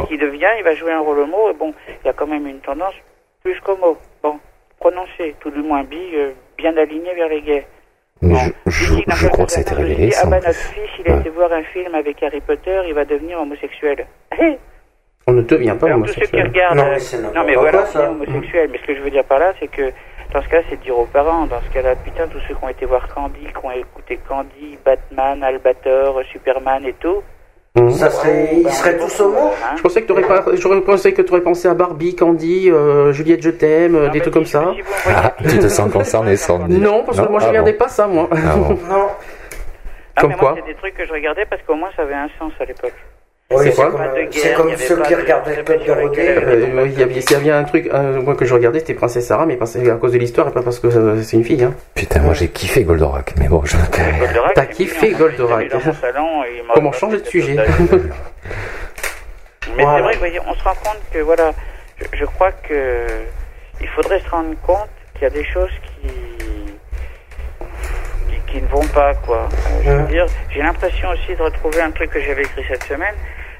[0.03, 2.27] Et qu'il devient, il va jouer un rôle homo, et bon, il y a quand
[2.27, 2.95] même une tendance
[3.43, 3.97] plus qu'homo.
[4.23, 4.39] Bon,
[4.79, 7.67] prononcé, tout du moins bi, euh, bien aligné vers les gays.
[8.21, 10.23] Mais je, je, D'ici, dans je crois que ça a été révélé, je dis, ça.
[10.25, 11.19] Ah bah notre fils, il a Ouais.
[11.21, 14.07] été voir un film avec Harry Potter, il va devenir homosexuel.
[14.39, 14.57] Hé
[15.27, 16.47] On ne devient pas Alors tous ceux qui homosexuel.
[16.47, 16.77] regardent...
[17.35, 18.69] Non, euh, mais non voilà, c'est homosexuel.
[18.71, 19.91] Mais ce que je veux dire par là, c'est que
[20.33, 21.45] dans ce cas, c'est de dire aux parents.
[21.45, 24.77] Dans ce cas-là, putain, tous ceux qui ont été voir Candy, qui ont écouté Candy,
[24.85, 27.21] Batman, Albator, Superman et tout...
[27.75, 27.91] Mhm.
[27.91, 29.75] Ça serait, ils seraient tous homo hein.
[29.77, 30.41] Je pensais que pas,
[30.81, 34.45] pensé tu aurais pensé à Barbie, Candy, euh, Juliette je t'aime, euh, des trucs comme
[34.47, 34.73] ça.
[35.05, 37.77] Ah, tu te sens concerné, Sandy Non, parce que moi je Ah regardais bon.
[37.77, 38.27] pas ça, moi.
[38.31, 38.69] Ah bon.
[38.89, 39.07] Non.
[40.15, 42.01] Ah, Comme mais quoi moi, c'est des trucs que je regardais parce qu'au moins ça
[42.01, 42.95] avait un sens à l'époque.
[43.49, 46.21] Oui, c'est comme, de guerre, ceux qui de- regardaient le club sur Dorothée.
[46.35, 49.45] lesquels- Euh, il y avait, un truc, un- moi que je regardais, c'était Princesse Sarah,
[49.45, 51.63] mais parce, à cause de l'histoire et pas parce que euh, c'est une fille.
[51.63, 51.73] Hein.
[51.95, 53.77] Putain, moi j'ai kiffé Goldorak, mais bon, je
[54.53, 55.19] T'as kiffé mignon.
[55.19, 55.71] Goldorak.
[56.73, 57.55] Comment changer de sujet.
[59.77, 61.51] Mais c'est vrai, vous voyez, on se rend compte que voilà,
[61.99, 63.05] je, je crois que
[63.79, 66.07] il faudrait se rendre compte qu'il y a des choses qui
[68.29, 69.47] qui, qui ne vont pas quoi.
[69.47, 72.83] Euh, je veux dire, j'ai l'impression aussi de retrouver un truc que j'avais écrit cette
[72.85, 73.13] semaine.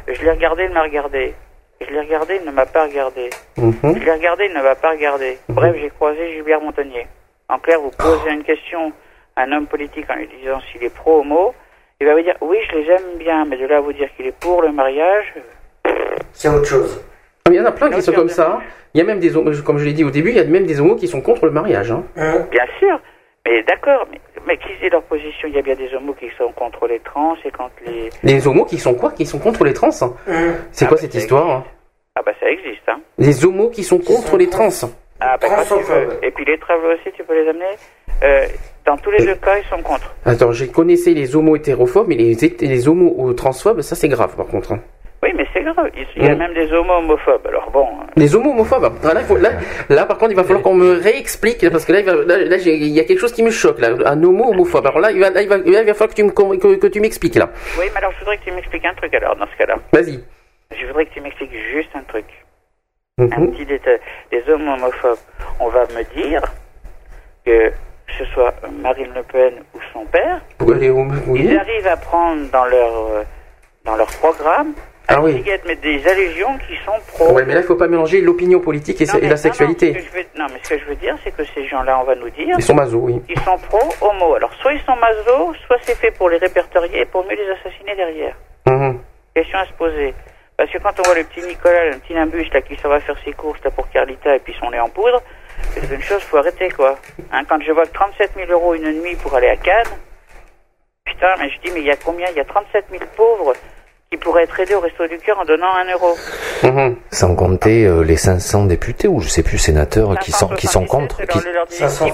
[0.08, 1.34] Je l'ai regardé, il m'a regardé.
[1.82, 3.30] Je l'ai regardé, il ne m'a pas regardé.
[3.58, 3.74] Mhm.
[3.84, 5.38] Je l'ai regardé, il ne m'a pas regardé.
[5.50, 7.08] Bref, j'ai croisé Gilbert Montagnier.
[7.50, 8.92] En clair, vous posez une question
[9.36, 11.54] à un homme politique en lui disant s'il est pro-homo,
[12.02, 14.10] il va vous dire oui, je les aime bien, mais de là à vous dire
[14.16, 15.34] qu'il est pour le mariage,
[16.34, 17.02] C'est autre chose.
[17.46, 18.60] Ah, Il y en a plein qui sont comme ça.
[18.94, 20.44] Il y a même des homos, comme je l'ai dit au début, il y a
[20.44, 21.92] même des homos qui sont contre le mariage.
[21.92, 22.04] Hein.
[22.52, 23.00] bien sûr.
[23.48, 26.28] Mais d'accord, mais, mais qu'ils aient leur position, il y a bien des homos qui
[26.38, 28.10] sont contre les trans et contre les...
[28.24, 29.12] Les homos qui sont quoi?
[29.12, 29.90] Qui sont contre les trans?
[30.02, 30.14] Hein.
[30.72, 31.64] C'est Ah, quoi bah, cette histoire hein
[32.16, 33.00] Ah bah ça existe, hein.
[33.18, 34.68] Les homos qui sont contre les trans.
[35.22, 36.20] Ah bah quand tu veux.
[36.24, 37.66] Et puis les travaux aussi, tu peux les amener?
[38.24, 38.48] Euh,
[38.86, 40.14] dans tous les deux cas, ils sont contre.
[40.26, 44.36] Attends, j'ai connaissé les homos hétérophobes, mais les, les homos ou transphobes, ça c'est grave
[44.36, 44.74] par contre.
[45.28, 45.90] Oui, mais c'est grave.
[46.16, 46.38] Il y a Mm.
[46.38, 47.46] même des homos homophobes.
[47.48, 48.94] Alors bon, euh, Les homos homophobes.
[49.04, 49.50] Ah, Là, il faut- là,
[49.90, 52.38] là, par contre, il va falloir qu'on me réexplique parce que là, il, va- là,
[52.46, 53.80] là, j'ai- il y a quelque chose qui me choque.
[53.80, 54.86] Là, un homo homophobe.
[54.88, 56.88] Alors là, il va, là, il va, il va falloir que tu me que, que
[56.88, 57.50] tu m'expliques là.
[57.80, 59.76] oui, mais alors je voudrais que tu m'expliques un truc alors, dans ce cas-là.
[59.92, 60.24] Vas-y.
[60.80, 62.26] Je voudrais que tu m'expliques juste un truc.
[63.20, 64.00] Un petit détail.
[64.32, 65.18] Les hommes homophobes,
[65.60, 66.42] on va me dire
[67.46, 67.72] que
[68.18, 71.42] ce soit Marine Le Pen ou son père, homos oui.
[71.46, 73.24] ils arrivent à prendre dans leur, euh,
[73.86, 74.74] dans leur programme
[75.10, 75.42] Ah oui.
[75.66, 77.32] mais des allusions qui sont pro.
[77.34, 79.38] Ouais, mais là, il faut pas mélanger l'opinion politique et, Non, et mais- la non,
[79.38, 79.94] sexualité.
[79.94, 81.66] Non, ce que je veux, non, mais ce que je veux dire, c'est que ces
[81.68, 83.22] gens-là, on va nous dire, Ils sont maso, oui.
[83.30, 84.36] ils sont pro-homo.
[84.36, 87.50] Alors, soit ils sont maso, soit c'est fait pour les répertorier et pour mieux les
[87.52, 88.36] assassiner derrière.
[88.68, 89.00] Mhm.
[89.34, 90.14] Question à se poser.
[90.58, 93.00] Parce que quand on voit le petit Nicolas, le petit Nimbus, là, qui s'en va
[93.00, 95.22] faire ses courses, là, pour Carlita, et puis son lait en poudre,
[95.74, 96.98] c'est une chose, faut arrêter, quoi.
[97.32, 99.86] Hein, quand je vois que 37 000 euros une nuit pour aller à Cannes,
[101.06, 102.28] putain, mais je dis, mais il y a combien?
[102.32, 103.54] Il y a 37 000 pauvres
[104.10, 106.16] qui pourraient être aidés au Resto du Cœur en donnant un euro.
[106.64, 106.96] Mhm.
[107.12, 110.86] Sans compter euh, les 500 députés ou je sais plus sénateurs qui sont qui sont
[110.86, 111.40] contre qui,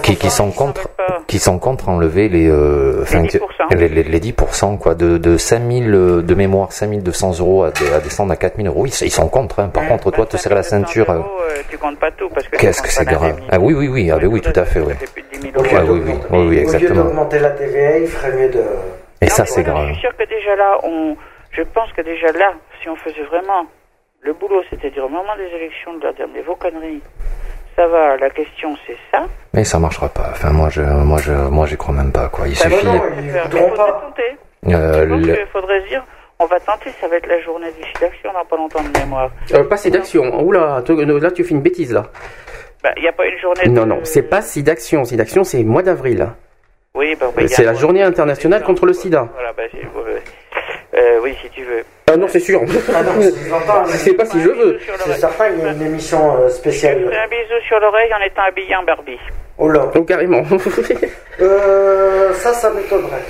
[0.02, 0.88] qui, qui sont contre
[1.28, 3.40] qui sont contre enlever les euh, Les 10%.
[3.76, 8.00] les, les, les 10% quoi de de 5000 euh, de mémoire 5200 euros à, à
[8.00, 9.68] descendre à 4000 euros ils, ils sont contre hein.
[9.72, 12.56] par contre toi te serrer la ceinture euh, Euh, tu comptes pas tout, parce que
[12.56, 14.94] qu'est-ce que c'est grave ah oui oui oui ah oui, oui tout à fait oui
[15.72, 16.00] Ah, oui,
[16.32, 18.62] oui, exactement d'augmenter la TVA, il ferait mieux de.
[19.20, 21.16] et ça c'est grave Je suis sûr que déjà là, on,
[21.56, 23.66] je pense que déjà là, si on faisait vraiment
[24.20, 27.02] le boulot, c'est-à-dire au moment des élections, de leur dire mais vos conneries,
[27.76, 29.26] ça va, la question c'est ça.
[29.52, 32.46] mais ça marchera pas enfin moi je moi je moi j'y crois même pas quoi
[32.48, 34.38] il Ça suffit non, il faudrait tenter.
[34.68, 36.04] euh, Donc, le- il faudrait dire,
[36.38, 39.30] on va tenter, ça va être la journée d'ici d'action dans pas longtemps de mémoire.
[39.52, 40.40] Euh, pas si d'action.
[40.42, 42.04] Oula, toi, euh, là, tu fais une bêtise là.
[42.82, 43.86] Bah, il n'y a pas une journée Non, de...
[43.88, 45.04] non, c'est pas si d'action.
[45.04, 46.28] Si d'action, c'est mois d'avril.
[46.94, 49.28] Oui, bah, bah, C'est la journée internationale contre le sida.
[49.32, 50.22] Voilà, bah, c'est- ouais, ouais.
[50.96, 51.82] Euh, oui, si tu veux.
[52.08, 52.60] Ah non, c'est sûr.
[52.94, 53.84] Ah non, c'est certain.
[53.86, 54.78] C'est pas si je veux.
[55.04, 57.08] C'est certain, il y a une émission euh, Je spéciale.
[57.10, 59.18] fais un bisou sur l'oreille en étant habillé en Barbie.
[59.58, 59.90] Oh là.
[59.94, 60.42] Oh, carrément.
[61.40, 63.22] Euh, ça, ça m'étonnerait.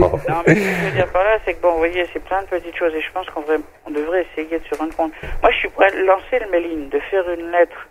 [0.00, 2.22] Non, mais ce que je veux dire par là, c'est que bon, vous voyez, c'est
[2.24, 4.94] plein de petites choses et je pense qu'on devrait, on devrait essayer de se rendre
[4.96, 5.12] compte.
[5.42, 7.86] Moi, je suis prêt à lancer le mailing, de faire une lettre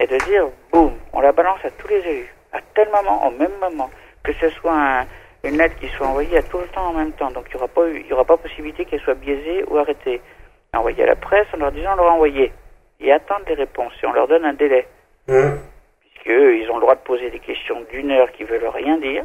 [0.00, 3.30] et de dire, boum, on la balance à tous les élus, à tel moment, au
[3.32, 3.90] même moment,
[4.24, 5.06] que ce soit un-
[5.44, 7.30] une lettre qui soit envoyée à tout le temps en même temps.
[7.30, 9.76] Donc, il n'y aura pas, eu- il y aura pas possibilité qu'elle soit biaisée ou
[9.78, 10.20] arrêtée.
[10.74, 12.52] Envoyée à la presse en leur disant, on leur a envoyé.
[13.00, 14.86] Et attendre les réponses et on leur donne un délai.
[15.26, 18.98] Puisque eux, ils ont le droit de poser des questions d'une heure qui veulent rien
[18.98, 19.22] dire.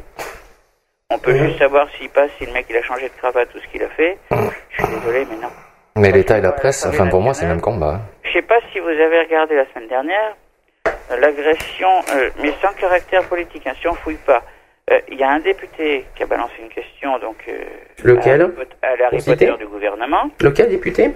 [1.10, 3.58] On peut juste savoir s'il passe, si le mec il a changé de cravate ou
[3.58, 4.16] ce qu'il a fait.
[4.30, 5.48] Je suis désolé, mais non.
[5.96, 8.00] mais l'État et la presse enfin pour moi c'est le même combat hein.
[8.24, 10.34] Je sais pas si vous avez regardé la semaine dernière
[10.88, 14.42] euh, l'agression, euh, mais sans caractère politique, hein, si on fouille pas.
[14.90, 17.62] Euh, Il y a un député qui a balancé une question, donc euh,
[18.02, 18.42] Lequel
[18.82, 20.30] à, à Harry Potter du gouvernement.
[20.40, 21.10] Lequel député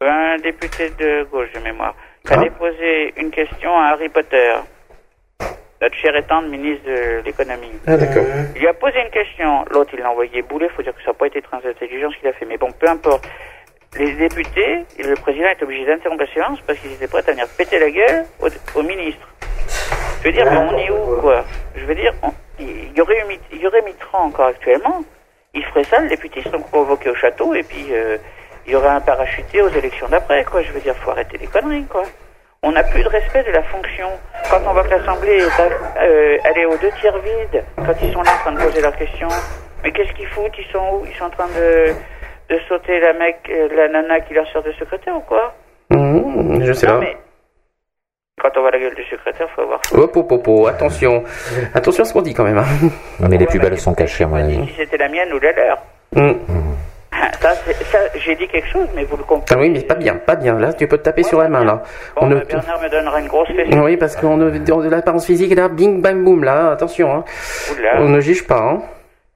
[0.00, 2.42] Un député de gauche de mémoire qui a Ah.
[2.44, 4.54] déposé une question à Harry Potter,
[5.80, 7.72] notre cher et tendre ministre de l'économie.
[7.86, 8.24] Ah, d'accord.
[8.54, 11.08] Il lui a posé une question, l'autre il l'a envoyé bouler, faut dire que ça
[11.10, 13.26] n'a pas été très intelligent ce qu'il a fait, mais bon, peu importe.
[13.98, 17.30] Les députés, et le président est obligé d'interrompre la séance parce qu'ils étaient prêts à
[17.32, 19.26] venir péter la gueule au, au ministre.
[20.20, 21.44] Je veux dire, mais on est où, quoi?
[21.74, 25.02] Je veux dire, on- il y aurait il y aurait Mitterrand encore actuellement,
[25.54, 28.16] il ferait ça, les députés seront convoqués au château et puis euh,
[28.66, 30.62] il y aurait un parachuté aux élections d'après, quoi.
[30.62, 32.02] Je veux dire, faut arrêter les conneries, quoi.
[32.62, 34.08] On n'a plus de respect de la fonction.
[34.50, 35.60] Quand on voit que l'Assemblée est,
[36.02, 38.80] euh, elle est aux deux tiers vide, quand ils sont là en train de poser
[38.82, 39.28] leurs questions,
[39.82, 40.58] mais qu'est-ce qu'ils foutent?
[40.58, 41.06] Ils sont où?
[41.06, 41.92] Ils sont en train de,
[42.54, 45.54] de sauter la mec, euh, la nana qui leur sert de secrétaire ou quoi?
[45.90, 46.98] Mmh, je sais Non, pas.
[47.00, 47.16] mais
[48.38, 49.80] quand on voit la gueule du secrétaire, faut avoir.
[49.92, 51.24] Hop, hop, hop, hop, attention.
[51.74, 52.58] Attention à ce qu'on dit quand même.
[52.58, 52.64] hein.
[53.28, 54.56] Mais les plus belles sont cachées, à mon avis.
[54.68, 55.78] Si c'était la mienne ou la leur.
[57.40, 59.60] Ça, c'est- ça j'ai dit quelque chose, mais vous le Ah comprenez.
[59.60, 60.58] oui, mais pas bien, pas bien.
[60.58, 61.82] Là, tu peux te taper sur la main, là.
[62.16, 63.78] Bon, On ne- bah, Bernard me donnera une grosse fessée.
[63.78, 67.14] Oui, parce qu'on de l'apparence physique, là, bing, bang, boum, là, attention.
[67.14, 67.24] Hein.
[67.78, 68.00] Oula.
[68.00, 68.58] On ne juge pas.
[68.60, 68.82] Hein.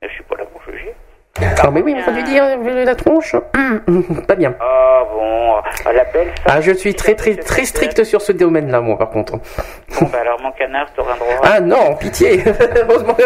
[0.03, 0.93] Je suis pas là pour juger.
[1.41, 3.35] Ah, mais oui, faut lui dire, euh, la tronche.
[3.57, 4.55] Hum, pas bien.
[4.61, 5.55] Ah bon,
[5.87, 6.47] à la belle femme.
[6.47, 9.33] Ah, je suis très, très, très strict sur ce domaine-là, moi, par contre.
[9.33, 11.41] Bon, bah alors mon canard, t'auras un droit.
[11.43, 12.43] Ah non, pitié.
[12.77, 13.23] Heureusement que...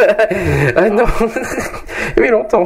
[0.77, 1.05] Ah non.
[2.17, 2.65] oui, longtemps.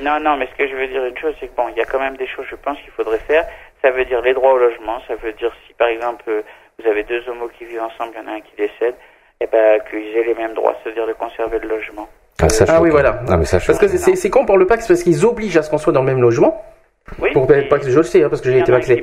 [0.00, 1.80] Non, non, mais ce que je veux dire une chose, c'est que bon, il y
[1.80, 3.46] a quand même des choses, je pense, qu'il faudrait faire.
[3.82, 6.24] Ça veut dire les droits au logement, ça veut dire si par exemple
[6.78, 8.94] vous avez deux homos qui vivent ensemble, il y en a un qui décède,
[9.40, 12.08] et ben qu'ils aient les mêmes droits, c'est-à-dire de conserver le logement.
[12.40, 13.20] Ah, ça, je Ah oui, voilà.
[13.38, 15.56] Mais ça, je suis Parce que c'est c'est con pour le Pax, parce qu'ils obligent
[15.56, 16.62] à ce qu'on soit dans le même logement.
[17.18, 17.30] Oui.
[17.32, 19.02] Pour, pas que je le sais, hein, parce que j'ai été vacciné.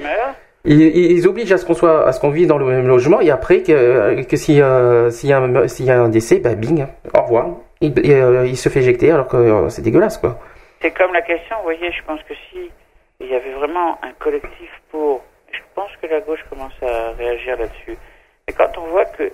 [0.64, 3.22] Ils, ils obligent à ce qu'on soit, à ce qu'on vive dans le même logement,
[3.22, 6.40] et après que, que si, euh, s'il y a un, s'il y a un décès,
[6.40, 7.48] bah bing, au revoir.
[7.82, 10.40] Il, il, euh, il se fait éjecter alors que euh, c'est dégueulasse, quoi.
[10.82, 12.72] C'est comme la question, vous voyez, je pense que si
[13.20, 15.22] il y avait vraiment un collectif pour,
[15.52, 17.98] je pense que la gauche commence à réagir là-dessus.
[18.48, 19.32] Mais quand on voit que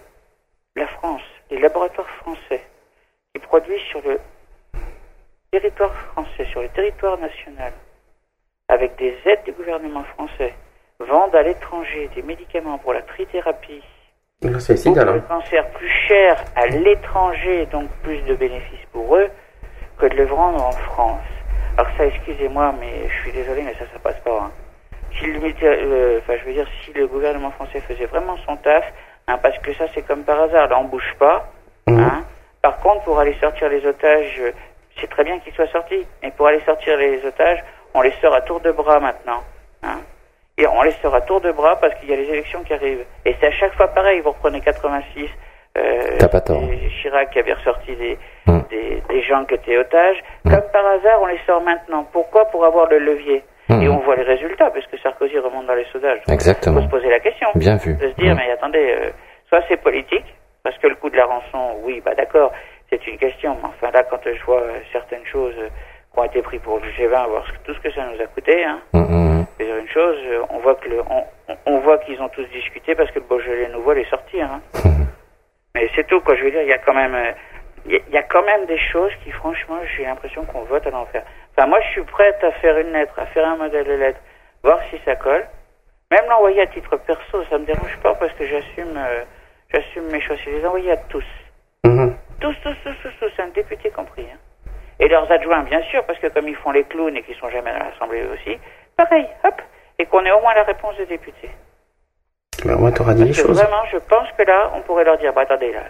[0.76, 2.62] la France, les laboratoires français,
[3.34, 4.20] qui produisent sur le
[5.52, 7.72] territoire français, sur le territoire national,
[8.68, 10.54] avec des aides du gouvernement français,
[11.00, 13.84] vendent à l'étranger des médicaments pour la trithérapie,
[14.60, 15.24] c'est pour égal, le hein.
[15.28, 19.30] cancer plus cher à l'étranger, donc plus de bénéfices pour eux,
[19.98, 21.22] que de le vendre en France.
[21.78, 24.46] Alors ça, excusez-moi, mais je suis désolé, mais ça, ça passe pas.
[24.46, 24.52] hein.
[25.18, 28.56] Si le, militaire- euh, enfin, je veux dire, si le gouvernement français faisait vraiment son
[28.58, 28.84] taf,
[29.28, 31.52] hein, parce que ça, c'est comme par hasard, là, on bouge pas.
[31.88, 32.24] hein.
[32.62, 34.42] Par contre, pour aller sortir les otages,
[35.00, 37.64] c'est très bien qu'ils soient sortis, mais pour aller sortir les otages,
[37.94, 39.42] on les sort à tour de bras maintenant.
[39.84, 40.00] hein.
[40.58, 42.74] Et on les sort à tour de bras parce qu'il y a les élections qui
[42.74, 43.04] arrivent.
[43.26, 44.20] Et c'est à chaque fois pareil.
[44.20, 45.28] Vous reprenez 86,
[45.78, 46.62] euh, pas tort.
[47.02, 48.20] Chirac qui avait ressorti des,
[48.70, 50.18] des, des gens qui étaient otages.
[50.44, 52.06] Comme par hasard, on les sort maintenant.
[52.12, 52.46] Pourquoi?
[52.46, 53.44] Pour avoir le levier.
[53.70, 53.82] Mhm.
[53.82, 56.20] Et on voit les résultats, parce que Sarkozy remonte dans les sondages.
[56.30, 56.76] Exactement.
[56.82, 57.48] faut se poser la question.
[57.56, 57.96] Bien vu.
[57.96, 59.10] De se dire, mais attendez, euh,
[59.48, 60.26] soit c'est politique,
[60.64, 62.52] parce que le coût de la rançon, oui, bah d'accord,
[62.90, 63.56] c'est une question.
[63.62, 65.68] Mais enfin là, quand je vois euh, certaines choses euh,
[66.14, 68.64] qui ont été prises pour le G20, voir tout ce que ça nous a coûté,
[68.64, 69.46] hein, Mhm.
[69.60, 71.24] je veux dire une chose, euh, on voit que le, on,
[71.66, 74.48] on- voit qu'ils ont tous discuté parce que le Beaujolais nouveau les sortir.
[74.52, 74.62] Hein.
[75.76, 76.36] Mais c'est tout, quoi.
[76.36, 77.18] Je veux dire, il y a quand même,
[77.86, 80.90] il y, y a quand même des choses qui, franchement, j'ai l'impression qu'on vote à
[80.92, 81.24] l'enfer.
[81.56, 84.20] Enfin, moi, je suis prête à faire une lettre, à faire un modèle de lettre,
[84.64, 85.46] voir si ça colle.
[86.12, 89.24] Même l'envoyer à titre perso, ça me dérange pas parce que j'assume, euh,
[89.74, 90.36] j'assume mes choix.
[90.44, 91.24] C'est les envoyer à tous.
[91.86, 92.16] Mhm.
[92.40, 94.24] Tous, tous, tous, tous, tous, un député compris.
[94.32, 94.38] hein.
[95.00, 97.50] Et leurs adjoints, bien sûr, parce que comme ils font les clowns et qu'ils sont
[97.50, 98.60] jamais à l'Assemblée aussi,
[98.96, 99.62] pareil, hop,
[99.98, 101.50] et qu'on ait au moins la réponse des députés.
[102.66, 103.60] Mais au moins, t'auras dit les Parce choses.
[103.62, 105.84] vraiment, je pense que là, on pourrait leur dire, bah attendez, là,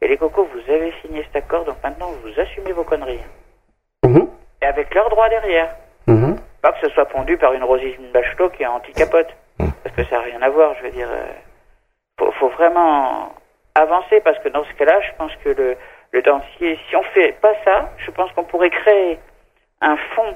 [0.00, 3.20] et les cocos, vous avez signé cet accord, donc maintenant, vous assumez vos conneries.
[4.04, 4.28] Mhm.
[4.62, 5.74] Et avec leurs droits derrière.
[6.06, 6.36] Mhm.
[6.62, 9.28] Pas que ce soit pondu par une Rosine Bachelot qui est anti-capote.
[9.58, 11.08] Parce que ça n'a rien à voir, je veux dire.
[11.10, 11.26] euh,
[12.44, 13.32] faut, vraiment
[13.74, 15.76] avancer parce que dans ce cas-là, je pense que le,
[16.12, 19.18] le dentier, si on fait pas ça, je pense qu'on pourrait créer
[19.80, 20.34] un fonds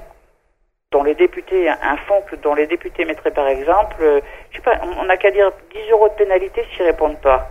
[0.91, 4.19] dont les députés, un fonds dont les députés mettraient par exemple, euh,
[4.51, 7.47] je sais pas, on n'a qu'à dire 10 euros de pénalité s'ils répondent pas.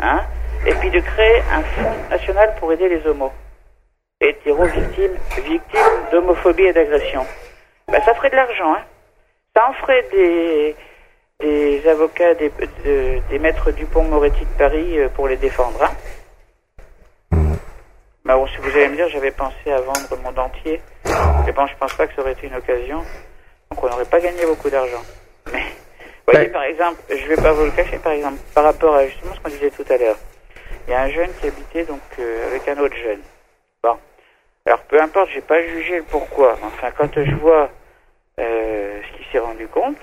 [0.00, 0.20] Hein
[0.66, 3.32] Et puis de créer un fonds national pour aider les homos.
[4.20, 5.80] Hétéros victimes, victimes
[6.10, 7.24] d'homophobie et d'agression.
[7.88, 8.82] Ben, ça ferait de l'argent, hein.
[9.54, 10.74] Ça en ferait des,
[11.42, 12.50] des avocats, des,
[12.84, 15.90] de- des maîtres Dupont-Moretti de Paris euh, pour les défendre, hein.
[18.24, 20.80] Ben bon, si vous allez me dire, j'avais pensé à vendre mon dentier.
[21.44, 23.02] Mais bon, je pense pas que ça aurait été une occasion.
[23.70, 25.02] Donc on n'aurait pas gagné beaucoup d'argent.
[25.52, 25.60] Mais,
[26.26, 29.06] vous voyez, par exemple, je vais pas vous le cacher, par exemple, par rapport à
[29.08, 30.16] justement ce qu'on disait tout à l'heure.
[30.86, 33.20] Il y a un jeune qui habitait donc euh, avec un autre jeune.
[33.82, 33.96] Bon.
[34.66, 36.56] Alors peu importe, j'ai pas jugé le pourquoi.
[36.62, 37.70] Enfin, quand je vois
[38.38, 39.96] euh, ce qu'il s'est rendu compte,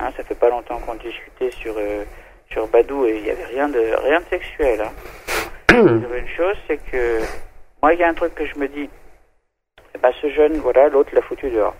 [0.00, 2.04] hein, ça fait pas longtemps qu'on discutait sur euh,
[2.50, 4.80] sur Badou et il y avait rien de rien de sexuel.
[4.80, 4.92] Hein.
[5.72, 7.20] Une chose, c'est que
[7.82, 8.90] moi, il y a un truc que je me dis.
[9.94, 11.74] Eh ben, ce jeune, voilà, l'autre l'a foutu dehors.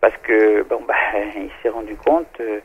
[0.00, 0.94] Parce que, bon, bah,
[1.36, 2.60] il s'est rendu compte, euh,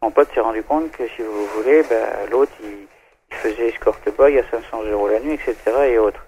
[0.00, 2.86] mon pote s'est rendu compte que, si vous voulez, bah, l'autre, il,
[3.30, 5.56] il faisait escort boy à 500 euros la nuit, etc.
[5.88, 6.24] et autres.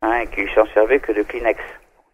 [0.00, 1.60] Hein, et qu'il s'en servait que de Kleenex.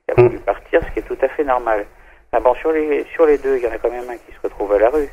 [0.09, 1.87] Il a voulu partir, ce qui est tout à fait normal.
[2.33, 4.33] Ah bon, sur les, sur les deux, il y en a quand même un qui
[4.33, 5.09] se retrouve à la rue.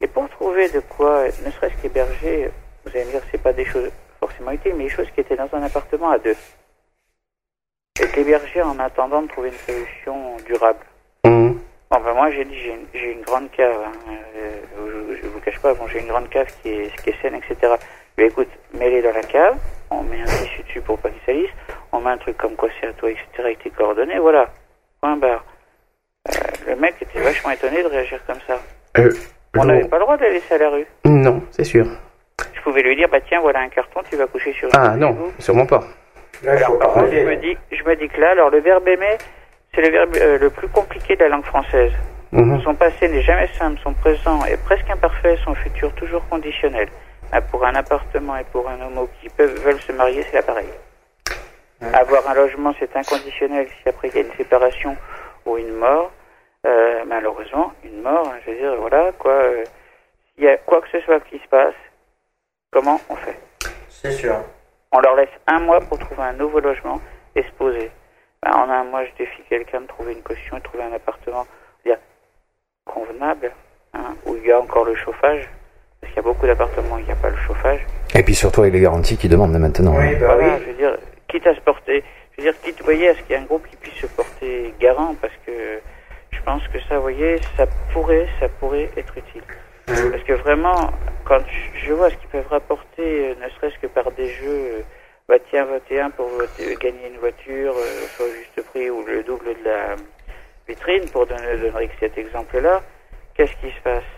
[0.00, 2.50] Et pour trouver de quoi, ne serait-ce qu'héberger,
[2.84, 5.36] vous allez me dire, c'est pas des choses forcément utiles, mais des choses qui étaient
[5.36, 6.36] dans un appartement à deux.
[8.00, 10.78] Et l'héberger en attendant de trouver une solution durable.
[11.24, 11.60] Mhm.
[11.90, 13.76] Bon, ben moi, j'ai dit, j'ai une, j'ai une grande cave.
[13.82, 14.12] Hein.
[14.36, 14.60] Euh,
[15.10, 17.34] je, je vous cache pas, bon, j'ai une grande cave qui est, qui est saine,
[17.34, 17.74] etc.
[18.16, 19.56] Mais écoute, mets-les dans la cave,
[19.90, 21.56] on met un tissu dessus pour pas qu'ils salissent,
[21.90, 23.26] on met un truc comme quoi c'est à toi, etc.
[23.38, 24.48] avec tes coordonnées, voilà.
[25.00, 25.44] Point barre.
[26.28, 26.32] Euh,
[26.66, 28.60] le mec était vachement étonné de réagir comme ça.
[28.98, 29.12] Euh,
[29.56, 30.86] On n'avait pas le droit de la laisser à la rue.
[31.04, 31.86] Non, c'est sûr.
[32.54, 35.16] Je pouvais lui dire, bah tiens, voilà un carton, tu vas coucher sur Ah non,
[35.38, 35.82] sûrement pas.
[36.46, 39.18] Alors, par contre, je me dis, je me dis que là, alors le verbe aimer,
[39.74, 41.92] c'est le verbe euh, le plus compliqué de la langue française.
[42.32, 42.60] Mhm.
[42.62, 46.88] Son passé n'est jamais simple, son présent est presque imparfait, son futur toujours conditionnel.
[47.32, 50.68] Ah, pour un appartement et pour un homo qui peuvent, veulent se marier, c'est l'appareil.
[51.92, 53.66] Avoir un logement, c'est inconditionnel.
[53.82, 54.96] Si après il y a une séparation
[55.46, 56.10] ou une mort,
[56.66, 59.32] euh, malheureusement, une mort, hein, je veux dire, voilà, quoi.
[59.32, 59.64] euh,
[60.34, 61.74] S'il y a quoi que ce soit qui se passe,
[62.72, 63.38] comment on fait?
[63.88, 64.36] C'est sûr.
[64.92, 67.00] on leur laisse un mois pour trouver un nouveau logement
[67.34, 67.90] et se poser.
[68.42, 71.46] Ben, en un mois, je défie quelqu'un de trouver une caution et trouver un appartement
[71.84, 71.98] dire,
[72.84, 73.50] convenable,
[73.94, 75.48] hein, où il y a encore le chauffage.
[76.00, 77.80] Parce qu'il y a beaucoup d'appartements où il n'y a pas le chauffage.
[78.14, 79.98] Et puis surtout avec les garanties qu'ils demandent maintenant.
[79.98, 80.12] hein.
[80.18, 80.96] voilà, je veux dire,
[81.28, 83.42] quitte à se porter, je veux dire, quitte, vous voyez, à ce qu'il y ait
[83.42, 85.80] un groupe qui puisse se porter garant, parce que
[86.48, 89.44] pense que ça, vous voyez, ça pourrait, ça pourrait être utile.
[90.10, 90.94] Parce que vraiment,
[91.24, 91.42] quand
[91.86, 94.82] je- vois ce qu'ils peuvent rapporter, euh, ne serait-ce que par des jeux, euh,
[95.28, 99.04] bah tiens, votez un pour voter- gagner une voiture, euh, soit au juste prix ou
[99.04, 99.96] le double de la
[100.66, 102.82] vitrine, pour donner, donner cet exemple-là,
[103.34, 104.10] qu'est-ce qui se passe?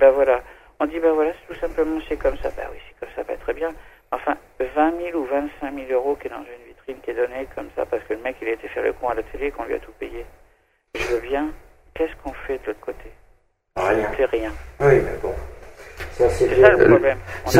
[0.00, 0.42] Ben voilà,
[0.80, 2.50] on dit ben voilà, tout simplement c'est comme ça.
[2.56, 3.74] Ben oui, c'est comme ça, ben très bien.
[4.12, 7.46] Enfin, 20 000 ou 25 000 euros qui est dans une vitrine qui est donnée
[7.54, 9.46] comme ça parce que le mec il a été faire le con à la télé
[9.48, 10.24] et qu'on lui a tout payé.
[10.94, 11.46] Je bien.
[11.94, 13.10] Qu'est-ce qu'on fait de l'autre côté
[13.76, 14.08] Rien.
[14.10, 14.50] On fait rien.
[14.80, 15.32] Oui, mais bon.
[16.12, 17.18] Ça, c'est ça le problème.
[17.46, 17.50] On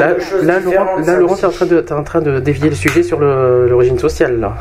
[0.43, 3.03] Là, Laurent, là, Laurent, t'es en train de, t'es en train de dévier le sujet
[3.03, 4.55] sur le- l'origine sociale, là.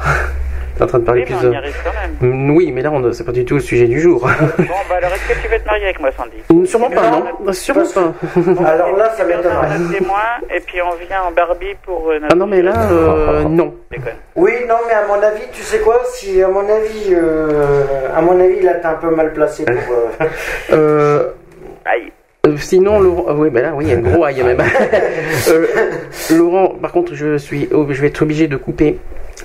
[0.80, 1.54] T'es en train de parler Oui, mais plus on de...
[1.54, 2.34] y arrive quand même.
[2.34, 4.22] Mm, Oui, mais là, on- c'est pas du tout le sujet du jour.
[4.22, 4.28] Bon,
[4.90, 6.38] bah alors est-ce que tu veux te marier avec moi, Sandy?
[6.50, 8.14] Mm, Sûrement pas, non Sûrement pas.
[8.66, 9.68] Alors là, ça m'étonnerait.
[9.76, 10.24] Un témoin,
[10.56, 12.10] et puis on vient en Barbie pour.
[12.12, 13.74] euh, Ah non, mais là, euh, non.
[14.38, 17.84] Oui, non, mais à mon avis, tu sais quoi Si, à mon avis, euh,
[18.16, 19.76] à mon avis, là, t'es un peu mal placé pour.
[19.94, 20.26] euh,
[20.72, 21.24] Euh,
[21.84, 22.12] Aïe.
[22.48, 24.62] euh, sinon, Laurent, oui, ben là, oui, il y a un gros aïe même.
[25.50, 25.66] Euh,
[26.38, 28.98] Laurent, par contre, je suis, oh, je vais être obligé de couper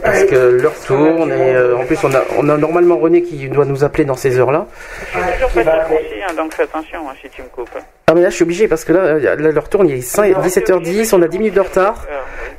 [0.03, 3.49] parce que l'heure tourne et euh, en plus, on a, on a normalement René qui
[3.49, 4.67] doit nous appeler dans ces heures-là.
[5.13, 7.69] Je suis toujours pas aussi, hein, donc fais attention hein, si tu me coupes.
[8.07, 10.01] Ah mais là, je suis obligé parce que là, euh, là, l'heure tourne, il est
[10.03, 12.07] 5 17h10, on a 10 minutes de retard,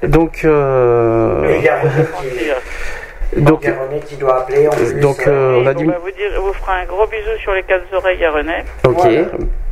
[0.03, 0.41] donc.
[0.45, 4.68] Euh, Il y a René qui- donc, il y a René qui doit appeler.
[4.68, 7.06] En plus, donc, euh, on a Bon, 10 bah, vous, dire, vous fera un gros
[7.07, 8.64] bisou sur les quatre oreilles à René.
[8.86, 9.03] Ok,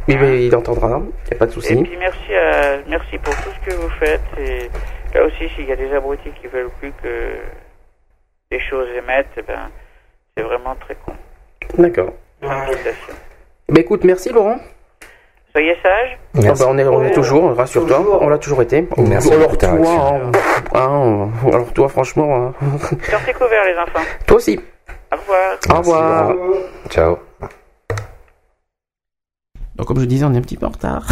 [0.10, 1.76] Oui, mais il entendra, il n'y a pas de Et souci.
[1.77, 4.19] puis merci, à, merci pour tout ce que vous faites.
[4.38, 4.69] Et
[5.14, 7.38] là aussi, s'il y a des abrutis qui veulent plus que
[8.52, 9.69] les choses émettent, eh ben,
[10.35, 11.14] c'est vraiment très con.
[11.77, 12.14] D'accord.
[12.41, 14.60] Bah écoute, merci Laurent.
[15.52, 16.18] Soyez sages.
[16.35, 18.88] Ah bah, on est, on est toujours, rassure-toi, on l'a toujours été.
[18.98, 20.31] Merci alors toi, hein,
[20.73, 22.53] hein, alors toi, franchement, hein.
[23.10, 24.06] Sortez couverts, les enfants.
[24.26, 24.60] toi aussi.
[25.11, 25.57] Au revoir.
[25.69, 26.35] Au revoir.
[26.90, 27.19] Ciao.
[29.76, 31.06] Donc comme je disais, on est un petit peu en retard.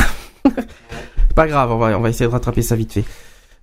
[1.36, 3.04] pas grave, on va, on va essayer de rattraper ça vite fait.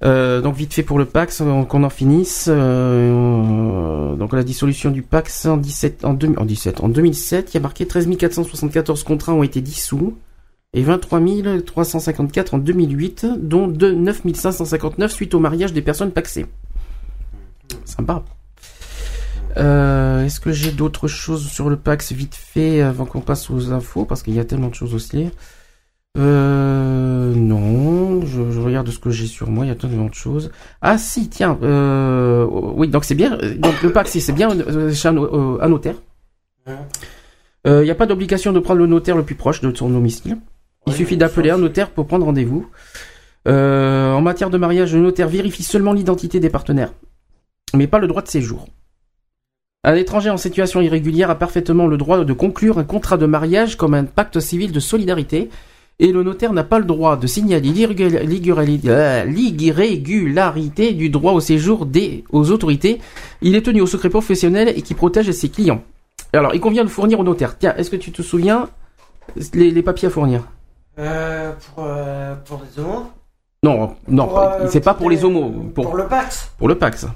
[0.05, 2.47] Euh, donc vite fait pour le Pax, euh, qu'on en finisse.
[2.49, 7.55] euh, donc la dissolution du Pax en 17, en, deux- en 17, en 2007, il
[7.55, 10.17] y a marqué 13 474 contrats ont été dissous
[10.73, 11.21] et 23
[11.65, 16.47] 354 en 2008, dont de 9 559 suite au mariage des personnes paxées.
[17.85, 18.23] Sympa.
[19.57, 24.05] Est-ce que j'ai d'autres choses sur le Pax vite fait avant qu'on passe aux infos?
[24.05, 25.31] Parce qu'il y a tellement de choses aussi.
[26.19, 30.15] Euh, non, je, je regarde ce que j'ai sur moi, il y a tellement de
[30.15, 30.51] choses.
[30.83, 35.09] Ah si, tiens, euh, oui, donc c'est bien, donc le Pax, c'est bien euh, chez
[35.09, 35.95] un, euh, un notaire.
[37.67, 39.91] Euh, Il n'y a pas d'obligation de prendre le notaire le plus proche de son
[39.91, 40.39] domicile.
[40.87, 42.67] Il suffit d'appeler un notaire pour prendre rendez-vous.
[43.47, 46.93] Euh, en matière de mariage, le notaire vérifie seulement l'identité des partenaires,
[47.75, 48.67] mais pas le droit de séjour.
[49.85, 53.77] Un étranger en situation irrégulière a parfaitement le droit de conclure un contrat de mariage
[53.77, 55.51] comme un pacte civil de solidarité,
[56.01, 61.87] et le notaire n'a pas le droit de signaler euh, l'irrégularité du droit au séjour
[61.87, 63.01] des, aux autorités.
[63.43, 65.83] Il est tenu au secret professionnel et qui protège ses clients.
[66.33, 67.59] Alors, il convient de fournir au notaire.
[67.59, 68.69] Tiens, est-ce que tu te souviens
[69.55, 70.43] les, les papiers à fournir?
[70.99, 73.07] Euh, pour, euh, pour les homos?
[73.63, 75.51] Non, non, euh, c'est pas pour les homos.
[75.75, 76.53] Pour, Pour le Pax?
[76.59, 77.07] Pour le Pax.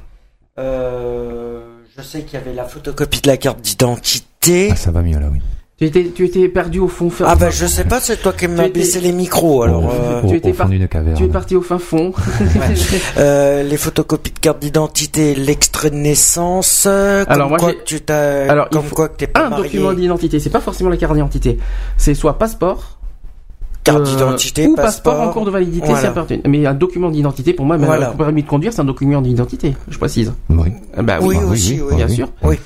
[0.58, 4.70] Euh, je sais qu'il y avait la photocopie de la carte d'identité.
[4.72, 5.40] Ah, ça va mieux là, oui.
[5.82, 7.10] Tu étais, tu étais perdu au fond.
[7.24, 9.92] Ah bah je sais pas, c'est toi qui m'as baissé les micros alors.
[9.92, 11.16] euh, tu étais par- d'une caverne.
[11.16, 12.12] Tu es parti au fin fond.
[13.18, 16.86] euh, les photocopies de carte d'identité, l'extrait de naissance.
[16.86, 19.50] Alors, comme moi, quoi que tu t'as, Alors, comme faut quoi que t'es pas un
[19.50, 19.64] marié.
[19.64, 20.38] document d'identité.
[20.38, 21.58] C'est pas forcément la carte d'identité.
[21.96, 22.98] C'est soit passeport.
[23.84, 25.28] Carte euh, d'identité, ou passeport passeport.
[25.28, 26.00] en cours de validité, Voilà.
[26.00, 26.40] c'est appartenu.
[26.46, 28.10] Mais un document d'identité, pour moi, même Voilà.
[28.10, 30.32] un permis de conduire, c'est un document d'identité, je précise.
[30.50, 30.68] Oui.
[30.96, 31.96] Ah Bah Oui, oui, aussi, oui.
[31.96, 32.28] bien sûr.
[32.42, 32.56] Oui.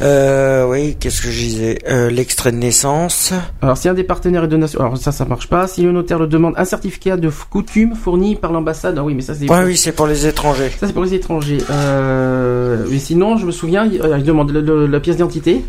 [0.00, 3.32] Euh, oui, qu'est-ce que je disais euh, L'extrait de naissance.
[3.60, 5.66] Alors, si un des partenaires est de nation, alors ça, ça marche pas.
[5.66, 8.96] Si le notaire le demande, un certificat de coutume fourni par l'ambassade.
[8.98, 9.50] Ah oui, mais ça c'est.
[9.50, 10.70] Ouais, oui, c'est pour les étrangers.
[10.80, 11.58] Ça c'est pour les étrangers.
[11.70, 15.62] Euh, mais sinon, je me souviens, il, il demande le- le- la pièce d'identité,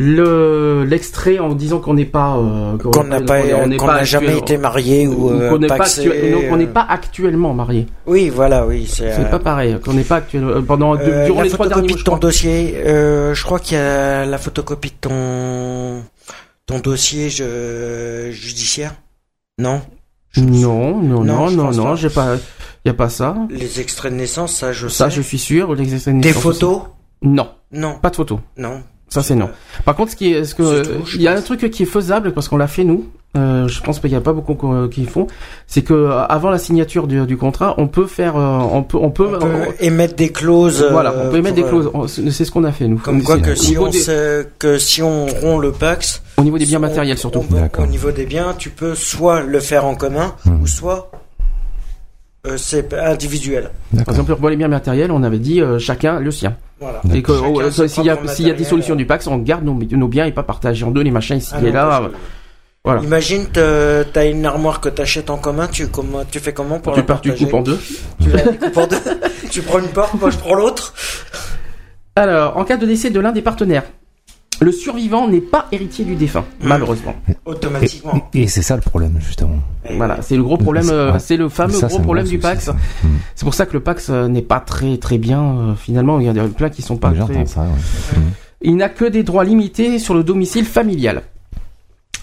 [0.00, 4.38] le l'extrait en disant qu'on n'est pas euh, Qu'on n'a pas, on pas n'a jamais
[4.38, 7.86] été marié ou, euh, qu'on n'est pas, euh, pas actuellement marié.
[8.06, 9.10] Oui, voilà, oui, c'est.
[9.18, 9.76] Euh, pas pareil.
[9.84, 11.94] Qu'on n'est pas actuellement pendant euh, durant la les trois derniers mois.
[11.94, 12.20] de je ton crois.
[12.20, 16.02] dossier, euh, je crois qu'il y a la photocopie de ton
[16.66, 18.94] ton dossier je, judiciaire.
[19.58, 19.82] Non?
[20.36, 22.36] Non, non, Non, non, je non, j'ai pas,
[22.84, 23.34] y a pas ça.
[23.50, 25.16] Les extraits de naissance, ça je Ça, sais.
[25.16, 25.74] je suis sûr.
[25.74, 26.76] Les extraits de Des naissance photos?
[26.76, 26.88] Aussi.
[27.22, 27.48] Non.
[27.72, 27.98] Non.
[28.00, 28.38] Pas de photos.
[28.56, 28.82] Non.
[29.08, 29.48] Ça c'est non.
[29.84, 30.82] Par contre, ce qui est, ce que,
[31.14, 33.06] il y a un truc qui est faisable parce qu'on l'a fait nous.
[33.36, 35.26] Euh, je pense qu'il n'y a pas beaucoup qu'on- qui font.
[35.66, 38.96] C'est que euh, avant la signature du, du contrat, on peut faire, euh, on peut,
[38.98, 39.48] on peut, On peut
[39.80, 40.86] émettre des clauses.
[40.90, 42.22] voilà, euh, on peut émettre des euh, clauses.
[42.30, 42.96] C'est ce qu'on a fait nous.
[42.98, 46.56] Comme quoi que si on des- sait- que si on rompt le Pax, au niveau
[46.56, 47.40] des biens matériels surtout.
[47.40, 51.10] peut- au niveau des biens, tu peux soit le faire en commun ou soit
[52.46, 53.70] euh, c'est individuel.
[54.04, 56.56] Par exemple, pour les biens matériels, on avait dit euh, chacun le sien.
[56.80, 57.00] Voilà.
[57.12, 60.08] Et que oh, s'il y a y des solutions du Pax, on garde nos, nos
[60.08, 62.10] biens et pas partager en deux les machins ici Ah et non, là.
[62.84, 63.02] Voilà.
[63.02, 67.00] Imagine, t'as une armoire que t'achètes en commun, tu, comment, tu fais comment pour Tu
[67.00, 67.78] la pars, tu coupes en deux.
[68.22, 68.96] Tu la découpes en deux.
[69.50, 70.94] tu prends une porte, moi je prends l'autre.
[72.14, 73.84] Alors, en cas de décès de l'un des partenaires,
[74.60, 77.14] le survivant n'est pas héritier du défunt, malheureusement.
[77.44, 78.28] Automatiquement.
[78.34, 79.58] Et, et c'est ça le problème, justement.
[79.96, 81.18] Voilà, c'est le gros problème, euh, Ouais.
[81.18, 82.64] c'est le fameux Ça, gros problème du Pax.
[82.64, 82.76] ça.
[83.34, 85.42] C'est pour ça que le Pax euh, n'est pas très très bien.
[85.42, 87.46] euh, finalement, il y a plein qui sont pas très.
[87.46, 88.20] Ça, ouais.
[88.60, 91.22] Il n'a que des droits limités sur le domicile familial.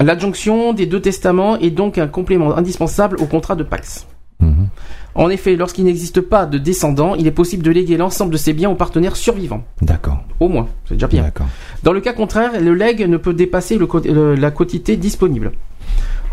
[0.03, 4.05] L'adjonction des deux testaments est donc un complément indispensable au contrat de Pax.
[4.41, 4.67] Mhm.
[5.15, 8.51] En effet, lorsqu'il n'existe pas de descendants, il est possible de léguer l'ensemble de ses
[8.53, 9.63] biens au partenaire survivant.
[9.81, 10.19] D'accord.
[10.41, 11.23] Au moins, c'est déjà bien.
[11.23, 11.47] D'accord.
[11.83, 15.53] Dans le cas contraire, le legs ne peut dépasser le co- le- la quotité disponible.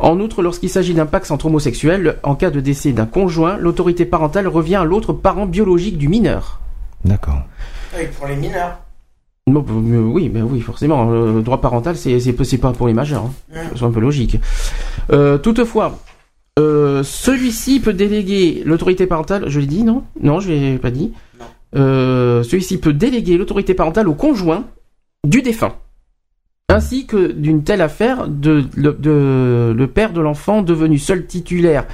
[0.00, 4.04] En outre, lorsqu'il s'agit d'un pax entre homosexuels, en cas de décès d'un conjoint, l'autorité
[4.04, 6.60] parentale revient à l'autre parent biologique du mineur.
[7.04, 7.42] D'accord.
[8.00, 8.78] Et pour les mineurs.
[9.46, 11.04] Oui, mais oui, forcément.
[11.10, 13.24] Le droit parental, c'est c'est c'est pas pour les majeurs.
[13.54, 13.60] Hein.
[13.76, 14.38] C'est un peu logique.
[15.12, 15.98] Euh, toutefois,
[16.58, 19.44] euh, celui-ci peut déléguer l'autorité parentale.
[19.48, 20.04] Je l'ai dit, non?
[20.20, 21.12] Non, je l'ai pas dit.
[21.74, 24.64] Euh, celui-ci peut déléguer l'autorité parentale au conjoint
[25.26, 25.74] du défunt,
[26.68, 31.86] ainsi que d'une telle affaire de, le- de- le père de l'enfant devenu seul titulaire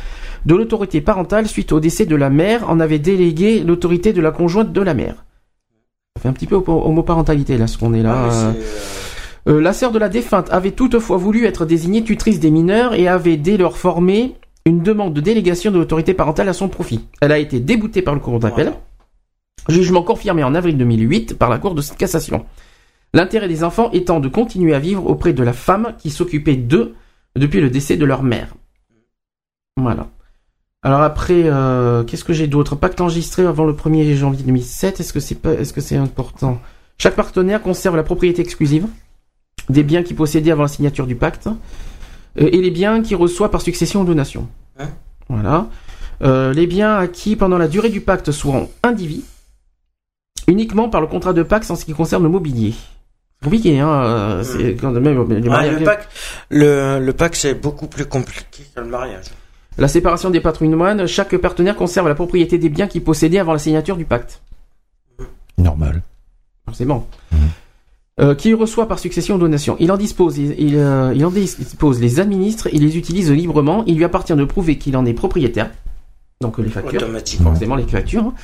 [0.46, 4.30] de l'autorité parentale suite au décès de la mère en avait délégué l'autorité de la
[4.32, 5.24] conjointe de la mère.
[6.16, 8.28] Ça fait un petit peu homo- homoparentalité là, ce qu'on est là.
[8.30, 8.52] Ah, euh.
[9.48, 13.06] Euh, la sœur de la défunte avait toutefois voulu être désignée tutrice des mineurs et
[13.08, 14.34] avait dès lors formé
[14.68, 17.00] une demande de délégation de l'autorité parentale à son profit.
[17.20, 18.72] Elle a été déboutée par le cour d'appel.
[19.68, 22.46] Jugement confirmé en avril 2008 par la cour de cassation.
[23.14, 26.94] L'intérêt des enfants étant de continuer à vivre auprès de la femme qui s'occupait d'eux
[27.36, 28.54] depuis le décès de leur mère.
[29.76, 30.08] Voilà.
[30.82, 32.76] Alors après, euh, qu'est-ce que j'ai d'autre?
[32.76, 35.00] Pacte enregistré avant le 1er janvier 2007.
[35.00, 36.60] Est-ce que c'est pas, est-ce que c'est important?
[36.98, 38.86] Chaque partenaire conserve la propriété exclusive
[39.68, 41.48] des biens qu'il possédait avant la signature du pacte
[42.36, 44.48] et les biens qu'il reçoit par succession ou donation.
[44.78, 44.88] Hein
[45.28, 45.66] voilà.
[46.22, 49.24] Euh, les biens acquis pendant la durée du pacte seront indivis
[50.46, 52.72] uniquement par le contrat de pacte en ce qui concerne le mobilier.
[53.40, 53.88] C'est compliqué, hein.
[53.88, 56.08] euh, C'est quand même les Ah, le pack,
[56.50, 59.26] le, le pack c'est beaucoup plus compliqué que le mariage.
[59.76, 63.60] La séparation des patrimoines, chaque partenaire conserve la propriété des biens qu'il possédait avant la
[63.60, 64.40] signature du pacte.
[65.56, 66.02] Normal.
[66.64, 67.06] Forcément.
[68.20, 69.76] Euh, qui reçoit par succession ou donation.
[69.78, 73.84] Il en dispose, il, il, euh, il en dispose, les administre, il les utilise librement.
[73.86, 75.70] Il lui appartient de prouver qu'il en est propriétaire.
[76.40, 77.00] Donc euh, les factures.
[77.02, 77.50] Automatiquement.
[77.50, 78.24] Forcément les factures.
[78.24, 78.34] hein.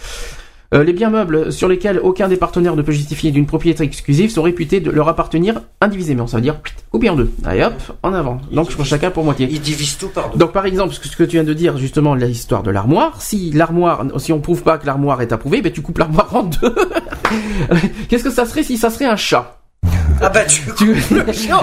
[0.74, 4.30] Euh, les biens meubles sur lesquels aucun des partenaires ne peut justifier d'une propriété exclusive
[4.30, 6.26] sont réputés de leur appartenir indivisément.
[6.26, 6.56] Ça veut dire
[6.90, 7.30] coupé en deux.
[7.44, 8.40] Allez hop, en avant.
[8.52, 9.48] Donc pour chacun pour moitié.
[9.50, 10.38] Ils divisent tout par deux.
[10.38, 13.20] Donc par exemple, ce que, ce que tu viens de dire justement, l'histoire de l'armoire,
[13.22, 16.44] si l'armoire, si on prouve pas que l'armoire est approuvée, ben tu coupes l'armoire en
[16.44, 16.74] deux.
[18.08, 19.60] Qu'est-ce que ça serait si ça serait un chat?
[20.24, 21.58] Ah bah tu coupes le chien.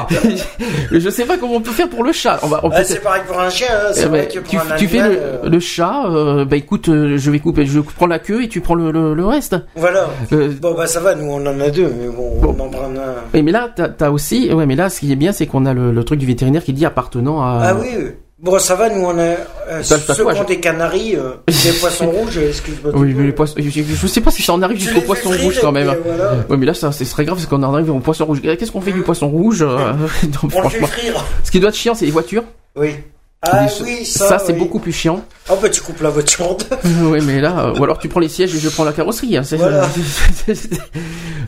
[0.92, 2.40] je sais pas comment on peut faire pour le chat.
[2.44, 4.28] On va, on Ah, peut- c'est pareil pour un chien, hein, Eh c'est ben, vrai
[4.28, 7.32] que pour tu, un tu fais le, euh, le chat, euh, bah écoute, euh, je
[7.32, 9.56] vais couper, je prends la queue et tu prends le, le, le reste.
[9.76, 10.08] Voilà.
[10.32, 12.86] Euh, Bon bah ça va, nous on en a deux, mais bon, on en prend
[12.86, 13.40] un.
[13.42, 15.74] Mais là, t'as as aussi, ouais, mais là, ce qui est bien, c'est qu'on a
[15.74, 17.60] le, le truc du vétérinaire qui dit appartenant à.
[17.64, 18.10] Ah oui, oui.
[18.42, 20.40] Bon ça va, nous on a euh, tatouage.
[20.42, 22.92] ont des canaris, euh, des poissons rouges, excuse-moi.
[22.96, 25.30] Oui, mais les poissons, je, je- sais pas si ça en arrive jusqu'au les poisson
[25.30, 25.96] rouge quand même.
[26.04, 26.34] voilà.
[26.50, 28.42] Oui, mais là, ça, ce serait grave parce qu'on en arrive au poisson rouge.
[28.42, 30.08] Qu'est-ce qu'on fait du poisson rouge euh, non,
[30.42, 30.88] On le fait franchement.
[30.88, 31.24] frire.
[31.44, 32.44] Ce qui doit être chiant, c'est les voitures.
[32.76, 32.96] Oui.
[33.44, 34.40] Ah Du- oui, ça.
[34.40, 34.60] c'est oui.
[34.60, 35.24] beaucoup plus chiant.
[35.50, 36.66] Oh bah tu coupes la voiture en deux.
[37.04, 39.38] oui, mais là, euh, ou alors tu prends les sièges et je prends la carrosserie.
[39.38, 39.88] hein, c'est- Voilà.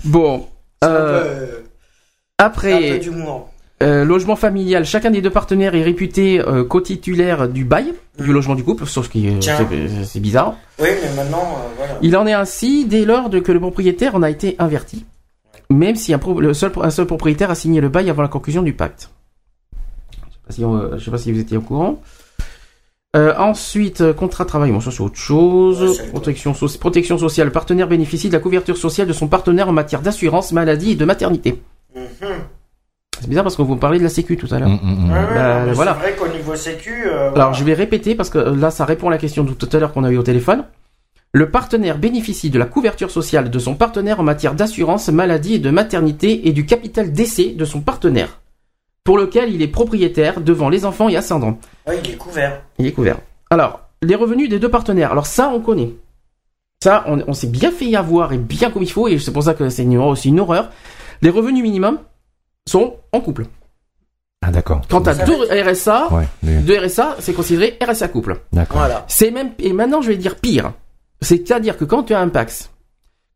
[0.04, 0.48] bon.
[0.82, 1.60] C'est un euh, peu, euh,
[2.40, 3.50] après, un peu d'humour.
[3.82, 8.56] Euh, logement familial, chacun des deux partenaires est réputé euh, co-titulaire du bail, du logement
[8.56, 9.58] du couple, sauf qui Tiens.
[10.06, 10.56] c'est bizarre.
[10.80, 11.98] Oui, mais maintenant, euh, voilà.
[12.02, 15.06] Il en est ainsi dès lors de- que le propriétaire en a été inverti,
[15.70, 18.28] même si un, pro- le seul, un seul propriétaire a signé le bail avant la
[18.30, 19.10] conclusion du pacte.
[20.50, 22.02] Je euh, je sais pas si vous étiez au courant.
[23.16, 26.02] Euh, ensuite, euh, contrat de travail, bon ça c'est autre chose.
[26.10, 29.72] protection, soci- protection sociale, le partenaire bénéficie de la couverture sociale de son partenaire en
[29.72, 31.62] matière d'assurance, maladie et de maternité.
[31.96, 32.04] Mhm.
[33.24, 34.68] C'est bizarre parce que vous parlez de la sécu tout à l'heure.
[34.68, 35.12] Mm, mm, mm.
[35.12, 35.94] Ouais, ouais, Bah, voilà.
[36.02, 37.04] C'est vrai qu'au niveau sécu.
[37.08, 39.54] euh, Alors je vais répéter parce que euh, là ça répond à la question de
[39.54, 40.66] tout à l'heure qu'on a eu au téléphone.
[41.32, 45.60] Le partenaire bénéficie de la couverture sociale de son partenaire en matière d'assurance maladie et
[45.60, 48.42] de maternité et du capital d'essai de son partenaire,
[49.06, 51.58] pour lequel il est propriétaire devant les enfants et ascendants.
[51.88, 52.62] Ouais, il est couvert.
[52.78, 53.18] Il est couvert.
[53.50, 55.12] Alors, les revenus des deux partenaires.
[55.14, 55.94] Alors ça, on connaît.
[56.84, 59.44] Ça, on, on s'est bien fait avoir et bien comme il faut, et c'est pour
[59.44, 60.70] ça que c'est une, aussi une horreur.
[61.22, 62.00] Les revenus minimums
[62.68, 63.46] sont en couple.
[64.46, 64.82] Ah d'accord.
[64.90, 68.42] Quand t'as deux RSA, Ouais, mais- deux RSA, c'est considéré RSA couple.
[68.52, 68.78] D'accord.
[68.78, 69.06] Voilà.
[69.08, 70.74] C'est même et maintenant je vais dire pire.
[71.22, 72.70] C'est-à-dire que quand tu as un Pax,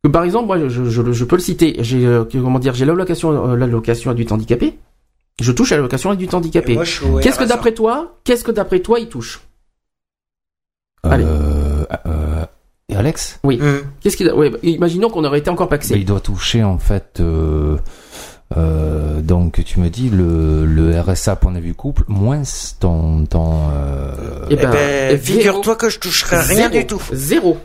[0.04, 2.84] que par exemple moi je, je- je peux le citer, j'ai euh, comment dire, j'ai
[2.86, 4.78] l'allocation euh, l'allocation adulte handicapé.
[5.40, 6.76] Je touche à l'allocation adulte handicapé.
[7.22, 9.42] Qu'est-ce que d'après toi, qu'est-ce que d'après toi il touche
[11.04, 11.24] Allez.
[11.26, 12.46] Euh, euh,
[12.90, 13.40] et Alex?
[13.44, 13.60] Oui.
[13.62, 13.82] Hum.
[14.02, 15.96] Qu'est-ce qu'il a ouais, bah, imaginons qu'on aurait été encore paxé.
[15.96, 17.22] Il doit toucher en fait.
[18.56, 22.44] Euh, donc tu me dis le, le RSA point de vue couple moins
[22.80, 23.60] ton ton.
[23.74, 26.70] euh, Eh Eh ben, ben, et figure-toi que je toucherai rien Zéro.
[26.70, 27.02] du tout.
[27.12, 27.58] Zéro.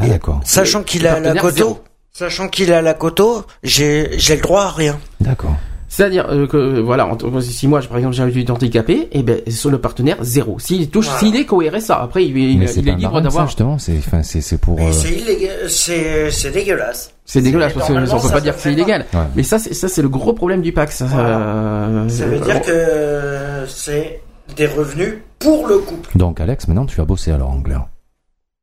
[0.00, 0.40] Ah d'accord.
[0.44, 1.80] Sachant qu'il a la partenaire, coto, zéro.
[2.12, 4.98] sachant qu'il a la coto, j'ai j'ai le droit à rien.
[5.20, 5.56] D'accord.
[5.88, 9.24] C'est-à-dire euh, que euh, voilà, en- si moi par exemple j'ai un adulte handicapé, et
[9.24, 10.60] ben sur le partenaire zéro.
[10.60, 11.18] S'il touche, Voilà.
[11.20, 13.48] s'il est qu'au RSA, après il, est libre d'avoir.
[13.48, 13.76] justement.
[13.78, 14.78] C'est enfin c'est c'est pour.
[14.80, 17.12] Euh, c'est illégal, c'est c'est dégueulasse.
[17.32, 19.06] C'est dégueulasse parce que normalement, on peut pas dire que c'est illégal.
[19.14, 19.20] Ouais.
[19.36, 21.02] Mais ça, c'est ça, c'est le gros problème du Pax.
[21.02, 24.20] Euh, Ça veut dire que c'est
[24.56, 26.10] des revenus pour le couple.
[26.18, 27.86] Donc Alex, maintenant tu vas bosser alors clair.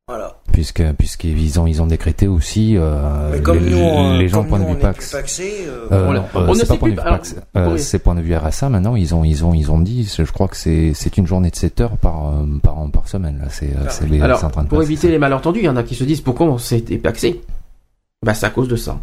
[0.10, 0.38] Voilà.
[0.54, 4.40] Puisque puisqu'ils ont ils ont décrété aussi euh, Mais comme les, nous, on- les gens
[4.40, 5.14] comme point de vue Pax.
[5.14, 7.80] euh, Euh, euh, c'est sait pas point de vue Pax, euh, oui.
[7.80, 8.70] c'est point de vue RSA.
[8.70, 11.50] Maintenant, ils ont, ils ont, ils ont dit, je crois que c'est, c'est une journée
[11.52, 13.40] de 7 heures par, euh, par, par semaine.
[13.42, 15.60] Là, c'est, euh, c'est, les- Alors, c'est en train de pour passer éviter les malentendus,
[15.60, 17.42] il y en a qui se disent pourquoi on s'est dépaxé?
[18.26, 18.98] Bah, c'est à cause de ça.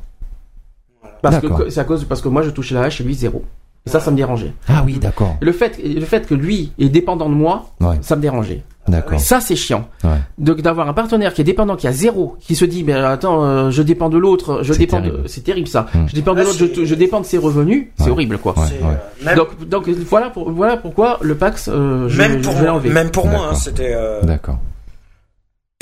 [1.23, 3.45] Parce que c'est à cause parce que moi je touchais la hache et lui zéro.
[3.87, 4.53] Et ça, ça me dérangeait.
[4.67, 7.99] Ah oui, d'accord, Le fait, le fait que lui est dépendant de moi, Ouais.
[8.01, 8.63] ça me dérangeait.
[8.89, 9.21] d'accord.
[9.21, 9.89] Ça, c'est chiant.
[10.03, 10.11] Ouais.
[10.39, 13.45] Donc d'avoir un partenaire qui est dépendant, qui a zéro, qui se dit, mais attends,
[13.45, 15.87] euh, je dépends de l'autre, je dépends de, c'est terrible ça.
[15.95, 16.07] Hmm.
[16.09, 18.55] Je dépends de Ah, l'autre, je, je dépends de ses revenus, c'est horrible quoi.
[18.59, 22.61] Euh, Donc, donc voilà, pour, voilà pourquoi le Pax, euh, je, même je pour vais
[22.63, 22.89] moi, l'enlever.
[22.91, 24.59] même pour moi, hein, c'était euh, D'accord.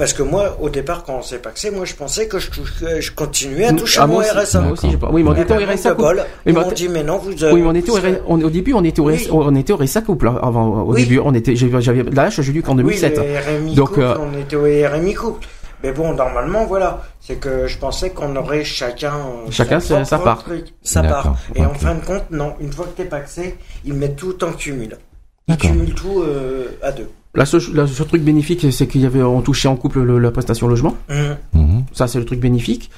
[0.03, 3.01] Parce que moi, au départ, quand on s'est paxé, moi, je pensais que je, que
[3.01, 4.61] je continuais à toucher Ah, mon RSA.
[4.61, 6.25] moi aussi, pas- Oui, mais on Et était au ben, RSA de couple.
[6.45, 7.31] Ils m'ont on- dit, mais non, vous.
[7.31, 9.29] Oui, mais on était au, on- au début, on était au, Oui.
[9.31, 11.05] On était au RSA couple hein, avant, au Oui.
[11.05, 13.17] début, on était, j'avais hache, j'ai lu qu'en Oui, 2007.
[13.17, 15.47] le RMI Donc, couple, euh, on était au RMI couple.
[15.85, 17.03] Mais bon, normalement, voilà.
[17.21, 19.15] C'est que je pensais qu'on aurait chacun.
[19.15, 20.43] euh, Chacun sa- part.
[20.43, 21.37] truc, Sa part.
[21.55, 22.55] Et en fin de compte, non.
[22.61, 24.97] Une fois que t'es paxé, ils mettent tout en cumul.
[25.47, 27.09] Ils cumulent tout euh, à deux.
[27.35, 30.19] La seule, la seule truc bénéfique, c'est qu'il y avait, on touchait en couple le-
[30.19, 30.97] la prestation logement.
[31.09, 31.37] Hum.
[31.55, 31.85] Mhm.
[31.93, 32.91] Ça, c'est le truc bénéfique.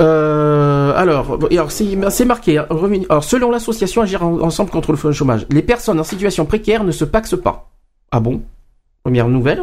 [0.00, 2.58] Euh, alors, bon, et alors c'est c'est marqué.
[2.58, 6.44] hein, revenu- alors, selon l'association Agir en- ensemble contre le chômage, les personnes en situation
[6.46, 7.70] précaire ne se paxent pas.
[8.12, 8.42] Ah bon?
[9.02, 9.62] Première nouvelle.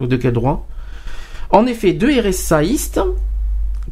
[0.00, 0.66] De quel droit?
[1.50, 3.00] En effet, deux RSAistes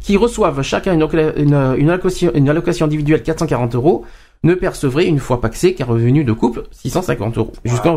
[0.00, 4.04] qui reçoivent chacun une, ocla- une- une allocation, une allocation individuelle 440 euros
[4.44, 7.52] ne percevraient une fois paxés qu'un revenu de couple 650 euros.
[7.64, 7.96] Jusqu'en-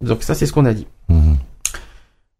[0.00, 0.86] Donc ça, c'est ce qu'on a dit.
[1.08, 1.36] Mhm.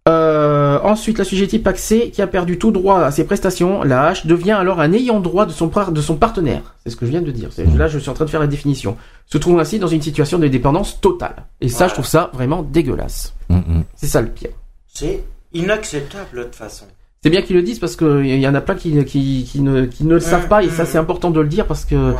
[0.06, 4.52] Euh, ensuite, l'assujetti paxé qui a perdu tout droit à ses prestations, la hache, devient
[4.52, 6.74] alors un ayant droit de son, par- de son partenaire.
[6.84, 7.48] C'est ce que je viens de dire.
[7.52, 8.98] C'est- Là, je suis en train de faire la définition.
[9.26, 11.46] Se trouve ainsi dans une situation de dépendance totale.
[11.62, 13.32] Et ça, je trouve ça vraiment dégueulasse.
[13.48, 13.84] Mhm.
[13.94, 14.50] C'est ça le pire.
[14.92, 15.24] C'est
[15.54, 16.84] inacceptable de toute façon.
[17.24, 19.62] C'est bien qu'ils le disent parce que il y en a plein qui, qui, qui
[19.62, 22.12] ne, qui ne le savent pas et ça c'est important de le dire parce que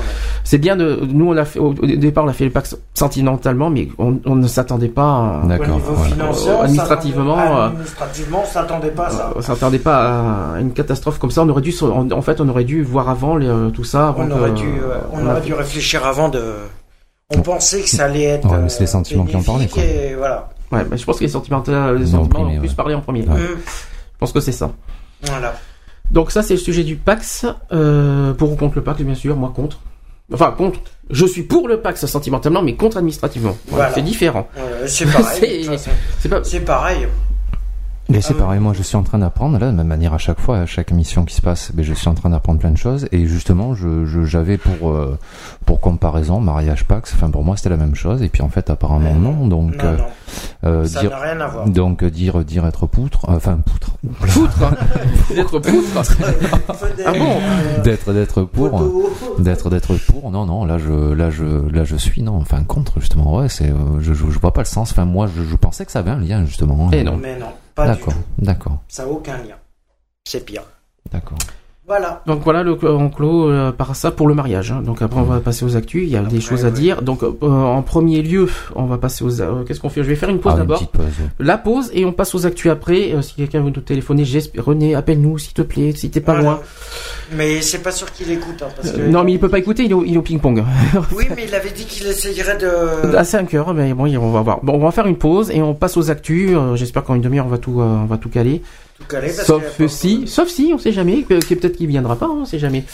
[0.45, 3.69] c'est bien de nous on a fait au départ on a fait le pack sentimentalement
[3.69, 6.11] mais on, on ne s'attendait pas à- D'accord, Au niveau voilà.
[6.15, 9.33] financier, Euh, on administrativement, euh, administrativement, on s'attendait pas à ça.
[9.37, 12.49] on s'attendait pas à une catastrophe comme ça on aurait dû se- en, fait on
[12.49, 15.27] aurait dû voir avant les, euh, tout ça avant On que- aurait dû, euh, on
[15.29, 16.43] a- aurait dû réfléchir avant de.
[17.37, 18.51] On pensait que ça allait être.
[18.51, 20.49] Ouais, mais c'est les sentiments qui en parlaient, bénéfique Et voilà.
[20.73, 21.63] ouais mais je pense que les sentiments
[21.95, 22.75] les sentiments ont plus ouais.
[22.75, 23.35] parlé en premier Ouais.
[23.35, 23.59] Mm.
[24.15, 24.73] Je pense que c'est ça
[25.23, 25.55] Voilà.
[26.11, 27.47] Donc ça c'est le sujet du Pax.
[27.73, 29.81] Euh, pour ou contre le Pax, bien sûr, moi contre.
[30.33, 30.81] Enfin contre.
[31.11, 33.57] Je suis pour le Pax sentimentalement, mais contre administrativement.
[33.69, 33.95] Voilà, Voilà.
[33.95, 34.49] C'est différent.
[34.59, 35.69] Euh, c'est pareil.
[36.21, 37.09] C'est- façon.
[38.13, 38.13] Pas.
[38.13, 38.17] C'est pareil.
[38.17, 40.41] Mais c'est pareil, moi je suis en train d'apprendre, là, de même manière à chaque
[40.41, 42.77] fois, à chaque émission qui se passe, ben, je suis en train d'apprendre plein de
[42.77, 45.19] choses, et justement, je, je- j'avais pour, euh,
[45.67, 48.69] pour comparaison, mariage Pax, enfin pour moi c'était la même chose, et puis en fait
[48.71, 50.05] apparemment non, donc, Non, euh, non.
[50.65, 51.69] euh, Ça dire, n'a rien à voir.
[51.69, 53.93] donc euh, dire, dire être poutre, euh, enfin poutre,
[54.33, 54.63] Poutre.
[54.65, 54.77] hein.
[55.35, 56.17] D'être poutre.
[57.07, 58.83] ah bon d'être, d'être pour,
[59.39, 63.01] d'être, d'être pour, non, non, là je, là je, là je suis, non, enfin contre
[63.01, 65.57] justement, ouais, c'est, euh, je, je, je vois pas le sens, enfin moi je, je
[65.57, 66.91] pensais que ça avait un lien justement.
[66.93, 67.17] Et non.
[67.21, 68.21] Mais non, pas du D'accord, tout.
[68.45, 69.57] d'accord, Ça n'a aucun lien.
[70.25, 70.65] C'est pire.
[71.11, 71.39] d'accord.
[71.87, 72.23] Voilà.
[72.27, 74.73] Donc voilà, le, on clôt euh, par ça pour le mariage.
[74.73, 74.81] hein.
[74.83, 76.05] Donc après on va passer aux actus.
[76.05, 77.03] Il y a des choses à dire.
[77.03, 79.43] Donc euh, en premier lieu, on va passer aux.
[79.43, 80.03] euh, Qu'est-ce qu'on fait?
[80.03, 80.79] Je vais faire une pause Ah, une d'abord.
[80.79, 81.29] petite pause, ouais.
[81.41, 83.13] La pause et on passe aux actus après.
[83.13, 84.65] Euh, si quelqu'un veut nous téléphoner, j'espère.
[84.65, 85.93] René, appelle-nous s'il te plaît.
[85.95, 86.49] Si t'es pas Voilà.
[86.49, 86.61] loin.
[87.37, 88.63] Mais c'est pas sûr qu'il écoute.
[88.63, 89.01] hein, parce que...
[89.03, 89.85] Euh, non mais il peut pas écouter.
[89.85, 90.65] Il est au, il est au ping-pong.
[91.15, 93.15] Oui, mais il avait dit qu'il essayerait de.
[93.15, 94.61] À 5 heures, mais bon, on va voir.
[94.63, 96.53] Bon, on va faire une pause et on passe aux actus.
[96.55, 98.63] Euh, J'espère qu'en une demi-heure, on va tout, euh, on va tout caler.
[99.09, 101.23] Parce sauf pas si, sauf si, on sait jamais.
[101.23, 102.85] que- que Peut-être qu'il viendra pas, on sait jamais.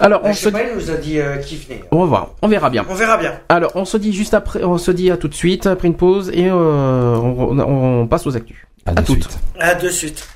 [0.00, 1.82] Alors, Bah, on je se sais dit, pas, il nous a dit euh, qui venait.
[1.90, 2.86] on va voir, on verra bien.
[2.88, 3.40] On verra bien.
[3.48, 5.96] Alors, on se dit juste après, on se dit à tout de suite après une
[5.96, 8.56] pause et euh, on, on- on passe aux actus.
[8.86, 9.22] À de toutes.
[9.24, 9.38] suite.
[9.58, 10.28] À de suite.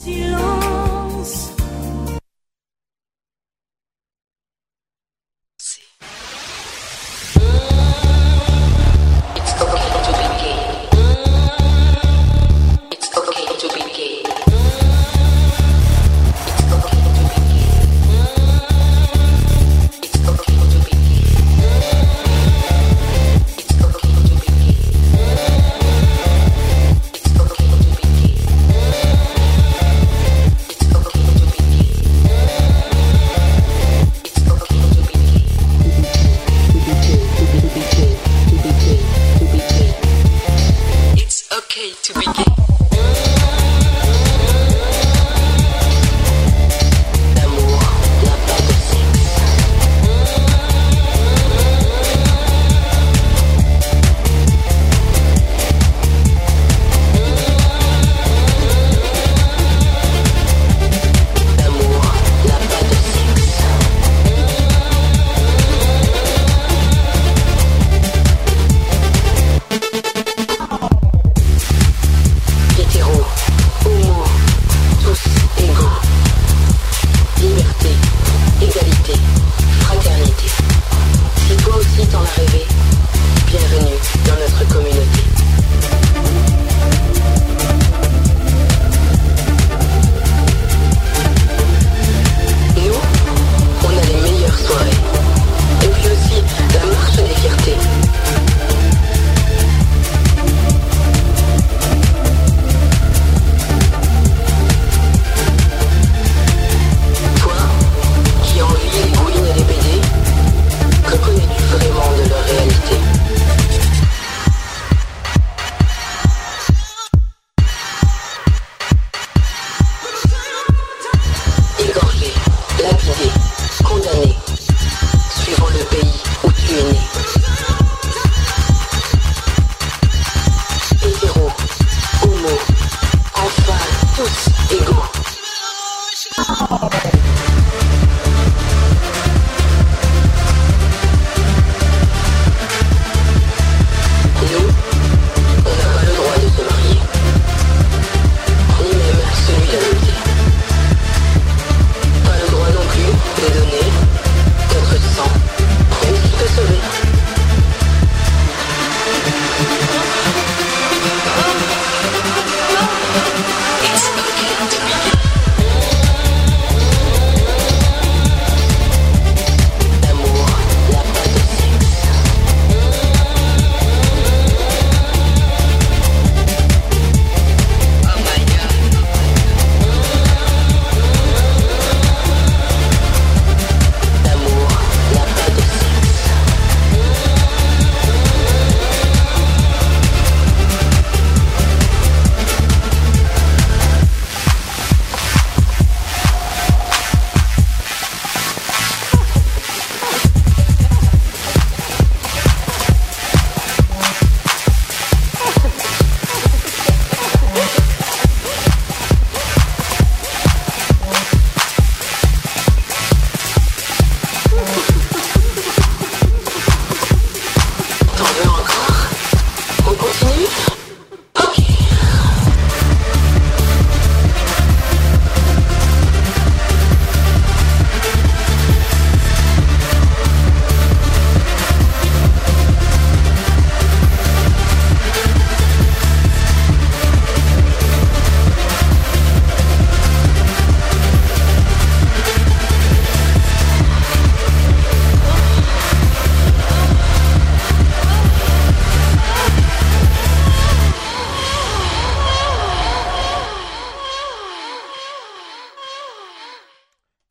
[0.00, 1.51] Silence.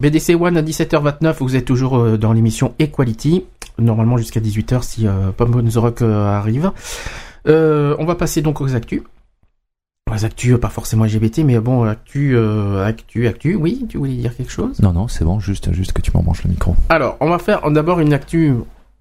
[0.02, 3.46] BDC One à 17h29, vous êtes toujours euh, dans l'émission Equality,
[3.78, 6.72] normalement jusqu'à 18h si euh, the Rock euh, arrive.
[7.48, 9.04] Euh, on va passer donc aux actus.
[10.12, 14.36] Les actus, pas forcément LGBT, mais bon, actu, euh, actu, actu, oui, tu voulais dire
[14.36, 14.80] quelque chose?
[14.82, 16.76] Non, non, c'est bon, juste, juste que tu m'embranches le micro.
[16.90, 18.54] Alors, on va faire d'abord une actu,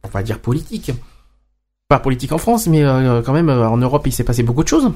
[0.04, 0.92] on va dire politique.
[1.88, 2.82] Pas politique en France, mais
[3.24, 4.92] quand même, en Europe, il s'est passé beaucoup de choses.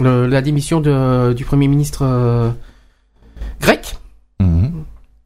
[0.00, 2.54] Le- la démission de, du Premier ministre
[3.60, 3.96] grec.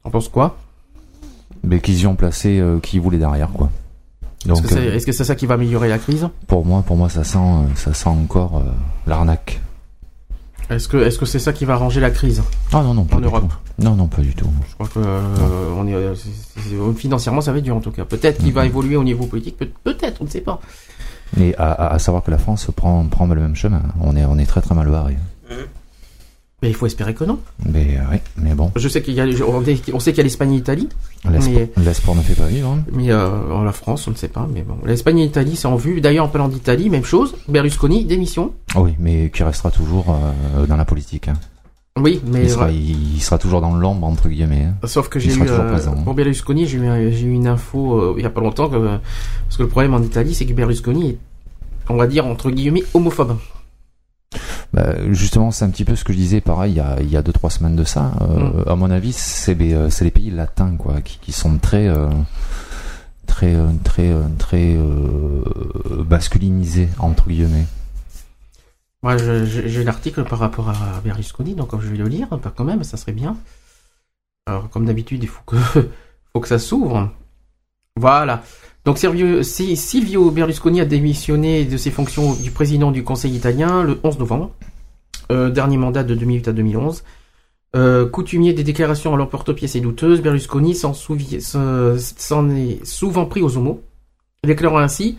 [0.09, 0.57] On pense quoi?
[1.63, 3.69] Mais qu'ils y ont placé euh, qui voulait derrière, quoi.
[4.39, 6.27] Est-ce Donc, que c'est euh, est-ce que c'est ça qui va améliorer la crise?
[6.47, 8.71] pour moi, pour moi, ça sent, euh, ça sent encore euh,
[9.05, 9.61] l'arnaque.
[10.71, 12.41] Est-ce que est-ce que c'est ça qui va arranger la crise?
[12.73, 13.49] Ah non, non, pas en du Europe?
[13.49, 13.83] Tout.
[13.83, 14.49] Non, non, pas du tout.
[14.67, 16.29] Je crois que euh, on est, c'est-
[16.59, 18.05] c'est- financièrement ça va être dur en tout cas.
[18.05, 20.59] Peut-être qu'il va évoluer au niveau politique, peut- peut-être, on ne sait pas.
[21.37, 23.83] Mais à, savoir que la France prend, prend le même chemin.
[24.01, 25.17] On est, on est très très mal barré.
[26.61, 27.39] Mais il faut espérer que non.
[27.65, 30.23] Mais euh, oui, mais bon, Je sais qu'il y a, on sait qu'il y a
[30.23, 30.89] l'Espagne et l'Italie,
[31.77, 32.69] l'espoir ne fait pas vivre.
[32.69, 32.79] hein.
[32.91, 34.47] mais euh, la France on ne sait pas.
[34.53, 36.01] Mais bon, l'Espagne et l'Italie c'est en vue.
[36.01, 37.35] D'ailleurs en parlant d'Italie, même chose.
[37.47, 38.51] Berlusconi démission.
[38.75, 40.07] Oui, mais qui restera toujours
[40.57, 41.27] euh, dans la politique.
[41.29, 41.33] hein.
[41.97, 42.75] Oui, mais il, sera, ouais.
[42.75, 44.65] il, il sera toujours dans l'ombre entre guillemets.
[44.65, 44.87] hein.
[44.87, 45.93] Sauf que j'ai eu euh, présent.
[45.95, 48.77] pour Berlusconi, j'ai eu, j'ai eu une info euh, il y a pas longtemps que,
[48.77, 51.17] parce que le problème en Italie c'est que Berlusconi est,
[51.89, 53.37] on va dire entre guillemets homophobe.
[54.73, 57.09] Bah, justement, c'est un petit peu ce que je disais, pareil, il y a, il
[57.09, 58.11] y a deux trois semaines de ça.
[58.21, 61.57] Euh, À mon avis, c'est les, euh, c'est les pays latins, quoi, qui, qui sont
[61.57, 62.07] très, euh,
[63.25, 67.65] très, euh, très, euh, très euh, masculinisés entre guillemets.
[69.01, 72.83] Moi, j'ai l'article par rapport à Berlusconi, donc je vais le lire, pas quand même,
[72.83, 73.37] ça serait bien.
[74.45, 75.55] Alors, comme d'habitude, il faut que,
[76.33, 77.09] faut que ça s'ouvre.
[77.95, 78.43] Voilà.
[78.85, 83.83] Donc, Silvio, Si- Silvio Berlusconi a démissionné de ses fonctions du président du Conseil italien
[83.83, 84.51] le 11 novembre.
[85.31, 87.03] Euh, dernier mandat de 2008 à 2011.
[87.75, 90.93] Euh, coutumier des déclarations à l'emporte-pièce et douteuses, Berlusconi s'en
[92.49, 93.83] est souvent pris aux homos,
[94.43, 95.17] déclarant ainsi,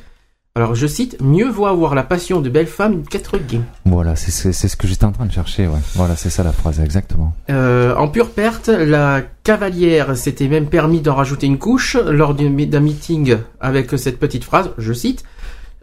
[0.57, 3.61] alors je cite, mieux vaut avoir la passion de belles femmes qu'être gay.
[3.85, 5.79] Voilà, c'est ce que j'étais en train de chercher, ouais.
[5.95, 7.33] Voilà, c'est ça la phrase, exactement.
[7.51, 12.51] Euh, en pure perte, la cavalière s'était même permis d'en rajouter une couche lors d'un
[12.51, 15.23] d'un meeting avec cette petite phrase, je cite,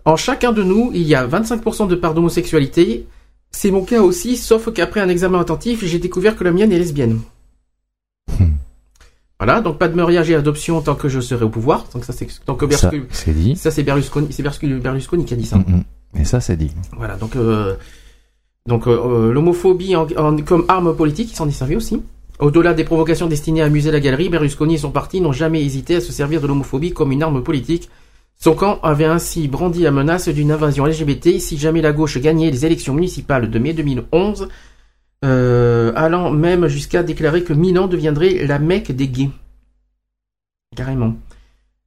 [0.04, 3.08] En chacun de nous, il y a 25% de part d'homosexualité.
[3.52, 6.78] C'est mon cas aussi, sauf qu'après un examen attentif, j'ai découvert que la mienne est
[6.78, 7.22] lesbienne.
[9.40, 11.86] Voilà, donc pas de mariage et adoption tant que je serai au pouvoir.
[11.94, 13.56] Donc ça c'est tant que Ça, Berlusconi, c'est dit.
[13.56, 15.58] ça c'est Berlusconi, c'est Berlusconi, Berlusconi qui a dit ça.
[15.58, 15.64] Mm,
[16.16, 16.20] mm.
[16.22, 16.72] Et ça, c'est dit.
[16.98, 17.76] Voilà, donc euh,
[18.66, 22.02] donc euh, euh, l'homophobie en- en- comme arme politique, il s'en est servi aussi.
[22.40, 25.96] Au-delà des provocations destinées à amuser la galerie, Berlusconi et son parti n'ont jamais hésité
[25.98, 27.90] à se servir de l'homophobie comme une arme politique.
[28.40, 32.50] Son camp avait ainsi brandi la menace d'une invasion LGBT si jamais la gauche gagnait
[32.52, 34.48] les élections municipales de mai 2011,
[35.26, 39.30] euh, allant même jusqu'à déclarer que Milan deviendrait la Mecque des gays.
[40.76, 41.16] Carrément.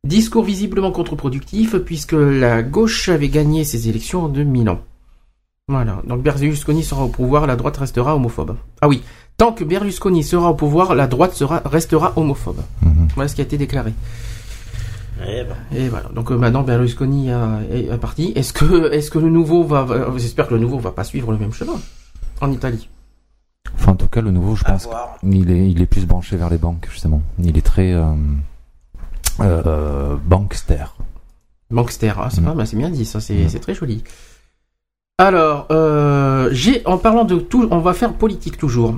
[0.05, 4.81] Discours visiblement contre-productif puisque la gauche avait gagné ces élections en 2000 ans.
[5.69, 6.03] Voilà.
[6.07, 8.57] Donc Berlusconi sera au pouvoir, la droite restera homophobe.
[8.81, 9.03] Ah oui.
[9.37, 12.61] Tant que Berlusconi sera au pouvoir, la droite sera, restera homophobe.
[13.15, 13.93] Voilà ce qui a été déclaré.
[15.23, 15.57] Eh ben.
[15.79, 16.09] Et voilà.
[16.15, 18.33] Donc euh, maintenant Berlusconi a- est, est parti.
[18.35, 21.31] Est-ce que, est-ce que le nouveau va, va- j'espère que le nouveau va pas suivre
[21.31, 21.79] le même chemin
[22.41, 22.89] en Italie?
[23.75, 24.89] Enfin, en tout cas, le nouveau, je pense
[25.21, 27.23] qu'il est, il est plus branché vers les banques, justement.
[27.39, 28.15] Il est très euh,
[29.41, 30.85] euh, bankster.
[31.71, 34.03] Bankster, ah, c'est pas mal, c'est bien dit, ça, c'est c'est très joli.
[35.19, 38.95] Alors, euh, j'ai, en parlant de tout, on va faire politique toujours.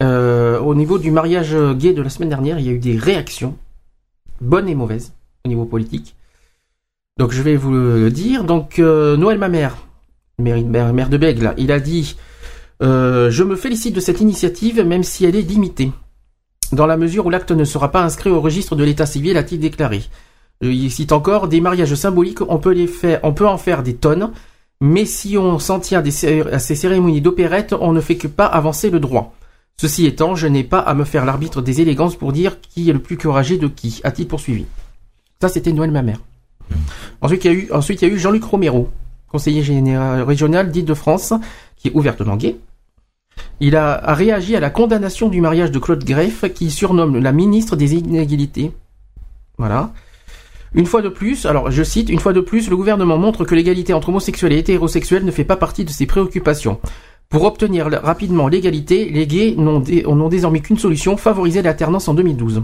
[0.00, 3.56] Au niveau du mariage gay de la semaine dernière, il y a eu des réactions,
[4.40, 5.12] bonnes et mauvaises,
[5.44, 6.14] au niveau politique.
[7.18, 8.44] Donc, je vais vous le dire.
[8.44, 9.76] Donc, Noël Mamère,
[10.38, 12.16] maire, maire, maire de Bègle, il a dit
[12.82, 15.92] euh, Je me félicite de cette initiative, même si elle est limitée.
[16.72, 19.60] Dans la mesure où l'acte ne sera pas inscrit au registre de l'état civil, a-t-il
[19.60, 20.02] déclaré.
[20.62, 23.82] Euh, Il cite encore des mariages symboliques, on peut les faire, on peut en faire
[23.82, 24.30] des tonnes,
[24.80, 28.90] mais si on s'en tient à ces cérémonies d'opérette, on ne fait que pas avancer
[28.90, 29.34] le droit.
[29.80, 32.92] Ceci étant, je n'ai pas à me faire l'arbitre des élégances pour dire qui est
[32.92, 34.66] le plus courageux de qui, a-t-il poursuivi.
[35.40, 36.20] Ça, c'était Noël Mamère.
[37.20, 38.90] Ensuite, il y a eu, ensuite, il y a eu Jean-Luc Romero,
[39.28, 41.32] conseiller général régional d'Île-de-France,
[41.78, 42.56] qui est ouvertement gay.
[43.60, 47.76] Il a, réagi à la condamnation du mariage de Claude Greff, qui surnomme la ministre
[47.76, 48.72] des Inégalités.
[49.58, 49.92] Voilà.
[50.74, 53.54] Une fois de plus, alors je cite, une fois de plus, le gouvernement montre que
[53.54, 56.78] l'égalité entre homosexuels et hétérosexuels ne fait pas partie de ses préoccupations.
[57.28, 62.62] Pour obtenir rapidement l'égalité, les gays n'ont désormais qu'une solution, favoriser l'alternance en 2012.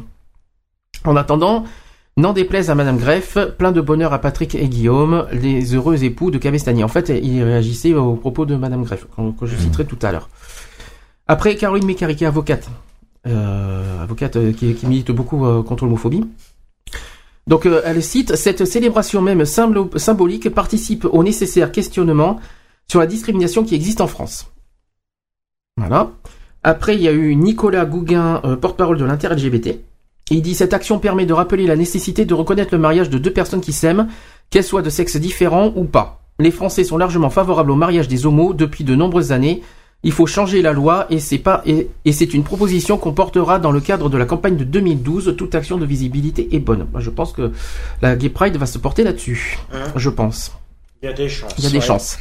[1.05, 1.65] En attendant,
[2.17, 6.31] n'en déplaise à Madame Greff, plein de bonheur à Patrick et Guillaume, les heureux époux
[6.31, 6.85] de Cavestani.
[6.85, 9.07] En fait, il réagissait aux propos de Madame Greff,
[9.39, 10.29] que je citerai tout à l'heure.
[11.27, 12.69] Après, Caroline Mécari, avocate,
[13.27, 16.25] euh, avocate euh, qui, milite beaucoup euh, contre l'homophobie.
[17.47, 22.41] Donc elle cite cette célébration même symbolique participe au nécessaire questionnement
[22.89, 24.51] sur la discrimination qui existe en France.
[25.77, 26.11] Voilà.
[26.63, 29.79] Après, il y a eu Nicolas Gouguin, porte-parole de l'inter-LGBT.
[30.31, 33.33] Il dit cette action permet de rappeler la nécessité de reconnaître le mariage de deux
[33.33, 34.09] personnes qui s'aiment,
[34.51, 36.23] qu'elles soient de sexe différent ou pas.
[36.39, 39.63] Les Français sont largement favorables au mariage des homos depuis de nombreuses années.
[40.03, 43.59] Il faut changer la loi et c'est pas et, et c'est une proposition qu'on portera
[43.59, 45.35] dans le cadre de la campagne de 2012.
[45.37, 46.87] Toute action de visibilité est bonne.
[46.99, 47.53] Je pense que
[48.03, 49.59] la Gay Pride va se porter là-dessus.
[49.73, 50.53] Hein Je pense.
[51.03, 51.53] Il y a des chances.
[51.59, 51.83] Il y a des ouais.
[51.83, 52.19] chances.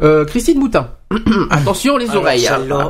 [0.00, 0.88] Euh, Christine Moutin.
[1.50, 2.48] Attention les oreilles.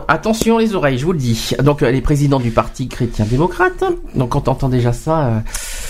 [0.08, 1.52] Attention les oreilles, je vous le dis.
[1.62, 3.84] Donc elle est présidente du parti chrétien-démocrate.
[4.14, 5.26] Donc quand on entend déjà ça...
[5.26, 5.38] euh,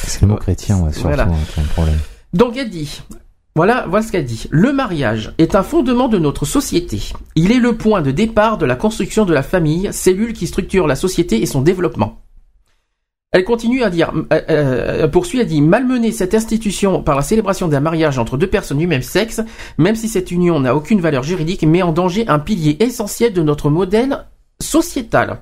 [0.06, 1.24] C'est le mot chrétien, ouais, surtout, Voilà.
[1.24, 1.98] hein, un problème.
[2.32, 3.02] donc elle dit,
[3.54, 4.46] voilà, voilà ce qu'elle dit.
[4.50, 7.00] Le mariage est un fondement de notre société.
[7.36, 10.86] Il est le point de départ de la construction de la famille, cellule qui structure
[10.86, 12.18] la société et son développement.
[13.32, 17.66] Elle continue à dire, euh, euh, poursuit, elle dit, malmener cette institution par la célébration
[17.66, 19.40] d'un mariage entre deux personnes du même sexe,
[19.78, 23.42] même si cette union n'a aucune valeur juridique, met en danger un pilier essentiel de
[23.42, 24.26] notre modèle
[24.60, 25.40] sociétal.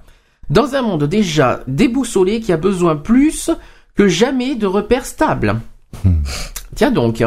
[0.51, 3.51] Dans un monde déjà déboussolé qui a besoin plus
[3.97, 5.61] que jamais de repères stables.
[6.77, 7.25] Tiens donc.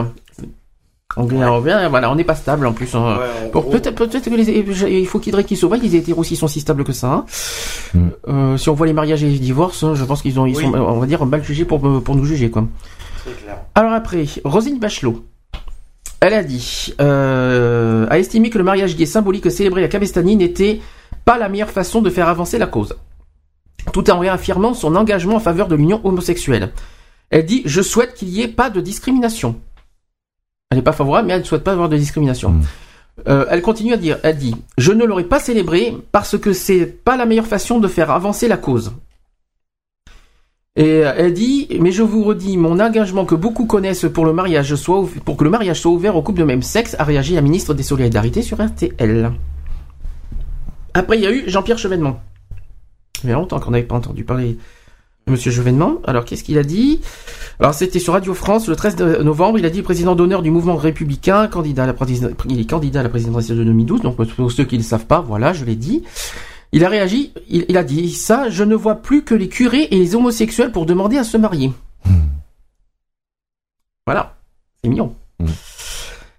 [1.16, 2.94] On vient, on vient, voilà, on n'est pas stable en plus.
[2.96, 3.18] hein.
[3.20, 5.82] Ouais, Bon, peut-être, peut-être que les, il faut qu'ils surveillent.
[5.82, 7.12] Les hétéros aussi sont si stables que ça.
[7.12, 7.26] hein.
[7.94, 8.08] Mm.
[8.30, 10.56] Euh, si on voit les mariages et les divorces, hein, je pense qu'ils ont, ils
[10.56, 10.64] Oui.
[10.64, 12.66] sont, on va dire, mal jugés pour, pour nous juger, quoi.
[13.24, 13.58] Clair.
[13.76, 15.24] Alors après, Rosine Bachelot.
[16.20, 20.80] Elle a dit, euh, a estimé que le mariage gay symbolique célébré à Cabestany n'était
[21.26, 22.96] pas la meilleure façon de faire avancer la cause,
[23.92, 26.72] tout en réaffirmant son engagement en faveur de l'union homosexuelle.
[27.30, 29.58] Elle dit, je souhaite qu'il n'y ait pas de discrimination.
[30.74, 32.50] Elle n'est pas favorable, mais elle ne souhaite pas avoir de discrimination.
[32.50, 32.62] Mm.
[33.28, 36.88] Euh, elle continue à dire, elle dit, je ne l'aurais pas célébré parce que c'est
[36.88, 38.92] pas la meilleure façon de faire avancer la cause.
[40.76, 44.34] Et euh, elle dit, mais je vous redis mon engagement que beaucoup connaissent pour le
[44.34, 47.36] mariage soit pour que le mariage soit ouvert aux couples de même sexe, a réagi
[47.36, 49.32] la ministre des Solidarités sur RTL.
[50.96, 52.20] Après, il y a eu Jean-Pierre Chevènement.
[53.24, 54.58] Il y a longtemps qu'on n'avait pas entendu parler
[55.28, 56.00] Monsieur Chevènement.
[56.06, 57.00] Alors, qu'est-ce qu'il a dit?
[57.60, 59.58] Alors, c'était sur Radio France le 13 de novembre.
[59.58, 63.00] Il a dit président d'honneur du mouvement républicain, candidat à la président- il est candidat
[63.00, 64.02] à la présidentielle de 2012.
[64.02, 66.04] Donc, pour ceux qui ne le savent pas, voilà, je l'ai dit.
[66.74, 69.88] Il a réagi, il, il a dit ça, je ne vois plus que les curés
[69.92, 71.72] et les homosexuels pour demander à se marier.
[74.06, 74.36] Voilà,
[74.84, 75.14] c'est mignon.
[75.40, 75.46] Mm.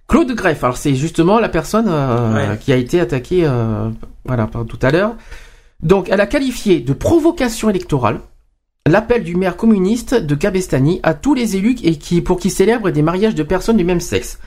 [0.08, 2.58] Claude Greff, alors c'est justement la personne euh, Ouais.
[2.58, 3.88] qui a été attaquée euh,
[4.26, 5.14] voilà, par tout à l'heure.
[5.82, 8.20] Donc elle a qualifié de provocation électorale
[8.86, 12.90] l'appel du maire communiste de Cabestany à tous les élus et qui, pour qui célèbrent
[12.90, 14.38] des mariages de personnes du même sexe.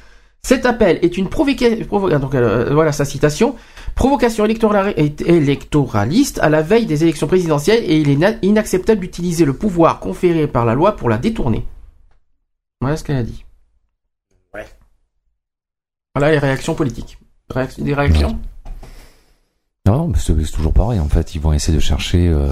[0.43, 1.85] Cet appel est une provocation,
[2.19, 3.56] donc euh, voilà sa citation,
[3.95, 4.93] provocation électorale-
[5.25, 9.99] électoraliste à la veille des élections présidentielles et il est na- inacceptable d'utiliser le pouvoir
[9.99, 11.66] conféré par la loi pour la détourner.
[12.80, 13.43] Voilà ce qu'elle a dit.
[14.53, 14.67] Ouais.
[16.16, 17.17] Voilà les réactions politiques.
[17.51, 18.40] Réac- des réactions?
[19.88, 20.99] Non, mais c'est c'est toujours pareil.
[20.99, 22.49] En fait, ils vont essayer de chercher euh,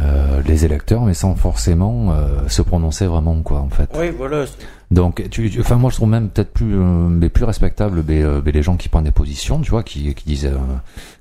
[0.00, 3.90] euh, les électeurs, mais sans forcément euh, se prononcer vraiment, quoi, en fait.
[3.98, 4.44] Oui, voilà.
[4.90, 8.22] Donc, tu, tu- enfin, moi, je trouve même peut-être plus, euh, mais plus respectable, mais,
[8.22, 10.56] euh, mais les gens qui prennent des positions, tu vois, qui, qui disent euh,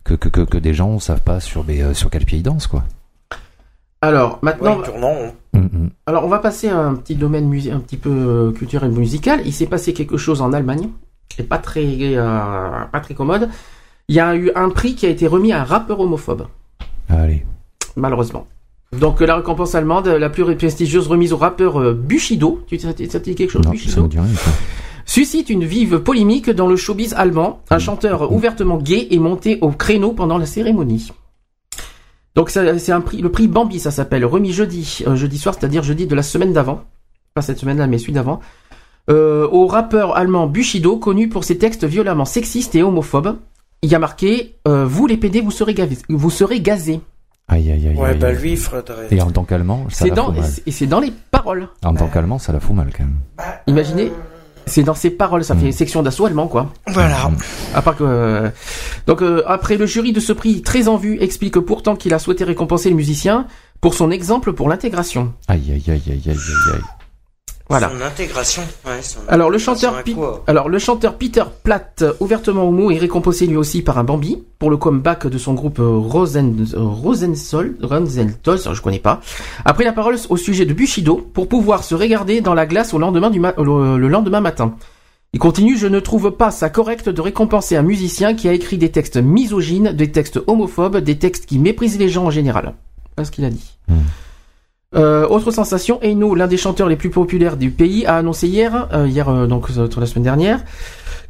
[0.03, 2.43] que, que, que, que des gens savent pas sur, mais, euh, sur quel pied ils
[2.43, 2.83] dansent, quoi.
[4.01, 5.15] Alors maintenant, Ouais, tournant.
[5.53, 5.89] Mm, mm.
[6.05, 9.41] alors on va passer à un petit domaine musi- un petit peu culturel musical.
[9.43, 10.89] Il s'est passé quelque chose en Allemagne,
[11.39, 11.83] et pas très
[12.15, 13.49] euh, pas très commode.
[14.07, 16.45] Il y a eu un prix qui a été remis à un rappeur homophobe,
[17.09, 17.43] Allez.
[17.95, 18.45] malheureusement.
[18.93, 23.17] Donc euh, la récompense allemande, la plus prestigieuse remise au rappeur euh, Bushido, tu te
[23.17, 24.07] dit quelque chose Non, Bushido?
[24.09, 24.23] rien,
[25.05, 27.61] suscite une vive polémique dans le showbiz allemand.
[27.69, 31.11] Un chanteur ouvertement gay est monté au créneau pendant la cérémonie.
[32.35, 35.81] Donc c'est un prix, le prix Bambi, ça s'appelle, remis jeudi, euh, jeudi soir, c'est-à-dire
[35.81, 36.83] jeudi de la semaine d'avant,
[37.33, 38.41] pas cette semaine-là, mais celui d'avant,
[39.09, 43.37] euh, au rappeur allemand Bushido, connu pour ses textes violemment sexistes et homophobes.
[43.81, 45.73] Il y a marqué euh, Vous les PD, vous serez.
[46.09, 46.99] Vous serez gazés.
[47.49, 47.95] Aïe, aïe, aïe.
[47.95, 48.35] Ouais, aïe, bah aïe.
[48.35, 49.07] lui, il faudrait.
[49.11, 50.49] Et en tant qu'allemand, ça C'est la dans, fout mal.
[50.65, 51.67] et c'est dans les paroles.
[51.85, 53.19] En tant qu'allemand, ça la fout mal, quand même.
[53.67, 54.11] Imaginez,
[54.65, 56.73] c'est dans ses paroles, ça fait section d'assaut allemand, quoi.
[56.87, 57.31] Voilà.
[57.73, 58.49] À part que, euh,
[59.05, 62.19] donc euh, après le jury de ce prix très en vue explique pourtant qu'il a
[62.19, 63.47] souhaité récompenser le musicien
[63.79, 65.33] pour son exemple pour l'intégration.
[65.47, 66.81] Aïe, aïe, aïe, aïe, aïe, aïe, aïe.
[67.69, 67.89] Voilà.
[67.89, 68.61] Son intégration.
[68.85, 69.93] Ouais, son Alors le chanteur,
[70.47, 70.79] alors le
[71.19, 75.37] Peter Platt, ouvertement homo, est récompensé lui aussi par un Bambi pour le comeback de
[75.37, 79.19] son groupe euh, Rosen euh, Rosensold, Rosenstolz, je connais pas.
[79.65, 82.99] Après la parole au sujet de Bushido pour pouvoir se regarder dans la glace au
[82.99, 84.75] lendemain du ma- le, le lendemain matin.
[85.33, 88.77] Il continue, je ne trouve pas ça correct de récompenser un musicien qui a écrit
[88.77, 92.75] des textes misogynes, des textes homophobes, des textes qui méprisent les gens en général.
[93.17, 93.77] Voilà ce qu'il a dit.
[94.95, 98.87] Euh, autre sensation, Eno, l'un des chanteurs les plus populaires du pays, a annoncé hier,
[98.93, 100.63] euh, hier euh, donc euh, la semaine dernière,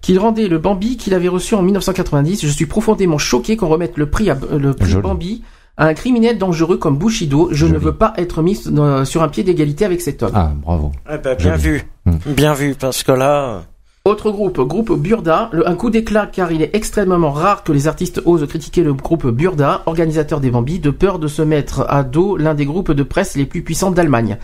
[0.01, 2.45] qu'il rendait le Bambi qu'il avait reçu en 1990.
[2.45, 5.01] Je suis profondément choqué qu'on remette le prix, à, le prix Joli.
[5.01, 5.43] Bambi
[5.75, 7.49] à un criminel dangereux comme Bushido.
[7.51, 10.31] Je ne veux pas être mis dans- sur un pied d'égalité avec cet homme.
[10.35, 10.91] Ah, bravo.
[11.11, 11.61] Eh ben, bien Joli.
[11.77, 11.83] vu.
[12.05, 12.17] Hmm.
[12.27, 13.63] Bien vu, parce que là...
[14.07, 17.87] Autre groupe, groupe Burda, le- un coup d'éclat car il est extrêmement rare que les
[17.89, 22.03] artistes osent critiquer le groupe Burda, organisateur des Bambis, de peur de se mettre à
[22.03, 24.37] dos l'un des groupes de presse les plus puissants d'Allemagne.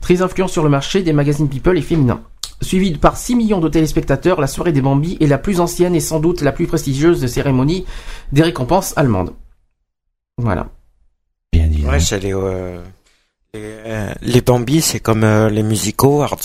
[0.00, 2.20] Très influent sur le marché des magazines People et féminins.
[2.62, 6.00] Suivi par 6 millions de téléspectateurs, la soirée des Bambis est la plus ancienne et
[6.00, 7.86] sans doute la plus prestigieuse des cérémonies
[8.30, 9.32] des récompenses allemandes.
[10.40, 10.68] Voilà.
[11.52, 11.84] Bien dit.
[11.84, 12.80] Ouais, c'est les, euh,
[13.52, 16.38] les, euh, les Bambi, c'est comme euh, les Music Awards.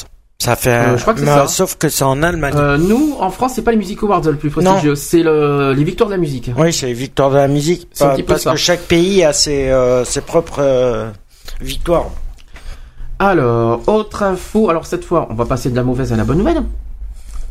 [0.44, 1.48] Ça fait, Euh, je crois que c'est ça.
[1.48, 2.54] Sauf que c'est en Allemagne.
[2.58, 5.84] Euh, nous, en France, c'est pas les Music Awards le plus prestigieux, c'est le, les
[5.86, 6.52] victoires de la musique.
[6.58, 7.88] Oui, c'est les victoires de la musique.
[7.94, 8.52] C'est un Pas- petit peu parce ça.
[8.52, 11.10] que chaque pays a ses, euh, ses propres euh,
[11.62, 12.08] victoires.
[13.20, 14.70] Alors, autre info.
[14.70, 16.62] Alors cette fois, on va passer de la mauvaise à la bonne nouvelle.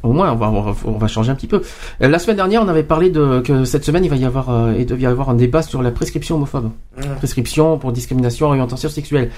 [0.03, 1.63] Au moins, on va, on va, on va changer un petit peu.
[2.01, 4.85] La semaine dernière, on avait parlé de que cette semaine, il va y avoir, il
[4.85, 6.71] devait y avoir un débat sur la prescription homophobe.
[6.99, 7.15] Mm.
[7.19, 9.31] Prescription pour discrimination, orientation sexuelle.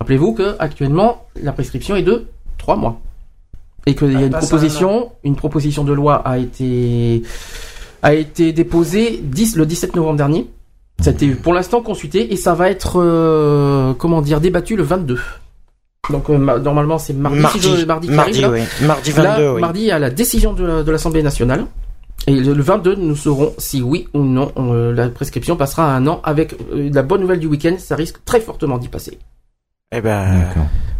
[0.00, 2.26] Rappelez-vous que actuellement, la prescription est de
[2.58, 3.00] trois mois.
[3.86, 7.22] Et qu'il y a une à un proposition, une proposition de loi a été
[8.02, 10.46] a été déposée 10, le 17 novembre dernier.
[11.00, 14.82] Ça a été pour l'instant consulté et ça va être euh, comment dire débattu le
[14.82, 15.18] 22.
[16.10, 17.60] Donc euh, ma- normalement c'est mardi, Mardi.
[17.60, 18.64] si je- mardi, qui Mardi, arrive, là.
[18.80, 18.86] oui.
[18.86, 19.60] Mardi 22, Là, oui.
[19.60, 21.66] Mardi a la décision de, la- de l'Assemblée nationale.
[22.26, 25.92] Et le, le 22, nous saurons si oui ou non on, euh, la prescription passera
[25.92, 28.88] à un an avec euh, la bonne nouvelle du week-end, ça risque très fortement d'y
[28.88, 29.18] passer.
[29.90, 30.44] Eh ben,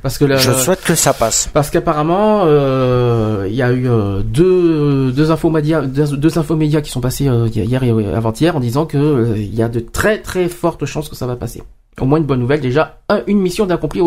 [0.02, 1.50] Parce que la- je souhaite que ça passe.
[1.52, 6.90] parce qu'apparemment, euh, il y a eu euh, deux, deux infomédias, deux, deux infomédias qui
[6.90, 10.22] sont passés euh, hier et avant-hier en disant que euh, il y a de très
[10.22, 11.62] très fortes chances que ça va passer.
[12.00, 14.00] Au moins une bonne nouvelle, déjà un- une mission d'accompli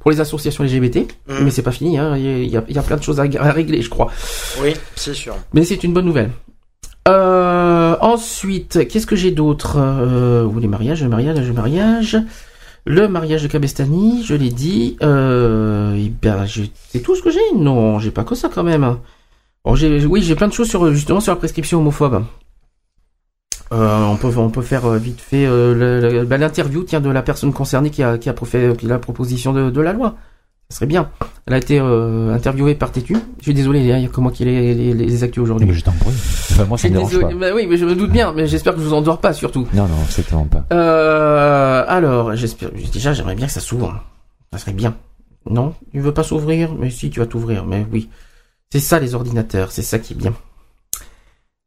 [0.00, 1.44] pour les associations LGBT, Mhm.
[1.44, 3.02] mais c'est pas fini, hein, il y, a- il y a, y a plein de
[3.02, 4.10] choses à, à régler, je crois.
[4.60, 5.36] Oui, c'est sûr.
[5.54, 6.32] Mais c'est une bonne nouvelle.
[7.08, 9.76] Euh, ensuite, qu'est-ce que j'ai d'autre?
[9.78, 12.18] Euh, ou les mariages, le mariage, le mariage,
[12.88, 14.96] le mariage de Cabestani, je l'ai dit.
[15.02, 16.46] Euh, eh ben,
[16.90, 17.54] c'est tout ce que j'ai.
[17.54, 18.96] Non, j'ai pas que ça quand même.
[19.64, 22.24] Oui, j'ai plein de choses sur justement sur la prescription homophobe.
[23.70, 28.16] Euh, on peut faire euh, vite fait ben, l'interview de la personne concernée qui a
[28.16, 28.30] qui
[28.82, 30.14] la proposition de la loi.
[30.70, 31.10] Ça serait bien.
[31.46, 33.16] Elle a été euh, interviewée par Tétu.
[33.38, 35.66] Je suis désolé, il y a comment qu'il est les, les, les actus aujourd'hui.
[35.66, 36.10] Mais je t'en prie.
[36.10, 37.18] Enfin, moi, ça Je me dérange pas.
[37.28, 37.34] désolé.
[37.40, 39.66] Bah oui, mais je me doute bien, mais j'espère que je vous endors pas surtout.
[39.72, 40.66] Non, non, c'est tellement pas.
[40.72, 44.04] Euh, alors, j'espère, déjà, j'aimerais bien que ça s'ouvre.
[44.52, 44.94] Ça serait bien.
[45.48, 45.74] Non?
[45.92, 46.74] Tu veux pas s'ouvrir?
[46.74, 48.10] Mais si, tu vas t'ouvrir, mais oui.
[48.70, 50.34] C'est ça, les ordinateurs, c'est ça qui est bien.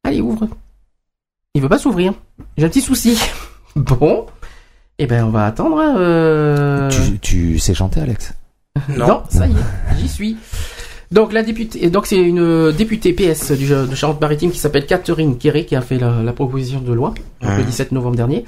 [0.04, 0.48] Allez, ouvre.
[1.56, 2.14] Il veut pas s'ouvrir.
[2.58, 3.20] J'ai un petit souci.
[3.76, 4.26] Bon.
[5.00, 6.90] Eh ben, on va attendre, hein, euh...
[6.90, 8.34] Tu, tu sais chanter, Alex?
[8.98, 9.24] Non.
[9.30, 9.56] ça y est,
[10.00, 10.38] j'y suis.
[11.12, 15.66] Donc la députée, donc c'est une députée PS du, de Charente-Maritime qui s'appelle Catherine Quéré
[15.66, 17.64] qui a fait la, la proposition de loi le Ouais.
[17.64, 18.46] 17 novembre dernier,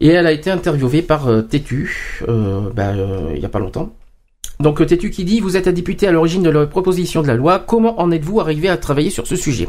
[0.00, 3.58] et elle a été interviewée par euh, Tétu, euh, bah, euh, il y a pas
[3.58, 3.94] longtemps.
[4.60, 7.26] Donc euh, Tétu qui dit vous êtes la députée à l'origine de la proposition de
[7.26, 9.68] la loi, comment en êtes-vous arrivé à travailler sur ce sujet?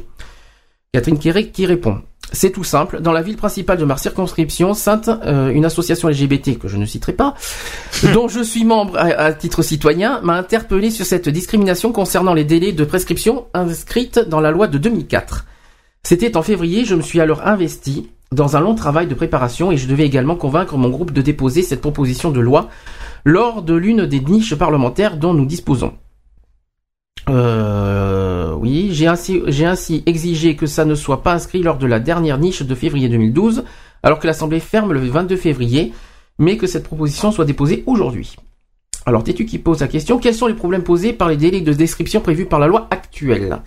[0.96, 2.02] Catherine Quéré qui répond
[2.32, 3.02] c'est tout simple.
[3.02, 6.86] Dans la ville principale de ma circonscription, Sainte, euh, une association LGBT que je ne
[6.86, 7.36] citerai pas,
[8.14, 12.44] dont je suis membre à, à titre citoyen, m'a interpellé sur cette discrimination concernant les
[12.44, 15.46] délais de prescription inscrites dans la loi de 2004.
[16.04, 19.78] C'était en février, je me suis alors investi dans un long travail de préparation et
[19.78, 22.70] je devais également convaincre mon groupe de déposer cette proposition de loi
[23.24, 25.94] lors de l'une des niches parlementaires dont nous disposons.
[27.30, 32.38] Euh, oui, j'ai ainsi, exigé que ça ne soit pas inscrit lors de la dernière
[32.38, 33.64] niche de février 2012,
[34.04, 35.94] alors que l'Assemblée ferme le 22 février,
[36.38, 38.36] mais que cette proposition soit déposée aujourd'hui.
[39.08, 41.74] Alors, Tétu qui pose la question, quels sont les problèmes posés par les délais de
[41.74, 43.62] description prévus par la loi actuelle?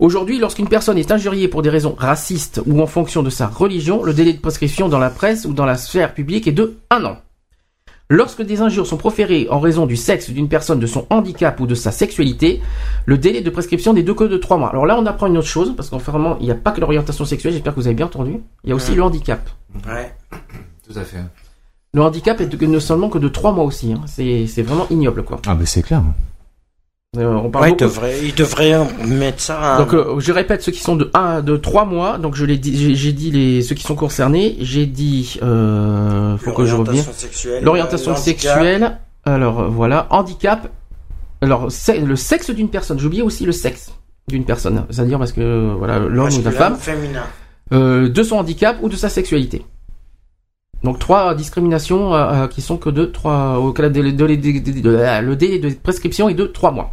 [0.00, 4.02] Aujourd'hui, lorsqu'une personne est injuriée pour des raisons racistes ou en fonction de sa religion,
[4.02, 7.04] le délai de prescription dans la presse ou dans la sphère publique est de un
[7.04, 7.18] an.
[8.10, 11.66] Lorsque des injures sont proférées en raison du sexe d'une personne, de son handicap ou
[11.66, 12.60] de sa sexualité,
[13.06, 14.68] le délai de prescription n'est de que de 3 mois.
[14.68, 16.70] Alors là, on apprend une autre chose, parce qu'en fait, vraiment, il n'y a pas
[16.72, 18.40] que l'orientation sexuelle, j'espère que vous avez bien entendu.
[18.62, 18.96] Il y a aussi Ouais.
[18.98, 19.48] le handicap.
[19.86, 20.14] Ouais.
[20.86, 21.16] Tout à fait.
[21.94, 23.92] Le handicap est de, ne seulement que de 3 mois aussi.
[23.94, 24.02] hein.
[24.06, 25.40] C'est c'est vraiment ignoble, quoi.
[25.46, 26.02] Ah, mais c'est clair.
[27.16, 28.74] Euh, on parle Ouais, il devrait, il devrait
[29.06, 29.78] mettre ça à...
[29.78, 32.18] Donc euh, je répète ceux qui sont de 1 de 3 mois.
[32.18, 36.52] Donc je l'ai dit j'ai- dit les ceux qui sont concernés, j'ai dit euh, faut
[36.52, 37.04] que je revienne.
[37.62, 38.98] L'orientation sexuelle.
[39.24, 40.68] Alors euh, voilà, handicap.
[41.40, 43.92] Alors c'est- le sexe d'une personne, j'ai oublié aussi le sexe
[44.28, 47.22] d'une personne, c'est-à-dire parce que euh, voilà l'homme ou la femme féminin.
[47.72, 49.64] euh, de son handicap ou de sa sexualité.
[50.82, 54.12] Donc trois discriminations euh, euh, qui sont que de trois au cas de, le
[55.36, 56.92] délai de prescription est de trois mois.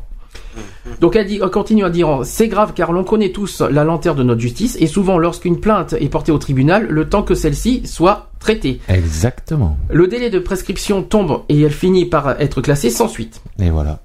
[1.00, 4.16] Donc elle, dit, elle continue à dire c'est grave car l'on connaît tous la lenteur
[4.16, 7.82] de notre justice et souvent lorsqu'une plainte est portée au tribunal, le temps que celle-ci
[7.86, 8.80] soit traitée.
[8.90, 9.78] Exactement.
[9.90, 13.42] Le délai de prescription tombe et elle finit par être classée sans suite.
[13.60, 14.00] Et voilà.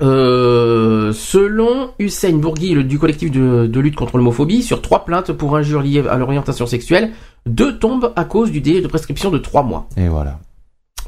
[0.00, 5.32] Euh, selon Hussein Bourgui le- du collectif de, de lutte contre l'homophobie, sur trois plaintes
[5.32, 7.10] pour injures liées à l'orientation sexuelle,
[7.46, 9.88] deux tombent à cause du délai de prescription de trois mois.
[9.96, 10.38] Et voilà.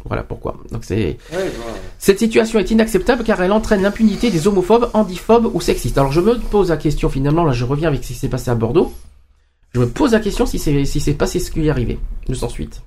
[0.07, 0.57] Voilà pourquoi.
[0.73, 1.19] Donc c'est
[1.99, 5.99] cette situation est inacceptable car elle entraîne l'impunité des homophobes, handiphobes ou sexistes.
[5.99, 8.51] Alors je me pose la question finalement, là je reviens avec ce qui s'est passé
[8.51, 8.93] à Bordeaux.
[9.73, 11.99] Je me pose la question si c'est si c'est passé ce qui est arrivé
[12.29, 12.83] de sans suite.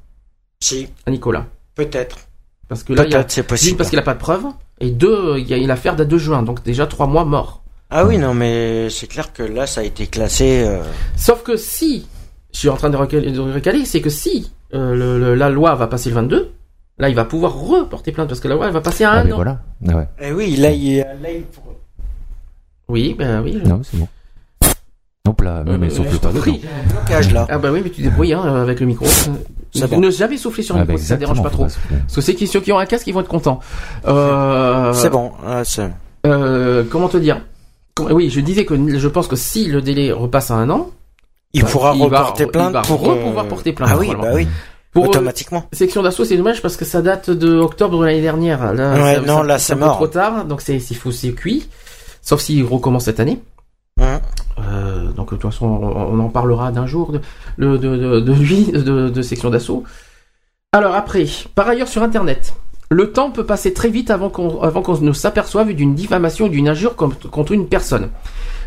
[0.60, 0.88] Si.
[1.06, 1.46] À Nicolas.
[1.76, 2.18] Peut-être.
[2.68, 3.78] Parce que là, il y a, Peut-être, c'est possible.
[3.78, 4.46] parce qu'il n'a pas de preuves,
[4.80, 7.62] et deux, il y a une affaire date de juin, donc déjà trois mois mort.
[7.90, 10.64] Ah oui, non, mais c'est clair que là, ça a été classé.
[10.66, 10.82] euh,
[11.16, 12.08] Sauf que si,
[12.54, 15.50] je suis en train de recaler, de recaler, c'est que si euh, le- le- la
[15.50, 16.52] loi va passer le 22,
[17.00, 19.20] là il va pouvoir reporter plainte, parce que la loi elle va passer à Ah,
[19.20, 19.36] un mais an.
[19.36, 19.60] voilà.
[19.90, 20.08] Ah ouais.
[20.22, 21.46] Eh oui, là, il, là, il-
[22.90, 23.60] Oui, ben oui.
[23.64, 24.08] je- Non, c'est bon.
[25.26, 26.58] Hop là, Euh, elle souffle pas dedans.
[26.90, 27.48] blocage là.
[27.50, 29.06] Ah bah oui, mais tu débrouilles hein, avec le micro.
[29.90, 30.00] Bon.
[30.00, 31.64] Ne jamais souffler sur le Ah bah micro, si ça dérange pas trop.
[31.64, 31.78] Parce
[32.14, 33.60] que c'est qui ceux qui ont un casque, ils vont être contents.
[34.06, 35.32] Euh, C'est bon.
[35.48, 35.90] ah, c'est-
[36.28, 37.42] euh, comment te dire?
[38.02, 40.90] Oui, je disais que je pense que si le délai repasse à un an,
[41.54, 43.90] il bah, pourra va- reporter il plainte va pour re- euh, pouvoir porter plainte.
[43.94, 44.48] Ah oui, bah oui.
[44.94, 45.66] Pour, euh, Automatiquement.
[45.74, 48.74] Section d'assaut, c'est dommage parce que ça date de octobre de l'année dernière.
[48.74, 49.96] Là, Ouais, ça- non, ça- là, c'est mort.
[49.96, 51.68] trop tard, donc c'est s'il faut c'est cuit.
[52.22, 53.40] Sauf s'il recommence cette année.
[54.00, 57.20] Euh, donc de toute façon, on, on en parlera d'un jour de,
[57.58, 59.84] de, de, de- de lui, de, de section d'assaut.
[60.72, 62.54] Alors après, par ailleurs sur Internet,
[62.90, 66.70] le temps peut passer très vite avant qu'on qu'on ne s'aperçoive d'une diffamation ou d'une
[66.70, 68.10] injure contre, contre une personne.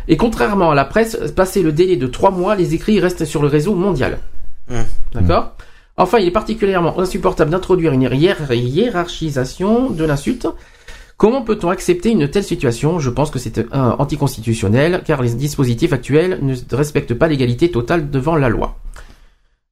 [0.09, 3.41] Et contrairement à la presse, passé le délai de trois mois, les écrits restent sur
[3.41, 4.19] le réseau mondial.
[5.13, 5.53] D'accord?
[5.97, 10.47] Enfin, il est particulièrement insupportable d'introduire une hiér- hiérarchisation de l'insulte.
[11.17, 12.99] Comment peut-on accepter une telle situation?
[12.99, 18.35] Je pense que c'est anticonstitutionnel, car les dispositifs actuels ne respectent pas l'égalité totale devant
[18.35, 18.75] la loi.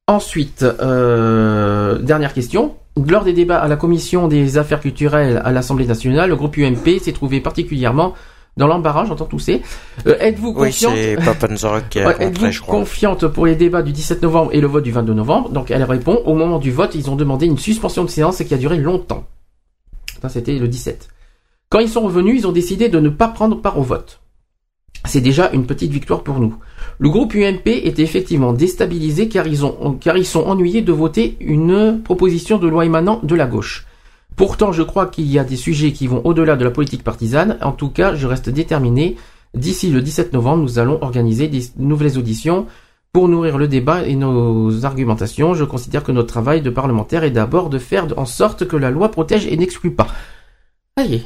[0.08, 2.74] Ensuite, euh, dernière question.
[2.96, 6.98] Lors des débats à la commission des affaires culturelles à l'Assemblée nationale, le groupe UMP
[7.00, 8.14] s'est trouvé particulièrement
[8.56, 9.62] dans l'embarras, j'entends tousser.
[10.06, 11.16] Euh, êtes-vous Oui, confiante qui est
[12.06, 12.78] Ouais, rentré, Êtes-vous je crois.
[12.78, 15.50] confiante pour les débats du 17 novembre et le vote du 22 novembre?
[15.50, 18.54] Donc elle répond, au moment du vote, ils ont demandé une suspension de séance qui
[18.54, 19.24] a duré longtemps.
[20.22, 21.08] Ça, c'était le 17.
[21.68, 24.20] Quand ils sont revenus, ils ont décidé de ne pas prendre part au vote.
[25.04, 26.56] C'est déjà une petite victoire pour nous.
[26.98, 31.36] Le groupe UMP était effectivement déstabilisé car ils, ont, car ils sont ennuyés de voter
[31.40, 33.86] une proposition de loi émanant de la gauche.
[34.36, 37.56] Pourtant, je crois qu'il y a des sujets qui vont au-delà de la politique partisane.
[37.62, 39.16] En tout cas, je reste déterminé.
[39.54, 42.66] D'ici le 17 novembre, nous allons organiser des nouvelles auditions
[43.12, 45.54] pour nourrir le débat et nos argumentations.
[45.54, 48.90] Je considère que notre travail de parlementaire est d'abord de faire en sorte que la
[48.90, 50.08] loi protège et n'exclut pas.
[50.96, 51.22] Allez.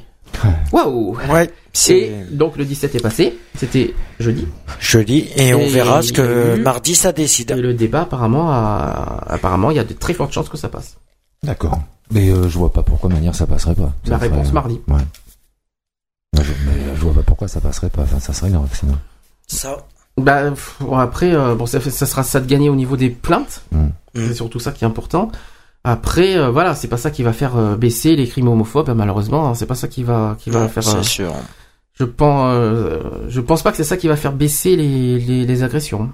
[0.73, 1.51] Waouh Ouais,
[1.89, 4.47] Et donc le 17 est passé, c'était jeudi.
[4.79, 7.51] Jeudi, et on Et verra ce que eu- mardi ça décide.
[7.51, 9.25] Et le débat apparemment, a...
[9.27, 10.99] apparemment, il y a de très fortes chances que ça passe.
[11.43, 11.81] D'accord.
[12.11, 13.93] Mais euh, je vois pas pourquoi manière ça passerait pas.
[14.07, 14.81] La réponse mardi.
[14.89, 14.95] Ouais.
[16.37, 18.03] Ouais, je, mais euh, je vois pas pourquoi ça passerait pas.
[18.03, 18.97] Enfin, ça serait grave sinon.
[19.47, 19.87] Ça.
[20.17, 20.53] Bah
[20.97, 23.63] après, euh, bon, ça, ça sera ça de gagner au niveau des plaintes.
[23.73, 23.87] Mm.
[24.15, 25.31] C'est surtout ça qui est important.
[25.83, 28.95] Après, euh, voilà, c'est pas ça qui va faire euh, baisser les crimes homophobes, hein,
[28.95, 29.49] malheureusement.
[29.49, 30.83] hein, c'est pas ça qui va qui va faire.
[30.83, 31.33] c'est euh, sûr.
[31.95, 35.47] Je pense, euh, je pense pas que c'est ça qui va faire baisser les, les,
[35.47, 36.11] les agressions.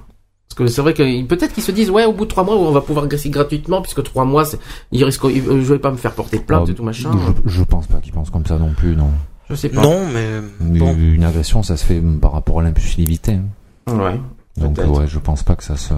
[0.48, 2.56] Parce que c'est vrai que peut-être qu'ils se disent ouais au bout de trois mois
[2.56, 4.58] on va pouvoir agresser gratuitement puisque trois mois c'est-
[4.92, 7.10] ils risquent euh, je vais pas me faire porter plainte Ah, et tout machin.
[7.44, 9.10] Je, je pense pas qu'ils pensent comme ça non plus, non.
[9.50, 9.82] Je sais pas.
[9.82, 10.26] Non, mais
[10.60, 10.94] Mais bon.
[10.96, 13.32] Une agression, ça se fait par rapport à l'impulsivité.
[13.88, 13.96] hein.
[13.98, 14.20] Ouais.
[14.56, 15.94] Donc ouais, je pense pas que ça se.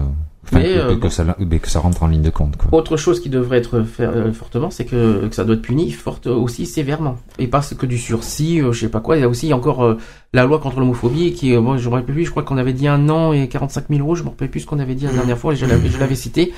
[0.51, 1.09] Enfin, Mais, que, euh, que bon.
[1.09, 2.77] ça, mais que ça rentre en ligne de compte, quoi.
[2.77, 5.91] Autre chose qui devrait être fait euh, fortement, c'est que, que ça doit être puni
[5.91, 7.17] forte aussi sévèrement.
[7.37, 9.15] Et pas que du sursis, euh, je sais pas quoi.
[9.17, 9.97] Il y a aussi encore euh,
[10.33, 12.73] la loi contre l'homophobie qui, euh, moi je me rappelle plus, je crois qu'on avait
[12.73, 15.05] dit un an et 45 000 euros, je me rappelle plus ce qu'on avait dit
[15.05, 16.51] la dernière fois, et je l'avais, cité.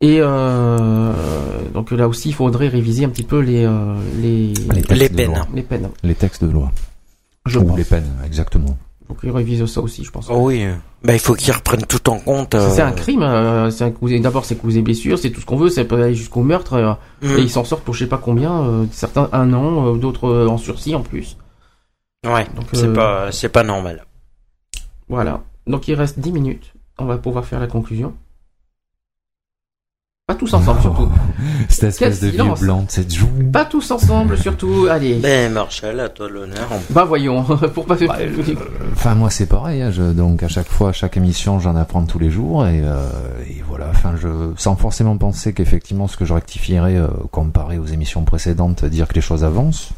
[0.00, 1.12] Et euh,
[1.72, 5.08] donc là aussi, il faudrait réviser un petit peu les euh, les, Les textes Les
[5.08, 5.44] de peines.
[5.54, 5.88] les peines.
[6.02, 6.70] Les textes de loi.
[7.46, 7.78] Je Ou pense.
[7.78, 8.76] les peines, exactement.
[9.08, 10.28] faut qu'ils révisent ça aussi, je pense.
[10.30, 10.64] Oh oui.
[11.06, 12.56] Bah, il faut qu'ils reprennent tout en compte.
[12.58, 15.46] C'est euh, un crime, euh, c'est un causé, d'abord c'est causé blessure, c'est tout ce
[15.46, 17.38] qu'on veut, ça peut aller jusqu'au meurtre, euh, Mm.
[17.38, 20.28] et ils s'en sortent pour je sais pas combien, euh, certains un an, euh, d'autres
[20.28, 21.36] euh, en sursis en plus.
[22.26, 24.04] Ouais, Donc, c'est euh, pas, c'est pas normal.
[25.08, 25.44] Voilà.
[25.68, 28.14] Donc il reste 10 minutes, on va pouvoir faire la conclusion.
[30.28, 31.08] Pas tous ensemble surtout.
[31.68, 33.28] Cette espèce Quel de vieux blanc, cette joue.
[33.52, 34.88] Pas tous ensemble surtout.
[34.90, 35.14] Allez.
[35.20, 36.66] Ben Marshall, à toi l'honneur.
[36.90, 37.96] Bah voyons, pour pas.
[38.92, 39.82] Enfin, moi, c'est pareil.
[39.82, 42.66] hein, je- donc, à chaque fois, à chaque émission, j'en apprends tous les jours.
[42.66, 43.06] Et, euh,
[43.48, 43.86] et voilà.
[43.90, 48.84] Enfin, je, sans forcément penser qu'effectivement, ce que je rectifierais euh, comparé aux émissions précédentes,
[48.84, 49.90] dire que les choses avancent.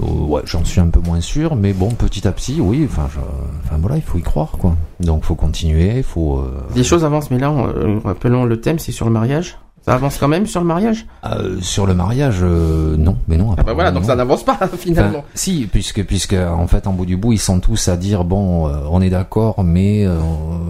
[0.00, 2.86] Euh, ouais, j'en suis un peu moins sûr, mais bon, petit à petit, oui.
[2.88, 3.18] Enfin, je-
[3.64, 4.76] enfin voilà, il faut y croire, quoi.
[5.00, 6.38] Donc, faut continuer, faut.
[6.38, 9.58] euh, Les choses avancent, mais là, euh, rappelons le thème, c'est sur le mariage.
[9.82, 11.06] Ça avance quand même sur le mariage?
[11.24, 13.54] Euh, sur le mariage, euh, non, mais non.
[13.56, 14.08] Ah bah voilà, donc non.
[14.08, 15.20] ça n'avance pas finalement.
[15.20, 18.24] Enfin, si, puisque puisque en fait en bout du bout ils sont tous à dire
[18.24, 20.18] bon euh, on est d'accord mais euh,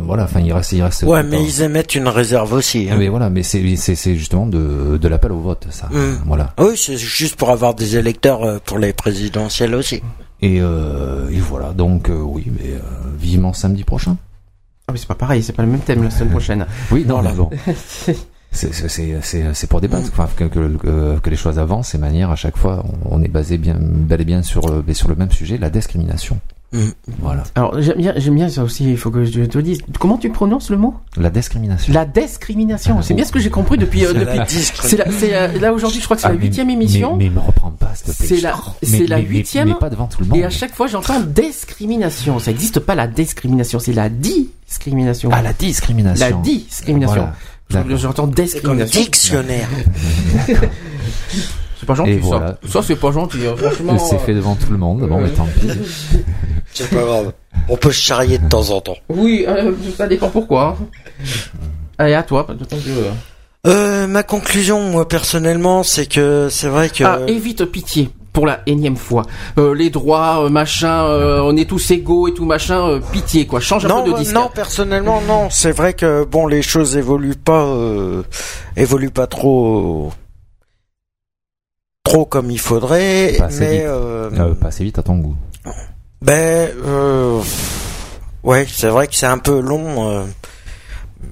[0.07, 2.89] voilà enfin il reste il reste Ouais, mais ils émettent une réserve aussi.
[2.89, 2.95] hein.
[2.99, 6.23] mais voilà mais c'est c'est c'est justement de de l'appel au vote ça Mm.
[6.27, 10.03] voilà Oui, c'est juste pour avoir des électeurs euh, pour les présidentielles aussi.
[10.41, 12.79] et euh, et voilà donc euh, oui mais euh,
[13.19, 14.17] vivement samedi prochain
[14.87, 16.67] Ah mais c'est pas pareil, c'est pas le même thème la semaine prochaine.
[16.93, 17.51] oui non mais bon
[18.53, 21.95] c'est c'est c'est c'est c'est pour débattre enfin que, que que que les choses avancent
[21.95, 24.83] et manière à chaque fois on, on est basé bien bel et bien sur euh,
[24.93, 26.39] sur le même sujet la discrimination
[26.73, 26.91] Mm.
[27.19, 29.81] voilà Alors j'aime bien, j'aime bien ça aussi, il faut que je te dise.
[29.99, 30.95] Comment tu prononces le mot?
[31.17, 32.95] La discrimination La discrimination.
[32.97, 34.07] Ah, c'est bien ce que j'ai compris depuis.
[34.07, 34.39] euh, depuis...
[34.81, 37.17] C'est la- c'est, euh, là aujourd'hui, je crois que c'est Ah, la mais- huitième émission.
[37.17, 38.55] mais, mais me reprends pas s'il te plaît C'est la,
[38.85, 39.67] c'est la huitième.
[39.71, 42.39] mais pas devant tout le monde Et à chaque fois, j'entends discrimination.
[42.39, 45.31] Ça n'existe pas la discrimination, c'est la discrimination.
[45.33, 46.25] Ah, la discrimination.
[46.25, 47.15] La discrimination.
[47.17, 47.35] Voilà.
[47.97, 49.69] J'entends dictionnaire.
[51.79, 52.27] C'est pas gentil Et ça.
[52.27, 52.59] voilà.
[52.69, 53.39] Ça c'est pas gentil.
[53.47, 53.55] hein.
[53.57, 53.99] Franchement.
[53.99, 55.09] C'est fait devant tout le monde.
[55.09, 55.69] Bon, mais tant pis.
[56.73, 57.33] C'est pas grave.
[57.69, 58.97] On peut se charrier de temps en temps.
[59.09, 60.77] Oui, euh, ça dépend pourquoi.
[61.99, 62.47] Allez à toi.
[62.49, 62.93] de ton jeu.
[63.67, 67.03] Euh, ma conclusion, moi personnellement, c'est que c'est vrai que.
[67.03, 69.23] Ah, évite pitié pour la énième fois.
[69.59, 72.89] Euh, les droits, euh, machin, euh, on est tous égaux et tout machin.
[72.89, 73.61] euh, pitié quoi.
[73.61, 74.35] Change un non, peu de disque.
[74.35, 75.49] non, personnellement, non.
[75.51, 78.23] C'est vrai que bon, les choses évoluent pas, euh,
[78.77, 80.13] évoluent pas trop,
[82.05, 83.35] trop comme il faudrait.
[83.39, 83.85] Pas assez mais vite.
[83.87, 85.37] euh, Euh, pas assez vite à ton goût.
[86.23, 87.41] ben, euh,
[88.43, 90.09] ouais, c'est vrai que c'est un peu long.
[90.11, 90.25] euh,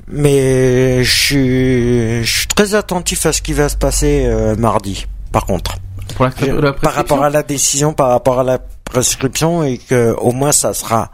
[0.07, 5.07] mais je suis, je suis très attentif à ce qui va se passer euh, mardi.
[5.33, 5.77] Par contre.
[6.17, 9.79] Pour la, Je- la par rapport à la décision, par rapport à la prescription, et
[9.79, 11.11] que au moins ça sera,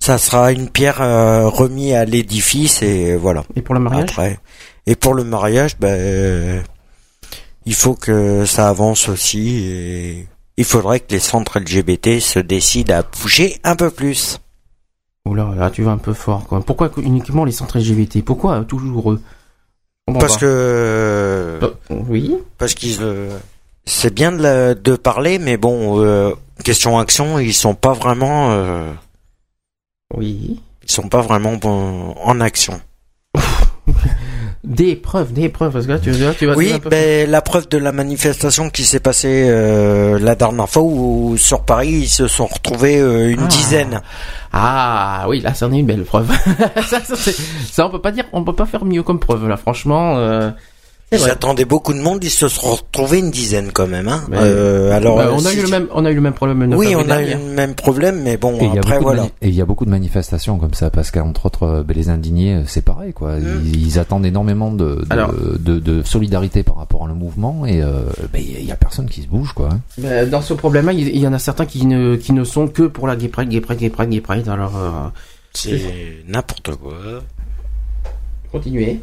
[0.00, 3.44] ça sera une pierre euh, remise à l'édifice et voilà.
[3.56, 4.10] Et pour le mariage?
[4.10, 4.38] Après,
[4.86, 6.60] et pour le mariage, ben, euh,
[7.66, 12.96] il faut que ça avance aussi et il faudrait que les centres LGBT se décident
[12.98, 14.38] à bouger un peu plus.
[15.24, 16.60] Oula, là tu vas un peu fort quoi.
[16.60, 19.22] Pourquoi que- uniquement les centres LGBT Pourquoi euh, toujours eux?
[20.18, 20.40] Parce pas.
[20.40, 21.60] que euh,
[22.08, 22.34] oui.
[22.58, 23.38] parce qu'ils euh,
[23.84, 26.30] c'est bien de, la- de parler, mais bon, euh,
[26.64, 28.50] question action, ils sont pas vraiment.
[28.52, 28.90] euh,
[30.16, 30.60] Oui.
[30.84, 32.80] Ils sont pas vraiment bons en action.
[34.64, 37.68] Des preuves, des preuves, parce que là tu, là, tu vas Oui, ben, la preuve
[37.68, 42.28] de la manifestation qui s'est passée euh, la dernière fois où, sur Paris ils se
[42.28, 43.46] sont retrouvés euh, une Ah.
[43.48, 44.00] dizaine.
[44.52, 46.30] Ah oui, là, c'en est une belle preuve.
[46.88, 49.56] ça, ça, on peut pas dire, on peut pas faire mieux comme preuve là.
[49.56, 50.52] Franchement, euh,
[51.28, 54.08] attendaient beaucoup de monde, ils se sont retrouvés une dizaine quand même.
[54.08, 54.22] Hein.
[54.28, 56.20] Mais- Euh, alors, Bah, euh, on a si- eu le même, on a eu le
[56.20, 56.72] même problème.
[56.74, 58.98] Oui, 9 on a eu le même problème, mais bon, Et il y a après
[58.98, 59.22] beaucoup de voilà.
[59.42, 62.08] et il y a beaucoup de manifestations comme ça parce qu'entre autres euh, ben, les
[62.08, 65.12] indignés euh, c'est pareil quoi ils, ils attendent énormément de de, Mm.
[65.12, 68.76] Alors- de de solidarité par rapport à le mouvement et euh, ben, il y a
[68.76, 69.80] personne qui se bouge quoi hein.
[69.98, 72.82] Ben, dans ce problème-là, il y en a certains qui ne, qui ne sont que
[72.82, 74.48] pour la gay pride, gay pride, gay pride, gay pride.
[74.48, 75.08] Alors, euh,
[75.54, 75.80] C'est
[76.28, 76.94] n'importe quoi.
[78.50, 79.00] continuez.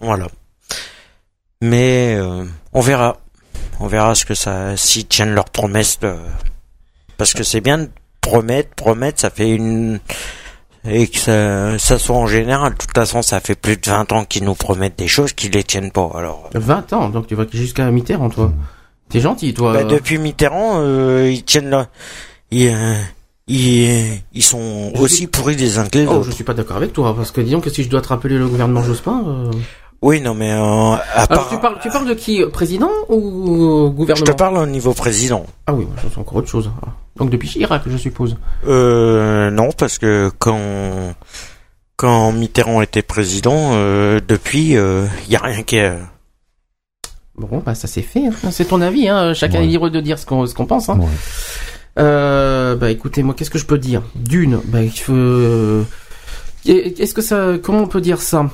[0.00, 0.26] Voilà.
[1.62, 3.16] Mais euh, on verra.
[3.80, 5.98] On verra ce que ça, s'ils tiennent leurs promesses.
[6.00, 6.14] de-
[7.18, 7.88] Parce que c'est bien de
[8.20, 10.00] promettre, promettre, ça fait une
[10.88, 12.72] et que ça, ça soit en général.
[12.72, 15.50] De toute façon, ça fait plus de 20 ans qu'ils nous promettent des choses qu'ils
[15.52, 16.10] les tiennent pas.
[16.14, 18.52] Alors, 20 ans, donc tu vas jusqu'à Mitterrand, toi.
[19.08, 19.72] T'es gentil, toi.
[19.72, 21.88] bah, depuis Mitterrand, euh, ils tiennent là.
[22.50, 22.94] Ils, euh,
[23.48, 26.24] ils, ils sont aussi pourris les uns que les Oh, autres.
[26.24, 28.38] je suis pas d'accord avec toi, parce que disons que si je dois te rappeler
[28.38, 29.22] le gouvernement Jospin.
[29.26, 29.50] euh,
[30.06, 33.16] Oui, non, mais euh, à Alors, tu parles, tu parles de qui euh, Président ou
[33.16, 35.44] euh, je gouvernement te parle au niveau président.
[35.66, 36.70] Ah oui, c'est encore autre chose.
[37.16, 38.36] Donc depuis Chirac, je suppose.
[38.68, 40.60] Euh, non, parce que quand
[41.96, 45.92] quand Mitterrand était président, euh, depuis, il y a rien qui est.
[47.36, 48.26] Bon, bah ça c'est fait.
[48.28, 48.50] hein.
[48.52, 49.08] C'est ton avis.
[49.08, 49.34] Hein.
[49.34, 49.64] Chacun Ouais.
[49.64, 50.88] est libre de dire ce qu'on ce qu'on pense.
[50.88, 51.00] Hein.
[51.00, 51.06] Ouais.
[51.98, 54.02] Euh, bah écoutez, moi, qu'est-ce que je peux dire?
[54.14, 55.12] D'une, bah il faut.
[55.14, 55.82] euh,
[56.64, 58.48] Est-ce que ça, comment on peut dire ça?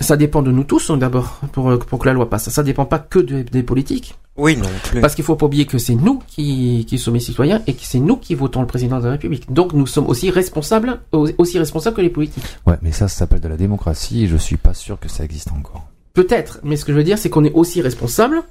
[0.00, 2.48] Ça dépend de nous tous hein, d'abord pour euh, pour que la loi passe.
[2.50, 4.14] Ça dépend pas que de- des politiques.
[4.36, 5.00] Oui, non plus.
[5.00, 7.80] Parce qu'il faut pas oublier que c'est nous qui, qui sommes les citoyens et que
[7.82, 9.50] c'est nous qui votons le président de la République.
[9.50, 12.44] Donc nous sommes aussi responsables, aussi responsables que les politiques.
[12.66, 15.24] Ouais, mais ça, ça s'appelle de la démocratie et je suis pas sûr que ça
[15.24, 15.86] existe encore.
[16.12, 18.42] Peut-être, mais ce que je veux dire, c'est qu'on est aussi responsable.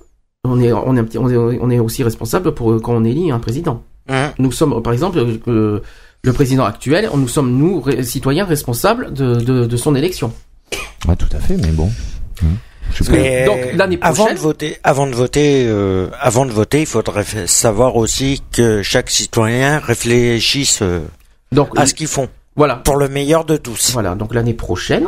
[0.44, 3.04] On est, on est, un petit, on est, on est aussi responsable pour quand on
[3.04, 3.84] élit un président.
[4.10, 4.32] Hein?
[4.40, 5.80] Nous sommes, par exemple, euh,
[6.24, 10.32] le président actuel, nous sommes nous citoyens responsables de, de, de son élection.
[11.08, 11.90] Ouais, tout à fait, mais bon.
[13.10, 16.86] Mais donc, l'année avant prochaine- de voter, avant de voter, euh, avant de voter, il
[16.86, 21.00] faudrait fa- savoir aussi que chaque citoyen réfléchisse euh,
[21.52, 22.76] Donc, à ce qu'ils font voilà.
[22.78, 23.92] pour le meilleur de tous.
[23.94, 25.08] Voilà, donc l'année prochaine,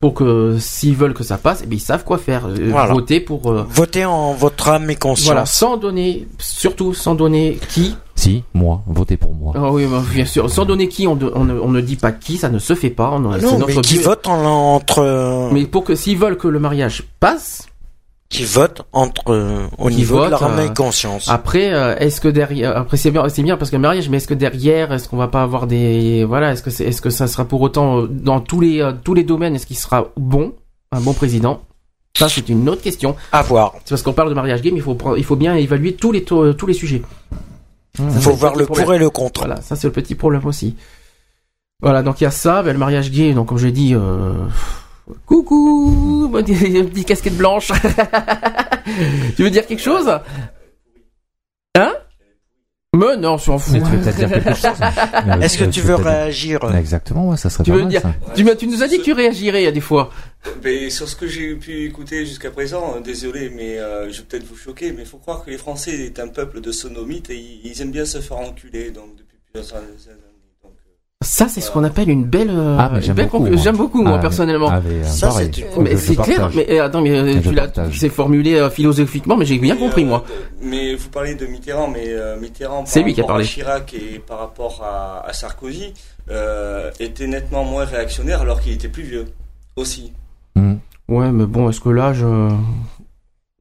[0.00, 2.46] pour que s'ils veulent que ça passe, eh bien, ils savent quoi faire.
[2.46, 2.92] Euh, Voilà.
[2.94, 3.50] Voter pour.
[3.50, 5.26] euh, Voter en votre âme et conscience.
[5.26, 7.96] voilà, sans donner, surtout sans donner qui.
[8.26, 9.52] Si, moi, votez pour moi.
[9.56, 11.96] Ah oui, bah, bien sûr, sans donner qui, on, de- on ne, on ne dit
[11.96, 13.10] pas qui, ça ne se fait pas.
[13.12, 16.36] On, Ah non, notre mais qui vote en, entre, euh, Mais pour que s'ils veulent
[16.36, 17.66] que le mariage passe,
[18.28, 21.28] qui vote entre euh, au Qui niveau de vote, leur euh, et conscience.
[21.28, 24.16] Après, euh, est-ce que derrière, après c'est bien, c'est bien parce que le mariage, mais
[24.16, 27.10] est-ce que derrière, est-ce qu'on va pas avoir des, voilà, est-ce que c'est, est-ce que
[27.10, 30.52] ça sera pour autant dans tous les euh, tous les domaines, est-ce qu'il sera bon,
[30.90, 31.60] un bon président?
[32.18, 33.14] Ça, c'est une autre question.
[33.30, 33.74] À voir.
[33.84, 36.10] C'est parce qu'on parle de mariage game, il faut prendre- il faut bien évaluer tous
[36.10, 37.02] les to- tous les sujets.
[37.98, 38.84] Il faut voir le problème.
[38.84, 39.40] pour et le contre.
[39.40, 40.76] Voilà, ça c'est le petit problème aussi.
[41.80, 44.32] Voilà, donc il y a ça, ben, le mariage gay, donc comme j'ai dit, euh...
[45.26, 47.70] coucou, une petite casquette blanche.
[49.36, 50.10] tu veux dire quelque chose?
[51.74, 51.92] Hein?
[52.96, 53.72] Mais non, je s'en fous.
[53.74, 54.64] Mais tu veux peut-être dire quelque chose
[55.26, 56.58] Euh, Est-ce que tu veux réagir?
[56.76, 58.14] Exactement, ouais, ça serait Tu pas veux mal, dire ça.
[58.34, 60.10] tu, tu nous as dit que tu réagirais il y a des fois.
[60.64, 64.24] Mais sur ce que j'ai pu écouter jusqu'à présent, euh, désolé, mais euh, je vais
[64.28, 67.30] peut-être vous choquer, mais il faut croire que les Français est un peuple de sonomites
[67.30, 69.86] et ils, ils aiment bien se faire enculer, donc depuis plusieurs années.
[71.26, 73.48] Ça, c'est ce qu'on appelle une belle, euh, Ah, mais j'aime belle beaucoup.
[73.56, 74.68] J'aime beaucoup, moi, Ah, mais- personnellement.
[74.70, 75.50] ah, mais, euh, Ça, pareil.
[75.52, 79.58] c'est c'est clair, mais euh, attends, mais tu l'as, c'est formulé euh, philosophiquement, mais j'ai
[79.58, 80.24] bien compris, moi.
[80.62, 83.38] Mais vous parlez de Mitterrand, mais euh, Mitterrand, par C'est lui qui a rapport à
[83.38, 83.48] parlé.
[83.48, 85.92] Chirac et par rapport à, à Sarkozy,
[86.30, 89.24] euh, était nettement moins réactionnaire alors qu'il était plus vieux
[89.74, 90.12] aussi.
[90.54, 90.74] Hmm.
[91.08, 92.24] Ouais, mais bon, est-ce que là, je,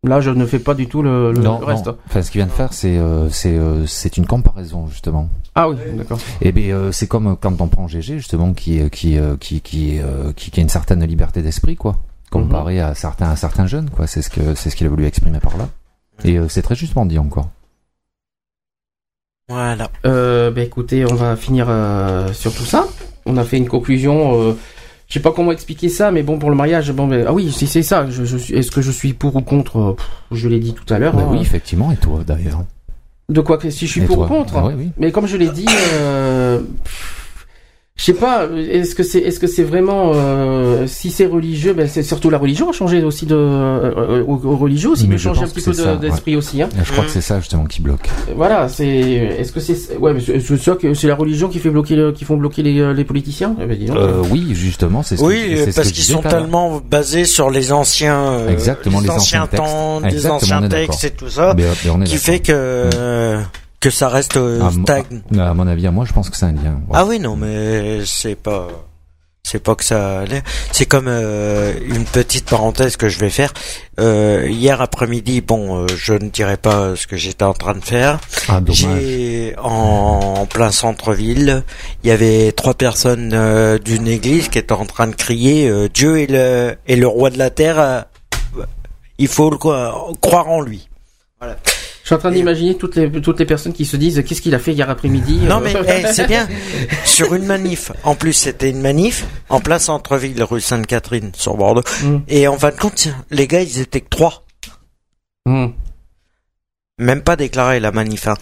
[0.07, 1.85] là, je ne fais pas du tout le, le- non, le reste.
[1.87, 1.97] non.
[2.07, 5.29] Enfin, ce qu'il vient de faire, c'est euh, c'est euh, c'est une comparaison justement.
[5.55, 6.17] Ah oui, d'accord.
[6.41, 9.99] Et bien, euh, c'est comme quand on prend GG justement, qui qui euh, qui qui,
[9.99, 11.95] euh, qui qui a une certaine liberté d'esprit, quoi,
[12.31, 14.07] comparé à certains à certains jeunes, quoi.
[14.07, 15.69] C'est ce que c'est ce qu'il a voulu exprimer par là.
[16.23, 17.49] Et euh, c'est très justement dit encore.
[19.47, 19.89] Voilà.
[20.05, 22.87] Euh, bah écoutez, on va finir euh, sur tout ça.
[23.25, 24.55] On a fait une conclusion.
[25.07, 27.51] Je sais pas comment expliquer ça, mais bon pour le mariage, bon, mais, ah oui,
[27.51, 28.09] si c'est ça.
[28.09, 30.73] Je, je suis, est-ce que je suis pour ou contre euh, pff, Je l'ai dit
[30.73, 31.13] tout à l'heure.
[31.13, 31.29] Bah hein.
[31.31, 31.91] oui, effectivement.
[31.91, 32.63] Et toi, d'ailleurs.
[33.29, 34.91] De quoi que si je suis Et pour ou contre Ah oui, oui.
[34.97, 36.61] Mais comme je l'ai dit, euh,
[37.97, 38.47] je sais pas.
[38.53, 42.37] Est-ce que c'est est-ce que c'est vraiment euh, si c'est religieux, ben c'est surtout la
[42.37, 45.65] religion a changé aussi de euh, aux, aux religieux aussi je changer un petit que
[45.65, 46.37] peu c'est de- ça, d'esprit ouais.
[46.37, 46.61] aussi.
[46.61, 46.67] Hein.
[46.83, 48.09] Je crois que c'est ça justement qui bloque.
[48.35, 51.59] Voilà, c'est est-ce que c'est ouais mais c'est c'est ça que c'est la religion qui
[51.59, 53.55] fait bloquer le, qui font bloquer les, euh, les politiciens?
[53.61, 53.77] Eh ben.
[53.95, 57.49] Euh, oui, justement, c'est ce Oui, que, c'est ce parce qu'ils sont tellement basés sur
[57.49, 61.63] les anciens, euh, Exactement, les les anciens temps, on anciens textes et tout ça, Mais,
[61.85, 62.25] mais on est qui d'accord.
[62.25, 63.41] fait que euh,
[63.85, 65.21] que ça reste euh, À mo- stagne.
[65.37, 66.73] À mon avis, à moi, je pense que c'est un lien.
[66.87, 66.93] ouais.
[66.95, 68.67] Ah oui, non, mais c'est pas,
[69.43, 70.21] c'est pas que ça.
[70.21, 70.41] allait.
[70.71, 73.53] C'est comme euh, une petite parenthèse que je vais faire.
[73.99, 77.85] Euh, hier après-midi, bon, euh, je ne dirai pas ce que j'étais en train de
[77.85, 78.19] faire.
[78.49, 78.59] Ah.
[78.69, 81.61] J'ai en, en plein centre-ville,
[82.03, 85.89] il y avait trois personnes euh, d'une église qui étaient en train de crier euh,
[85.93, 87.79] Dieu est le est le roi de la terre.
[87.79, 88.01] euh,
[89.19, 90.89] il faut le croire en lui.
[91.39, 91.57] Voilà.
[92.05, 94.53] Je suis en train d'imaginer toutes les toutes les personnes qui se disent qu'est-ce qu'il
[94.53, 95.39] a fait hier après-midi.
[95.39, 96.47] Non euh, mais eh, c'est bien.
[97.03, 97.91] Sur une manif.
[98.03, 101.81] En plus, c'était une manif en plein centre-ville, rue Sainte-Catherine, sur Bordeaux.
[102.03, 102.17] Mm.
[102.27, 104.43] Et en fin de compte, tiens, les gars, ils étaient que trois.
[105.47, 105.69] Mm.
[106.99, 108.27] Même pas déclaré la manif.
[108.27, 108.35] Hein.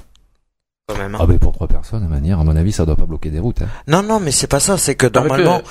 [0.89, 1.15] Quand même.
[1.15, 1.19] hein.
[1.21, 3.39] Ah ben pour trois personnes, de manière, à mon avis, ça doit pas bloquer des
[3.39, 3.61] routes.
[3.61, 3.69] Hein.
[3.87, 4.77] Non, non, mais c'est pas ça.
[4.77, 5.61] C'est que Avec normalement,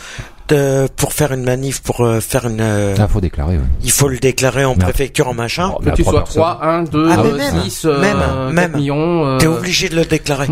[0.96, 3.58] pour faire une manif, pour euh, faire une, euh, Ah, faut déclarer.
[3.82, 5.72] Il faut le déclarer en Mais- préfecture, en machin.
[5.76, 6.42] Oh, Que tu trois sois personnes.
[6.42, 8.72] 3, 1, 2, Ah, mais même, 6, même, 4 même.
[8.76, 9.26] millions.
[9.26, 10.48] euh, T'es obligé de le déclarer.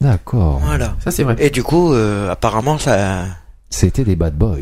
[0.00, 0.60] D'accord.
[0.64, 0.96] voilà.
[1.02, 1.36] Ça c'est vrai.
[1.38, 3.24] Et du coup, euh, apparemment, ça.
[3.70, 4.58] C'était des bad boys.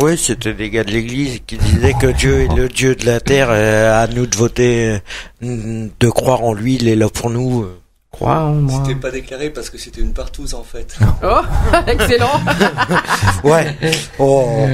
[0.00, 3.18] Oui, c'était des gars de l'église qui disaient que Dieu est le Dieu de la
[3.20, 5.00] terre, euh, à nous de voter,
[5.42, 7.66] euh, de croire en lui, il est là pour nous.
[8.20, 8.82] Crois en moi.
[8.84, 10.94] C'était pas déclaré parce que c'était une partouze en fait.
[11.22, 11.40] Oh,
[11.86, 12.38] excellent.
[13.44, 13.74] Ouais.
[14.18, 14.66] Oh.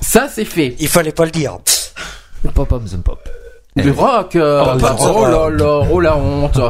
[0.00, 0.74] Ça c'est fait.
[0.78, 1.58] Il fallait pas le dire.
[2.54, 3.28] Pop, pop, zum, pop.
[3.74, 5.52] Du rock euh, Oh, pas de Oh là rock.
[5.58, 6.60] là, oh la honte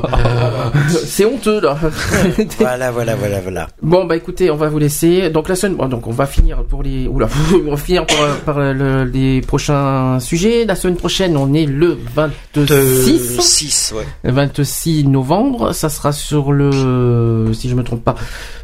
[1.04, 1.76] C'est honteux là
[2.60, 3.66] Voilà, voilà, voilà, voilà.
[3.82, 5.28] Bon bah écoutez, on va vous laisser.
[5.30, 7.26] Donc la semaine, bon, donc on va finir pour les, oula,
[7.66, 10.64] on va finir par, par le- les prochains sujets.
[10.64, 13.40] La semaine prochaine, on est le 26.
[13.40, 14.06] 6, ouais.
[14.22, 18.14] Le 26 novembre, ça sera sur le, si je me trompe pas,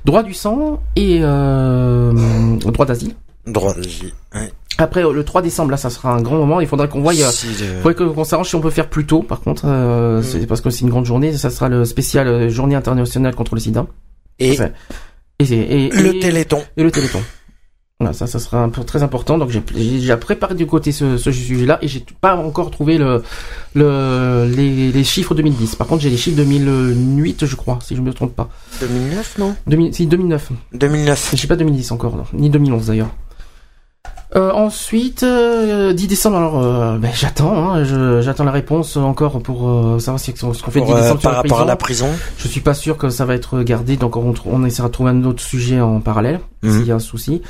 [0.04, 2.12] droit du sang et euh,
[2.58, 3.14] droit d'asile.
[3.46, 4.12] Droit d'asile.
[4.34, 4.52] Ouais.
[4.78, 6.60] Après le 3 décembre, là, ça sera un grand moment.
[6.60, 7.12] Il faudra qu'on voie.
[7.12, 9.22] euh, Si, euh, faudrait qu'on s'arrange si on peut faire plus tôt.
[9.22, 11.36] Par contre, euh, c'est parce que c'est une grande journée.
[11.36, 13.86] Ça sera le spécial euh, Journée internationale contre le SIDA.
[14.38, 14.68] Et Enfin,
[15.40, 16.62] et, et- le Téléthon.
[16.76, 17.20] et le Téléthon.
[18.00, 19.36] Voilà, ça, ça sera un peu très important.
[19.38, 23.24] Donc j'ai déjà préparé du côté ce, ce sujet-là et j'ai pas encore trouvé le,
[23.74, 25.74] le les, les chiffres 2010.
[25.74, 28.48] Par contre, j'ai les chiffres 2008, je crois, si je me trompe pas.
[28.80, 29.56] 2009, non?
[29.66, 30.50] 2000, si 2009.
[30.74, 31.34] 2009.
[31.34, 32.24] J'ai pas 2010 encore, non.
[32.34, 33.10] ni 2011 d'ailleurs.
[34.36, 36.36] Euh, ensuite, euh, 10 décembre.
[36.36, 37.72] Alors, euh, ben, j'attends.
[37.74, 41.00] Hein, j'attends la réponse encore pour euh, savoir si ce qu'on fait 10 Pour, euh,
[41.00, 42.08] décembre sur par rapport à la prison.
[42.36, 45.10] Je suis pas sûr que ça va être gardé, donc on, on essaiera de trouver
[45.12, 46.72] un autre sujet en parallèle Mhm.
[46.72, 47.40] s'il y a un souci.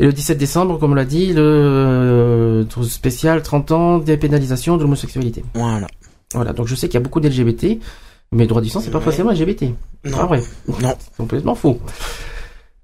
[0.00, 4.82] Et le 17 décembre, comme on l'a dit, le euh, spécial 30 ans dépénalisation de
[4.82, 5.44] l'homosexualité.
[5.54, 5.86] Voilà.
[6.34, 7.78] Voilà, donc je sais qu'il y a beaucoup d'LGBT,
[8.32, 9.64] mais le droit du sang, c'est pas forcément LGBT.
[10.06, 10.16] Non.
[10.18, 10.42] Ah ouais.
[10.80, 10.94] Non.
[10.98, 11.78] C'est complètement faux.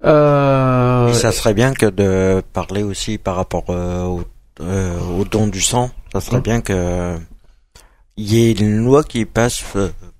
[0.05, 4.21] Euh, Et ça serait bien que de parler aussi par rapport euh, au,
[4.61, 5.89] euh, au don du sang.
[6.13, 7.17] Ça serait bien que
[8.17, 9.63] il y ait une loi qui passe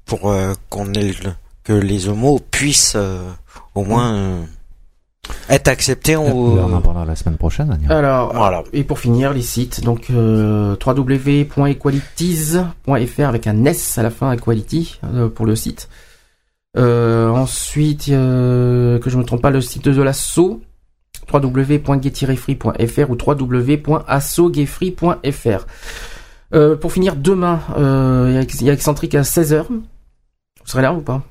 [0.06, 1.33] pour euh, qu'on ait le-
[1.64, 3.27] que les homos puissent euh,
[3.75, 4.41] au moins euh,
[5.49, 7.67] être acceptés On en parlera la semaine prochaine.
[7.69, 7.91] Daniel.
[7.91, 8.64] Alors, Voilà.
[8.74, 14.99] et pour finir, les sites, donc euh, www.equalities.fr avec un S à la fin, Equality,
[15.03, 15.90] euh, pour le site.
[16.77, 20.61] Euh, ensuite, euh, que je me trompe pas, le site de l'asso,
[21.31, 25.65] www.gay-free.fr ou www.assogayfree.fr.
[26.53, 29.65] Euh, pour finir, demain, euh, il y a Excentrique à 16h.
[29.69, 29.81] Vous
[30.65, 31.22] serez là ou pas?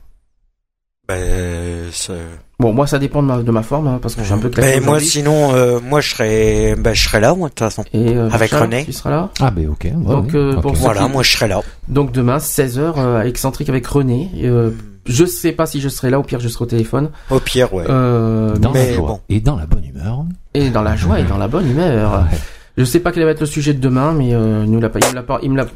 [1.08, 2.12] Ben, c'est-
[2.60, 4.38] Bon, moi, ça dépend de ma, de ma forme, hein, parce que je suis un
[4.38, 7.54] peu claqué Ben, moi, sinon, euh, moi, je serais, ben, je serais là, moi, de
[7.54, 7.84] toute façon.
[7.92, 8.84] Et euh, Avec Charles, René.
[8.84, 9.30] Tu seras là?
[9.40, 9.84] Ah, ben ok.
[9.84, 11.60] ouais, Donc, euh, pour Voilà, qui- moi, je serais là.
[11.86, 14.28] Donc demain, 16h, euh, excentrique avec René.
[14.42, 14.72] Euh,
[15.08, 17.10] je sais pas si je serai là, au pire je serai au téléphone.
[17.30, 17.84] Au pire, ouais.
[17.88, 19.20] Euh, dans mais la joie bon.
[19.28, 20.24] et dans la bonne humeur.
[20.54, 22.26] et dans la joie et dans la bonne humeur.
[22.30, 22.38] Ouais.
[22.76, 24.88] Je sais pas quel va être le sujet de demain, mais euh, il nous l'a
[24.88, 25.66] pas, il me l'a pas, il me l'a.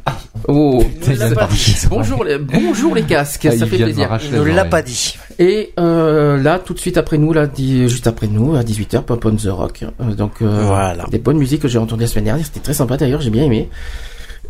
[0.47, 1.77] Oh, Il l'a pas dit.
[1.91, 4.19] bonjour les, bonjour les casques, Ah, ça il fait plaisir.
[4.33, 5.17] Il ne l'a pas dit.
[5.41, 9.25] Et euh, là, tout de suite après nous, là, juste après nous, à 18h, Pop
[9.25, 9.85] on the Rock.
[10.01, 11.05] Euh, donc, euh, Voilà.
[11.11, 13.45] des bonnes musiques que j'ai entendues la semaine dernière, c'était très sympa d'ailleurs, j'ai bien
[13.47, 13.69] aimé.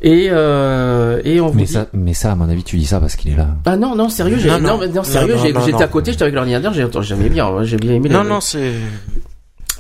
[0.05, 2.86] Et euh, et on vous Mais dit- ça, mais ça, à mon avis, tu dis
[2.86, 3.48] ça parce qu'il est là.
[3.64, 6.86] Ah non non sérieux j'ai Non, non, sérieux j'étais à côté j'étais avec l'ordinateur j'ai
[7.02, 8.72] j'aimais bien j'ai bien aimé Non, le- non, c'est,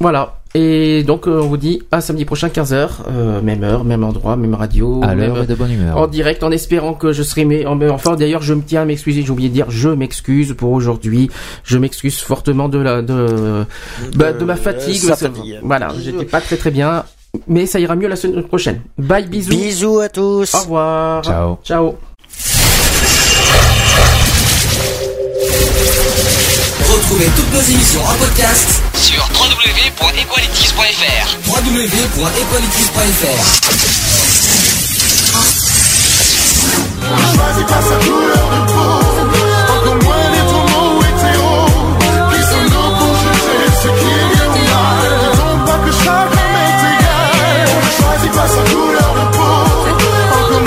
[0.00, 4.36] voilà et donc euh, on vous dit à samedi prochain 15h même heure même endroit
[4.36, 5.96] même radio À même l'heure et de bonne humeur.
[5.96, 9.22] en direct en espérant que je serai mais enfin d'ailleurs je me tiens à m'excuser
[9.22, 11.30] j'ai oublié de dire je m'excuse pour aujourd'hui
[11.64, 13.64] je m'excuse fortement de la de
[14.14, 15.58] bah, de ma fatigue parce fatigue.
[15.62, 17.04] voilà j'étais pas très très bien
[17.48, 20.54] mais ça ira mieux la semaine prochaine bye bisous Bisous à tous.
[20.54, 21.58] au revoir Ciao.
[21.64, 21.98] ciao
[26.88, 31.36] Retrouvez toutes nos émissions en podcast sur www.equalities.fr.
[31.48, 33.72] www.equalities.fr.
[48.34, 49.62] pas sa couleur de peau
[50.42, 50.62] Encore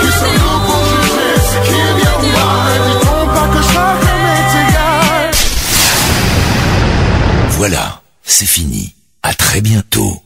[0.00, 4.52] Qui sommes-nous pour juger ce qui est bien ou mal Disons pas que chacun est
[4.68, 5.30] égal
[7.50, 8.94] Voilà, c'est fini.
[9.22, 10.22] À très bientôt.